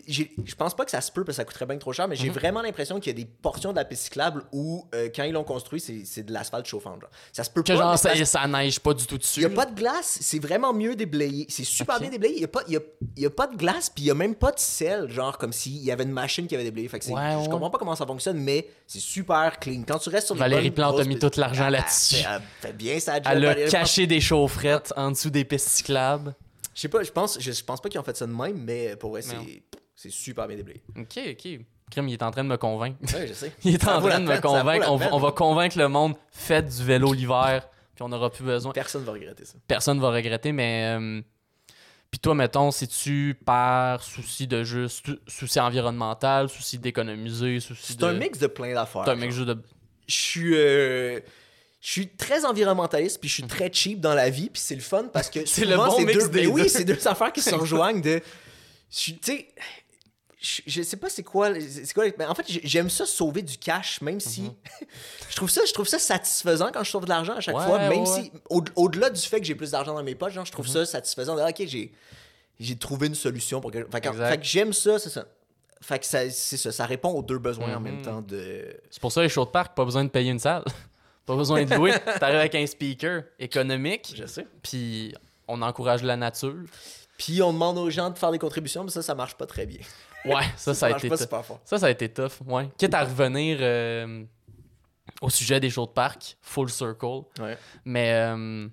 Je 0.09 0.55
pense 0.57 0.75
pas 0.75 0.85
que 0.85 0.91
ça 0.91 1.01
se 1.01 1.11
peut 1.13 1.25
parce 1.25 1.37
que 1.37 1.43
ça 1.43 1.45
coûterait 1.45 1.67
bien 1.67 1.79
trop 1.79 1.93
cher, 1.93 2.09
mais 2.09 2.17
j'ai 2.17 2.29
Mhm. 2.29 2.35
vraiment 2.35 2.63
l'impression 2.63 3.01
qu'il 3.01 3.17
y 3.17 3.21
a 3.21 3.25
des 3.25 3.29
portions 3.43 3.71
de 3.73 3.77
la 3.77 3.85
piste 3.85 4.05
cyclable 4.05 4.45
où, 4.53 4.87
euh, 4.95 5.09
quand 5.15 5.25
ils 5.25 5.33
l'ont 5.33 5.45
construit, 5.45 5.81
c'est 5.81 6.23
de 6.23 6.33
l'asphalte 6.33 6.67
chauffant. 6.67 6.99
Genre. 7.01 7.11
Ça 7.33 7.45
se 7.45 7.51
peut 7.51 7.63
Que 7.63 7.73
pas. 7.73 7.79
genre, 7.79 7.99
ça, 7.99 8.25
ça 8.25 8.47
neige 8.47 8.81
pas 8.81 8.95
du 8.95 9.07
tout 9.07 9.19
dessus. 9.19 9.41
Il 9.41 9.47
n'y 9.47 9.53
a 9.53 9.57
pas 9.57 9.67
de 9.67 9.75
glace, 9.75 10.19
c'est 10.21 10.39
vraiment 10.39 10.73
mieux 10.73 10.95
déblayé. 10.97 11.47
C'est 11.49 11.65
super 11.65 12.01
bien 12.01 12.11
déblayé. 12.11 12.35
Il 12.35 12.39
n'y 12.39 12.45
a, 12.45 12.49
pas- 12.49 12.65
y 12.69 12.77
a, 12.77 12.81
y 13.17 13.27
a 13.27 13.31
pas 13.31 13.47
de 13.47 13.57
glace, 13.57 13.91
puis 13.91 14.05
il 14.05 14.07
n'y 14.07 14.11
a 14.11 14.15
même 14.15 14.35
pas 14.35 14.53
de 14.53 14.59
sel, 14.59 15.09
genre 15.11 15.39
comme 15.39 15.53
s'il 15.53 15.77
y 15.85 15.91
avait 15.91 16.05
une 16.05 16.13
machine 16.13 16.47
qui 16.47 16.55
avait 16.55 16.65
déblayé. 16.65 16.89
Fait 16.89 16.99
que 16.99 17.07
Ouais, 17.07 17.43
je 17.45 17.49
comprends 17.49 17.71
pas 17.71 17.79
comment 17.79 17.95
ça 17.97 18.07
fonctionne, 18.07 18.39
mais 18.39 18.69
c'est 18.87 19.01
super 19.01 19.59
clean. 19.59 19.83
Quand 19.87 19.99
tu 19.99 20.09
restes 20.09 20.27
sur 20.27 20.37
Valérie 20.37 20.71
Plante 20.71 20.99
a 21.01 21.05
mis 21.05 21.19
tout 21.19 21.31
l'argent 21.37 21.65
Ah, 21.67 21.71
là-dessus. 21.71 22.25
fait 22.61 22.73
bien 22.73 22.99
ça. 23.01 23.17
Elle 23.25 23.47
a 23.47 23.55
caché 23.69 24.07
des 24.07 24.21
chaufferettes 24.21 24.93
en 24.97 25.11
dessous 25.11 25.31
des 25.31 25.45
pistes 25.45 25.69
cyclables. 25.69 26.35
Je 26.77 26.83
sais 26.83 26.89
pas, 26.89 27.03
je 27.03 27.11
pense, 27.11 27.41
je, 27.41 27.65
pense 27.65 27.81
pas 27.81 27.89
qu'ils 27.89 27.99
ont 27.99 28.05
fait 28.05 28.17
ça 28.17 28.27
de 28.27 28.33
même, 28.33 28.59
mais 28.59 28.97
pour 28.97 29.11
vrai, 29.11 29.23
c'est 29.23 29.35
c'est 29.97 30.11
super 30.11 30.47
bien 30.47 30.59
déblayé. 30.59 30.83
Ok, 30.95 31.19
ok. 31.31 31.61
Crime, 31.91 32.09
il 32.09 32.13
est 32.13 32.23
en 32.23 32.31
train 32.31 32.45
de 32.45 32.49
me 32.49 32.59
convaincre. 32.59 32.99
Ouais, 33.15 33.27
je 33.27 33.33
sais. 33.33 33.51
Il 33.65 33.77
est 33.77 33.83
Ça 33.83 33.97
en 33.97 34.01
train 34.01 34.19
de 34.19 34.25
me 34.25 34.29
peine, 34.29 34.41
convaincre. 34.41 34.91
On, 34.91 35.19
va 35.19 35.31
convaincre 35.31 35.79
le 35.79 35.89
monde, 35.89 36.17
faites 36.31 36.67
du 36.67 36.85
vélo 36.85 37.13
l'hiver, 37.13 37.67
puis 37.95 38.03
on 38.03 38.09
n'aura 38.09 38.29
plus 38.29 38.45
besoin. 38.45 38.73
Personne 38.73 39.05
va 39.05 39.13
regretter 39.13 39.45
ça. 39.45 39.55
Personne 39.67 40.01
va 40.01 40.11
regretter, 40.11 40.53
mais. 40.53 40.97
euh, 40.99 41.23
puis 42.11 42.19
toi, 42.21 42.35
mettons, 42.35 42.73
si 42.73 42.89
tu 42.89 43.39
par 43.45 44.03
souci 44.03 44.47
de 44.49 44.65
juste. 44.65 45.07
souci 45.29 45.61
environnemental, 45.61 46.49
souci 46.49 46.79
d'économiser, 46.79 47.61
souci 47.61 47.93
C'est 47.93 48.01
de. 48.01 48.05
un 48.05 48.15
mix 48.15 48.39
de 48.39 48.49
plein 48.49 48.75
d'affaires. 48.75 49.03
C'est 49.05 49.13
un 49.13 49.17
mix 49.17 49.37
de. 49.39 49.57
je 50.09 50.15
suis 50.15 50.55
euh, 50.57 51.21
je 51.87 51.93
suis 51.93 52.09
très 52.09 52.45
environnementaliste 52.45 53.21
puis 53.21 53.29
je 53.29 53.35
suis 53.35 53.43
très 53.47 53.73
cheap 53.73 54.01
dans 54.01 54.13
la 54.15 54.29
vie 54.29 54.51
puis 54.51 54.61
c'est 54.61 54.75
le 54.75 54.81
fun 54.81 55.05
parce 55.13 55.31
que 55.31 55.47
C'est 55.47 55.65
le 55.65 55.77
bon 55.77 56.01
mix 56.01 56.15
deux, 56.15 56.29
des 56.31 56.47
ben 56.47 56.53
oui 56.53 56.69
c'est 56.69 56.83
deux 56.85 57.07
affaires 57.07 57.33
qui 57.33 57.41
se 57.41 57.55
rejoignent 57.55 58.01
de 58.01 58.21
je 58.91 59.13
tu 59.13 59.19
sais 59.23 59.49
je, 60.43 60.63
je 60.67 60.83
sais 60.83 60.97
pas 60.97 61.09
c'est 61.09 61.23
quoi 61.23 61.51
c'est 61.61 61.93
quoi 61.95 62.05
mais 62.19 62.27
en 62.27 62.35
fait 62.35 62.45
j'ai- 62.49 62.61
j'aime 62.65 62.91
ça 62.91 63.07
sauver 63.07 63.43
du 63.43 63.57
cash 63.57 64.01
même 64.01 64.19
si 64.19 64.43
Mhm. 64.43 64.55
je 65.31 65.37
trouve 65.37 65.49
ça 65.49 65.61
je 65.65 65.73
trouve 65.73 65.87
ça 65.87 66.01
satisfaisant 66.01 66.71
quand 66.73 66.83
je 66.83 66.91
sauve 66.91 67.05
de 67.05 67.09
l'argent 67.11 67.35
à 67.37 67.41
chaque 67.41 67.57
Ouais, 67.57 67.65
fois 67.65 67.79
même 67.79 68.01
ouais, 68.01 68.07
si 68.07 68.33
au- 68.51 68.65
au-delà 68.75 69.09
du 69.09 69.21
fait 69.21 69.39
que 69.39 69.47
j'ai 69.47 69.55
plus 69.55 69.71
d'argent 69.71 69.95
dans 69.95 70.03
mes 70.03 70.17
poches 70.17 70.33
genre 70.33 70.45
je 70.45 70.51
Mhm. 70.51 70.55
trouve 70.55 70.67
ça 70.67 70.85
satisfaisant 70.87 71.37
de, 71.37 71.41
ah, 71.41 71.51
ok 71.51 71.63
j'ai 71.67 71.93
j'ai 72.59 72.77
trouvé 72.77 73.07
une 73.07 73.15
solution 73.15 73.61
pour 73.61 73.71
que 73.71 73.87
fait, 73.89 74.01
que- 74.01 74.09
Exact. 74.09 74.29
fait 74.31 74.39
que 74.39 74.45
j'aime 74.45 74.73
ça 74.73 74.99
c'est 74.99 75.11
ça 75.11 75.25
fait 75.81 76.01
que 76.01 76.07
ça 76.07 76.29
c'est 76.31 76.57
ça 76.57 76.73
ça 76.73 76.85
répond 76.85 77.11
aux 77.11 77.23
deux 77.23 77.39
besoins 77.39 77.77
en 77.77 77.81
Mhm. 77.81 77.85
même 77.85 78.03
temps 78.03 78.23
de 78.23 78.77
C'est 78.91 79.01
pour 79.01 79.13
ça 79.13 79.23
les 79.23 79.29
shows 79.29 79.45
de 79.45 79.51
parc, 79.51 79.77
pas 79.77 79.85
besoin 79.85 80.03
de 80.05 80.11
payer 80.11 80.33
une 80.33 80.41
salle. 80.41 80.65
Pas 81.27 81.37
besoin 81.37 81.65
de 81.65 81.75
louer. 81.75 81.93
T'arrives 82.21 82.39
avec 82.39 82.55
un 82.55 82.67
speaker 82.67 83.25
économique, 83.39 84.13
je 84.17 84.27
sais 84.27 84.47
puis 84.63 85.15
on 85.49 85.61
encourage 85.63 86.03
la 86.03 86.17
nature. 86.17 86.65
Puis 87.19 87.41
on 87.43 87.53
demande 87.53 87.79
aux 87.79 87.89
gens 87.91 88.11
de 88.11 88.19
faire 88.19 88.31
des 88.31 88.39
contributions, 88.39 88.85
mais 88.85 88.91
ça, 88.91 89.01
ça 89.03 89.15
marche 89.15 89.35
pas 89.37 89.47
très 89.47 89.65
bien. 89.67 89.79
Ouais, 90.25 90.43
ça, 90.57 90.75
ça 90.75 90.87
a 90.87 90.91
été. 90.91 91.09
pas 91.09 91.17
tou- 91.17 91.23
super 91.23 91.45
fort. 91.45 91.61
Ça, 91.65 91.79
ça 91.79 91.87
a 91.87 91.91
été 91.91 92.09
tough, 92.09 92.33
ouais. 92.47 92.69
Quitte 92.77 92.93
à 92.95 93.05
revenir 93.05 93.59
euh, 93.61 94.25
au 95.23 95.31
sujet 95.31 95.61
des 95.61 95.71
shows 95.71 95.87
de 95.87 95.93
parc, 95.93 96.37
full 96.43 96.69
circle. 96.69 97.23
Ouais. 97.41 97.57
Mais 97.85 98.13
euh, 98.13 98.69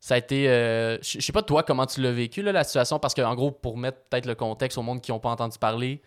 ça 0.00 0.14
a 0.14 0.18
été. 0.18 0.48
euh, 0.48 0.96
Je 1.02 1.20
sais 1.20 1.32
pas, 1.32 1.42
toi, 1.42 1.62
comment 1.64 1.86
tu 1.86 2.00
l'as 2.00 2.12
vécu, 2.12 2.40
là, 2.40 2.52
la 2.52 2.64
situation, 2.64 2.98
parce 2.98 3.14
qu'en 3.14 3.34
gros, 3.34 3.50
pour 3.50 3.76
mettre 3.76 3.98
peut-être 4.08 4.26
le 4.26 4.34
contexte 4.34 4.78
au 4.78 4.82
monde 4.82 5.00
qui 5.00 5.10
n'ont 5.10 5.20
pas 5.20 5.30
entendu 5.30 5.58
parler, 5.58 6.00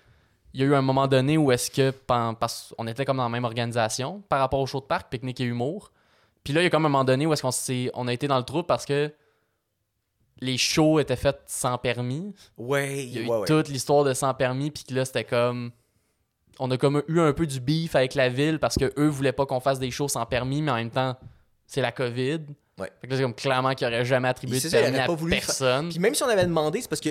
il 0.56 0.62
y 0.62 0.64
a 0.64 0.68
eu 0.68 0.74
un 0.76 0.82
moment 0.82 1.06
donné 1.08 1.38
où 1.38 1.52
est-ce 1.52 1.70
que. 1.70 1.92
Parce 1.92 2.74
qu'on 2.78 2.88
était 2.88 3.04
comme 3.06 3.18
dans 3.18 3.24
la 3.24 3.30
même 3.30 3.44
organisation 3.44 4.24
par 4.30 4.40
rapport 4.40 4.62
au 4.62 4.66
show 4.66 4.80
de 4.80 4.86
parc, 4.86 5.10
pique-nique 5.12 5.42
et 5.42 5.44
humour. 5.44 5.92
Puis 6.46 6.54
là, 6.54 6.62
il 6.62 6.64
y 6.64 6.68
a 6.68 6.70
comme 6.70 6.86
un 6.86 6.90
moment 6.90 7.04
donné 7.04 7.26
où 7.26 7.34
est-ce 7.34 7.42
qu'on 7.42 7.52
s'est- 7.52 7.92
on 7.94 8.08
a 8.08 8.14
été 8.14 8.28
dans 8.28 8.38
le 8.38 8.44
trou 8.44 8.64
parce 8.64 8.86
que 8.86 9.12
les 10.42 10.58
shows 10.58 11.00
étaient 11.00 11.16
faits 11.16 11.42
sans 11.48 11.78
permis. 11.78 12.34
Ouais, 12.58 13.04
Il 13.06 13.10
y 13.14 13.18
a 13.18 13.22
eu 13.22 13.28
ouais, 13.28 13.38
ouais. 13.40 13.46
toute 13.48 13.68
l'histoire 13.70 14.04
de 14.04 14.14
sans 14.14 14.34
permis, 14.34 14.72
puis 14.72 14.84
que 14.84 14.94
là, 14.94 15.06
c'était 15.06 15.24
comme. 15.24 15.72
On 16.60 16.72
a 16.72 16.78
comme 16.78 17.04
eu 17.10 17.20
un 17.20 17.34
peu 17.34 17.46
du 17.46 17.60
beef 17.60 17.96
avec 17.96 18.16
la 18.16 18.30
ville 18.30 18.60
parce 18.60 18.76
que 18.78 18.94
eux 18.98 19.08
voulaient 19.08 19.34
pas 19.34 19.46
qu'on 19.46 19.60
fasse 19.60 19.78
des 19.80 19.92
shows 19.92 20.08
sans 20.08 20.26
permis, 20.26 20.62
mais 20.62 20.72
en 20.72 20.76
même 20.76 20.90
temps, 20.92 21.18
c'est 21.68 21.82
la 21.82 21.92
COVID. 21.92 22.40
Ouais. 22.80 22.92
Fait 23.02 23.08
que 23.08 23.12
là, 23.12 23.18
c'est 23.18 23.22
comme 23.24 23.34
clairement 23.34 23.74
qu'ils 23.74 23.88
auraient 23.88 24.06
jamais 24.06 24.28
attribué 24.30 24.58
de 24.58 24.62
ça, 24.62 24.70
permis 24.70 24.94
auraient 24.96 25.04
à 25.04 25.08
pas 25.08 25.16
voulu 25.16 25.32
personne. 25.32 25.90
Puis 25.90 26.00
même 26.00 26.16
si 26.16 26.24
on 26.24 26.28
avait 26.30 26.46
demandé, 26.46 26.80
c'est 26.82 26.88
parce 26.90 27.02
que 27.02 27.10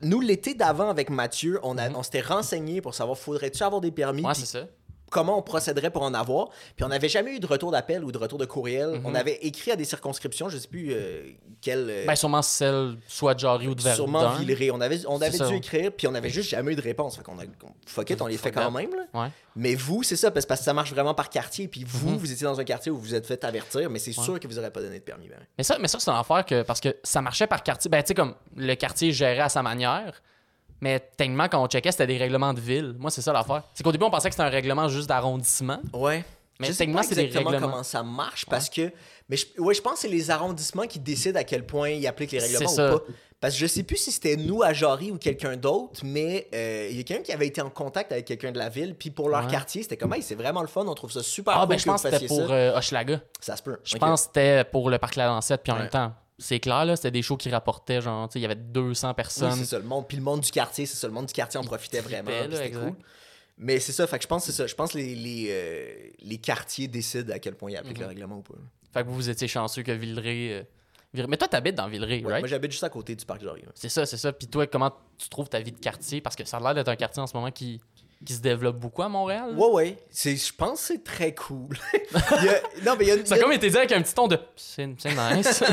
nous, 0.00 0.20
l'été 0.20 0.54
d'avant 0.54 0.88
avec 0.90 1.10
Mathieu, 1.10 1.58
on, 1.62 1.76
a- 1.78 1.88
Mhm. 1.88 1.96
on 1.96 2.02
s'était 2.02 2.20
renseigné 2.20 2.80
pour 2.80 2.94
savoir 2.94 3.18
faudrait-tu 3.18 3.62
avoir 3.62 3.80
des 3.80 3.90
permis, 3.90 4.24
Ouais, 4.24 4.32
puis 4.32 4.42
c'est 4.42 4.58
ça. 4.60 4.66
Comment 5.10 5.38
on 5.38 5.42
procéderait 5.42 5.90
pour 5.90 6.02
en 6.02 6.14
avoir. 6.14 6.48
Puis 6.76 6.84
on 6.84 6.88
n'avait 6.88 7.08
jamais 7.08 7.34
eu 7.36 7.40
de 7.40 7.46
retour 7.46 7.70
d'appel 7.70 8.04
ou 8.04 8.12
de 8.12 8.18
retour 8.18 8.38
de 8.38 8.44
courriel. 8.44 8.90
Mhm. 8.90 9.02
On 9.06 9.14
avait 9.14 9.34
écrit 9.42 9.70
à 9.70 9.76
des 9.76 9.84
circonscriptions, 9.84 10.48
je 10.48 10.58
sais 10.58 10.68
plus 10.68 10.90
euh, 10.92 11.22
quelle. 11.60 11.86
euh, 11.90 12.06
Ben, 12.06 12.14
sûrement 12.14 12.42
celle 12.42 12.96
soit 13.06 13.34
de 13.34 13.40
Jarry 13.40 13.68
ou 13.68 13.74
de 13.74 13.82
Verdun. 13.82 13.96
Sûrement 13.96 14.34
Villeray. 14.36 14.70
On 14.70 14.80
avait, 14.80 15.00
on 15.06 15.16
avait 15.20 15.36
ça. 15.36 15.48
dû 15.48 15.56
écrire, 15.56 15.90
puis 15.92 16.06
on 16.06 16.14
avait 16.14 16.30
juste 16.30 16.50
jamais 16.50 16.72
eu 16.72 16.76
de 16.76 16.82
réponse. 16.82 17.16
Fait 17.16 17.22
qu'on 17.22 17.38
a. 17.38 17.42
Fuck 17.86 18.10
it, 18.10 18.20
on 18.22 18.26
les 18.26 18.36
fait 18.38 18.50
quand 18.52 18.70
même. 18.70 18.90
Là. 18.94 19.22
Ouais. 19.22 19.28
Mais 19.56 19.74
vous, 19.74 20.02
c'est 20.02 20.16
ça, 20.16 20.30
parce 20.30 20.46
parce 20.46 20.60
que 20.60 20.64
ça 20.64 20.72
marche 20.74 20.92
vraiment 20.92 21.14
par 21.14 21.30
quartier. 21.30 21.68
Puis 21.68 21.84
vous, 21.86 22.10
Mhm. 22.10 22.16
vous 22.16 22.32
étiez 22.32 22.44
dans 22.44 22.60
un 22.60 22.64
quartier 22.64 22.92
où 22.92 22.96
vous 22.96 23.02
vous 23.02 23.14
êtes 23.14 23.26
fait 23.26 23.42
avertir, 23.44 23.90
mais 23.90 23.98
c'est 23.98 24.16
Ouais. 24.16 24.24
sûr 24.24 24.38
que 24.38 24.46
vous 24.46 24.54
n'aurez 24.54 24.70
pas 24.70 24.80
donné 24.80 24.98
de 24.98 25.04
permis. 25.04 25.28
ben. 25.28 25.36
Mais 25.56 25.64
ça, 25.64 25.78
mais 25.78 25.88
ça 25.88 25.98
c'est 25.98 26.10
une 26.10 26.16
affaire 26.16 26.44
que. 26.44 26.62
Parce 26.62 26.80
que 26.80 26.96
ça 27.02 27.20
marchait 27.22 27.46
par 27.46 27.62
quartier. 27.62 27.90
Ben, 27.90 28.02
tu 28.02 28.08
sais, 28.08 28.14
comme 28.14 28.34
le 28.56 28.74
quartier 28.74 29.12
gérait 29.12 29.40
à 29.40 29.48
sa 29.48 29.62
manière. 29.62 30.22
Mais 30.80 31.00
techniquement, 31.00 31.48
quand 31.48 31.62
on 31.62 31.66
checkait, 31.66 31.90
c'était 31.92 32.06
des 32.06 32.18
règlements 32.18 32.54
de 32.54 32.60
ville. 32.60 32.94
Moi, 32.98 33.10
c'est 33.10 33.22
ça 33.22 33.32
l'affaire. 33.32 33.62
C'est 33.74 33.82
qu'au 33.82 33.92
début, 33.92 34.04
on 34.04 34.10
pensait 34.10 34.28
que 34.28 34.34
c'était 34.34 34.46
un 34.46 34.50
règlement 34.50 34.88
juste 34.88 35.08
d'arrondissement. 35.08 35.80
Ouais. 35.92 36.24
Mais 36.60 36.66
je 36.66 36.72
sais 36.72 36.86
pas 36.88 37.02
c'est 37.04 37.14
des 37.14 37.20
exactement 37.22 37.50
règlements. 37.50 37.70
comment 37.70 37.82
ça 37.84 38.02
marche 38.02 38.44
parce 38.46 38.68
que. 38.68 38.90
Mais 39.28 39.36
je, 39.36 39.46
ouais, 39.60 39.74
je 39.74 39.80
pense 39.82 39.94
que 39.94 39.98
c'est 40.00 40.08
les 40.08 40.30
arrondissements 40.30 40.86
qui 40.88 40.98
décident 40.98 41.38
à 41.38 41.44
quel 41.44 41.64
point 41.64 41.90
ils 41.90 42.06
appliquent 42.06 42.32
les 42.32 42.40
règlements 42.40 42.68
C'est 42.68 42.82
ou 42.82 42.88
ça. 42.94 42.98
pas. 42.98 43.04
Parce 43.40 43.54
que 43.54 43.60
je 43.60 43.66
sais 43.66 43.84
plus 43.84 43.96
si 43.96 44.10
c'était 44.10 44.34
nous 44.34 44.64
à 44.64 44.72
Jarry 44.72 45.12
ou 45.12 45.18
quelqu'un 45.18 45.56
d'autre, 45.56 46.00
mais 46.04 46.48
euh, 46.52 46.88
il 46.90 46.96
y 46.96 47.00
a 47.00 47.04
quelqu'un 47.04 47.22
qui 47.22 47.30
avait 47.32 47.46
été 47.46 47.60
en 47.60 47.70
contact 47.70 48.10
avec 48.10 48.24
quelqu'un 48.24 48.50
de 48.50 48.58
la 48.58 48.68
ville, 48.68 48.96
puis 48.96 49.10
pour 49.10 49.28
leur 49.28 49.44
Ouais. 49.44 49.50
quartier, 49.50 49.84
c'était 49.84 49.96
comme, 49.96 50.12
hey, 50.14 50.22
c'est 50.22 50.34
vraiment 50.34 50.60
le 50.62 50.66
fun, 50.66 50.84
on 50.88 50.94
trouve 50.96 51.12
ça 51.12 51.22
super 51.22 51.54
Ah, 51.54 51.60
cool 51.60 51.68
ben, 51.68 51.78
je 51.78 51.84
pense 51.84 52.02
que 52.02 52.10
c'était 52.10 52.26
pour 52.26 52.50
euh, 52.50 52.76
Hochelaga. 52.76 53.20
Ça 53.38 53.54
se 53.56 53.62
peut. 53.62 53.78
Je 53.84 53.96
pense 53.96 54.22
que 54.22 54.26
c'était 54.34 54.64
pour 54.64 54.90
le 54.90 54.98
parc 54.98 55.14
La 55.14 55.26
Lancette, 55.26 55.62
puis 55.62 55.70
en 55.70 55.76
Ouais. 55.76 55.82
même 55.82 55.90
temps, 55.90 56.12
c'est 56.38 56.60
clair, 56.60 56.84
là, 56.84 56.96
c'était 56.96 57.10
des 57.10 57.22
shows 57.22 57.36
qui 57.36 57.50
rapportaient, 57.50 58.00
genre, 58.00 58.28
tu 58.28 58.34
sais, 58.34 58.38
il 58.38 58.42
y 58.42 58.44
avait 58.44 58.54
200 58.54 59.08
Oui, 59.08 59.14
personnes. 59.14 59.52
c'est 59.56 59.64
ça, 59.64 59.78
le 59.78 59.84
monde. 59.84 60.06
Puis 60.06 60.16
le 60.16 60.22
monde 60.22 60.40
du 60.40 60.50
quartier, 60.50 60.86
c'est 60.86 60.96
ça, 60.96 61.06
le 61.08 61.12
monde 61.12 61.26
du 61.26 61.32
quartier 61.32 61.58
en 61.58 61.64
profitait 61.64 62.00
vraiment. 62.00 62.30
c'était 62.50 62.70
cool. 62.70 62.94
Mais 63.60 63.80
c'est 63.80 63.90
ça, 63.92 64.06
fait 64.06 64.18
que 64.18 64.22
je 64.22 64.28
pense 64.28 64.46
que 64.46 64.52
c'est 64.52 64.56
ça. 64.56 64.66
Je 64.68 64.74
pense 64.76 64.92
que 64.92 64.98
les, 64.98 65.16
les, 65.16 65.46
euh, 65.50 66.10
les 66.20 66.38
quartiers 66.38 66.86
décident 66.86 67.32
à 67.34 67.40
quel 67.40 67.56
point 67.56 67.72
ils 67.72 67.76
appliquent 67.76 67.96
Mhm. 67.98 68.02
le 68.04 68.08
règlement 68.08 68.36
ou 68.38 68.42
pas. 68.42 68.54
fait 68.94 69.02
que 69.02 69.08
vous, 69.08 69.14
vous 69.16 69.28
étiez 69.30 69.48
chanceux 69.48 69.82
que 69.82 69.90
Villeray. 69.90 70.52
euh, 70.52 70.62
Villeray- 71.12 71.28
Mais 71.28 71.36
toi, 71.36 71.48
t'habites 71.48 71.74
dans 71.74 71.88
Villeray, 71.88 72.20
Ouais, 72.24 72.30
right? 72.30 72.40
Moi, 72.42 72.48
j'habite 72.48 72.70
juste 72.70 72.84
à 72.84 72.88
côté 72.88 73.16
du 73.16 73.24
parc 73.26 73.42
ouais. 73.42 73.64
C'est 73.74 73.88
ça, 73.88 74.06
c'est 74.06 74.16
ça. 74.16 74.32
Puis 74.32 74.46
toi, 74.46 74.66
comment 74.68 74.92
tu 75.18 75.28
trouves 75.28 75.48
ta 75.48 75.58
vie 75.58 75.72
de 75.72 75.78
quartier? 75.80 76.20
Parce 76.20 76.36
que 76.36 76.44
ça 76.44 76.58
a 76.58 76.60
l'air 76.60 76.74
d'être 76.74 76.88
un 76.88 76.94
quartier 76.96 77.20
en 77.20 77.26
ce 77.26 77.36
moment 77.36 77.50
qui, 77.50 77.80
qui 78.24 78.32
se 78.34 78.40
développe 78.40 78.76
beaucoup 78.78 79.02
à 79.02 79.08
Montréal. 79.08 79.54
Ouais, 79.56 79.70
ouais. 79.70 79.98
C'est, 80.10 80.34
je 80.36 80.52
pense 80.52 80.80
que 80.80 80.86
c'est 80.94 81.04
très 81.04 81.34
cool. 81.34 81.76
Il 82.40 82.44
y 82.44 82.48
a- 82.48 82.60
non, 82.84 82.96
mais 82.98 83.04
il 83.04 83.08
y 83.08 83.10
a, 83.12 83.14
il 83.14 83.22
y 83.22 83.26
Ça 83.26 83.34
a- 83.36 83.38
a 83.38 83.40
comme 83.40 83.52
été 83.52 83.70
dit 83.70 83.76
avec 83.76 83.92
un 83.92 84.02
petit 84.02 84.14
ton 84.14 84.26
de. 84.28 84.38
C'est 84.56 84.88
c'est 84.98 85.14
nice. 85.14 85.62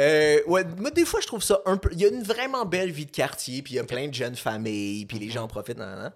Euh, 0.00 0.38
ouais, 0.46 0.62
moi, 0.76 0.92
des 0.92 1.04
fois, 1.04 1.18
je 1.20 1.26
trouve 1.26 1.42
ça 1.42 1.60
un 1.66 1.76
peu. 1.76 1.88
Il 1.92 2.00
y 2.00 2.04
a 2.04 2.08
une 2.08 2.22
vraiment 2.22 2.64
belle 2.64 2.92
vie 2.92 3.04
de 3.06 3.10
quartier, 3.10 3.62
puis 3.62 3.72
il 3.74 3.76
y 3.78 3.80
a 3.80 3.84
plein 3.84 4.06
de 4.06 4.14
jeunes 4.14 4.36
familles, 4.36 5.04
puis 5.06 5.18
les 5.18 5.28
gens 5.28 5.42
en 5.42 5.48
profitent. 5.48 5.76
nan, 5.78 5.88
nan, 5.88 5.98
nan. 6.02 6.12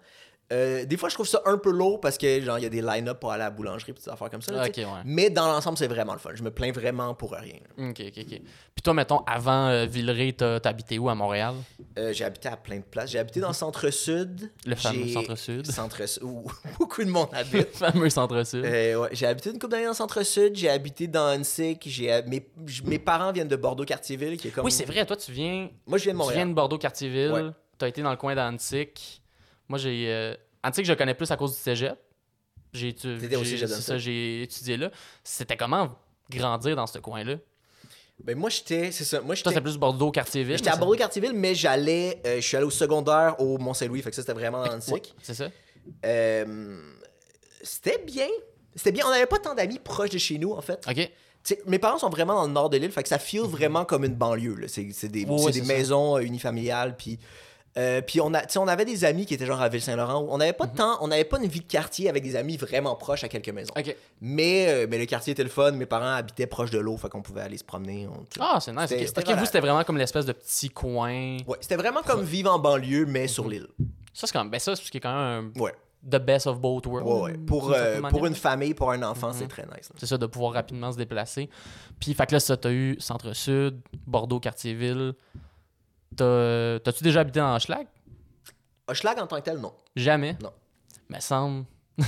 Euh, 0.53 0.84
des 0.84 0.96
fois, 0.96 1.09
je 1.09 1.14
trouve 1.14 1.26
ça 1.26 1.40
un 1.46 1.57
peu 1.59 1.70
lourd 1.70 2.00
parce 2.00 2.18
que, 2.18 2.40
genre, 2.42 2.59
il 2.59 2.62
y 2.62 2.66
a 2.66 2.68
des 2.68 2.82
line-up 2.82 3.18
pour 3.18 3.32
aller 3.32 3.42
à 3.42 3.46
la 3.46 3.50
boulangerie, 3.50 3.92
des 3.92 4.09
affaires 4.09 4.28
comme 4.30 4.42
ça. 4.42 4.53
là, 4.53 4.68
tu 4.68 4.80
ouais. 4.80 4.86
Mais 5.05 5.30
dans 5.30 5.46
l'ensemble, 5.50 5.78
c'est 5.78 5.86
vraiment 5.88 6.12
le 6.12 6.18
fun. 6.18 6.30
Je 6.34 6.42
me 6.42 6.50
plains 6.50 6.72
vraiment 6.72 7.14
pour 7.14 7.32
rien. 7.32 7.55
là. 7.78 7.88
Ok, 7.90 8.00
ok, 8.07 8.18
ok. 8.18 8.40
Puis 8.74 8.82
toi, 8.82 8.92
mettons, 8.94 9.18
avant 9.26 9.68
euh, 9.68 9.86
Villeray, 9.86 10.32
habité 10.64 10.98
où 10.98 11.09
à 11.09 11.14
Montréal? 11.14 11.55
Euh, 11.98 12.12
j'ai 12.12 12.24
habité 12.24 12.48
à 12.48 12.57
plein 12.57 12.76
de 12.76 12.82
places. 12.84 13.11
J'ai 13.11 13.18
habité 13.18 13.40
dans 13.40 13.48
le 13.48 13.55
centre-sud. 13.55 14.50
Le 14.66 14.74
fameux 14.76 15.05
J'ai- 15.07 15.12
centre-sud. 15.14 15.66
Centre-sud, 15.70 16.22
où 16.22 16.44
beaucoup 16.78 17.03
de 17.03 17.11
monde 17.11 17.28
Le 17.32 17.38
habite. 17.38 17.68
fameux 17.76 18.11
centre-sud. 18.11 18.64
Euh, 18.64 18.96
ouais, 19.00 19.09
j'ai 19.12 19.26
habité 19.26 19.50
une 19.50 19.59
couple 19.59 19.72
d'années 19.72 19.84
dans 19.84 19.90
le 19.90 19.96
centre-sud. 19.96 20.55
J'ai 20.55 20.68
habité 20.68 21.07
dans 21.07 21.26
Annecy. 21.26 21.78
J'ai, 21.86 22.22
mes, 22.26 22.46
mes 22.84 22.98
parents 22.98 23.32
viennent 23.32 23.48
de 23.48 23.57
qui 23.57 24.48
est 24.48 24.50
comme. 24.50 24.64
Oui, 24.64 24.72
c'est 24.72 24.84
vrai, 24.84 25.07
toi, 25.07 25.16
tu 25.16 25.32
viens, 25.32 25.68
Moi, 25.86 25.98
je 25.98 26.05
viens 26.05 26.12
de 26.12 26.18
tu 26.18 26.22
Montréal. 26.22 26.36
viens 26.38 26.46
de 26.46 26.55
Bordeaux-Cartierville. 26.55 27.32
Ouais. 27.32 27.50
T'as 27.78 27.88
été 27.88 28.03
dans 28.03 28.11
le 28.11 28.16
coin 28.16 28.34
d'Antique. 28.34 29.21
Moi, 29.68 29.78
j'ai. 29.78 30.06
euh, 30.08 30.34
Antique, 30.64 30.86
je 30.86 30.92
connais 30.92 31.14
plus 31.14 31.30
à 31.30 31.36
cause 31.36 31.52
du 31.54 31.58
cégep. 31.60 31.98
J'ai 32.72 32.88
étudié 34.42 34.76
là. 34.76 34.90
C'était 35.24 35.56
comment 35.56 35.96
grandir 36.30 36.76
dans 36.76 36.86
ce 36.86 36.98
coin-là? 36.98 37.36
Ben, 38.22 38.36
moi, 38.38 38.50
j'étais. 38.50 38.92
C'est 38.92 39.04
ça. 39.04 39.20
Moi, 39.20 39.34
Toi, 39.36 39.50
j'étais. 39.52 39.60
plus 39.60 39.76
Bordeaux-Cartierville. 39.76 40.56
J'étais 40.56 40.70
à 40.70 40.74
mais 40.74 40.80
Bordeaux-Cartierville, 40.80 41.32
mais 41.34 41.54
j'allais. 41.54 42.20
euh, 42.26 42.36
je 42.36 42.40
suis 42.46 42.56
allé 42.56 42.66
au 42.66 42.70
secondaire 42.70 43.36
au 43.40 43.58
Mont-Saint-Louis. 43.58 44.00
Fait 44.02 44.10
que 44.10 44.16
ça, 44.16 44.22
c'était 44.22 44.32
vraiment. 44.32 44.62
Ouais, 44.62 45.02
c'est 45.22 45.34
ça? 45.34 45.48
Euh, 46.06 46.80
c'était 47.62 47.98
bien. 47.98 48.28
C'était 48.76 48.92
bien. 48.92 49.04
On 49.06 49.10
n'avait 49.10 49.26
pas 49.26 49.38
tant 49.38 49.54
d'amis 49.54 49.78
proches 49.78 50.10
de 50.10 50.18
chez 50.18 50.38
nous, 50.38 50.52
en 50.52 50.60
fait. 50.60 50.86
Ok. 50.88 51.10
T'sais, 51.42 51.60
mes 51.66 51.80
parents 51.80 51.98
sont 51.98 52.08
vraiment 52.08 52.34
dans 52.34 52.46
le 52.46 52.52
nord 52.52 52.70
de 52.70 52.76
l'île, 52.76 52.92
fait 52.92 53.02
que 53.02 53.08
ça 53.08 53.18
feel 53.18 53.40
vraiment 53.42 53.84
comme 53.84 54.04
une 54.04 54.14
banlieue. 54.14 54.56
C'est 54.68 54.84
des, 55.08 55.24
ouais, 55.24 55.50
des 55.50 55.58
ça. 55.60 55.66
maisons 55.66 56.18
unifamiliales, 56.18 56.96
puis 56.96 57.18
Euh, 57.78 58.02
puis 58.02 58.20
on, 58.20 58.34
a, 58.34 58.42
on 58.58 58.68
avait 58.68 58.84
des 58.84 59.04
amis 59.06 59.24
qui 59.24 59.32
étaient 59.32 59.46
genre 59.46 59.60
à 59.62 59.68
Ville-Saint-Laurent. 59.70 60.26
On 60.28 60.36
n'avait 60.38 60.52
pas 60.52 60.66
de 60.66 60.76
temps, 60.76 60.98
on 61.00 61.08
n'avait 61.08 61.24
pas 61.24 61.38
une 61.38 61.48
vie 61.48 61.60
de 61.60 61.64
quartier 61.66 62.08
avec 62.10 62.22
des 62.22 62.36
amis 62.36 62.58
vraiment 62.58 62.94
proches 62.96 63.24
à 63.24 63.28
quelques 63.28 63.48
maisons. 63.48 63.72
Mais, 64.20 64.66
euh, 64.68 64.86
mais 64.90 64.98
le 64.98 65.06
quartier 65.06 65.32
était 65.32 65.42
le 65.42 65.48
fun. 65.48 65.72
Mes 65.72 65.86
parents 65.86 66.12
habitaient 66.14 66.46
proche 66.46 66.70
de 66.70 66.78
l'eau, 66.78 66.96
fait 66.98 67.08
qu'on 67.08 67.22
pouvait 67.22 67.40
aller 67.40 67.56
se 67.56 67.64
promener. 67.64 68.06
on- 68.08 68.26
Ah, 68.40 68.58
c'est 68.60 68.72
nice. 68.72 68.82
C'était- 68.88 69.02
ok. 69.02 69.08
c'était 69.16 69.32
Ok, 69.32 69.38
vous, 69.38 69.46
c'était 69.46 69.60
vraiment 69.60 69.84
comme 69.84 69.96
l'espèce 69.96 70.26
de 70.26 70.32
petit 70.32 70.68
coin. 70.68 71.38
Ouais, 71.46 71.56
c'était 71.62 71.76
vraiment 71.76 72.02
comme 72.02 72.22
vivre 72.22 72.52
en 72.52 72.58
banlieue, 72.58 73.06
mais 73.06 73.26
sur 73.26 73.48
l'île. 73.48 73.68
Ça, 74.12 74.26
c'est 74.26 74.32
quand 74.34 74.42
même. 74.42 74.50
Ben, 74.50 74.60
ça, 74.60 74.76
c'est 74.76 74.84
ce 74.84 74.90
qui 74.90 74.98
est 74.98 75.00
quand 75.00 75.14
même 75.14 75.52
un- 75.56 75.60
Ouais, 75.60 75.72
the 76.06 76.16
best 76.22 76.46
of 76.46 76.60
both 76.60 76.84
worlds. 76.84 77.06
ouais, 77.08 77.22
ouais. 77.32 77.38
Pour, 77.38 77.72
euh, 77.72 78.00
pour 78.10 78.26
une 78.26 78.34
famille, 78.34 78.74
pour 78.74 78.90
un 78.90 79.02
enfant, 79.02 79.32
c'est 79.32 79.48
très 79.48 79.62
nice. 79.62 79.90
C'est 79.96 80.04
ça, 80.04 80.18
de 80.18 80.26
pouvoir 80.26 80.52
rapidement 80.52 80.92
se 80.92 80.98
déplacer. 80.98 81.48
Puis, 81.98 82.12
fait 82.12 82.26
que 82.26 82.32
là, 82.32 82.40
ça, 82.40 82.58
t'as 82.58 82.70
eu 82.70 82.96
Centre-Sud, 82.98 83.80
Bordeaux, 84.06 84.40
Quartier-Ville. 84.40 85.14
T'as- 86.16 86.78
T'as-tu 86.80 87.04
déjà 87.04 87.20
habité 87.20 87.40
dans 87.40 87.58
Schlag? 87.58 87.86
Hochelag 88.86 89.18
en 89.20 89.26
tant 89.26 89.36
que 89.36 89.42
tel, 89.42 89.58
non. 89.58 89.72
Jamais? 89.96 90.36
Non. 90.42 90.52
Me 91.08 91.20
semble. 91.20 91.64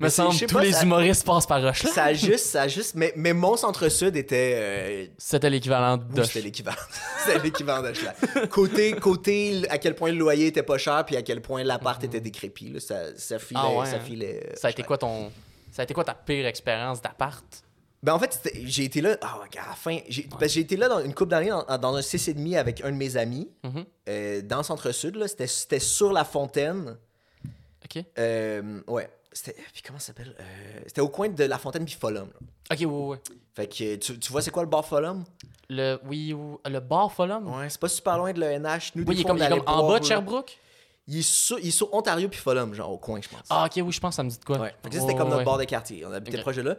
Mais 0.00 0.06
Me 0.06 0.08
semble 0.10 0.36
tous 0.38 0.46
pas, 0.54 0.62
les 0.62 0.72
ça- 0.72 0.82
humoristes 0.84 1.24
passent 1.26 1.46
par 1.46 1.58
Hochelag. 1.62 1.92
Ça 1.92 2.04
a 2.04 2.12
juste, 2.14 2.46
ça 2.46 2.62
a 2.62 2.68
juste. 2.68 2.94
Mais, 2.94 3.12
mais 3.16 3.32
mon 3.32 3.56
centre-sud 3.56 4.16
était. 4.16 4.52
euh, 4.56 5.06
C'était 5.18 5.50
l'équivalent 5.50 5.96
de. 5.96 6.22
c'était 6.22 6.40
l'équivalent. 6.40 6.76
c'était 7.24 7.40
l'équivalent 7.40 7.82
d'Hochelag. 7.82 8.14
Côté, 8.48 8.92
côté, 8.94 9.62
à 9.68 9.78
quel 9.78 9.94
point 9.94 10.10
le 10.12 10.18
loyer 10.18 10.46
était 10.46 10.62
pas 10.62 10.78
cher, 10.78 11.04
puis 11.04 11.16
à 11.16 11.22
quel 11.22 11.40
point 11.42 11.64
l'appart 11.64 12.02
était 12.04 12.20
décrépit. 12.20 12.70
là, 12.70 12.80
ça, 12.80 13.16
ça 13.16 13.38
filait. 13.38 13.60
Ah 13.62 13.70
ouais, 13.70 13.86
ça 13.86 13.96
hein. 13.96 14.00
filait 14.00 14.40
euh, 14.50 14.54
Ça 14.56 14.68
a 14.68 14.70
été 14.70 14.82
Hochelag. 14.82 14.86
quoi 14.86 14.98
ton. 14.98 15.32
Ça 15.72 15.82
a 15.82 15.84
été 15.84 15.94
quoi 15.94 16.04
ta 16.04 16.14
pire 16.14 16.46
expérience 16.46 17.02
d'appart? 17.02 17.44
Ben 18.02 18.14
en 18.14 18.18
fait, 18.20 18.48
j'ai 18.64 18.84
été 18.84 19.00
là. 19.00 19.16
Ah, 19.22 19.40
ouais, 19.40 19.58
à 19.60 19.68
la 19.70 19.74
fin. 19.74 19.98
J'ai 20.08 20.22
parce 20.24 20.42
que 20.42 20.48
j'ai 20.48 20.60
été 20.60 20.76
là 20.76 20.88
dans 20.88 21.00
une 21.04 21.14
couple 21.14 21.30
d'années 21.30 21.48
dans, 21.50 21.78
dans 21.78 21.96
un 21.96 22.00
6,5 22.00 22.56
avec 22.56 22.84
un 22.84 22.90
de 22.92 22.96
mes 22.96 23.16
amis, 23.16 23.48
Mhm. 23.64 23.84
euh, 24.08 24.42
dans 24.42 24.58
le 24.58 24.62
centre-sud. 24.62 25.16
là. 25.16 25.26
C'était 25.28 25.78
sur 25.80 26.12
la 26.12 26.24
fontaine. 26.24 26.96
Ok. 27.84 28.04
Euh, 28.18 28.80
ouais. 28.86 29.10
C'était. 29.32 29.56
Puis 29.72 29.82
comment 29.86 29.98
ça 29.98 30.06
s'appelle? 30.08 30.34
Euh, 30.38 30.80
C'était 30.86 31.00
au 31.00 31.08
coin 31.08 31.28
de 31.28 31.44
la 31.44 31.58
fontaine 31.58 31.84
puis 31.84 31.94
Folum. 31.98 32.28
là. 32.28 32.74
Ok, 32.76 32.78
oui. 32.80 32.86
oui. 32.86 33.16
Fait 33.54 33.66
que 33.66 33.96
tu, 33.96 34.18
tu 34.18 34.32
vois, 34.32 34.42
c'est 34.42 34.50
quoi 34.50 34.62
le 34.62 34.68
bar 34.68 34.84
Folum? 34.84 35.24
Le, 35.70 35.98
oui, 36.06 36.34
le 36.64 36.78
bar 36.80 37.12
Fulham? 37.12 37.46
Ouais, 37.46 37.68
c'est 37.68 37.80
pas 37.80 37.88
super 37.88 38.16
loin 38.16 38.32
de 38.32 38.40
l'ENH. 38.40 38.92
Nous, 38.94 39.04
des 39.04 39.10
Oui, 39.10 39.16
il 39.16 39.20
est 39.20 39.24
comme, 39.24 39.36
il 39.36 39.42
est 39.42 39.48
comme 39.50 39.62
en 39.66 39.86
bas 39.88 39.98
de. 40.00 40.04
Sherbrooke? 40.04 40.56
Il 41.10 41.18
est, 41.18 41.22
sur, 41.22 41.58
il 41.58 41.68
est 41.68 41.70
sur 41.70 41.92
Ontario 41.94 42.28
puis 42.28 42.38
Folum, 42.38 42.74
genre 42.74 42.90
au 42.92 42.98
coin, 42.98 43.18
je 43.22 43.28
pense. 43.28 43.40
Ah, 43.48 43.64
ok, 43.66 43.82
oui, 43.84 43.92
je 43.92 44.00
pense 44.00 44.16
ça 44.16 44.22
me 44.22 44.28
dit 44.30 44.38
de 44.38 44.44
quoi. 44.44 44.58
Ouais. 44.58 44.74
C'était 44.84 45.00
Ouais, 45.00 45.14
comme 45.14 45.28
notre 45.28 45.38
ouais. 45.38 45.44
bord 45.44 45.56
de 45.58 45.64
quartier. 45.64 46.04
On 46.06 46.12
habitait 46.12 46.36
Ok. 46.36 46.42
proche 46.42 46.56
de 46.56 46.62
là. 46.62 46.76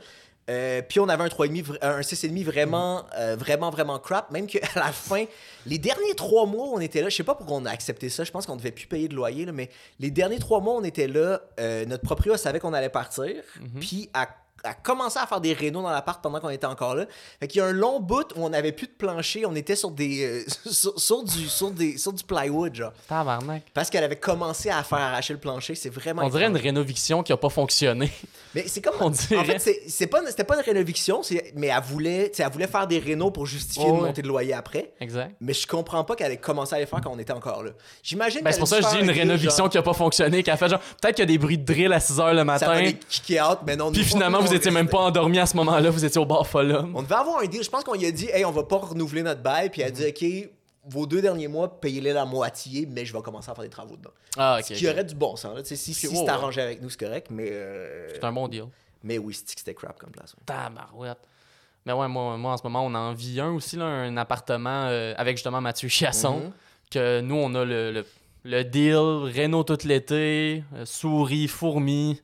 Euh, 0.50 0.82
puis 0.82 1.00
on 1.00 1.08
avait 1.08 1.24
un 1.24 1.28
3,5, 1.28 1.64
vra- 1.64 1.78
un 1.82 2.02
6,5 2.02 2.44
vraiment, 2.44 3.06
euh, 3.18 3.36
vraiment, 3.38 3.70
vraiment 3.70 4.00
crap. 4.00 4.32
Même 4.32 4.48
qu'à 4.48 4.60
la 4.76 4.92
fin, 4.92 5.26
les 5.68 5.78
derniers 5.78 6.16
trois 6.16 6.46
mois, 6.48 6.68
on 6.74 6.80
était 6.80 7.02
là. 7.02 7.10
Je 7.10 7.16
sais 7.16 7.24
pas 7.24 7.36
pourquoi 7.36 7.58
on 7.58 7.66
a 7.66 7.70
accepté 7.72 8.10
ça. 8.10 8.24
Je 8.24 8.32
pense 8.32 8.46
qu'on 8.48 8.56
devait 8.56 8.72
plus 8.72 8.88
payer 8.88 9.08
de 9.08 9.16
loyer, 9.16 9.46
là, 9.46 9.52
mais 9.52 9.70
les 10.00 10.10
derniers 10.12 10.40
trois 10.40 10.60
mois, 10.60 10.74
on 10.74 10.84
était 10.84 11.08
là. 11.08 11.42
Euh, 11.60 11.86
notre 11.86 12.04
propriétaire 12.04 12.40
savait 12.40 12.60
qu'on 12.60 12.74
allait 12.74 12.90
partir. 12.90 13.28
Mhm. 13.62 13.80
Puis 13.80 14.10
a, 14.14 14.28
a 14.64 14.74
commencé 14.74 15.20
à 15.20 15.26
faire 15.28 15.42
des 15.42 15.54
rénaux 15.54 15.82
dans 15.82 15.90
l'appart 15.92 16.22
pendant 16.22 16.40
qu'on 16.40 16.50
était 16.50 16.66
encore 16.68 16.96
là. 16.96 17.06
Fait 17.40 17.48
qu'il 17.48 17.60
y 17.60 17.62
a 17.62 17.66
un 17.68 17.72
long 17.72 18.00
bout 18.00 18.28
où 18.36 18.44
on 18.46 18.54
avait 18.54 18.72
plus 18.72 18.88
de 18.88 18.92
plancher. 18.94 19.46
On 19.46 19.56
était 19.56 19.76
sur 19.76 19.92
des, 19.92 20.24
euh, 20.24 20.44
sur, 20.72 21.00
sur 21.00 21.24
du, 21.24 21.48
sur, 21.48 21.72
des, 21.72 21.98
sur 21.98 22.14
du 22.14 22.24
plywood, 22.24 22.76
genre. 22.76 22.92
Tabarnak. 23.08 23.64
Parce 23.74 23.90
qu'elle 23.90 24.04
avait 24.04 24.16
commencé 24.18 24.70
à 24.70 24.84
faire 24.84 25.00
arracher 25.00 25.34
le 25.34 25.40
plancher. 25.40 25.76
C'est 25.76 25.90
vraiment. 25.90 26.24
On 26.24 26.30
dirait 26.30 26.48
une 26.48 26.58
rénoviction 26.58 27.24
qui 27.24 27.32
a 27.34 27.38
pas 27.38 27.50
fonctionné. 27.50 28.12
Mais 28.56 28.68
c'est 28.68 28.82
comme. 28.82 28.96
On 29.00 29.06
En 29.06 29.10
dirait. 29.10 29.44
fait, 29.46 29.60
c'est- 29.60 29.82
c'est 29.88 30.08
pas, 30.08 30.22
c'était 30.28 30.44
pas 30.44 30.56
une 30.56 30.64
rénoviction, 30.66 31.24
c'est- 31.24 31.54
mais 31.56 31.68
elle 31.68 31.82
voulait, 31.84 32.32
elle 32.38 32.52
voulait 32.52 32.68
faire 32.68 32.88
des 32.88 33.00
rénaux 33.00 33.32
pour 33.32 33.46
justifier 33.46 33.86
Oh, 33.88 33.90
une 33.96 34.02
ouais. 34.02 34.08
montée 34.08 34.22
de 34.22 34.28
loyer 34.28 34.54
après. 34.54 34.92
Exact. 35.00 35.36
Mais 35.42 35.54
je 35.54 35.66
comprends 35.68 36.04
pas 36.04 36.16
qu'elle 36.16 36.32
ait 36.32 36.38
commencé 36.38 36.76
à 36.76 36.80
les 36.80 36.86
faire 36.86 37.00
quand 37.02 37.12
on 37.12 37.20
était 37.20 37.34
encore 37.34 37.64
là. 37.64 37.72
J'imagine 38.04 38.42
Ben, 38.42 38.52
c'est 38.52 38.60
pour 38.60 38.68
ça 38.68 38.80
que 38.80 38.86
je 38.86 38.90
dis 38.90 39.00
une 39.04 39.10
rénoviction 39.12 39.64
genre, 39.66 39.70
qui 39.70 39.78
a 39.78 39.82
pas 39.82 39.94
fonctionné, 39.94 40.44
qui 40.44 40.52
a 40.52 40.58
fait 40.58 40.70
genre, 40.70 40.80
peut-être 41.02 41.16
qu'il 41.16 41.24
y 41.24 41.28
a 41.30 41.32
des 41.32 41.38
bruits 41.38 41.58
de 41.58 41.66
drill 41.66 41.94
à 41.94 42.00
6h 42.00 42.32
le 42.32 42.38
Ça 42.40 42.44
matin. 42.44 42.68
va 42.68 42.82
les 42.82 42.94
kicker 42.96 43.42
out, 43.42 43.60
mais 43.66 43.76
non. 43.76 43.92
Puis 43.92 44.04
finalement, 44.04 44.42
vous 44.50 44.56
étiez 44.56 44.72
même 44.72 44.88
pas 44.90 45.00
endormi 45.00 45.40
à 45.40 45.46
ce 45.46 45.56
moment-là, 45.58 45.90
vous 45.90 46.04
étiez 46.06 46.20
au 46.20 46.26
bar 46.26 46.46
Fulham. 46.48 46.92
On 46.96 47.02
devait 47.02 47.16
avoir 47.16 47.40
un 47.42 47.46
deal. 47.46 47.64
Je 47.64 47.70
pense 47.70 47.84
qu'on 47.84 47.94
lui 47.96 48.06
a 48.06 48.12
dit, 48.12 48.28
hey, 48.34 48.44
on 48.46 48.52
va 48.52 48.64
pas 48.64 48.78
renouveler 48.78 49.24
notre 49.24 49.42
bail. 49.42 49.70
Puis 49.70 49.82
elle 49.82 49.88
a 49.88 49.92
dit, 49.92 50.06
OK, 50.08 50.50
vos 50.86 51.06
deux 51.06 51.22
derniers 51.22 51.48
mois, 51.48 51.80
payez-les 51.80 52.14
la 52.14 52.26
moitié, 52.26 52.88
mais 52.90 53.06
je 53.06 53.14
vais 53.14 53.22
commencer 53.22 53.50
à 53.52 53.56
faire 53.56 53.64
des 53.64 53.70
travaux 53.70 53.96
dedans. 53.96 54.12
Ah, 54.38 54.58
ok. 54.60 54.66
Ce 54.68 54.74
qui 54.74 54.90
aurait 54.90 55.04
du 55.04 55.16
bon 55.16 55.36
sens. 55.36 55.56
Là. 55.56 55.62
Si, 55.64 55.78
si 55.78 55.94
c'est 55.94 56.30
arrangé 56.30 56.62
avec 56.62 56.82
nous, 56.82 56.90
c'est 56.90 57.00
correct, 57.00 57.28
mais. 57.30 57.50
euh, 57.52 58.10
C'est 58.14 58.24
un 58.24 58.32
bon 58.32 58.48
deal. 58.48 58.66
Mais 59.04 59.18
oui, 59.18 59.34
c'était 59.46 59.74
crap 59.74 59.98
comme 60.00 60.12
place. 60.12 60.34
ouais. 60.34 60.44
Tabarouette. 60.46 61.20
Mais 61.86 61.94
ouais, 61.94 62.08
moi, 62.10 62.36
moi, 62.38 62.52
en 62.54 62.58
ce 62.58 62.64
moment, 62.64 62.86
on 62.86 62.94
en 62.94 63.14
vit 63.14 63.40
un 63.40 63.52
aussi, 63.54 63.78
là, 63.78 63.86
un 63.86 64.18
appartement 64.18 64.86
euh, 64.88 65.14
avec 65.18 65.38
justement 65.38 65.62
Mathieu 65.62 65.88
Chiasson. 65.88 66.40
Mhm. 66.40 66.52
Que 66.92 67.22
nous, 67.22 67.36
on 67.36 67.54
a 67.56 67.64
le, 67.66 67.92
le, 67.92 68.06
le 68.44 68.64
deal, 68.64 68.96
Renault 68.98 69.64
tout 69.64 69.78
l'été, 69.86 70.64
euh, 70.76 70.86
souris, 70.86 71.48
fourmis. 71.48 72.22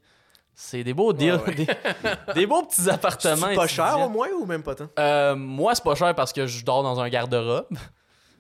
C'est 0.57 0.83
des 0.85 0.93
beaux 0.93 1.11
deals, 1.11 1.33
Ouais, 1.35 1.47
ouais. 1.47 1.53
Des, 1.55 2.33
des 2.33 2.47
beaux 2.47 2.63
petits 2.63 2.89
appartements. 2.89 3.47
C'est 3.49 3.55
pas 3.55 3.67
cher 3.67 3.99
au 3.99 4.09
moins 4.09 4.29
ou 4.29 4.45
même 4.45 4.63
pas 4.63 4.73
tant? 4.73 4.87
Euh, 4.97 5.35
moi, 5.35 5.75
c'est 5.75 5.83
pas 5.83 5.95
cher 5.95 6.15
parce 6.15 6.31
que 6.31 6.47
je 6.47 6.63
dors 6.63 6.81
dans 6.81 6.99
un 6.99 7.09
garde-robe. 7.09 7.67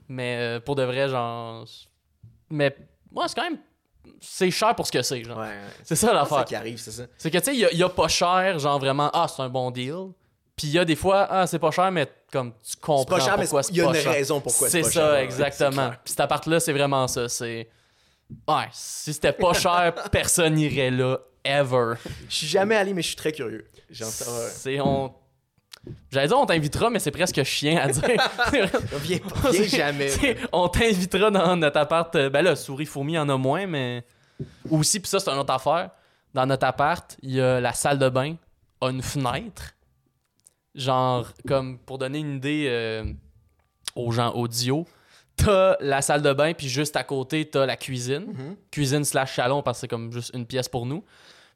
Mais 0.07 0.37
euh, 0.39 0.59
pour 0.61 0.75
de 0.75 0.83
vrai, 0.83 1.09
genre. 1.09 1.65
Mais 2.49 2.75
moi, 3.11 3.27
c'est 3.27 3.35
quand 3.35 3.43
même. 3.49 3.59
C'est 4.21 4.49
cher 4.51 4.73
pour 4.75 4.87
ce 4.87 4.91
que 4.91 5.01
c'est, 5.01 5.23
genre. 5.23 5.43
C'est 5.83 5.95
ça 5.95 5.95
C'est 5.95 5.95
ça 6.07 6.13
l'affaire. 6.13 6.45
qui 6.45 6.55
arrive, 6.55 6.77
c'est 6.77 6.91
ça. 6.91 7.03
C'est 7.17 7.29
que, 7.31 7.37
tu 7.39 7.43
sais, 7.45 7.53
il 7.53 7.59
y 7.59 7.65
a- 7.65 7.71
il 7.71 7.77
y, 7.79 7.83
a 7.83 7.89
pas 7.89 8.07
cher, 8.07 8.59
genre 8.59 8.79
vraiment, 8.79 9.09
ah, 9.13 9.27
c'est 9.27 9.41
un 9.41 9.49
bon 9.49 9.71
deal. 9.71 9.95
Puis 10.55 10.67
il 10.67 10.73
y 10.73 10.79
a 10.79 10.85
des 10.85 10.95
fois, 10.95 11.27
ah, 11.29 11.47
c'est 11.47 11.59
pas 11.59 11.71
cher, 11.71 11.91
mais 11.91 12.07
comme 12.31 12.53
tu 12.63 12.77
comprends 12.77 13.03
C'est 13.03 13.09
pas 13.09 13.19
cher, 13.19 13.37
mais 13.37 13.43
pourquoi 13.43 13.63
c'est- 13.63 13.67
c'est 13.69 13.73
il 13.73 13.77
y 13.79 13.81
a 13.81 13.85
pas 13.89 13.95
une 13.97 14.01
cher. 14.03 14.11
raison 14.13 14.39
pourquoi 14.41 14.69
C'est 14.69 14.83
c'est 14.83 14.89
pas 14.89 14.93
ça, 14.93 15.11
cher, 15.11 15.15
exactement. 15.15 15.69
c'est 15.71 15.75
clair. 15.75 15.99
Puis 16.03 16.11
cet 16.11 16.19
appart-là, 16.21 16.59
c'est 16.61 16.71
vraiment 16.73 17.07
ça. 17.07 17.27
C'est. 17.27 17.67
Ouais, 18.47 18.67
si 18.71 19.13
c'était 19.13 19.33
pas 19.33 19.53
cher, 19.53 19.93
personne 20.11 20.53
n'irait 20.53 20.91
là, 20.91 21.19
ever. 21.45 21.93
Je 22.29 22.35
suis 22.35 22.47
jamais 22.47 22.75
allé, 22.75 22.93
mais 22.93 23.01
je 23.01 23.07
suis 23.07 23.15
très 23.15 23.31
curieux. 23.31 23.65
C'est. 23.91 24.79
On... 24.81 25.13
J'allais 26.11 26.27
dire 26.27 26.37
on 26.39 26.45
t'invitera, 26.47 26.89
mais 26.89 26.97
c'est 26.99 27.11
presque 27.11 27.43
chien 27.43 27.77
à 27.77 27.87
dire. 27.89 28.03
Viens, 29.01 29.19
pas- 29.19 29.51
viens 29.51 29.63
jamais. 29.67 30.07
C'est- 30.09 30.37
on 30.51 30.67
t'invitera 30.67 31.29
dans 31.29 31.55
notre 31.55 31.77
appart. 31.77 32.13
euh, 32.15 32.29
Ben 32.29 32.41
là, 32.41 32.55
souris, 32.55 32.85
fourmi, 32.87 33.17
en 33.17 33.29
a 33.29 33.37
moins, 33.37 33.67
mais. 33.67 34.03
Aussi, 34.69 34.99
puis 34.99 35.07
ça, 35.09 35.19
c'est 35.19 35.29
une 35.29 35.37
autre 35.39 35.53
affaire. 35.53 35.91
Dans 36.33 36.45
notre 36.45 36.65
appart, 36.65 37.15
il 37.21 37.31
y 37.35 37.41
a 37.41 37.61
la 37.61 37.71
salle 37.73 37.99
de 37.99 38.09
bain, 38.09 38.35
a 38.81 38.89
une 38.89 39.01
fenêtre. 39.03 39.71
Genre, 40.73 41.31
comme 41.47 41.77
pour 41.79 41.97
donner 41.97 42.19
une 42.19 42.35
idée 42.37 42.65
euh, 42.67 43.05
aux 43.95 44.11
gens 44.11 44.33
audio, 44.33 44.85
t'as 45.37 45.77
la 45.79 46.01
salle 46.01 46.21
de 46.21 46.33
bain, 46.33 46.53
puis 46.53 46.67
juste 46.67 46.97
à 46.97 47.03
côté, 47.03 47.45
t'as 47.49 47.65
la 47.65 47.77
cuisine. 47.77 48.25
Mhm. 48.33 48.55
Cuisine 48.71 49.05
slash 49.05 49.35
salon, 49.35 49.61
parce 49.63 49.77
que 49.77 49.81
c'est 49.81 49.87
comme 49.87 50.11
juste 50.11 50.31
une 50.33 50.45
pièce 50.45 50.67
pour 50.67 50.85
nous. 50.85 51.03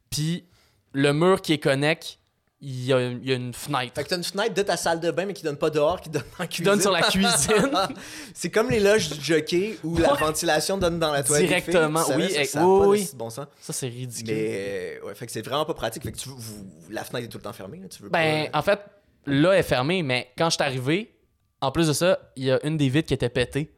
Puis 0.09 0.45
le 0.93 1.13
mur 1.13 1.41
qui 1.41 1.53
est 1.53 1.59
connect, 1.59 2.17
il 2.61 2.85
y 2.85 2.91
a, 2.91 3.01
il 3.01 3.25
y 3.25 3.31
a 3.31 3.35
une 3.35 3.53
fenêtre. 3.53 3.93
Fait 3.95 4.03
que 4.03 4.09
t'as 4.09 4.17
une 4.17 4.23
fenêtre 4.23 4.53
de 4.53 4.61
ta 4.61 4.75
salle 4.75 4.99
de 4.99 5.11
bain, 5.11 5.25
mais 5.25 5.33
qui 5.33 5.43
donne 5.43 5.55
pas 5.55 5.69
dehors, 5.69 6.01
qui 6.01 6.09
donne 6.09 6.23
dans 6.37 6.39
la 6.39 6.47
Qui 6.47 6.55
cuisine. 6.57 6.65
donne 6.73 6.81
sur 6.81 6.91
la 6.91 7.01
cuisine. 7.03 7.71
c'est 8.33 8.49
comme 8.49 8.69
les 8.69 8.81
loges 8.81 9.09
du 9.09 9.23
jockey 9.23 9.77
où 9.81 9.97
la 9.97 10.13
ventilation 10.15 10.77
donne 10.77 10.99
dans 10.99 11.13
la 11.13 11.23
toilette. 11.23 11.47
filles. 11.47 11.61
Directement, 11.61 12.03
oui, 12.17 12.29
ça? 12.31 12.43
Ça 12.45 12.67
oui, 12.67 13.05
si 13.05 13.15
bon 13.15 13.29
sens. 13.29 13.47
Ça, 13.61 13.71
c'est 13.71 13.87
ridicule. 13.87 14.33
Mais 14.33 14.97
euh, 15.01 15.07
ouais, 15.07 15.15
fait 15.15 15.25
que 15.25 15.31
c'est 15.31 15.41
vraiment 15.45 15.63
pas 15.63 15.73
pratique. 15.73 16.03
Fait 16.03 16.11
que 16.11 16.17
tu, 16.17 16.27
vous, 16.27 16.65
la 16.89 17.05
fenêtre 17.05 17.27
est 17.27 17.29
tout 17.29 17.37
le 17.37 17.43
temps 17.43 17.53
fermée. 17.53 17.77
là, 17.79 17.87
Tu 17.87 18.03
veux 18.03 18.09
Ben, 18.09 18.49
pas... 18.51 18.59
en 18.59 18.61
fait, 18.61 18.79
là, 19.25 19.53
elle 19.53 19.59
est 19.59 19.63
fermée, 19.63 20.03
mais 20.03 20.29
quand 20.37 20.49
je 20.49 20.55
suis 20.55 20.63
arrivé, 20.63 21.15
en 21.61 21.71
plus 21.71 21.87
de 21.87 21.93
ça, 21.93 22.19
il 22.35 22.43
y 22.43 22.51
a 22.51 22.59
une 22.65 22.75
des 22.75 22.89
vitres 22.89 23.07
qui 23.07 23.13
était 23.13 23.29
pétée. 23.29 23.71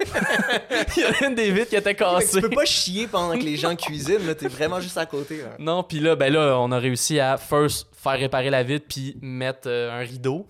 Il 0.96 1.02
y 1.02 1.04
a 1.04 1.26
une 1.26 1.34
des 1.34 1.50
vitres 1.50 1.68
qui 1.70 1.76
était 1.76 1.94
cassée. 1.94 2.40
tu 2.40 2.48
peux 2.48 2.54
pas 2.54 2.64
chier 2.64 3.06
pendant 3.06 3.34
que 3.36 3.42
les 3.44 3.56
gens 3.56 3.74
cuisinent. 3.74 4.26
là, 4.26 4.34
T'es 4.34 4.48
vraiment 4.48 4.80
juste 4.80 4.96
à 4.98 5.06
côté. 5.06 5.38
là. 5.38 5.50
Non, 5.58 5.82
puis 5.82 5.98
là, 6.00 6.14
ben 6.16 6.32
là, 6.32 6.56
on 6.58 6.70
a 6.72 6.78
réussi 6.78 7.18
à 7.18 7.36
first 7.36 7.88
faire 8.00 8.18
réparer 8.18 8.50
la 8.50 8.62
vitre 8.62 8.86
puis 8.88 9.16
mettre 9.20 9.66
euh, 9.66 9.90
un 10.00 10.04
rideau. 10.04 10.46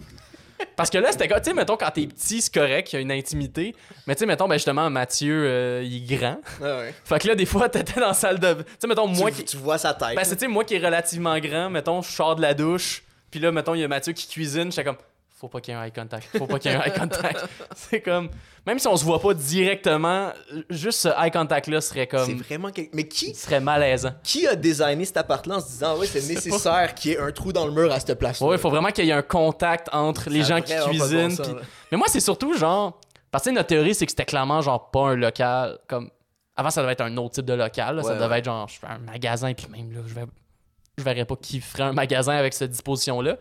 Parce 0.77 0.91
que 0.91 0.99
là, 0.99 1.13
c'était 1.13 1.29
quoi, 1.29 1.41
tu 1.41 1.51
sais, 1.51 1.55
mettons, 1.55 1.77
quand 1.77 1.91
t'es 1.91 2.07
petit, 2.07 2.41
c'est 2.43 2.53
correct, 2.53 2.93
il 2.93 2.97
y 2.97 2.99
a 2.99 3.01
une 3.01 3.13
intimité. 3.13 3.75
Mais 4.07 4.15
tu 4.15 4.21
sais, 4.21 4.27
mettons, 4.27 4.49
ben 4.49 4.55
justement, 4.57 4.91
Mathieu, 4.91 5.45
euh, 5.47 5.83
il 5.85 6.13
est 6.13 6.17
grand. 6.17 6.41
Ah 6.61 6.79
ouais. 6.79 6.95
Fait 7.05 7.19
que 7.21 7.29
là, 7.29 7.35
des 7.37 7.47
fois, 7.47 7.69
t'étais 7.69 8.01
dans 8.01 8.09
la 8.09 8.15
salle 8.15 8.39
de. 8.41 8.55
Tu 8.55 8.65
sais, 8.81 8.87
mettons, 8.89 9.07
moi 9.07 9.31
tu, 9.31 9.37
qui. 9.39 9.45
tu 9.45 9.57
vois 9.57 9.79
sa 9.79 9.95
tête. 9.95 10.17
Ben, 10.17 10.25
c'est, 10.25 10.35
tu 10.35 10.41
sais, 10.43 10.49
moi 10.49 10.65
qui 10.65 10.75
est 10.75 10.85
relativement 10.85 11.39
grand, 11.39 11.71
mettons, 11.71 12.03
je 12.03 12.11
sors 12.11 12.35
de 12.37 12.43
la 12.43 12.55
douche, 12.55 13.05
puis 13.31 13.39
là, 13.41 13.53
mettons, 13.53 13.75
il 13.75 13.81
y 13.81 13.85
a 13.85 13.89
Mathieu 13.89 14.13
qui 14.13 14.27
cuisine, 14.27 14.71
j'étais 14.73 14.85
comme, 14.85 14.99
faut 15.41 15.49
pas 15.49 15.61
qu'il 15.61 15.73
y 15.73 15.77
ait 15.77 15.81
un 15.81 15.85
eye 15.85 15.93
contact, 15.93 16.27
faut 16.37 16.47
pas 16.47 16.59
qu'il 16.59 16.71
y 16.71 16.75
ait 16.75 16.77
un 16.77 16.83
eye 16.83 16.93
contact. 16.93 17.47
c'est 17.77 18.01
comme, 18.01 18.29
même 18.67 18.79
si 18.79 18.89
on 18.89 18.97
se 18.97 19.05
voit 19.05 19.21
pas 19.21 19.35
directement, 19.35 20.33
juste 20.69 21.01
ce 21.01 21.09
eye 21.25 21.31
contact-là 21.31 21.81
serait 21.81 22.09
C'est 22.11 22.17
comme, 22.19 22.39
vraiment 22.39 22.71
quelque... 22.71 22.95
Mais 22.95 23.07
qui, 23.07 23.35
serait 23.35 23.61
malaisant. 23.61 24.13
qui 24.25 24.47
a 24.47 24.57
designé 24.57 25.05
cet 25.05 25.17
appart-là 25.19 25.57
en 25.57 25.61
se 25.61 25.69
disant, 25.69 25.97
ouais, 25.97 26.07
c'est 26.07 26.27
nécessaire 26.35 26.95
qu'il 26.95 27.13
y 27.13 27.15
ait 27.15 27.19
un 27.21 27.31
trou 27.31 27.53
dans 27.53 27.67
le 27.67 27.73
mur 27.73 27.93
à 27.93 28.01
cette 28.01 28.19
place-là? 28.19 28.47
Ouais, 28.49 28.57
il 28.57 28.61
faut 28.61 28.71
vraiment 28.71 28.89
qu'il 28.91 29.05
y 29.05 29.11
ait 29.11 29.13
un 29.13 29.23
contact 29.23 29.89
entre 29.93 30.29
les 30.29 30.43
Ça 30.43 30.55
a 30.55 30.59
gens 30.59 30.63
qui 30.65 30.73
vraiment 30.75 30.87
pas 30.87 30.93
de 30.93 30.99
bon 30.99 31.05
cuisinent. 31.09 31.31
sens, 31.37 31.47
puis- 31.47 31.57
là. 31.57 31.63
Mais 31.93 31.99
moi, 31.99 32.07
c'est 32.11 32.21
surtout 32.21 32.55
genre, 32.59 32.99
parce 33.31 33.45
que 33.45 33.51
notre 33.51 33.69
théorie, 33.69 33.95
c'est 33.95 34.07
que 34.07 34.13
c'était 34.13 34.25
clairement 34.25 34.61
genre 34.61 34.91
pas 34.91 35.09
un 35.11 35.15
local, 35.15 35.79
comme, 35.87 36.11
avant, 36.57 36.71
ça 36.71 36.81
devait 36.83 36.95
être 36.95 37.03
un 37.03 37.17
autre 37.17 37.35
type 37.37 37.45
de 37.45 37.55
local, 37.55 37.97
là. 37.97 38.03
ça 38.03 38.09
Ouais, 38.09 38.15
devait 38.17 38.27
ouais. 38.29 38.39
être 38.41 38.45
genre, 38.47 38.67
je 38.69 38.79
fais 38.81 38.89
un 38.89 38.99
magasin, 38.99 39.55
puis 39.55 39.67
même 39.71 39.93
là, 39.93 40.01
je 40.07 40.15
vais. 40.15 40.25
Je 40.99 41.05
verrais 41.05 41.25
pas 41.25 41.37
qui 41.37 41.61
ferait 41.61 41.85
un 41.85 41.93
magasin 41.93 42.33
avec 42.35 42.53
cette 42.53 42.73
disposition-là. 42.73 43.37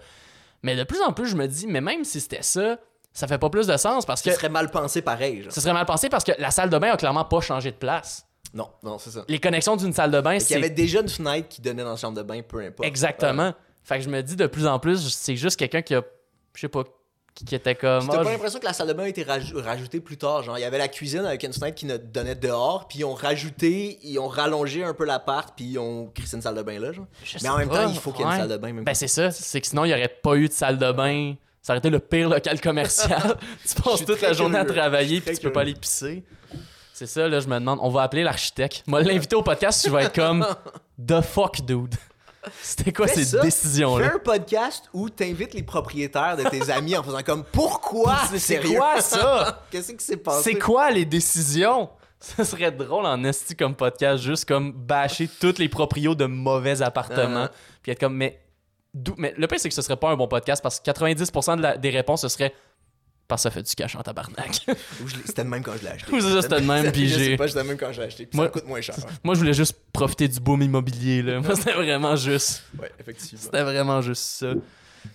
Mais 0.63 0.75
de 0.75 0.83
plus 0.83 1.01
en 1.01 1.13
plus, 1.13 1.27
je 1.27 1.35
me 1.35 1.47
dis, 1.47 1.67
mais 1.67 1.81
même 1.81 2.03
si 2.03 2.19
c'était 2.19 2.41
ça, 2.41 2.77
ça 3.13 3.27
fait 3.27 3.37
pas 3.37 3.49
plus 3.49 3.67
de 3.67 3.77
sens 3.77 4.05
parce 4.05 4.21
que 4.21 4.29
Ce 4.31 4.35
serait 4.35 4.49
mal 4.49 4.69
pensé 4.69 5.01
pareil. 5.01 5.43
Genre. 5.43 5.51
ce 5.51 5.61
serait 5.61 5.73
mal 5.73 5.85
pensé 5.85 6.09
parce 6.09 6.23
que 6.23 6.31
la 6.39 6.51
salle 6.51 6.69
de 6.69 6.77
bain 6.77 6.91
a 6.91 6.97
clairement 6.97 7.25
pas 7.25 7.41
changé 7.41 7.71
de 7.71 7.75
place. 7.77 8.25
Non, 8.53 8.69
non, 8.83 8.97
c'est 8.97 9.11
ça. 9.11 9.23
Les 9.27 9.39
connexions 9.39 9.75
d'une 9.75 9.93
salle 9.93 10.11
de 10.11 10.21
bain, 10.21 10.33
Il 10.33 10.37
y 10.37 10.41
c'est 10.41 10.55
avait 10.55 10.69
déjà 10.69 11.01
une 11.01 11.09
fenêtre 11.09 11.47
qui 11.49 11.61
donnait 11.61 11.83
dans 11.83 11.91
la 11.91 11.95
chambre 11.95 12.17
de 12.17 12.23
bain, 12.23 12.41
peu 12.41 12.59
importe. 12.59 12.87
exactement. 12.87 13.53
Fait 13.83 13.97
que 13.99 14.03
je 14.03 14.09
me 14.09 14.21
dis 14.21 14.35
de 14.35 14.47
plus 14.47 14.67
en 14.67 14.79
plus, 14.79 15.09
c'est 15.09 15.35
juste 15.35 15.57
quelqu'un 15.57 15.81
qui 15.81 15.95
a, 15.95 16.01
je 16.55 16.61
sais 16.61 16.67
pas, 16.67 16.83
qui, 17.45 17.55
était 17.55 17.75
comme. 17.75 18.07
T'as 18.07 18.17
pas 18.17 18.23
je- 18.23 18.29
l'impression 18.29 18.59
que 18.59 18.65
la 18.65 18.73
salle 18.73 18.87
de 18.87 18.93
bain 18.93 19.03
a 19.03 19.07
été 19.07 19.23
raj- 19.23 19.53
rajoutée 19.55 19.99
plus 19.99 20.17
tard. 20.17 20.43
Genre, 20.43 20.57
il 20.57 20.61
y 20.61 20.65
avait 20.65 20.77
la 20.77 20.87
cuisine 20.87 21.25
avec 21.25 21.43
une 21.43 21.53
fenêtre 21.53 21.75
qui 21.75 21.85
nous 21.85 21.97
donnait 21.97 22.35
dehors, 22.35 22.87
puis 22.87 22.99
ils 22.99 23.05
ont 23.05 23.13
rajouté, 23.13 23.99
ils 24.03 24.17
ont 24.19 24.27
rallongé 24.27 24.83
un 24.83 24.93
peu 24.93 25.05
l'appart, 25.05 25.53
puis 25.55 25.65
ils 25.65 25.79
ont 25.79 26.07
créé 26.13 26.25
une 26.33 26.41
salle 26.41 26.55
de 26.55 26.61
bain 26.63 26.79
là. 26.79 26.91
Genre. 26.91 27.05
Je 27.23 27.37
Mais 27.43 27.49
en 27.49 27.57
même 27.57 27.69
pas, 27.69 27.83
temps, 27.85 27.91
il 27.91 27.99
faut 27.99 28.11
qu'il 28.11 28.21
y 28.21 28.23
ait 28.23 28.27
ouais. 28.27 28.33
une 28.35 28.41
salle 28.41 28.49
de 28.49 28.57
bain. 28.57 28.73
Même 28.73 28.83
Ben 28.83 28.93
c'est 28.95 29.07
ça, 29.07 29.31
c'est 29.31 29.61
que 29.61 29.67
sinon 29.67 29.85
il 29.85 29.89
y 29.89 29.93
aurait 29.93 30.07
pas 30.07 30.35
eu 30.35 30.47
de 30.47 30.53
salle 30.53 30.77
de 30.77 30.91
bain. 30.91 31.35
Ça 31.61 31.73
aurait 31.73 31.79
été 31.79 31.89
le 31.89 31.99
pire 31.99 32.29
local 32.29 32.61
commercial. 32.61 33.37
tu 33.67 33.81
passes 33.81 34.05
toute 34.05 34.21
la 34.21 34.33
journée 34.33 34.57
à 34.57 34.65
travailler 34.65 35.19
puis 35.21 35.35
tu 35.35 35.41
peux 35.41 35.51
pas 35.51 35.61
aller 35.61 35.73
pisser. 35.75 36.23
C'est 36.93 37.05
ça, 37.05 37.27
là, 37.27 37.39
je 37.39 37.47
me 37.47 37.59
demande. 37.59 37.77
On 37.83 37.89
va 37.89 38.01
appeler 38.03 38.23
l'architecte. 38.23 38.83
Moi, 38.87 39.01
l'inviter 39.03 39.35
au 39.35 39.43
podcast, 39.43 39.85
je 39.85 39.91
vais 39.93 40.05
être 40.05 40.15
comme 40.15 40.43
The 41.07 41.21
fuck, 41.21 41.61
dude. 41.65 41.93
C'était 42.61 42.91
quoi 42.93 43.07
Fais 43.07 43.15
ces 43.15 43.25
ça. 43.25 43.37
Fais 43.39 43.45
décisions-là? 43.45 44.13
un 44.15 44.19
podcast 44.19 44.89
où 44.93 45.09
t'invites 45.09 45.53
les 45.53 45.63
propriétaires 45.63 46.37
de 46.37 46.43
tes 46.43 46.69
amis 46.71 46.95
en 46.97 47.03
faisant 47.03 47.23
comme 47.23 47.43
pourquoi? 47.43 48.17
C'est- 48.29 48.39
c'est 48.39 48.61
Sérieux? 48.61 48.77
quoi 48.79 49.01
ça? 49.01 49.63
Qu'est-ce 49.71 49.91
qui 49.93 50.03
s'est 50.05 50.17
passé? 50.17 50.51
C'est 50.51 50.59
quoi 50.59 50.89
les 50.91 51.05
décisions? 51.05 51.89
Ça 52.19 52.43
serait 52.43 52.71
drôle 52.71 53.05
en 53.05 53.23
esti 53.23 53.55
comme 53.55 53.75
podcast, 53.75 54.23
juste 54.23 54.45
comme 54.45 54.71
bâcher 54.71 55.29
tous 55.39 55.59
les 55.59 55.69
proprios 55.69 56.15
de 56.15 56.25
mauvais 56.25 56.81
appartements. 56.81 57.45
Uh-huh. 57.45 57.51
Puis 57.83 57.91
être 57.91 57.99
comme, 57.99 58.15
mais, 58.15 58.39
d'où- 58.93 59.13
mais 59.17 59.33
le 59.37 59.45
pire, 59.47 59.59
c'est 59.59 59.69
que 59.69 59.75
ce 59.75 59.83
serait 59.83 59.97
pas 59.97 60.09
un 60.09 60.15
bon 60.15 60.27
podcast 60.27 60.63
parce 60.63 60.79
que 60.79 60.89
90% 60.89 61.57
de 61.57 61.61
la- 61.61 61.77
des 61.77 61.91
réponses, 61.91 62.21
ce 62.21 62.27
serait 62.29 62.53
parce 63.27 63.41
que 63.41 63.49
ça 63.49 63.51
fait 63.51 63.63
du 63.63 63.73
cash 63.75 63.95
en 63.95 64.01
tabarnak. 64.01 64.65
C'était 65.25 65.43
de 65.43 65.49
même 65.49 65.63
quand 65.63 65.73
je 65.77 65.83
l'ai 65.83 65.89
acheté. 65.91 66.11
Ou 66.13 66.19
c'est 66.21 66.29
ça, 66.31 66.41
c'était 66.41 66.61
de 66.61 66.65
même, 66.65 66.91
puis 66.91 67.07
Je 67.09 67.13
sais 67.15 67.23
j'ai- 67.25 67.37
pas, 67.37 67.47
c'était 67.47 67.63
de 67.63 67.67
même 67.67 67.77
quand 67.77 67.91
je 67.91 67.99
l'ai 68.01 68.07
acheté. 68.07 68.25
Puis 68.25 68.37
Moi- 68.37 68.45
ça 68.45 68.51
coûte 68.51 68.67
moins 68.67 68.81
cher. 68.81 68.95
Moi, 69.23 69.35
je 69.35 69.39
voulais 69.39 69.53
juste 69.53 69.77
profiter 69.91 70.27
du 70.27 70.39
boom 70.39 70.61
immobilier. 70.61 71.21
Là. 71.21 71.39
Moi, 71.41 71.55
c'était 71.55 71.73
vraiment 71.73 72.15
juste. 72.15 72.63
Ouais, 72.79 72.91
effectivement. 72.99 73.39
C'était 73.43 73.63
vraiment 73.63 74.01
juste 74.01 74.21
ça. 74.23 74.53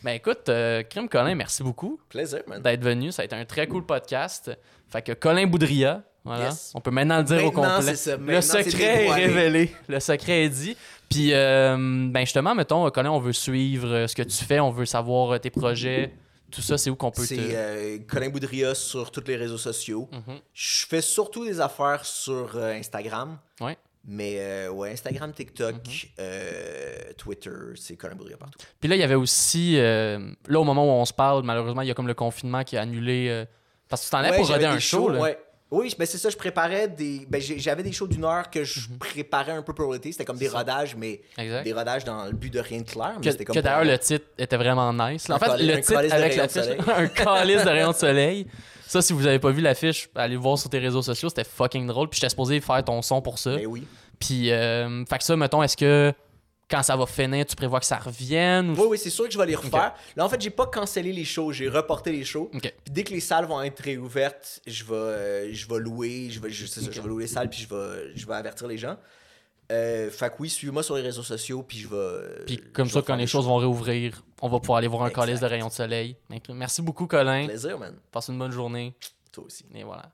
Ben 0.02 0.12
écoute, 0.12 0.48
euh, 0.48 0.82
Crime 0.84 1.08
Colin, 1.08 1.34
merci 1.34 1.62
beaucoup 1.62 2.00
Plaisir, 2.08 2.40
man. 2.46 2.62
d'être 2.62 2.82
venu. 2.82 3.12
Ça 3.12 3.22
a 3.22 3.24
été 3.24 3.36
un 3.36 3.44
très 3.44 3.66
cool 3.66 3.84
podcast. 3.84 4.50
Fait 4.90 5.02
que 5.02 5.12
Colin 5.12 5.46
Boudria, 5.46 6.02
voilà. 6.24 6.46
Yes. 6.46 6.72
On 6.74 6.80
peut 6.80 6.90
maintenant 6.90 7.18
le 7.18 7.24
dire 7.24 7.44
au 7.44 7.50
complet. 7.50 7.94
ça. 7.96 8.16
Le 8.16 8.40
secret 8.40 8.84
est 8.84 8.98
dévoilé. 9.02 9.26
révélé. 9.26 9.72
Le 9.88 10.00
secret 10.00 10.44
est 10.44 10.48
dit. 10.48 10.76
Puis, 11.10 11.34
euh, 11.34 11.76
ben 12.10 12.20
justement, 12.20 12.54
mettons, 12.54 12.88
Colin, 12.90 13.10
on 13.10 13.18
veut 13.18 13.32
suivre 13.34 13.88
euh, 13.88 14.06
ce 14.06 14.14
que 14.14 14.22
tu 14.22 14.42
fais, 14.44 14.60
on 14.60 14.70
veut 14.70 14.86
savoir 14.86 15.32
euh, 15.32 15.38
tes 15.38 15.50
projets. 15.50 16.12
Tout 16.52 16.62
ça, 16.62 16.76
c'est 16.78 16.90
où 16.90 16.96
qu'on 16.96 17.10
peut 17.10 17.24
C'est 17.24 17.36
te. 17.36 17.40
euh, 17.40 17.98
Colin 18.08 18.28
Boudria 18.28 18.74
sur 18.74 19.10
tous 19.10 19.24
les 19.26 19.36
réseaux 19.36 19.58
sociaux. 19.58 20.08
Mhm. 20.12 20.38
Je 20.52 20.86
fais 20.86 21.00
surtout 21.00 21.44
des 21.44 21.60
affaires 21.60 22.04
sur 22.04 22.56
euh, 22.56 22.72
Instagram. 22.74 23.38
Ouais. 23.60 23.76
Mais 24.04 24.36
euh, 24.40 24.68
ouais, 24.70 24.90
Instagram, 24.92 25.32
TikTok, 25.32 25.74
Mhm. 25.74 25.82
euh, 26.20 27.12
Twitter, 27.16 27.50
c'est 27.76 27.96
Colin 27.96 28.14
Boudria 28.16 28.36
partout. 28.36 28.58
Puis 28.80 28.88
là, 28.88 28.96
il 28.96 29.00
y 29.00 29.04
avait 29.04 29.14
aussi. 29.14 29.78
euh, 29.78 30.32
là, 30.48 30.60
au 30.60 30.64
moment 30.64 30.84
où 30.84 30.90
on 31.00 31.04
se 31.04 31.12
parle, 31.12 31.42
malheureusement, 31.44 31.82
il 31.82 31.88
y 31.88 31.90
a 31.90 31.94
comme 31.94 32.08
le 32.08 32.14
confinement 32.14 32.64
qui 32.64 32.76
a 32.76 32.82
annulé. 32.82 33.44
parce 33.88 34.02
que 34.02 34.06
tu 34.06 34.10
t'en 34.12 34.18
allais 34.18 34.30
Ouais, 34.30 34.36
pour 34.38 34.48
roder 34.48 34.64
un 34.66 34.78
show, 34.78 35.08
là. 35.08 35.20
ouais. 35.20 35.38
Oui, 35.72 35.92
ben 35.98 36.04
c'est 36.06 36.18
ça, 36.18 36.28
je 36.30 36.36
préparais 36.36 36.86
des. 36.86 37.26
Ben 37.28 37.40
j'avais 37.40 37.82
des 37.82 37.92
shows 37.92 38.06
d'une 38.06 38.24
heure 38.24 38.50
que 38.50 38.62
je 38.62 38.88
Mhm. 38.90 38.98
préparais 38.98 39.52
un 39.52 39.62
peu 39.62 39.72
pour 39.72 39.92
l'été. 39.92 40.12
C'était 40.12 40.24
comme 40.26 40.36
des 40.36 40.48
rodages, 40.48 40.94
mais 40.96 41.22
Exact. 41.38 41.62
des 41.64 41.72
rodages 41.72 42.04
dans 42.04 42.26
le 42.26 42.32
but 42.32 42.52
de 42.52 42.60
rien 42.60 42.82
de 42.82 42.88
clair. 42.90 43.14
Mais 43.18 43.24
Que, 43.24 43.30
c'était 43.32 43.44
comme 43.46 43.56
que 43.56 43.60
d'ailleurs, 43.60 43.84
le 43.84 43.98
titre 43.98 44.26
était 44.38 44.56
vraiment 44.58 44.92
nice. 44.92 45.28
En 45.30 45.34
Un 45.34 45.38
fait, 45.38 45.46
cali- 45.46 45.66
le 45.66 45.74
un 45.74 45.80
titre 45.80 45.98
avec 46.12 46.38
un 46.88 47.06
calice 47.08 47.64
de 47.64 47.68
rayons 47.70 47.90
de 47.92 47.96
soleil. 47.96 48.46
Ça, 48.86 49.00
si 49.00 49.14
vous 49.14 49.26
avez 49.26 49.38
pas 49.38 49.50
vu 49.50 49.62
l'affiche, 49.62 50.10
allez 50.14 50.34
le 50.34 50.40
voir 50.40 50.58
sur 50.58 50.68
tes 50.68 50.78
réseaux 50.78 51.00
sociaux, 51.00 51.30
c'était 51.30 51.44
fucking 51.48 51.86
drôle. 51.86 52.10
Puis 52.10 52.18
j'étais 52.20 52.28
supposé 52.28 52.60
faire 52.60 52.84
ton 52.84 53.00
son 53.00 53.22
pour 53.22 53.38
ça. 53.38 53.56
Ben 53.56 53.66
oui. 53.66 53.86
Puis, 54.20 54.52
euh, 54.52 55.04
fait 55.06 55.18
que 55.18 55.24
ça, 55.24 55.34
mettons, 55.36 55.62
est-ce 55.62 55.76
que 55.76 56.12
quand 56.72 56.82
ça 56.82 56.96
va 56.96 57.04
finir, 57.04 57.44
tu 57.44 57.54
prévois 57.54 57.80
que 57.80 57.86
ça 57.86 57.98
revienne 57.98 58.70
ou... 58.70 58.74
Oui, 58.80 58.86
oui, 58.92 58.98
c'est 58.98 59.10
sûr 59.10 59.26
que 59.26 59.30
je 59.30 59.36
vais 59.36 59.44
les 59.44 59.54
refaire. 59.54 59.94
Là, 60.16 60.24
en 60.24 60.28
fait, 60.30 60.40
j'ai 60.40 60.50
pas 60.50 60.66
cancellé 60.66 61.12
les 61.12 61.24
shows, 61.24 61.52
j'ai 61.52 61.68
reporté 61.68 62.10
les 62.12 62.24
shows. 62.24 62.50
Puis 62.50 62.72
dès 62.90 63.04
que 63.04 63.12
les 63.12 63.20
salles 63.20 63.44
vont 63.44 63.60
être 63.60 63.80
réouvertes, 63.80 64.62
je 64.66 64.82
vais, 64.84 64.94
euh, 64.94 65.52
je 65.52 65.68
vais 65.68 65.78
louer, 65.78 66.30
je 66.30 66.40
vais, 66.40 66.48
je, 66.48 66.64
ça, 66.64 66.80
vais 66.80 67.08
louer 67.08 67.24
les 67.24 67.28
salles, 67.28 67.50
puis 67.50 67.60
je 67.60 67.68
vais, 67.68 68.12
je 68.16 68.26
vais 68.26 68.34
avertir 68.34 68.66
les 68.66 68.78
gens. 68.78 68.96
Euh, 69.70 70.10
fait 70.10 70.30
que 70.30 70.34
oui, 70.40 70.48
suivez-moi 70.48 70.82
sur 70.82 70.96
les 70.96 71.02
réseaux 71.02 71.22
sociaux, 71.22 71.62
puis 71.62 71.78
je 71.78 71.88
vais. 71.88 72.44
Puis 72.46 72.58
comme 72.72 72.88
ça, 72.88 73.02
quand 73.02 73.16
les 73.16 73.26
choses 73.26 73.46
vont 73.46 73.56
réouvrir, 73.56 74.24
on 74.40 74.48
va 74.48 74.58
pouvoir 74.58 74.78
aller 74.78 74.88
voir 74.88 75.02
un 75.02 75.08
Exact. 75.08 75.20
calice 75.20 75.40
de 75.40 75.46
rayons 75.46 75.68
de 75.68 75.72
soleil. 75.72 76.16
Merci 76.48 76.80
beaucoup, 76.80 77.06
Colin. 77.06 77.46
Plaisir, 77.46 77.78
man. 77.78 77.94
Passe 78.10 78.28
une 78.28 78.38
bonne 78.38 78.50
journée. 78.50 78.94
Toi 79.30 79.44
aussi. 79.44 79.66
Et 79.74 79.84
voilà. 79.84 80.10